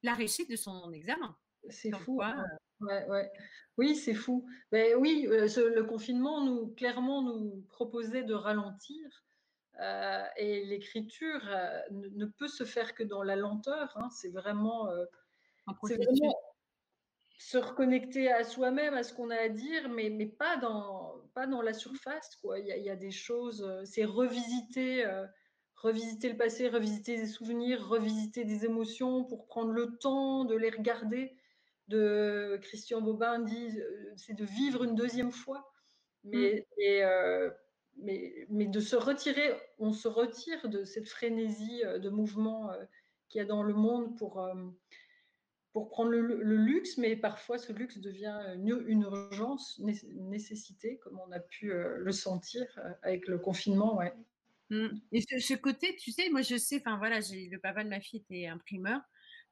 la 0.04 0.14
réussite 0.14 0.50
de 0.50 0.56
son 0.56 0.92
examen. 0.92 1.36
C'est 1.70 1.96
fou. 1.96 2.22
Hein. 2.22 2.44
Ouais, 2.82 3.08
ouais. 3.08 3.32
Oui, 3.78 3.96
c'est 3.96 4.14
fou. 4.14 4.46
Mais 4.72 4.94
oui, 4.96 5.28
euh, 5.30 5.48
le 5.74 5.84
confinement 5.84 6.44
nous 6.44 6.68
clairement 6.76 7.22
nous 7.22 7.66
proposait 7.70 8.24
de 8.24 8.34
ralentir. 8.34 9.24
Euh, 9.80 10.24
et 10.38 10.66
l'écriture 10.66 11.42
euh, 11.48 11.80
ne, 11.92 12.26
peut 12.26 12.48
se 12.48 12.64
faire 12.64 12.94
que 12.94 13.04
dans 13.04 13.24
la 13.24 13.36
lenteur. 13.36 13.92
Hein. 13.96 14.10
C'est 14.12 14.30
vraiment, 14.30 14.86
vraiment, 15.66 16.53
se 17.38 17.58
reconnecter 17.58 18.32
à 18.32 18.44
soi-même, 18.44 18.94
à 18.94 19.04
ce 19.04 19.14
qu'on 19.14 19.30
a 19.30 19.36
à 19.36 19.50
dire, 19.50 19.90
mais, 19.90 20.10
mais 20.10 20.28
pas, 20.28 20.58
dans, 20.58 21.14
pas 21.34 21.48
dans 21.48 21.62
la 21.62 21.74
surface. 21.74 22.36
Quoi. 22.38 22.60
Il, 22.60 22.68
y 22.68 22.72
a, 22.72 22.78
il 22.78 22.84
y 22.84 22.90
a 22.90 22.96
des 22.96 23.12
choses, 23.12 23.68
c'est 23.86 24.06
revisiter, 24.06 25.06
revisiter 25.76 26.30
le 26.30 26.38
passé, 26.38 26.70
revisiter 26.70 27.18
des 27.18 27.28
souvenirs, 27.28 27.88
revisiter 27.88 28.46
des 28.46 28.66
émotions 28.66 29.26
pour 29.26 29.46
prendre 29.48 29.72
le 29.72 29.98
temps 29.98 30.46
de 30.46 30.56
les 30.56 30.70
regarder 30.70 31.36
de 31.90 32.58
Christian 32.62 33.02
Bobin 33.02 33.40
dit 33.40 33.78
euh, 33.78 34.14
c'est 34.16 34.34
de 34.34 34.46
vivre 34.46 34.84
une 34.84 34.96
deuxième 34.96 35.32
fois. 35.32 35.72
Mais, 36.24 36.66
mm. 36.78 36.82
euh, 36.82 37.52
mais, 37.98 38.48
mais, 38.50 38.66
de 38.66 38.80
se 38.80 38.96
retirer, 38.96 39.54
on 39.78 39.92
se 39.92 40.08
retire 40.08 40.70
de 40.70 40.86
cette 40.86 41.10
frénésie 41.10 41.84
euh, 41.84 42.00
de 42.00 42.10
mouvement 42.10 42.72
qu'il 43.28 43.40
y 43.40 43.42
a 43.42 43.46
dans 43.46 43.64
le 43.64 43.74
monde 43.74 44.18
pour, 44.18 44.48
pour 45.74 45.90
prendre 45.90 46.12
le, 46.12 46.56
luxe, 46.56 46.98
mais 46.98 47.16
parfois 47.16 47.58
ce 47.58 47.74
luxe 47.74 47.98
devient 47.98 48.56
une, 48.56 49.02
urgence, 49.02 49.80
une 49.80 50.30
nécessité, 50.30 51.00
comme 51.00 51.20
on 51.20 51.32
a 51.32 51.40
pu 51.40 51.72
le 51.74 52.12
sentir 52.12 52.64
avec 53.02 53.28
le 53.28 53.40
confinement. 53.40 53.98
Ouais. 53.98 54.14
Mm. 54.70 54.88
Et 55.12 55.22
ce, 55.22 55.40
ce, 55.40 55.54
côté, 55.56 55.96
tu 55.96 56.12
sais, 56.12 56.30
moi 56.30 56.42
je 56.42 56.58
sais, 56.58 56.82
enfin 56.86 56.98
voilà, 56.98 57.20
le 57.20 57.58
papa 57.58 57.84
de 57.84 57.90
ma 57.90 58.00
fille 58.00 58.24
était 58.30 58.48
imprimeur. 58.48 59.02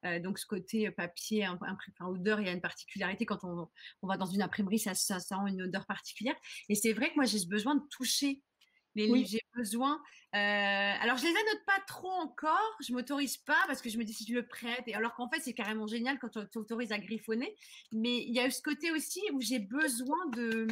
Euh, 0.05 0.19
donc 0.19 0.39
ce 0.39 0.45
côté 0.47 0.89
papier, 0.91 1.47
enfin, 1.47 1.75
odeur, 2.07 2.39
il 2.39 2.47
y 2.47 2.49
a 2.49 2.53
une 2.53 2.61
particularité 2.61 3.25
quand 3.25 3.43
on, 3.43 3.69
va 4.01 4.17
dans 4.17 4.25
une 4.25 4.41
imprimerie, 4.41 4.79
ça, 4.79 4.95
ça, 4.95 5.19
une 5.47 5.61
odeur 5.61 5.85
particulière. 5.85 6.35
Et 6.69 6.75
c'est 6.75 6.93
vrai 6.93 7.09
que 7.09 7.15
moi 7.15 7.25
j'ai 7.25 7.39
ce 7.39 7.47
besoin 7.47 7.75
de 7.75 7.83
toucher 7.89 8.41
les 8.95 9.07
livres, 9.07 9.29
j'ai 9.29 9.41
besoin. 9.55 10.01
Euh, 10.33 10.37
alors 11.01 11.17
je 11.17 11.23
les 11.23 11.29
annote 11.29 11.65
pas 11.65 11.79
trop 11.87 12.11
encore, 12.11 12.77
je 12.85 12.93
m'autorise 12.93 13.37
pas 13.37 13.61
parce 13.67 13.81
que 13.81 13.89
je 13.89 13.97
me 13.97 14.03
dis 14.03 14.13
si 14.13 14.25
tu 14.25 14.33
le 14.33 14.45
prêtes. 14.45 14.83
Et 14.87 14.95
alors 14.95 15.13
qu'en 15.13 15.29
fait 15.29 15.39
c'est 15.41 15.53
carrément 15.53 15.87
génial 15.87 16.19
quand 16.19 16.29
tu 16.29 16.39
t'autorises 16.49 16.91
à 16.91 16.99
griffonner. 16.99 17.55
Mais 17.91 18.17
il 18.17 18.33
y 18.33 18.39
a 18.39 18.47
eu 18.47 18.51
ce 18.51 18.61
côté 18.61 18.91
aussi 18.91 19.21
où 19.33 19.41
j'ai 19.41 19.59
besoin 19.59 20.25
de. 20.27 20.67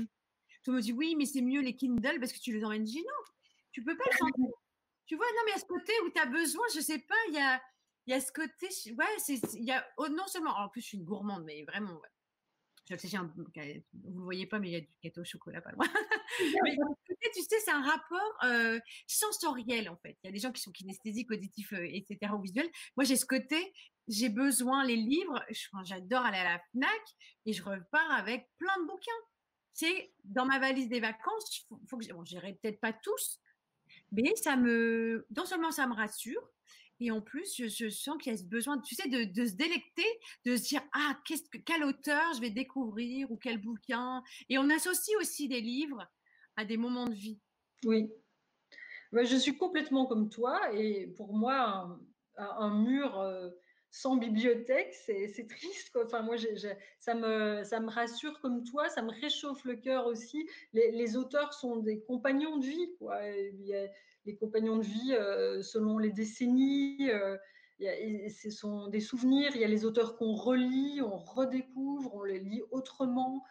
Tu 0.63 0.71
me 0.71 0.81
dis 0.81 0.91
oui, 0.91 1.15
mais 1.17 1.25
c'est 1.25 1.41
mieux 1.41 1.61
les 1.61 1.75
Kindle 1.75 2.19
parce 2.19 2.33
que 2.33 2.39
tu 2.39 2.53
les 2.53 2.63
emmènes. 2.63 2.85
Je 2.85 2.91
dis 2.91 3.01
non, 3.01 3.33
tu 3.71 3.83
peux 3.83 3.95
pas 3.95 4.03
le 4.05 4.09
Tu 5.05 5.15
vois, 5.15 5.25
non, 5.25 5.41
mais 5.47 5.53
à 5.53 5.57
ce 5.57 5.65
côté 5.65 5.91
où 6.05 6.11
tu 6.11 6.21
as 6.21 6.27
besoin, 6.27 6.63
je 6.75 6.81
sais 6.81 6.99
pas, 6.99 7.15
il 7.29 7.33
y 7.33 7.39
a, 7.39 7.59
il 8.05 8.11
y 8.11 8.13
a 8.13 8.21
ce 8.21 8.31
côté, 8.31 8.67
ouais, 8.95 9.05
c'est, 9.17 9.41
il 9.55 9.63
y 9.63 9.71
a 9.71 9.83
oh, 9.97 10.07
non 10.07 10.27
seulement, 10.27 10.55
en 10.55 10.69
plus 10.69 10.81
je 10.81 10.85
suis 10.85 10.97
une 10.99 11.03
gourmande, 11.03 11.45
mais 11.45 11.63
vraiment, 11.63 11.93
ouais. 11.93 12.09
Je 12.91 12.95
sais, 12.95 13.17
un, 13.17 13.23
vous 13.35 13.45
le 13.55 14.23
voyez 14.23 14.45
pas, 14.45 14.59
mais 14.59 14.69
il 14.69 14.73
y 14.73 14.75
a 14.75 14.81
du 14.81 14.89
gâteau 15.03 15.21
au 15.21 15.25
chocolat 15.25 15.61
pas 15.61 15.71
loin. 15.71 15.85
mais 16.63 16.77
tu 17.33 17.41
sais, 17.41 17.59
c'est 17.63 17.71
un 17.71 17.83
rapport 17.83 18.37
euh, 18.43 18.79
sensoriel 19.07 19.89
en 19.89 19.97
fait. 19.97 20.17
Il 20.23 20.27
y 20.27 20.29
a 20.29 20.31
des 20.31 20.39
gens 20.39 20.51
qui 20.51 20.61
sont 20.61 20.71
kinesthésiques, 20.71 21.31
auditifs, 21.31 21.73
euh, 21.73 21.87
etc. 21.91 22.33
ou 22.33 22.41
visuels. 22.41 22.69
Moi, 22.95 23.03
j'ai 23.03 23.15
ce 23.15 23.25
côté, 23.25 23.73
j'ai 24.07 24.29
besoin 24.29 24.85
les 24.85 24.95
livres. 24.95 25.43
J'adore 25.83 26.25
aller 26.25 26.37
à 26.37 26.43
la 26.43 26.61
Fnac 26.71 27.01
et 27.45 27.53
je 27.53 27.63
repars 27.63 28.11
avec 28.11 28.47
plein 28.57 28.77
de 28.81 28.87
bouquins. 28.87 29.11
C'est 29.73 30.11
dans 30.23 30.45
ma 30.45 30.59
valise 30.59 30.89
des 30.89 30.99
vacances. 30.99 31.65
Faut, 31.69 31.79
faut 31.89 31.97
que, 31.97 32.11
bon, 32.13 32.25
j'irai 32.25 32.53
peut-être 32.61 32.79
pas 32.79 32.93
tous, 32.93 33.39
mais 34.11 34.35
ça 34.35 34.55
me, 34.55 35.25
non 35.35 35.45
seulement 35.45 35.71
ça 35.71 35.87
me 35.87 35.93
rassure, 35.93 36.51
et 37.01 37.11
en 37.11 37.21
plus, 37.21 37.55
je, 37.55 37.89
sens 37.89 38.17
qu'il 38.21 38.31
y 38.31 38.35
a 38.35 38.37
ce 38.37 38.43
besoin, 38.43 38.79
tu 38.79 38.93
sais, 38.95 39.07
de, 39.07 39.45
se 39.45 39.53
délecter, 39.53 40.05
de 40.45 40.57
se 40.57 40.63
dire 40.63 40.81
ah 40.93 41.17
qu'est-ce 41.25 41.43
que 41.49 41.57
quel 41.57 41.83
auteur 41.83 42.33
je 42.33 42.41
vais 42.41 42.49
découvrir 42.49 43.31
ou 43.31 43.37
quel 43.37 43.59
bouquin. 43.59 44.21
Et 44.49 44.57
on 44.57 44.69
associe 44.69 45.17
aussi 45.17 45.47
des 45.47 45.61
livres 45.61 46.05
à 46.59 46.65
des 46.65 46.75
moments 46.75 47.05
de 47.05 47.13
vie. 47.13 47.39
Oui, 47.85 48.11
je 49.13 49.35
suis 49.37 49.57
complètement 49.57 50.05
comme 50.05 50.29
toi 50.29 50.59
et 50.73 51.07
pour 51.15 51.33
moi 51.33 51.97
un, 52.35 52.83
mur 52.83 53.17
euh, 53.17 53.49
sans 53.91 54.17
bibliothèque, 54.17 54.93
c'est 54.93 55.47
triste. 55.47 55.97
Enfin, 56.03 56.21
moi, 56.21 56.35
ça, 56.99 57.15
me, 57.15 57.63
ça 57.63 57.79
me 57.79 57.89
rassure 57.89 58.41
comme 58.41 58.65
toi, 58.65 58.89
ça 58.89 59.01
me 59.01 59.11
réchauffe 59.21 59.63
le 59.63 59.77
cœur 59.77 60.05
aussi. 60.05 60.49
Les, 60.73 61.15
auteurs 61.15 61.53
sont 61.53 61.77
des 61.77 62.01
compagnons 62.01 62.57
de 62.57 62.65
vie. 62.65 62.89
Il 63.53 63.65
y 63.65 63.73
a 63.73 63.87
les 64.25 64.35
compagnons 64.35 64.77
de 64.77 64.83
vie 64.83 65.13
euh, 65.13 65.61
selon 65.61 65.97
les 65.97 66.11
décennies. 66.11 67.09
Euh, 67.09 67.37
ce 67.79 68.49
sont 68.51 68.87
des 68.87 68.99
souvenirs. 68.99 69.51
Il 69.55 69.61
y 69.61 69.65
a 69.65 69.69
les 69.69 69.85
auteurs 69.85 70.17
qu'on 70.17 70.33
relit, 70.33 71.01
on 71.01 71.17
redécouvre, 71.17 72.13
on 72.15 72.23
les 72.23 72.39
lit 72.39 72.61
autrement. 72.71 73.45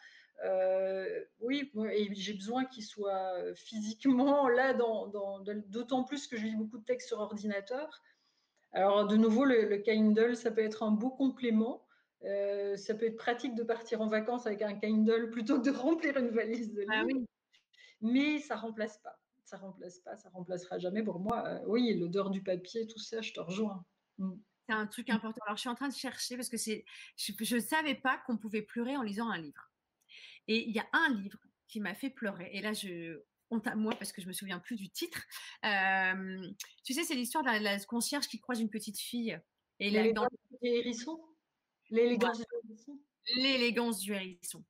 Euh, 0.45 1.24
oui, 1.41 1.72
et 1.93 2.14
j'ai 2.14 2.34
besoin 2.34 2.64
qu'ils 2.64 2.84
soient 2.84 3.55
physiquement 3.55 4.49
là, 4.49 4.72
d'autant 4.72 6.05
plus 6.05 6.26
que 6.26 6.36
je 6.36 6.45
lis 6.45 6.57
beaucoup 6.57 6.78
de 6.78 6.84
textes 6.84 7.09
sur 7.09 7.18
ordinateur. 7.18 8.03
Alors, 8.72 9.07
de 9.07 9.16
nouveau, 9.16 9.45
le, 9.45 9.78
Kindle, 9.78 10.36
ça 10.36 10.51
peut 10.51 10.62
être 10.62 10.82
un 10.82 10.91
beau 10.91 11.11
complément. 11.11 11.84
Euh, 12.24 12.76
ça 12.76 12.95
peut 12.95 13.07
être 13.07 13.16
pratique 13.16 13.55
de 13.55 13.62
partir 13.62 14.01
en 14.01 14.09
vacances 14.09 14.47
avec 14.47 14.62
un 14.62 14.74
Kindle 14.78 15.30
plutôt 15.32 15.61
que 15.61 15.70
de 15.70 15.76
remplir 15.76 16.16
une 16.16 16.30
valise 16.30 16.74
de 16.74 16.84
ah 16.89 17.05
livres. 17.05 17.26
Mais 18.01 18.39
ça 18.41 18.57
remplace 18.57 18.99
pas. 18.99 19.18
Ça 19.45 19.57
remplace 19.57 20.01
pas, 20.01 20.16
ça 20.16 20.28
remplacera 20.30 20.78
jamais 20.78 21.03
pour 21.03 21.20
moi. 21.20 21.47
Euh, 21.47 21.61
oui, 21.66 21.99
l'odeur 21.99 22.30
du 22.30 22.43
papier, 22.43 22.86
tout 22.86 22.99
ça, 22.99 23.20
je 23.22 23.32
te 23.32 23.41
rejoins. 23.41 23.84
Mm. 24.18 24.34
C'est 24.68 24.74
un 24.74 24.86
truc 24.86 25.09
important. 25.09 25.41
Alors, 25.47 25.57
je 25.57 25.62
suis 25.62 25.70
en 25.70 25.74
train 25.74 25.89
de 25.89 25.95
chercher 25.95 26.36
parce 26.36 26.51
que 26.51 26.59
c'est, 26.59 26.84
je 27.16 27.55
ne 27.55 27.61
savais 27.61 27.95
pas 27.95 28.18
qu'on 28.26 28.36
pouvait 28.36 28.61
pleurer 28.61 28.97
en 28.99 29.03
lisant 29.03 29.30
un 29.30 29.39
livre. 29.39 29.67
Et 30.49 30.68
il 30.68 30.74
y 30.74 30.80
a 30.80 30.88
un 30.92 31.11
livre 31.14 31.38
qui 31.68 31.80
m'a 31.80 31.94
fait 31.94 32.11
pleurer. 32.11 32.51
Et 32.53 32.61
là, 32.61 32.72
je, 32.72 33.22
honte 33.51 33.66
à 33.66 33.74
moi 33.74 33.94
parce 33.94 34.12
que 34.12 34.20
je 34.20 34.26
me 34.26 34.32
souviens 34.32 34.59
plus 34.59 34.76
du 34.76 34.90
titre. 34.90 35.22
tu 36.84 36.94
sais, 36.94 37.05
c'est 37.05 37.14
l'histoire 37.14 37.44
de 37.44 37.62
la, 37.62 37.78
concierge 37.80 38.28
qui 38.28 38.40
croise 38.40 38.61
une 38.61 38.70
petite 38.70 38.99
fille. 38.99 39.38
Et 39.80 39.90
l'élégance 39.90 40.28
du 40.51 40.68
hérisson? 40.68 41.20
L'élégance 41.90 42.38
du 42.38 42.44
hérisson? 42.64 42.99
L'élégance 43.36 43.99
du 44.01 44.12
hérisson. 44.12 44.64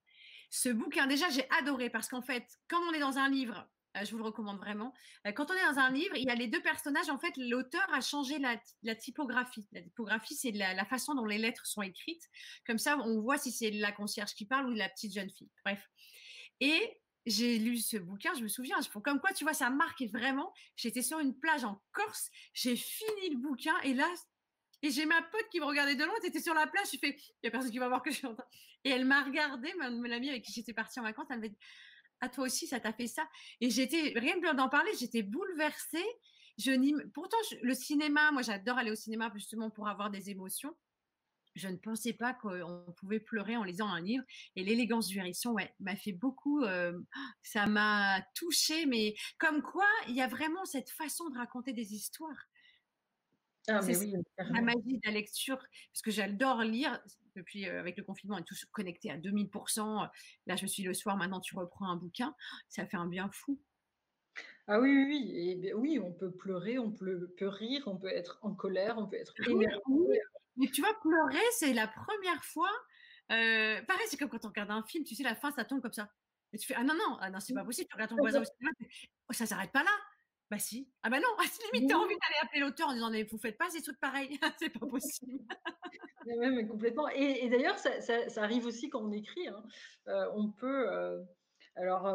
Ce 0.50 0.68
bouquin, 0.68 1.06
déjà, 1.06 1.28
j'ai 1.30 1.48
adoré 1.50 1.90
parce 1.90 2.08
qu'en 2.08 2.22
fait, 2.22 2.46
quand 2.68 2.80
on 2.88 2.92
est 2.92 3.00
dans 3.00 3.18
un 3.18 3.28
livre, 3.28 3.68
je 4.04 4.12
vous 4.12 4.18
le 4.18 4.24
recommande 4.24 4.58
vraiment. 4.58 4.92
Euh, 5.26 5.32
quand 5.32 5.50
on 5.50 5.54
est 5.54 5.72
dans 5.72 5.78
un 5.78 5.90
livre, 5.90 6.16
il 6.16 6.24
y 6.24 6.30
a 6.30 6.34
les 6.34 6.48
deux 6.48 6.62
personnages. 6.62 7.08
En 7.10 7.18
fait, 7.18 7.32
l'auteur 7.36 7.86
a 7.92 8.00
changé 8.00 8.38
la, 8.38 8.94
typographie. 8.94 9.66
La 9.72 9.82
typographie, 9.82 10.34
c'est 10.34 10.52
la, 10.52 10.84
façon 10.84 11.14
dont 11.14 11.24
les 11.24 11.38
lettres 11.38 11.66
sont 11.66 11.82
écrites. 11.82 12.24
Comme 12.66 12.78
ça, 12.78 12.98
on 12.98 13.20
voit 13.20 13.38
si 13.38 13.52
c'est 13.52 13.70
la 13.70 13.92
concierge 13.92 14.34
qui 14.34 14.46
parle 14.46 14.68
ou 14.68 14.74
la 14.74 14.88
petite 14.88 15.14
jeune 15.14 15.30
fille. 15.30 15.50
Bref. 15.64 15.88
Et 16.60 17.00
j'ai 17.26 17.58
lu 17.58 17.76
ce 17.76 17.96
bouquin, 17.96 18.32
je 18.34 18.42
me 18.42 18.48
souviens, 18.48 18.76
comme 19.04 19.20
quoi, 19.20 19.32
tu 19.32 19.44
vois, 19.44 19.52
ça 19.52 19.70
marque 19.70 20.02
vraiment. 20.12 20.52
J'étais 20.76 21.02
sur 21.02 21.18
une 21.18 21.38
plage 21.38 21.64
en 21.64 21.82
Corse, 21.92 22.30
j'ai 22.54 22.74
fini 22.74 23.30
le 23.30 23.36
bouquin 23.36 23.78
et 23.82 23.92
là, 23.92 24.08
et 24.82 24.90
j'ai 24.90 25.06
ma 25.06 25.20
pote 25.22 25.48
qui 25.50 25.60
me 25.60 25.64
regardait 25.64 25.96
de 25.96 26.04
loin, 26.04 26.14
était 26.24 26.40
sur 26.40 26.54
la 26.54 26.66
plage, 26.66 26.86
je 26.92 26.98
fais, 26.98 27.10
il 27.10 27.34
n'y 27.42 27.48
a 27.48 27.50
personne 27.50 27.70
qui 27.70 27.78
va 27.78 27.88
voir 27.88 28.02
que 28.02 28.10
je 28.10 28.16
suis 28.16 28.26
en 28.26 28.34
train. 28.34 28.46
Et 28.84 28.90
elle 28.90 29.04
m'a 29.04 29.22
regardé, 29.24 29.72
l'amie 29.78 30.30
avec 30.30 30.44
qui 30.44 30.52
j'étais 30.52 30.72
partie 30.72 31.00
en 31.00 31.02
vacances, 31.02 31.26
elle 31.30 31.40
m'a 31.40 31.48
dit, 31.48 31.58
à 32.20 32.26
ah, 32.26 32.28
toi 32.28 32.44
aussi, 32.44 32.66
ça 32.66 32.80
t'a 32.80 32.92
fait 32.92 33.06
ça? 33.06 33.28
Et 33.60 33.70
j'étais, 33.70 34.12
rien 34.16 34.40
que 34.40 34.54
d'en 34.54 34.68
parler, 34.68 34.90
j'étais 34.98 35.22
bouleversée. 35.22 36.04
Je 36.58 37.06
Pourtant, 37.10 37.36
le 37.62 37.74
cinéma, 37.74 38.32
moi, 38.32 38.42
j'adore 38.42 38.78
aller 38.78 38.90
au 38.90 38.96
cinéma 38.96 39.30
justement 39.34 39.70
pour 39.70 39.88
avoir 39.88 40.10
des 40.10 40.30
émotions 40.30 40.74
je 41.58 41.68
ne 41.68 41.76
pensais 41.76 42.12
pas 42.12 42.32
qu'on 42.34 42.84
pouvait 42.96 43.20
pleurer 43.20 43.56
en 43.56 43.64
lisant 43.64 43.88
un 43.88 44.00
livre. 44.00 44.24
Et 44.56 44.64
l'élégance 44.64 45.08
du 45.08 45.18
hérisson, 45.18 45.50
ouais, 45.50 45.74
m'a 45.80 45.96
fait 45.96 46.12
beaucoup. 46.12 46.64
ça 47.42 47.66
m'a 47.66 48.22
touchée, 48.34 48.86
mais 48.86 49.14
comme 49.38 49.62
quoi, 49.62 49.86
il 50.08 50.14
y 50.14 50.22
a 50.22 50.28
vraiment 50.28 50.64
cette 50.64 50.90
façon 50.90 51.28
de 51.28 51.36
raconter 51.36 51.72
des 51.72 51.94
histoires. 51.94 52.48
Ah, 53.70 53.82
c'est 53.82 53.92
la 54.38 54.62
magie 54.62 54.96
de 54.96 55.00
la 55.04 55.12
lecture, 55.12 55.58
parce 55.92 56.02
que 56.02 56.10
j'adore 56.10 56.62
lire. 56.62 56.98
Depuis, 57.38 57.66
avec 57.66 57.96
le 57.96 58.04
confinement, 58.04 58.36
on 58.36 58.40
est 58.40 58.44
tous 58.44 58.64
connectés 58.72 59.10
à 59.10 59.16
2000%. 59.16 60.08
Là, 60.46 60.56
je 60.56 60.66
suis 60.66 60.82
le 60.82 60.92
soir, 60.94 61.16
maintenant 61.16 61.40
tu 61.40 61.56
reprends 61.56 61.88
un 61.88 61.96
bouquin. 61.96 62.34
Ça 62.68 62.86
fait 62.86 62.96
un 62.96 63.06
bien 63.06 63.30
fou. 63.32 63.60
Ah 64.66 64.80
oui, 64.80 64.90
oui, 64.92 65.04
oui. 65.06 65.60
Et 65.64 65.74
oui, 65.74 65.98
on 65.98 66.12
peut 66.12 66.30
pleurer, 66.30 66.78
on 66.78 66.90
peut, 66.90 67.34
peut, 67.38 67.48
rire, 67.48 67.82
on 67.86 67.96
peut 67.96 68.08
être 68.08 68.38
en 68.42 68.54
colère, 68.54 68.98
on 68.98 69.06
peut 69.06 69.16
être 69.16 69.34
énervé. 69.48 70.20
Mais 70.56 70.66
tu 70.66 70.82
vois, 70.82 70.94
pleurer, 71.00 71.44
c'est 71.52 71.72
la 71.72 71.88
première 71.88 72.44
fois. 72.44 72.70
Euh, 73.30 73.80
pareil, 73.82 74.06
c'est 74.08 74.18
comme 74.18 74.28
quand 74.28 74.44
on 74.44 74.48
regarde 74.48 74.70
un 74.70 74.82
film, 74.82 75.04
tu 75.04 75.14
sais, 75.14 75.22
la 75.22 75.34
fin, 75.34 75.50
ça 75.52 75.64
tombe 75.64 75.80
comme 75.80 75.92
ça. 75.92 76.10
Et 76.52 76.58
tu 76.58 76.66
fais 76.66 76.74
Ah 76.76 76.82
non, 76.82 76.94
non, 76.94 77.16
ah 77.20 77.30
non 77.30 77.40
c'est 77.40 77.54
pas 77.54 77.64
possible, 77.64 77.88
tu 77.88 77.94
regardes 77.94 78.10
ton 78.10 78.16
voisin 78.16 78.40
au 78.40 78.44
cinéma, 78.44 78.70
oh, 79.28 79.32
ça 79.32 79.46
s'arrête 79.46 79.72
pas 79.72 79.84
là. 79.84 79.90
Bah 80.50 80.58
si. 80.58 80.88
Ah 81.02 81.10
bah 81.10 81.20
non, 81.20 81.28
ah, 81.38 81.44
limite, 81.72 81.90
t'as 81.90 81.96
envie 81.96 82.14
d'aller 82.14 82.38
appeler 82.42 82.60
l'auteur 82.60 82.88
en 82.88 82.94
disant 82.94 83.10
Mais 83.10 83.24
vous 83.24 83.38
faites 83.38 83.58
pas 83.58 83.68
ces 83.68 83.82
trucs 83.82 84.00
pareils, 84.00 84.38
c'est 84.58 84.70
pas 84.70 84.86
possible. 84.86 85.44
mais 86.26 86.66
complètement. 86.66 87.08
Et, 87.08 87.48
d'ailleurs, 87.50 87.78
ça, 87.78 88.00
ça, 88.00 88.42
arrive 88.42 88.64
aussi 88.64 88.88
quand 88.88 89.02
on 89.02 89.12
écrit. 89.12 89.48
Hein. 89.48 89.62
Euh, 90.08 90.26
on 90.34 90.50
peut. 90.50 90.88
Euh, 90.90 91.22
alors, 91.76 92.10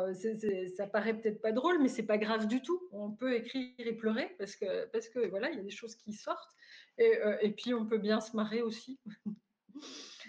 ça 0.75 0.87
paraît 0.87 1.13
peut-être 1.13 1.41
pas 1.41 1.53
drôle, 1.53 1.81
mais 1.81 1.87
c'est 1.87 2.03
pas 2.03 2.17
grave 2.17 2.47
du 2.47 2.61
tout. 2.61 2.81
On 2.91 3.11
peut 3.11 3.35
écrire 3.35 3.71
et 3.77 3.95
pleurer 3.95 4.35
parce 4.37 4.57
que, 4.57 4.85
parce 4.87 5.07
que 5.07 5.29
voilà, 5.29 5.51
il 5.51 5.55
y 5.55 5.59
a 5.59 5.63
des 5.63 5.69
choses 5.69 5.95
qui 5.95 6.11
sortent. 6.11 6.51
Et, 6.97 7.13
et 7.41 7.51
puis, 7.51 7.73
on 7.73 7.85
peut 7.85 7.97
bien 7.97 8.19
se 8.19 8.35
marrer 8.35 8.61
aussi. 8.61 8.99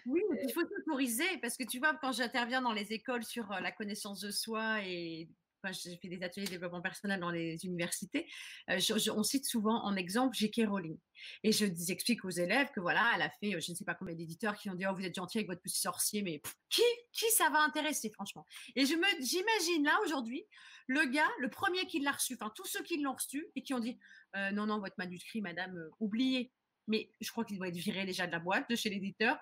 Oui, 0.07 0.21
il 0.43 0.53
faut 0.53 0.61
s'autoriser 0.61 1.39
parce 1.41 1.57
que 1.57 1.65
tu 1.65 1.79
vois, 1.79 1.95
quand 1.95 2.13
j'interviens 2.13 2.61
dans 2.61 2.73
les 2.73 2.93
écoles 2.93 3.25
sur 3.25 3.49
la 3.49 3.73
connaissance 3.73 4.21
de 4.21 4.31
soi 4.31 4.83
et 4.85 5.31
j'ai 5.73 5.97
fait 5.97 6.09
des 6.09 6.23
ateliers 6.23 6.47
de 6.47 6.51
développement 6.51 6.81
personnel 6.81 7.21
dans 7.21 7.31
les 7.31 7.65
universités, 7.65 8.27
euh, 8.71 8.79
on 9.15 9.23
cite 9.23 9.47
souvent 9.47 9.85
en 9.85 9.97
exemple 9.97 10.37
J.K. 10.37 10.63
Rowling. 10.69 10.99
Et 11.43 11.53
je 11.53 11.65
explique 11.91 12.25
aux 12.25 12.31
élèves 12.31 12.71
que 12.75 12.81
voilà, 12.81 13.13
elle 13.15 13.23
a 13.23 13.31
fait, 13.31 13.55
euh, 13.55 13.61
je 13.61 13.73
ne 13.73 13.77
sais 13.77 13.85
pas 13.85 13.95
combien 13.95 14.15
d'éditeurs 14.15 14.57
qui 14.57 14.71
ont 14.71 14.75
dit, 14.75 14.85
oh, 14.87 14.95
vous 14.95 15.05
êtes 15.05 15.15
gentil 15.15 15.39
avec 15.39 15.49
votre 15.49 15.63
petit 15.63 15.79
sorcier, 15.79 16.23
mais 16.23 16.41
qui, 16.69 16.83
qui 17.13 17.27
ça 17.33 17.51
va 17.51 17.61
intéresser, 17.61 18.11
franchement? 18.11 18.47
Et 18.77 18.87
je 18.87 18.95
me, 18.95 19.23
j'imagine 19.23 19.85
là, 19.85 19.99
aujourd'hui, 20.05 20.45
le 20.87 21.05
gars, 21.07 21.31
le 21.39 21.51
premier 21.51 21.87
qui 21.87 22.01
l'a 22.01 22.13
reçu, 22.13 22.35
enfin, 22.35 22.53
tous 22.55 22.67
ceux 22.67 22.83
qui 22.83 23.01
l'ont 23.01 23.15
reçu 23.15 23.47
et 23.55 23.63
qui 23.63 23.75
ont 23.75 23.81
dit, 23.81 23.99
euh, 24.37 24.51
non, 24.51 24.67
non, 24.67 24.79
votre 24.79 24.97
manuscrit, 24.99 25.41
madame, 25.41 25.79
oubliez. 26.01 26.53
Mais 26.87 27.11
je 27.21 27.31
crois 27.31 27.45
qu'il 27.45 27.57
doit 27.57 27.69
être 27.69 27.77
viré 27.77 28.05
déjà 28.05 28.27
de 28.27 28.33
la 28.33 28.41
boîte, 28.41 28.69
de 28.69 28.77
chez 28.77 28.91
l'éditeur. 28.91 29.39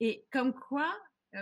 Et 0.00 0.26
comme 0.32 0.54
quoi, 0.54 0.90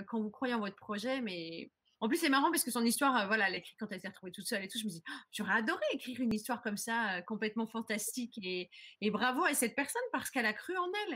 quand 0.08 0.20
vous 0.20 0.30
croyez 0.30 0.54
en 0.54 0.60
votre 0.60 0.76
projet, 0.76 1.20
mais 1.20 1.70
en 2.02 2.08
plus, 2.08 2.16
c'est 2.16 2.28
marrant 2.28 2.50
parce 2.50 2.64
que 2.64 2.72
son 2.72 2.84
histoire, 2.84 3.16
euh, 3.16 3.26
voilà, 3.28 3.48
elle 3.48 3.54
écrit 3.54 3.76
quand 3.78 3.86
elle 3.92 4.00
s'est 4.00 4.08
retrouvée 4.08 4.32
toute 4.32 4.48
seule 4.48 4.64
et 4.64 4.66
tout. 4.66 4.76
Je 4.76 4.84
me 4.84 4.90
dis, 4.90 5.00
oh, 5.08 5.12
j'aurais 5.30 5.52
adoré 5.52 5.84
écrire 5.92 6.20
une 6.20 6.34
histoire 6.34 6.60
comme 6.60 6.76
ça, 6.76 7.18
euh, 7.18 7.22
complètement 7.22 7.68
fantastique. 7.68 8.40
Et, 8.42 8.68
bravo 9.12 9.44
à 9.44 9.54
cette 9.54 9.76
personne 9.76 10.02
parce 10.10 10.28
qu'elle 10.28 10.44
a 10.44 10.52
cru 10.52 10.76
en 10.76 10.90
elle. 11.06 11.14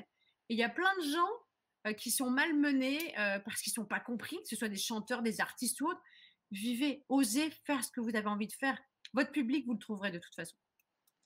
Et 0.48 0.54
il 0.54 0.56
y 0.56 0.62
a 0.62 0.68
plein 0.68 0.96
de 0.98 1.10
gens 1.10 1.88
euh, 1.88 1.92
qui 1.92 2.12
sont 2.12 2.30
malmenés 2.30 3.12
parce 3.44 3.62
qu'ils 3.62 3.72
ne 3.72 3.82
sont 3.82 3.84
pas 3.84 3.98
compris, 3.98 4.36
que 4.36 4.48
ce 4.48 4.54
soit 4.54 4.68
des 4.68 4.76
chanteurs, 4.76 5.22
des 5.22 5.40
artistes 5.40 5.80
ou 5.80 5.88
autres. 5.88 6.02
Vivez, 6.52 7.04
osez 7.08 7.50
faire 7.64 7.82
ce 7.82 7.90
que 7.90 8.00
vous 8.00 8.14
avez 8.14 8.28
envie 8.28 8.46
de 8.46 8.52
faire. 8.52 8.78
Votre 9.12 9.32
public, 9.32 9.66
vous 9.66 9.72
le 9.72 9.80
trouverez 9.80 10.12
de 10.12 10.20
toute 10.20 10.36
façon. 10.36 10.56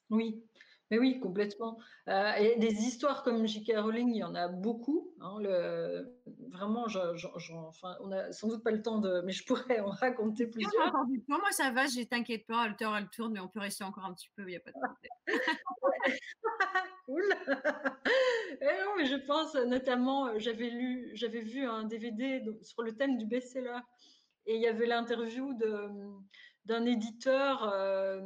Oui, 0.09 0.43
mais 0.91 0.99
oui, 0.99 1.21
complètement. 1.21 1.79
Euh, 2.09 2.33
et 2.35 2.57
des 2.57 2.73
histoires 2.73 3.23
comme 3.23 3.47
J.K. 3.47 3.75
Rowling, 3.77 4.11
il 4.11 4.19
y 4.19 4.25
en 4.25 4.35
a 4.35 4.49
beaucoup. 4.49 5.15
Hein, 5.21 5.37
le, 5.41 6.19
vraiment, 6.49 6.87
enfin, 6.87 7.97
on 8.01 8.09
n'a 8.09 8.33
sans 8.33 8.49
doute 8.49 8.65
pas 8.65 8.73
le 8.73 8.83
temps 8.83 8.99
de, 8.99 9.23
mais 9.25 9.33
je 9.33 9.45
pourrais 9.45 9.79
en 9.81 9.91
raconter 9.91 10.47
plusieurs. 10.47 10.93
moi, 11.29 11.41
ça 11.53 11.71
va, 11.71 11.87
je 11.87 12.03
t'inquiète 12.03 12.47
pas, 12.47 12.67
le 12.67 12.75
temps 12.75 12.97
elle 12.97 13.09
tourne, 13.09 13.35
mais 13.35 13.41
on 13.41 13.49
peut 13.49 13.61
rester 13.61 13.85
encore 13.85 14.05
un 14.05 14.15
petit 14.15 14.31
peu, 14.35 14.43
il 14.43 14.51
n'y 14.51 14.57
a 14.57 14.61
pas 14.61 14.73
de 14.73 14.77
problème. 14.77 14.97
cool. 17.07 17.25
et 18.61 18.85
non, 18.85 18.97
mais 18.97 19.07
je 19.07 19.17
pense 19.27 19.55
notamment, 19.55 20.39
j'avais 20.39 20.71
lu, 20.71 21.11
j'avais 21.15 21.43
vu 21.43 21.65
un 21.65 21.85
DVD 21.85 22.43
sur 22.63 22.83
le 22.83 22.97
thème 22.97 23.17
du 23.17 23.27
best-seller, 23.27 23.79
et 24.47 24.57
il 24.57 24.61
y 24.61 24.67
avait 24.67 24.87
l'interview 24.87 25.55
de 25.55 25.89
d'un 26.67 26.85
éditeur. 26.85 27.71
Euh, 27.73 28.21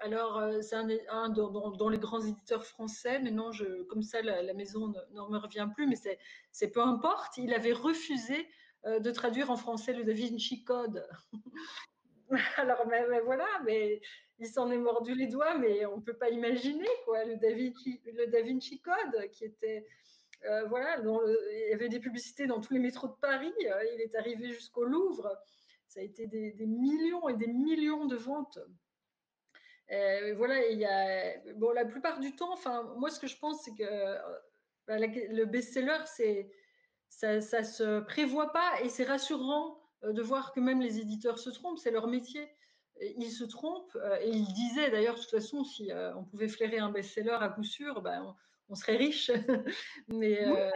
alors, 0.00 0.38
euh, 0.38 0.60
c'est 0.62 0.76
un, 0.76 1.28
dans, 1.30 1.88
les 1.88 1.98
grands 1.98 2.20
éditeurs 2.20 2.64
français, 2.64 3.18
mais 3.20 3.30
non, 3.30 3.50
comme 3.88 4.02
ça, 4.02 4.22
la, 4.22 4.54
maison 4.54 4.88
ne, 4.88 5.28
me 5.30 5.38
revient 5.38 5.68
plus, 5.74 5.86
mais 5.86 5.96
c'est 6.52 6.68
peu 6.68 6.82
importe. 6.82 7.36
Il 7.38 7.52
avait 7.54 7.72
refusé 7.72 8.46
euh, 8.86 9.00
de 9.00 9.10
traduire 9.10 9.50
en 9.50 9.56
français 9.56 9.92
le 9.92 10.04
Da 10.04 10.12
Vinci 10.12 10.64
Code. 10.64 11.06
alors, 12.56 12.86
mais, 12.86 13.20
voilà, 13.20 13.48
mais 13.64 14.00
il 14.38 14.46
s'en 14.46 14.70
est 14.70 14.78
mordu 14.78 15.14
les 15.14 15.26
doigts, 15.26 15.56
mais 15.56 15.86
on 15.86 15.96
ne 15.96 16.02
peut 16.02 16.16
pas 16.16 16.30
imaginer, 16.30 16.88
quoi, 17.04 17.24
le 17.24 17.36
Da 17.36 17.52
Vinci, 17.52 18.00
le 18.04 18.26
da 18.26 18.42
Vinci 18.42 18.80
Code, 18.80 19.30
qui 19.32 19.44
était. 19.44 19.86
voilà, 20.68 20.98
il 21.00 21.70
y 21.70 21.74
avait 21.74 21.88
des 21.88 22.00
publicités 22.00 22.46
dans 22.46 22.60
tous 22.60 22.74
les 22.74 22.80
métros 22.80 23.08
de 23.08 23.16
Paris. 23.20 23.52
il 23.58 24.00
est 24.00 24.14
arrivé 24.14 24.52
jusqu'au 24.52 24.84
Louvre 24.84 25.36
ça 25.88 26.00
a 26.00 26.02
été 26.02 26.26
des, 26.26 26.54
millions 26.66 27.28
et 27.28 27.34
des 27.34 27.46
millions 27.46 28.06
de 28.06 28.16
ventes. 28.16 28.58
Euh, 29.90 30.34
voilà, 30.36 30.66
il 30.68 30.78
y 30.78 30.84
a, 30.84 31.38
bon, 31.56 31.72
la 31.72 31.86
plupart 31.86 32.20
du 32.20 32.36
temps, 32.36 32.52
enfin, 32.52 32.94
moi, 32.98 33.10
ce 33.10 33.18
que 33.18 33.26
je 33.26 33.38
pense, 33.38 33.62
c'est 33.64 33.74
que 33.74 34.16
bah, 34.86 34.98
le 34.98 35.44
best-seller, 35.44 36.04
c'est, 36.04 36.50
ça, 37.08 37.40
ça 37.40 37.64
se 37.64 38.00
prévoit 38.00 38.52
pas 38.52 38.80
et 38.82 38.90
c'est 38.90 39.04
rassurant 39.04 39.82
euh, 40.04 40.12
de 40.12 40.22
voir 40.22 40.52
que 40.52 40.60
même 40.60 40.80
les 40.80 40.98
éditeurs 40.98 41.38
se 41.38 41.50
trompent, 41.50 41.78
c'est 41.78 41.90
leur 41.90 42.06
métier. 42.06 42.48
Ils 43.00 43.30
se 43.30 43.44
trompent 43.44 43.96
euh, 43.96 44.18
et 44.20 44.30
ils 44.30 44.52
disaient 44.52 44.90
d'ailleurs, 44.90 45.14
de 45.14 45.20
toute 45.20 45.30
façon, 45.30 45.64
si 45.64 45.90
on 46.16 46.24
pouvait 46.24 46.48
flairer 46.48 46.78
un 46.78 46.90
best-seller 46.90 47.38
à 47.40 47.48
coup 47.48 47.64
sûr, 47.64 48.02
ben, 48.02 48.36
on 48.68 48.74
serait 48.74 48.96
riche. 48.96 49.30
mais 50.08 50.46
euh... 50.46 50.70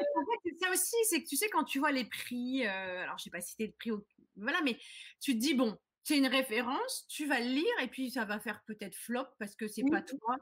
ça 0.61 0.71
aussi, 0.71 0.97
c'est 1.05 1.23
que 1.23 1.29
tu 1.29 1.37
sais, 1.37 1.49
quand 1.49 1.65
tu 1.65 1.79
vois 1.79 1.93
les 1.93 2.05
prix, 2.05 2.67
euh, 2.67 3.03
alors 3.03 3.19
je 3.19 3.25
sais 3.25 3.31
pas 3.31 3.41
citer 3.41 3.67
le 3.67 3.73
prix, 3.73 3.91
voilà, 4.37 4.61
mais 4.62 4.78
tu 5.20 5.35
te 5.35 5.39
dis, 5.39 5.55
bon, 5.55 5.76
c'est 6.05 6.18
une 6.18 6.26
référence, 6.26 7.07
tu 7.09 7.26
vas 7.26 7.41
le 7.41 7.49
lire 7.49 7.78
et 7.83 7.89
puis 7.89 8.11
ça 8.11 8.24
va 8.24 8.41
faire 8.41 8.62
peut-être 8.66 8.97
flop 8.97 9.26
parce 9.39 9.55
que 9.55 9.68
c'est 9.68 9.85
pas 9.91 10.03
toi. 10.03 10.37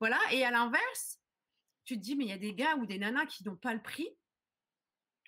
Voilà. 0.00 0.18
Et 0.32 0.44
à 0.44 0.50
l'inverse, 0.50 1.20
tu 1.84 1.96
te 1.96 2.00
dis, 2.00 2.16
mais 2.16 2.24
il 2.24 2.30
y 2.30 2.32
a 2.32 2.38
des 2.38 2.54
gars 2.54 2.76
ou 2.76 2.86
des 2.86 2.98
nanas 2.98 3.26
qui 3.26 3.44
n'ont 3.44 3.56
pas 3.56 3.74
le 3.74 3.82
prix 3.82 4.08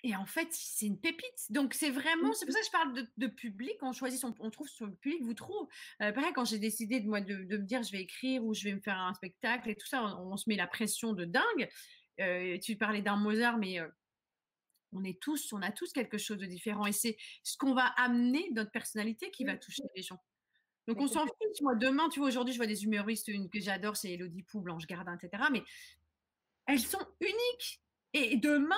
et 0.03 0.15
en 0.15 0.25
fait, 0.25 0.47
c'est 0.51 0.85
une 0.85 0.99
pépite. 0.99 1.51
Donc, 1.51 1.73
c'est 1.73 1.89
vraiment, 1.89 2.33
c'est 2.33 2.45
pour 2.45 2.53
ça 2.53 2.59
que 2.59 2.65
je 2.65 2.71
parle 2.71 3.07
de, 3.17 3.27
public. 3.27 3.73
On 3.81 3.93
choisit 3.93 4.19
son, 4.19 4.33
on 4.39 4.51
trouve 4.51 4.67
son 4.67 4.91
public, 4.91 5.23
vous 5.23 5.33
trouve. 5.33 5.67
Euh, 6.01 6.11
pareil, 6.11 6.31
quand 6.33 6.45
j'ai 6.45 6.59
décidé 6.59 6.99
de, 6.99 7.07
moi, 7.07 7.19
de, 7.19 7.35
me 7.35 7.63
dire, 7.63 7.81
je 7.83 7.91
vais 7.91 8.01
écrire 8.01 8.43
ou 8.43 8.53
je 8.53 8.63
vais 8.63 8.73
me 8.73 8.79
faire 8.79 8.97
un 8.97 9.13
spectacle 9.13 9.69
et 9.69 9.75
tout 9.75 9.87
ça, 9.87 10.03
on, 10.19 10.37
se 10.37 10.47
met 10.47 10.55
la 10.55 10.67
pression 10.67 11.13
de 11.13 11.25
dingue. 11.25 11.69
Euh, 12.19 12.57
tu 12.59 12.75
parlais 12.77 13.01
d'un 13.01 13.17
Mozart, 13.17 13.57
mais 13.57 13.79
euh, 13.79 13.87
on 14.93 15.03
est 15.03 15.19
tous, 15.21 15.53
on 15.53 15.61
a 15.61 15.71
tous 15.71 15.91
quelque 15.91 16.17
chose 16.17 16.37
de 16.37 16.45
différent. 16.45 16.85
Et 16.85 16.91
c'est 16.91 17.17
ce 17.43 17.57
qu'on 17.57 17.73
va 17.73 17.85
amener, 17.97 18.49
notre 18.53 18.71
personnalité, 18.71 19.31
qui 19.31 19.43
va 19.43 19.57
toucher 19.57 19.83
les 19.95 20.01
gens. 20.01 20.19
Donc, 20.87 21.01
on 21.01 21.07
s'en 21.07 21.25
fiche. 21.25 21.61
Moi, 21.61 21.75
demain, 21.75 22.07
tu 22.09 22.19
vois, 22.19 22.29
aujourd'hui, 22.29 22.53
je 22.53 22.59
vois 22.59 22.67
des 22.67 22.85
humoristes, 22.85 23.27
une 23.27 23.49
que 23.49 23.59
j'adore, 23.59 23.97
c'est 23.97 24.11
Elodie 24.11 24.43
Pou, 24.43 24.61
Blanche 24.61 24.87
Gardin, 24.87 25.17
etc. 25.21 25.43
Mais 25.51 25.63
elles 26.65 26.79
sont 26.79 27.05
uniques. 27.19 27.81
Et 28.13 28.37
demain, 28.37 28.75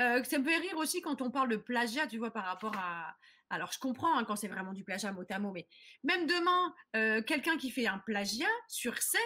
euh, 0.00 0.22
ça 0.24 0.38
me 0.38 0.44
fait 0.44 0.58
rire 0.58 0.76
aussi 0.76 1.00
quand 1.00 1.22
on 1.22 1.30
parle 1.30 1.48
de 1.48 1.56
plagiat, 1.56 2.06
tu 2.06 2.18
vois, 2.18 2.30
par 2.30 2.44
rapport 2.44 2.76
à. 2.76 3.16
Alors, 3.50 3.72
je 3.72 3.78
comprends 3.78 4.18
hein, 4.18 4.24
quand 4.24 4.36
c'est 4.36 4.48
vraiment 4.48 4.74
du 4.74 4.84
plagiat 4.84 5.10
mot 5.12 5.24
à 5.30 5.38
mot, 5.38 5.52
mais 5.52 5.66
même 6.04 6.26
demain, 6.26 6.74
euh, 6.96 7.22
quelqu'un 7.22 7.56
qui 7.56 7.70
fait 7.70 7.86
un 7.86 7.98
plagiat 7.98 8.46
sur 8.68 9.00
scène 9.00 9.20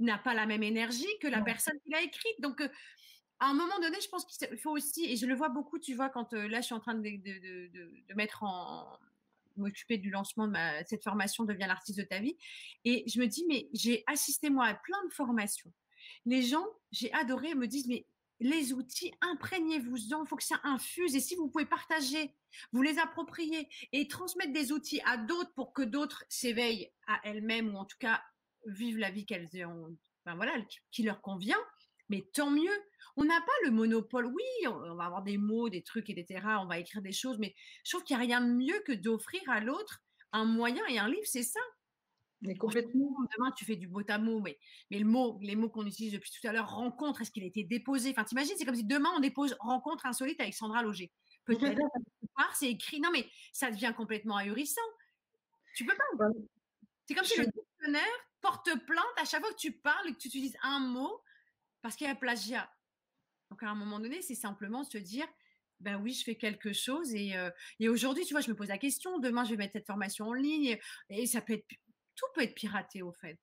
n'a 0.00 0.18
pas 0.18 0.34
la 0.34 0.44
même 0.44 0.64
énergie 0.64 1.06
que 1.20 1.28
la 1.28 1.40
personne 1.40 1.78
qui 1.84 1.90
l'a 1.90 2.02
écrite. 2.02 2.40
Donc, 2.40 2.60
euh, 2.60 2.68
à 3.40 3.46
un 3.46 3.54
moment 3.54 3.78
donné, 3.80 4.00
je 4.00 4.08
pense 4.08 4.24
qu'il 4.24 4.58
faut 4.58 4.70
aussi, 4.70 5.04
et 5.04 5.16
je 5.16 5.26
le 5.26 5.34
vois 5.34 5.48
beaucoup, 5.48 5.78
tu 5.78 5.94
vois, 5.94 6.08
quand 6.08 6.32
là, 6.32 6.60
je 6.60 6.66
suis 6.66 6.74
en 6.74 6.80
train 6.80 6.94
de, 6.94 8.14
mettre 8.14 8.42
en 8.42 8.98
m'occuper 9.56 9.98
du 9.98 10.10
lancement 10.10 10.48
de 10.48 10.56
cette 10.86 11.04
formation 11.04 11.44
devient 11.44 11.66
l'artiste 11.68 12.00
de 12.00 12.04
ta 12.04 12.18
vie 12.18 12.36
et 12.84 13.04
je 13.06 13.20
me 13.20 13.26
dis 13.28 13.44
mais 13.48 13.68
j'ai 13.72 14.02
assisté 14.08 14.50
moi 14.50 14.66
à 14.66 14.74
plein 14.74 14.98
de 15.06 15.12
formations 15.12 15.72
les 16.26 16.42
gens 16.42 16.66
j'ai 16.90 17.12
adoré 17.12 17.54
me 17.54 17.68
disent 17.68 17.86
mais 17.86 18.04
les 18.40 18.72
outils, 18.72 19.12
imprégnez-vous-en, 19.20 20.24
il 20.24 20.28
faut 20.28 20.36
que 20.36 20.44
ça 20.44 20.60
infuse. 20.64 21.14
Et 21.14 21.20
si 21.20 21.36
vous 21.36 21.48
pouvez 21.48 21.66
partager, 21.66 22.34
vous 22.72 22.82
les 22.82 22.98
approprier 22.98 23.68
et 23.92 24.08
transmettre 24.08 24.52
des 24.52 24.72
outils 24.72 25.00
à 25.04 25.16
d'autres 25.16 25.52
pour 25.54 25.72
que 25.72 25.82
d'autres 25.82 26.24
s'éveillent 26.28 26.90
à 27.06 27.20
elles-mêmes 27.24 27.74
ou 27.74 27.78
en 27.78 27.84
tout 27.84 27.98
cas 27.98 28.22
vivent 28.66 28.98
la 28.98 29.10
vie 29.10 29.26
qu'elles 29.26 29.48
ont, 29.66 29.96
ben 30.24 30.34
voilà, 30.34 30.52
qui 30.90 31.02
leur 31.02 31.20
convient, 31.20 31.58
mais 32.08 32.24
tant 32.32 32.50
mieux. 32.50 32.82
On 33.16 33.24
n'a 33.24 33.40
pas 33.40 33.52
le 33.64 33.70
monopole. 33.70 34.26
Oui, 34.26 34.66
on 34.66 34.94
va 34.94 35.04
avoir 35.04 35.22
des 35.22 35.38
mots, 35.38 35.68
des 35.68 35.82
trucs, 35.82 36.10
etc. 36.10 36.40
On 36.60 36.66
va 36.66 36.78
écrire 36.78 37.02
des 37.02 37.12
choses, 37.12 37.38
mais 37.38 37.54
je 37.84 37.90
trouve 37.90 38.04
qu'il 38.04 38.16
n'y 38.16 38.22
a 38.22 38.26
rien 38.26 38.40
de 38.40 38.52
mieux 38.52 38.80
que 38.86 38.92
d'offrir 38.92 39.42
à 39.48 39.60
l'autre 39.60 40.02
un 40.32 40.44
moyen 40.44 40.84
et 40.88 40.98
un 40.98 41.08
livre, 41.08 41.26
c'est 41.26 41.44
ça. 41.44 41.60
Mais 42.42 42.56
complètement. 42.56 43.10
Demain, 43.36 43.52
tu 43.56 43.64
fais 43.64 43.76
du 43.76 43.88
mot 43.88 44.02
à 44.08 44.18
mot, 44.18 44.40
mais, 44.40 44.58
mais 44.90 44.98
le 44.98 45.06
mot, 45.06 45.38
les 45.40 45.56
mots 45.56 45.70
qu'on 45.70 45.86
utilise 45.86 46.12
depuis 46.12 46.30
tout 46.30 46.46
à 46.46 46.52
l'heure, 46.52 46.68
rencontre, 46.68 47.22
est-ce 47.22 47.30
qu'il 47.30 47.42
a 47.44 47.46
été 47.46 47.64
déposé? 47.64 48.10
Enfin, 48.10 48.24
t'imagines, 48.24 48.54
c'est 48.58 48.66
comme 48.66 48.74
si 48.74 48.84
demain 48.84 49.10
on 49.16 49.20
dépose 49.20 49.56
rencontre 49.60 50.06
insolite 50.06 50.40
avec 50.40 50.54
Sandra 50.54 50.82
Loger. 50.82 51.12
Peut-être 51.46 51.80
c'est 52.54 52.70
écrit. 52.70 53.00
Non, 53.00 53.10
mais 53.12 53.28
ça 53.52 53.70
devient 53.70 53.92
complètement 53.96 54.36
ahurissant. 54.36 54.80
Tu 55.74 55.84
peux 55.84 55.94
pas. 55.94 56.28
C'est 57.06 57.14
comme 57.14 57.24
si 57.24 57.38
le 57.38 57.46
dictionnaire 57.46 58.02
porte 58.40 58.70
plainte 58.86 59.04
à 59.16 59.24
chaque 59.24 59.40
fois 59.40 59.52
que 59.52 59.58
tu 59.58 59.72
parles 59.72 60.08
et 60.08 60.12
que 60.12 60.18
tu 60.18 60.28
utilises 60.28 60.56
un 60.62 60.80
mot 60.80 61.20
parce 61.84 61.96
qu'il 61.96 62.06
y 62.06 62.10
a 62.10 62.14
plagiat. 62.14 62.66
Donc 63.50 63.62
à 63.62 63.68
un 63.68 63.74
moment 63.74 64.00
donné, 64.00 64.22
c'est 64.22 64.34
simplement 64.34 64.84
se 64.84 64.96
dire, 64.96 65.26
ben 65.80 66.00
oui, 66.00 66.14
je 66.14 66.24
fais 66.24 66.34
quelque 66.34 66.72
chose 66.72 67.14
et, 67.14 67.36
euh, 67.36 67.50
et 67.78 67.90
aujourd'hui, 67.90 68.24
tu 68.24 68.32
vois, 68.32 68.40
je 68.40 68.48
me 68.48 68.56
pose 68.56 68.68
la 68.68 68.78
question. 68.78 69.18
Demain, 69.18 69.44
je 69.44 69.50
vais 69.50 69.58
mettre 69.58 69.74
cette 69.74 69.86
formation 69.86 70.28
en 70.28 70.32
ligne 70.32 70.78
et, 71.10 71.26
ça 71.26 71.42
peut 71.42 71.52
être 71.52 71.66
tout 72.16 72.24
peut 72.34 72.40
être 72.40 72.54
piraté 72.54 73.02
au 73.02 73.12
fait. 73.12 73.38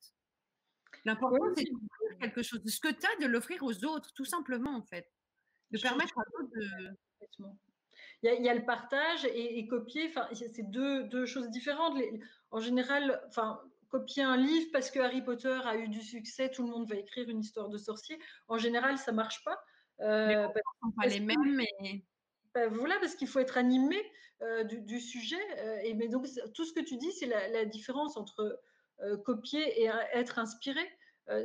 L'important, 1.05 1.53
c'est 1.55 1.65
d'offrir 1.65 2.17
quelque 2.19 2.41
chose, 2.41 2.63
de 2.63 2.69
ce 2.69 2.79
que 2.79 2.91
tu 2.91 3.05
as, 3.05 3.21
de 3.21 3.27
l'offrir 3.27 3.61
aux 3.61 3.85
autres, 3.85 4.11
tout 4.15 4.25
simplement 4.25 4.75
en 4.75 4.83
fait. 4.87 5.07
De 5.69 5.79
permettre 5.79 6.17
à 6.17 6.23
d'autres 6.31 6.49
de. 6.55 6.97
Il 8.23 8.43
y, 8.43 8.49
a, 8.49 8.55
le 8.55 8.65
partage 8.65 9.25
et, 9.25 9.67
copier, 9.67 10.07
enfin, 10.09 10.27
c'est 10.33 10.69
deux, 10.69 11.03
deux, 11.03 11.27
choses 11.27 11.49
différentes. 11.49 11.95
en 12.49 12.59
général, 12.59 13.21
enfin, 13.27 13.61
copier 13.91 14.23
un 14.23 14.37
livre 14.37 14.69
parce 14.71 14.89
que 14.89 14.99
Harry 14.99 15.21
Potter 15.21 15.59
a 15.65 15.75
eu 15.75 15.87
du 15.89 16.01
succès, 16.01 16.49
tout 16.49 16.63
le 16.63 16.69
monde 16.69 16.87
va 16.87 16.95
écrire 16.95 17.29
une 17.29 17.41
histoire 17.41 17.69
de 17.69 17.77
sorcier. 17.77 18.17
En 18.47 18.57
général, 18.57 18.97
ça 18.97 19.11
marche 19.11 19.43
pas. 19.43 19.61
Euh, 19.99 20.47
sont 20.81 20.91
pas 20.91 21.07
les 21.07 21.19
mêmes, 21.19 21.55
mais 21.55 22.03
ben 22.55 22.73
voilà, 22.73 22.97
parce 22.99 23.15
qu'il 23.15 23.27
faut 23.27 23.39
être 23.39 23.57
animé 23.57 23.97
euh, 24.41 24.63
du, 24.63 24.99
sujet. 24.99 25.41
Euh, 25.59 25.79
et 25.83 25.93
mais 25.93 26.07
donc 26.07 26.27
tout 26.53 26.65
ce 26.65 26.73
que 26.73 26.79
tu 26.79 26.97
dis, 26.97 27.11
c'est 27.11 27.27
la, 27.27 27.65
différence 27.65 28.17
entre 28.17 28.59
copier 29.25 29.81
et 29.81 29.89
être 30.13 30.39
inspiré. 30.39 30.81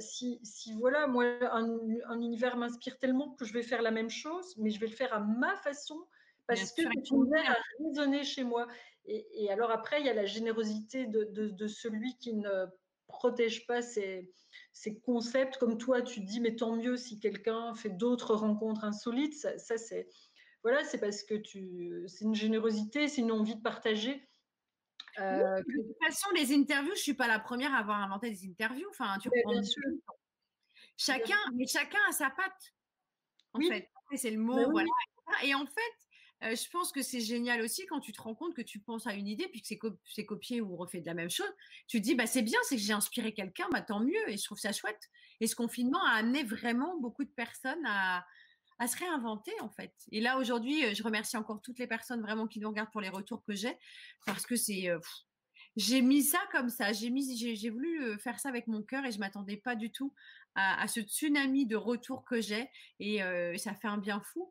Si, 0.00 0.40
si, 0.42 0.72
voilà, 0.72 1.06
moi, 1.06 1.24
un, 1.52 1.78
un 2.08 2.20
univers 2.20 2.56
m'inspire 2.56 2.98
tellement 2.98 3.34
que 3.34 3.44
je 3.44 3.52
vais 3.52 3.62
faire 3.62 3.82
la 3.82 3.90
même 3.90 4.10
chose, 4.10 4.56
mais 4.56 4.70
je 4.70 4.80
vais 4.80 4.88
le 4.88 4.96
faire 4.96 5.12
à 5.14 5.20
ma 5.20 5.54
façon 5.56 6.06
parce 6.46 6.72
que 6.72 6.82
cet 6.82 7.10
univers 7.10 7.50
a 7.50 7.56
résonné 7.84 8.24
chez 8.24 8.44
moi. 8.44 8.66
Et, 9.06 9.50
alors 9.50 9.70
après, 9.70 10.00
il 10.00 10.06
y 10.06 10.10
a 10.10 10.14
la 10.14 10.26
générosité 10.26 11.06
de, 11.06 11.66
celui 11.66 12.16
qui 12.18 12.34
ne 12.34 12.66
protège 13.06 13.66
pas 13.66 13.82
ses, 13.82 14.32
concepts. 15.04 15.58
Comme 15.58 15.78
toi, 15.78 16.02
tu 16.02 16.20
dis, 16.20 16.40
mais 16.40 16.56
tant 16.56 16.76
mieux 16.76 16.96
si 16.96 17.20
quelqu'un 17.20 17.74
fait 17.74 17.90
d'autres 17.90 18.34
rencontres 18.34 18.84
insolites. 18.84 19.34
Ça, 19.34 19.78
c'est 19.78 20.08
voilà, 20.62 20.82
c'est 20.82 20.98
parce 20.98 21.22
que 21.22 21.34
tu, 21.34 22.04
c'est 22.08 22.24
une 22.24 22.34
générosité, 22.34 23.06
c'est 23.06 23.20
une 23.20 23.30
envie 23.30 23.54
de 23.54 23.62
partager. 23.62 24.28
Euh, 25.20 25.58
de 25.58 25.62
toute 25.62 25.96
façon, 26.04 26.28
les 26.34 26.52
interviews, 26.52 26.94
je 26.96 27.02
suis 27.02 27.14
pas 27.14 27.28
la 27.28 27.38
première 27.38 27.72
à 27.72 27.78
avoir 27.78 27.98
inventé 27.98 28.30
des 28.30 28.48
interviews. 28.48 28.88
Enfin, 28.90 29.16
tu 29.22 29.30
comprends. 29.30 29.60
Chacun, 30.96 31.38
mais 31.54 31.66
chacun 31.68 31.98
a 32.08 32.12
sa 32.12 32.30
patte. 32.30 32.74
En 33.52 33.60
fait, 33.60 33.88
c'est 34.16 34.30
le 34.30 34.38
mot, 34.38 34.70
voilà. 34.70 34.90
Et 35.44 35.54
en 35.54 35.64
fait, 35.66 36.05
je 36.42 36.68
pense 36.70 36.92
que 36.92 37.02
c'est 37.02 37.20
génial 37.20 37.62
aussi 37.62 37.86
quand 37.86 38.00
tu 38.00 38.12
te 38.12 38.20
rends 38.20 38.34
compte 38.34 38.54
que 38.54 38.62
tu 38.62 38.78
penses 38.78 39.06
à 39.06 39.14
une 39.14 39.26
idée 39.26 39.48
puis 39.48 39.62
que 39.62 39.68
c'est, 40.04 40.26
copié 40.26 40.60
ou 40.60 40.76
refait 40.76 41.00
de 41.00 41.06
la 41.06 41.14
même 41.14 41.30
chose. 41.30 41.50
Tu 41.88 41.98
te 41.98 42.02
dis, 42.02 42.14
bah, 42.14 42.26
c'est 42.26 42.42
bien, 42.42 42.58
c'est 42.64 42.76
que 42.76 42.82
j'ai 42.82 42.92
inspiré 42.92 43.32
quelqu'un, 43.32 43.66
bah, 43.72 43.80
tant 43.80 44.00
mieux. 44.00 44.28
Et 44.28 44.36
je 44.36 44.44
trouve 44.44 44.58
ça 44.58 44.72
chouette. 44.72 45.10
Et 45.40 45.46
ce 45.46 45.56
confinement 45.56 46.04
a 46.04 46.16
amené 46.16 46.42
vraiment 46.42 46.98
beaucoup 47.00 47.24
de 47.24 47.30
personnes 47.30 47.84
à, 47.86 48.24
se 48.86 48.98
réinventer, 48.98 49.52
en 49.60 49.70
fait. 49.70 49.94
Et 50.12 50.20
là, 50.20 50.36
aujourd'hui, 50.36 50.94
je 50.94 51.02
remercie 51.02 51.38
encore 51.38 51.62
toutes 51.62 51.78
les 51.78 51.86
personnes 51.86 52.20
vraiment 52.20 52.46
qui 52.46 52.60
nous 52.60 52.68
regardent 52.68 52.90
pour 52.90 53.00
les 53.00 53.08
retours 53.08 53.42
que 53.42 53.54
j'ai 53.54 53.74
parce 54.26 54.44
que 54.44 54.56
c'est. 54.56 54.90
j'ai 55.76 56.02
mis 56.02 56.22
ça 56.22 56.40
comme 56.52 56.68
ça. 56.68 56.92
J'ai, 56.92 57.70
voulu 57.70 58.18
faire 58.18 58.38
ça 58.38 58.50
avec 58.50 58.66
mon 58.66 58.82
cœur 58.82 59.06
et 59.06 59.12
je 59.12 59.18
m'attendais 59.18 59.56
pas 59.56 59.74
du 59.74 59.90
tout 59.90 60.12
à, 60.54 60.86
ce 60.88 61.00
tsunami 61.00 61.64
de 61.64 61.76
retours 61.76 62.26
que 62.26 62.42
j'ai. 62.42 62.68
Et 63.00 63.20
ça 63.56 63.74
fait 63.74 63.88
un 63.88 63.96
bien 63.96 64.20
fou. 64.20 64.50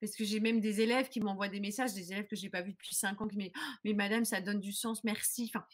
Parce 0.00 0.14
que 0.14 0.24
j'ai 0.24 0.40
même 0.40 0.60
des 0.60 0.80
élèves 0.80 1.08
qui 1.08 1.20
m'envoient 1.20 1.48
des 1.48 1.60
messages, 1.60 1.94
des 1.94 2.12
élèves 2.12 2.26
que 2.26 2.36
je 2.36 2.42
n'ai 2.42 2.50
pas 2.50 2.62
vus 2.62 2.72
depuis 2.72 2.94
cinq 2.94 3.20
ans, 3.20 3.26
qui 3.26 3.36
me 3.36 3.42
disent 3.42 3.52
«Oh, 3.56 3.76
Mais 3.84 3.94
madame, 3.94 4.24
ça 4.24 4.40
donne 4.40 4.60
du 4.60 4.72
sens, 4.72 5.04
merci. 5.04 5.50
Enfin, 5.54 5.66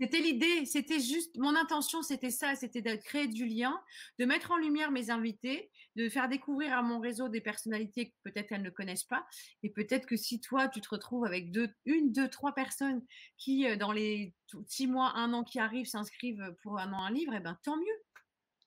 C'était 0.00 0.20
l'idée, 0.20 0.64
c'était 0.64 0.98
juste, 0.98 1.36
mon 1.36 1.54
intention, 1.54 2.00
c'était 2.00 2.30
ça, 2.30 2.54
c'était 2.54 2.80
de 2.80 2.94
créer 2.96 3.28
du 3.28 3.44
lien, 3.44 3.78
de 4.18 4.24
mettre 4.24 4.50
en 4.50 4.56
lumière 4.56 4.90
mes 4.90 5.10
invités, 5.10 5.70
de 5.94 6.08
faire 6.08 6.26
découvrir 6.26 6.72
à 6.72 6.80
mon 6.80 7.00
réseau 7.00 7.28
des 7.28 7.42
personnalités 7.42 8.08
que 8.08 8.14
peut-être 8.22 8.50
elles 8.52 8.62
ne 8.62 8.70
connaissent 8.70 9.04
pas. 9.04 9.26
Et 9.62 9.68
peut-être 9.68 10.06
que 10.06 10.16
si 10.16 10.40
toi, 10.40 10.68
tu 10.68 10.80
te 10.80 10.88
retrouves 10.88 11.26
avec 11.26 11.52
deux, 11.52 11.68
une, 11.84 12.12
deux, 12.12 12.28
trois 12.28 12.54
personnes 12.54 13.04
qui, 13.36 13.68
euh, 13.68 13.76
dans 13.76 13.92
les 13.92 14.34
six 14.68 14.86
mois, 14.86 15.12
un 15.16 15.34
an 15.34 15.44
qui 15.44 15.58
arrivent, 15.58 15.86
s'inscrivent 15.86 16.56
pour 16.62 16.78
un 16.78 16.90
an 16.94 17.04
un 17.04 17.10
livre, 17.10 17.34
eh 17.36 17.40
ben 17.40 17.58
tant 17.62 17.76
mieux. 17.76 18.00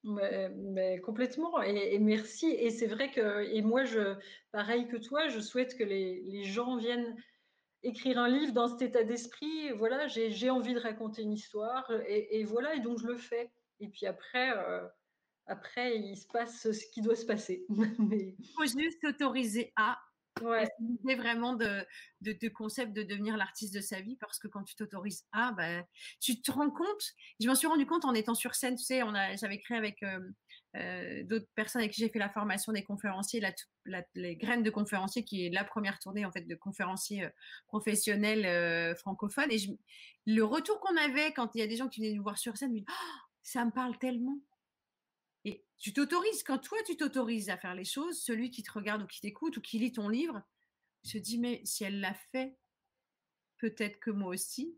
Mais, 0.03 0.99
complètement, 0.99 1.61
et, 1.61 1.97
merci. 1.99 2.47
Et 2.47 2.69
c'est 2.71 2.87
vrai 2.87 3.11
que, 3.11 3.43
et 3.43 3.61
moi, 3.61 3.85
je, 3.85 4.15
pareil 4.51 4.87
que 4.87 4.97
toi, 4.97 5.29
je 5.29 5.39
souhaite 5.39 5.77
que 5.77 5.83
les, 5.83 6.43
gens 6.43 6.75
viennent 6.75 7.15
écrire 7.83 8.19
un 8.19 8.27
livre 8.27 8.53
dans 8.53 8.67
cet 8.67 8.81
état 8.81 9.03
d'esprit. 9.03 9.71
Voilà, 9.71 10.07
j'ai 10.07 10.49
envie 10.49 10.73
de 10.73 10.79
raconter 10.79 11.21
une 11.21 11.33
histoire, 11.33 11.89
et, 12.07 12.43
voilà, 12.43 12.75
et 12.75 12.81
donc 12.81 12.99
je 12.99 13.07
le 13.07 13.17
fais. 13.17 13.51
Et 13.79 13.87
puis 13.87 14.05
après, 14.05 14.51
euh, 14.57 14.85
après, 15.47 15.97
il 15.97 16.17
se 16.17 16.27
passe 16.27 16.71
ce 16.71 16.85
qui 16.91 17.01
doit 17.01 17.15
se 17.15 17.25
passer. 17.25 17.65
Il 17.69 18.35
faut 18.55 18.65
juste 18.65 18.99
s'autoriser 19.01 19.73
à 19.75 19.99
Ouais. 20.41 20.67
C'est 21.05 21.15
vraiment 21.15 21.53
de, 21.53 21.85
de, 22.21 22.49
concept 22.49 22.93
de 22.93 23.03
devenir 23.03 23.37
l'artiste 23.37 23.73
de 23.73 23.81
sa 23.81 24.01
vie? 24.01 24.17
Parce 24.17 24.39
que 24.39 24.47
quand 24.47 24.63
tu 24.63 24.75
t'autorises 24.75 25.25
à, 25.31 25.51
bah, 25.51 25.83
tu 26.19 26.41
te 26.41 26.51
rends 26.51 26.71
compte? 26.71 27.03
Je 27.39 27.47
m'en 27.47 27.55
suis 27.55 27.67
rendu 27.67 27.85
compte 27.85 28.05
en 28.05 28.13
étant 28.13 28.33
sur 28.33 28.55
scène. 28.55 28.75
Tu 28.75 28.83
sais, 28.83 29.03
on 29.03 29.13
a, 29.13 29.35
j'avais 29.35 29.59
créé 29.59 29.77
avec 29.77 30.01
euh, 30.03 30.19
euh, 30.75 31.23
d'autres 31.25 31.47
personnes 31.55 31.81
avec 31.81 31.93
qui 31.93 32.01
j'ai 32.01 32.09
fait 32.09 32.19
la 32.19 32.29
formation 32.29 32.71
des 32.71 32.83
conférenciers, 32.83 33.43
les 34.15 34.35
graines 34.35 34.63
de 34.63 34.69
conférenciers, 34.69 35.23
qui 35.23 35.45
est 35.45 35.49
la 35.49 35.63
première 35.63 35.99
tournée 35.99 36.25
en 36.25 36.31
fait 36.31 36.47
de 36.47 36.55
conférenciers 36.55 37.25
euh, 37.25 37.29
professionnels 37.67 38.95
francophones. 38.97 39.51
Et 39.51 39.59
le 40.25 40.43
retour 40.43 40.79
qu'on 40.79 40.97
avait 40.97 41.31
quand 41.33 41.53
il 41.55 41.59
y 41.59 41.61
a 41.61 41.67
des 41.67 41.77
gens 41.77 41.87
qui 41.87 42.01
venaient 42.01 42.15
nous 42.15 42.23
voir 42.23 42.37
sur 42.37 42.57
scène, 42.57 42.73
«Oh, 42.75 42.93
ça 43.43 43.63
me 43.65 43.71
parle 43.71 43.97
tellement. 43.99 44.39
Et 45.45 45.65
tu 45.77 45.93
t'autorises, 45.93 46.43
quand 46.43 46.59
toi 46.59 46.77
tu 46.85 46.95
t'autorises 46.95 47.49
à 47.49 47.57
faire 47.57 47.75
les 47.75 47.85
choses, 47.85 48.21
celui 48.21 48.49
qui 48.49 48.63
te 48.63 48.71
regarde 48.71 49.03
ou 49.03 49.07
qui 49.07 49.21
t'écoute 49.21 49.57
ou 49.57 49.61
qui 49.61 49.79
lit 49.79 49.91
ton 49.91 50.09
livre 50.09 50.41
se 51.03 51.17
dit 51.17 51.37
mais 51.37 51.61
si 51.65 51.83
elle 51.83 51.99
l'a 51.99 52.13
fait, 52.31 52.57
peut-être 53.57 53.99
que 53.99 54.11
moi 54.11 54.29
aussi. 54.29 54.77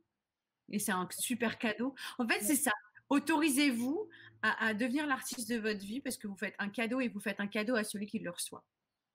Et 0.70 0.80
c'est 0.80 0.92
un 0.92 1.08
super 1.12 1.60
cadeau. 1.60 1.94
En 2.18 2.28
fait, 2.28 2.42
c'est 2.42 2.56
ça. 2.56 2.72
Autorisez-vous 3.10 4.10
à, 4.42 4.74
devenir 4.74 5.06
l'artiste 5.06 5.50
de 5.50 5.58
votre 5.58 5.80
vie 5.80 6.02
parce 6.02 6.18
que 6.18 6.28
vous 6.28 6.36
faites 6.36 6.56
un 6.60 6.70
cadeau 6.70 7.00
et 7.00 7.08
vous 7.08 7.20
faites 7.20 7.40
un 7.40 7.48
cadeau 7.48 7.76
à 7.76 7.84
celui 7.84 8.08
qui 8.08 8.20
le 8.20 8.30
reçoit. 8.30 8.64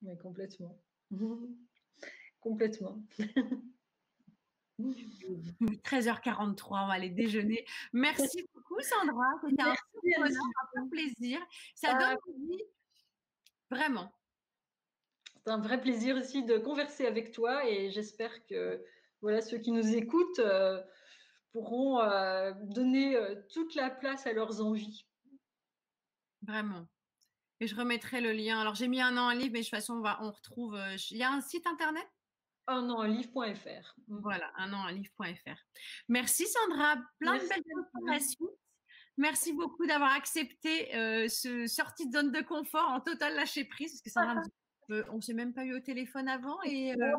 Mais 0.01 0.17
complètement. 0.17 0.81
complètement. 2.39 3.03
13h43, 5.83 6.83
on 6.83 6.87
va 6.87 6.93
aller 6.93 7.09
déjeuner. 7.09 7.65
Merci 7.93 8.47
beaucoup, 8.53 8.79
Sandra. 8.81 9.25
C'était 9.47 9.63
un, 9.63 10.87
plaisir. 10.89 11.39
Ça 11.75 11.93
donne 11.93 12.17
envie, 12.27 12.63
vraiment. 13.69 14.11
C'est 15.43 15.51
un 15.51 15.59
vrai 15.59 15.81
plaisir 15.81 16.15
aussi 16.17 16.43
de 16.43 16.57
converser 16.57 17.07
avec 17.07 17.31
toi 17.31 17.67
et 17.67 17.89
j'espère 17.89 18.45
que 18.45 18.83
voilà, 19.21 19.41
ceux 19.41 19.57
qui 19.57 19.71
nous 19.71 19.95
écoutent 19.95 20.39
euh, 20.39 20.81
pourront 21.51 21.99
euh, 21.99 22.51
donner 22.63 23.15
euh, 23.15 23.35
toute 23.53 23.75
la 23.75 23.89
place 23.89 24.27
à 24.27 24.33
leurs 24.33 24.61
envies. 24.61 25.05
Vraiment. 26.43 26.87
Et 27.59 27.67
je 27.67 27.75
remettrai 27.75 28.21
le 28.21 28.31
lien. 28.31 28.59
Alors, 28.59 28.75
j'ai 28.75 28.87
mis 28.87 29.01
un 29.01 29.17
an 29.17 29.29
en 29.29 29.31
livre, 29.31 29.53
mais 29.53 29.59
de 29.59 29.63
toute 29.63 29.69
façon, 29.69 29.93
on, 29.95 30.01
va, 30.01 30.19
on 30.23 30.31
retrouve. 30.31 30.79
il 31.11 31.17
y 31.17 31.23
a 31.23 31.31
un 31.31 31.41
site 31.41 31.67
internet? 31.67 32.07
Un 32.67 32.89
an 32.89 33.03
livre.fr. 33.03 33.95
Voilà, 34.07 34.51
un 34.57 34.73
an 34.73 34.87
livre.fr. 34.87 35.57
Merci 36.07 36.45
Sandra, 36.47 36.95
plein 37.19 37.35
de 37.35 37.47
belles 37.47 37.63
informations. 37.79 38.49
Merci 39.17 39.53
beaucoup 39.53 39.85
d'avoir 39.85 40.13
accepté 40.13 40.95
euh, 40.95 41.27
ce 41.27 41.67
sortie 41.67 42.07
de 42.07 42.13
zone 42.13 42.31
de 42.31 42.41
confort 42.41 42.89
en 42.89 43.01
total 43.01 43.35
lâcher 43.35 43.65
prise, 43.65 43.91
parce 43.91 44.01
que 44.01 44.09
ça 44.09 44.41
euh, 44.91 45.03
on 45.11 45.17
ne 45.17 45.21
s'est 45.21 45.33
même 45.33 45.53
pas 45.53 45.65
eu 45.65 45.75
au 45.75 45.79
téléphone 45.79 46.27
avant 46.27 46.61
et 46.63 46.93
euh, 46.93 47.11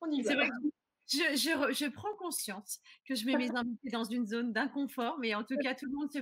on 0.00 0.10
y 0.10 0.22
va. 0.22 0.32
je, 1.06 1.18
je, 1.36 1.72
je, 1.72 1.86
prends 1.86 2.14
conscience 2.18 2.80
que 3.06 3.14
je 3.14 3.26
mets 3.26 3.36
mes 3.36 3.54
invités 3.54 3.90
dans 3.90 4.04
une 4.04 4.26
zone 4.26 4.52
d'inconfort, 4.52 5.18
mais 5.18 5.34
en 5.34 5.44
tout 5.44 5.56
cas, 5.62 5.74
tout 5.74 5.86
le 5.86 5.92
monde 5.92 6.10
se, 6.10 6.20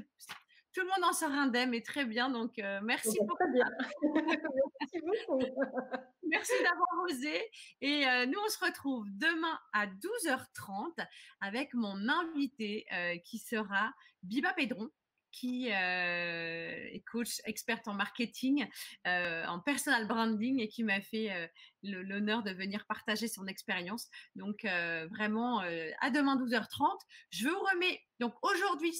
tout 0.79 0.85
le 0.85 0.91
monde 0.91 1.11
en 1.11 1.13
sort 1.13 1.33
indemne 1.33 1.75
et 1.75 1.83
très 1.83 2.05
bien. 2.05 2.31
Donc, 2.31 2.59
euh, 2.59 2.79
merci 2.85 3.19
beaucoup. 3.21 3.35
Très 3.35 3.53
bien. 3.53 3.69
merci 4.81 5.01
beaucoup. 5.01 5.41
merci 6.23 6.53
d'avoir 6.63 7.05
osé. 7.11 7.51
Et 7.81 8.07
euh, 8.07 8.27
nous, 8.27 8.39
on 8.45 8.49
se 8.49 8.65
retrouve 8.65 9.07
demain 9.11 9.59
à 9.73 9.87
12h30 9.87 11.05
avec 11.41 11.75
mon 11.75 12.09
invité 12.09 12.87
qui 13.25 13.39
sera 13.39 13.93
Biba 14.23 14.53
Pedron 14.53 14.89
qui 15.31 15.69
est 15.69 17.05
coach 17.13 17.41
experte 17.45 17.87
en 17.87 17.95
marketing, 17.95 18.67
en 19.05 19.61
personal 19.61 20.07
branding 20.07 20.59
et 20.61 20.69
qui 20.69 20.85
m'a 20.85 21.01
fait 21.01 21.51
l'honneur 21.83 22.43
de 22.43 22.51
venir 22.51 22.87
partager 22.87 23.29
son 23.29 23.47
expérience. 23.47 24.09
Donc 24.37 24.65
vraiment, 25.11 25.61
à 26.01 26.11
demain 26.11 26.37
12h30. 26.37 26.99
Je 27.31 27.47
vous 27.47 27.59
remets 27.59 28.01
donc 28.21 28.35
aujourd'hui 28.43 28.93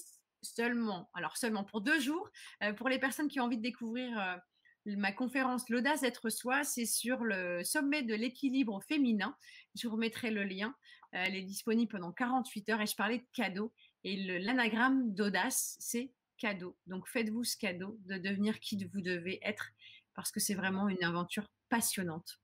seulement, 0.43 1.11
alors 1.15 1.37
seulement 1.37 1.65
pour 1.65 1.81
deux 1.81 2.01
jours, 2.01 2.31
pour 2.77 2.89
les 2.89 2.99
personnes 2.99 3.29
qui 3.29 3.41
ont 3.41 3.45
envie 3.45 3.57
de 3.57 3.63
découvrir 3.63 4.41
ma 4.87 5.13
conférence 5.13 5.69
L'audace 5.69 6.01
d'être 6.01 6.31
soi, 6.31 6.65
c'est 6.65 6.87
sur 6.87 7.25
le 7.25 7.63
sommet 7.65 8.03
de 8.03 8.15
l'équilibre 8.15 8.81
féminin. 8.89 9.37
Je 9.75 9.87
vous 9.87 9.95
remettrai 9.95 10.31
le 10.31 10.45
lien. 10.45 10.75
Elle 11.13 11.37
est 11.37 11.43
disponible 11.43 11.91
pendant 11.91 12.13
48 12.13 12.69
heures 12.71 12.81
et 12.81 12.87
je 12.87 12.97
parlais 12.97 13.19
de 13.19 13.27
cadeaux. 13.33 13.73
Et 14.05 14.17
l'anagramme 14.41 15.15
d'audace, 15.15 15.77
c'est 15.79 16.13
cadeau. 16.39 16.77
Donc 16.87 17.09
faites-vous 17.09 17.45
ce 17.45 17.57
cadeau 17.57 17.99
de 18.07 18.17
devenir 18.17 18.61
qui 18.61 18.83
vous 18.85 19.01
devez 19.01 19.41
être 19.43 19.71
parce 20.15 20.31
que 20.31 20.41
c'est 20.41 20.55
vraiment 20.55 20.89
une 20.89 21.03
aventure 21.05 21.51
passionnante. 21.69 22.41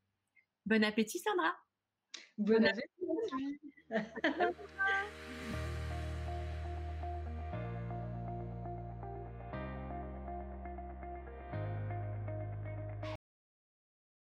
Bon 0.66 0.82
appétit 0.84 1.18
Sandra. 1.18 1.54
Bon 2.38 2.64
appétit. 2.64 3.60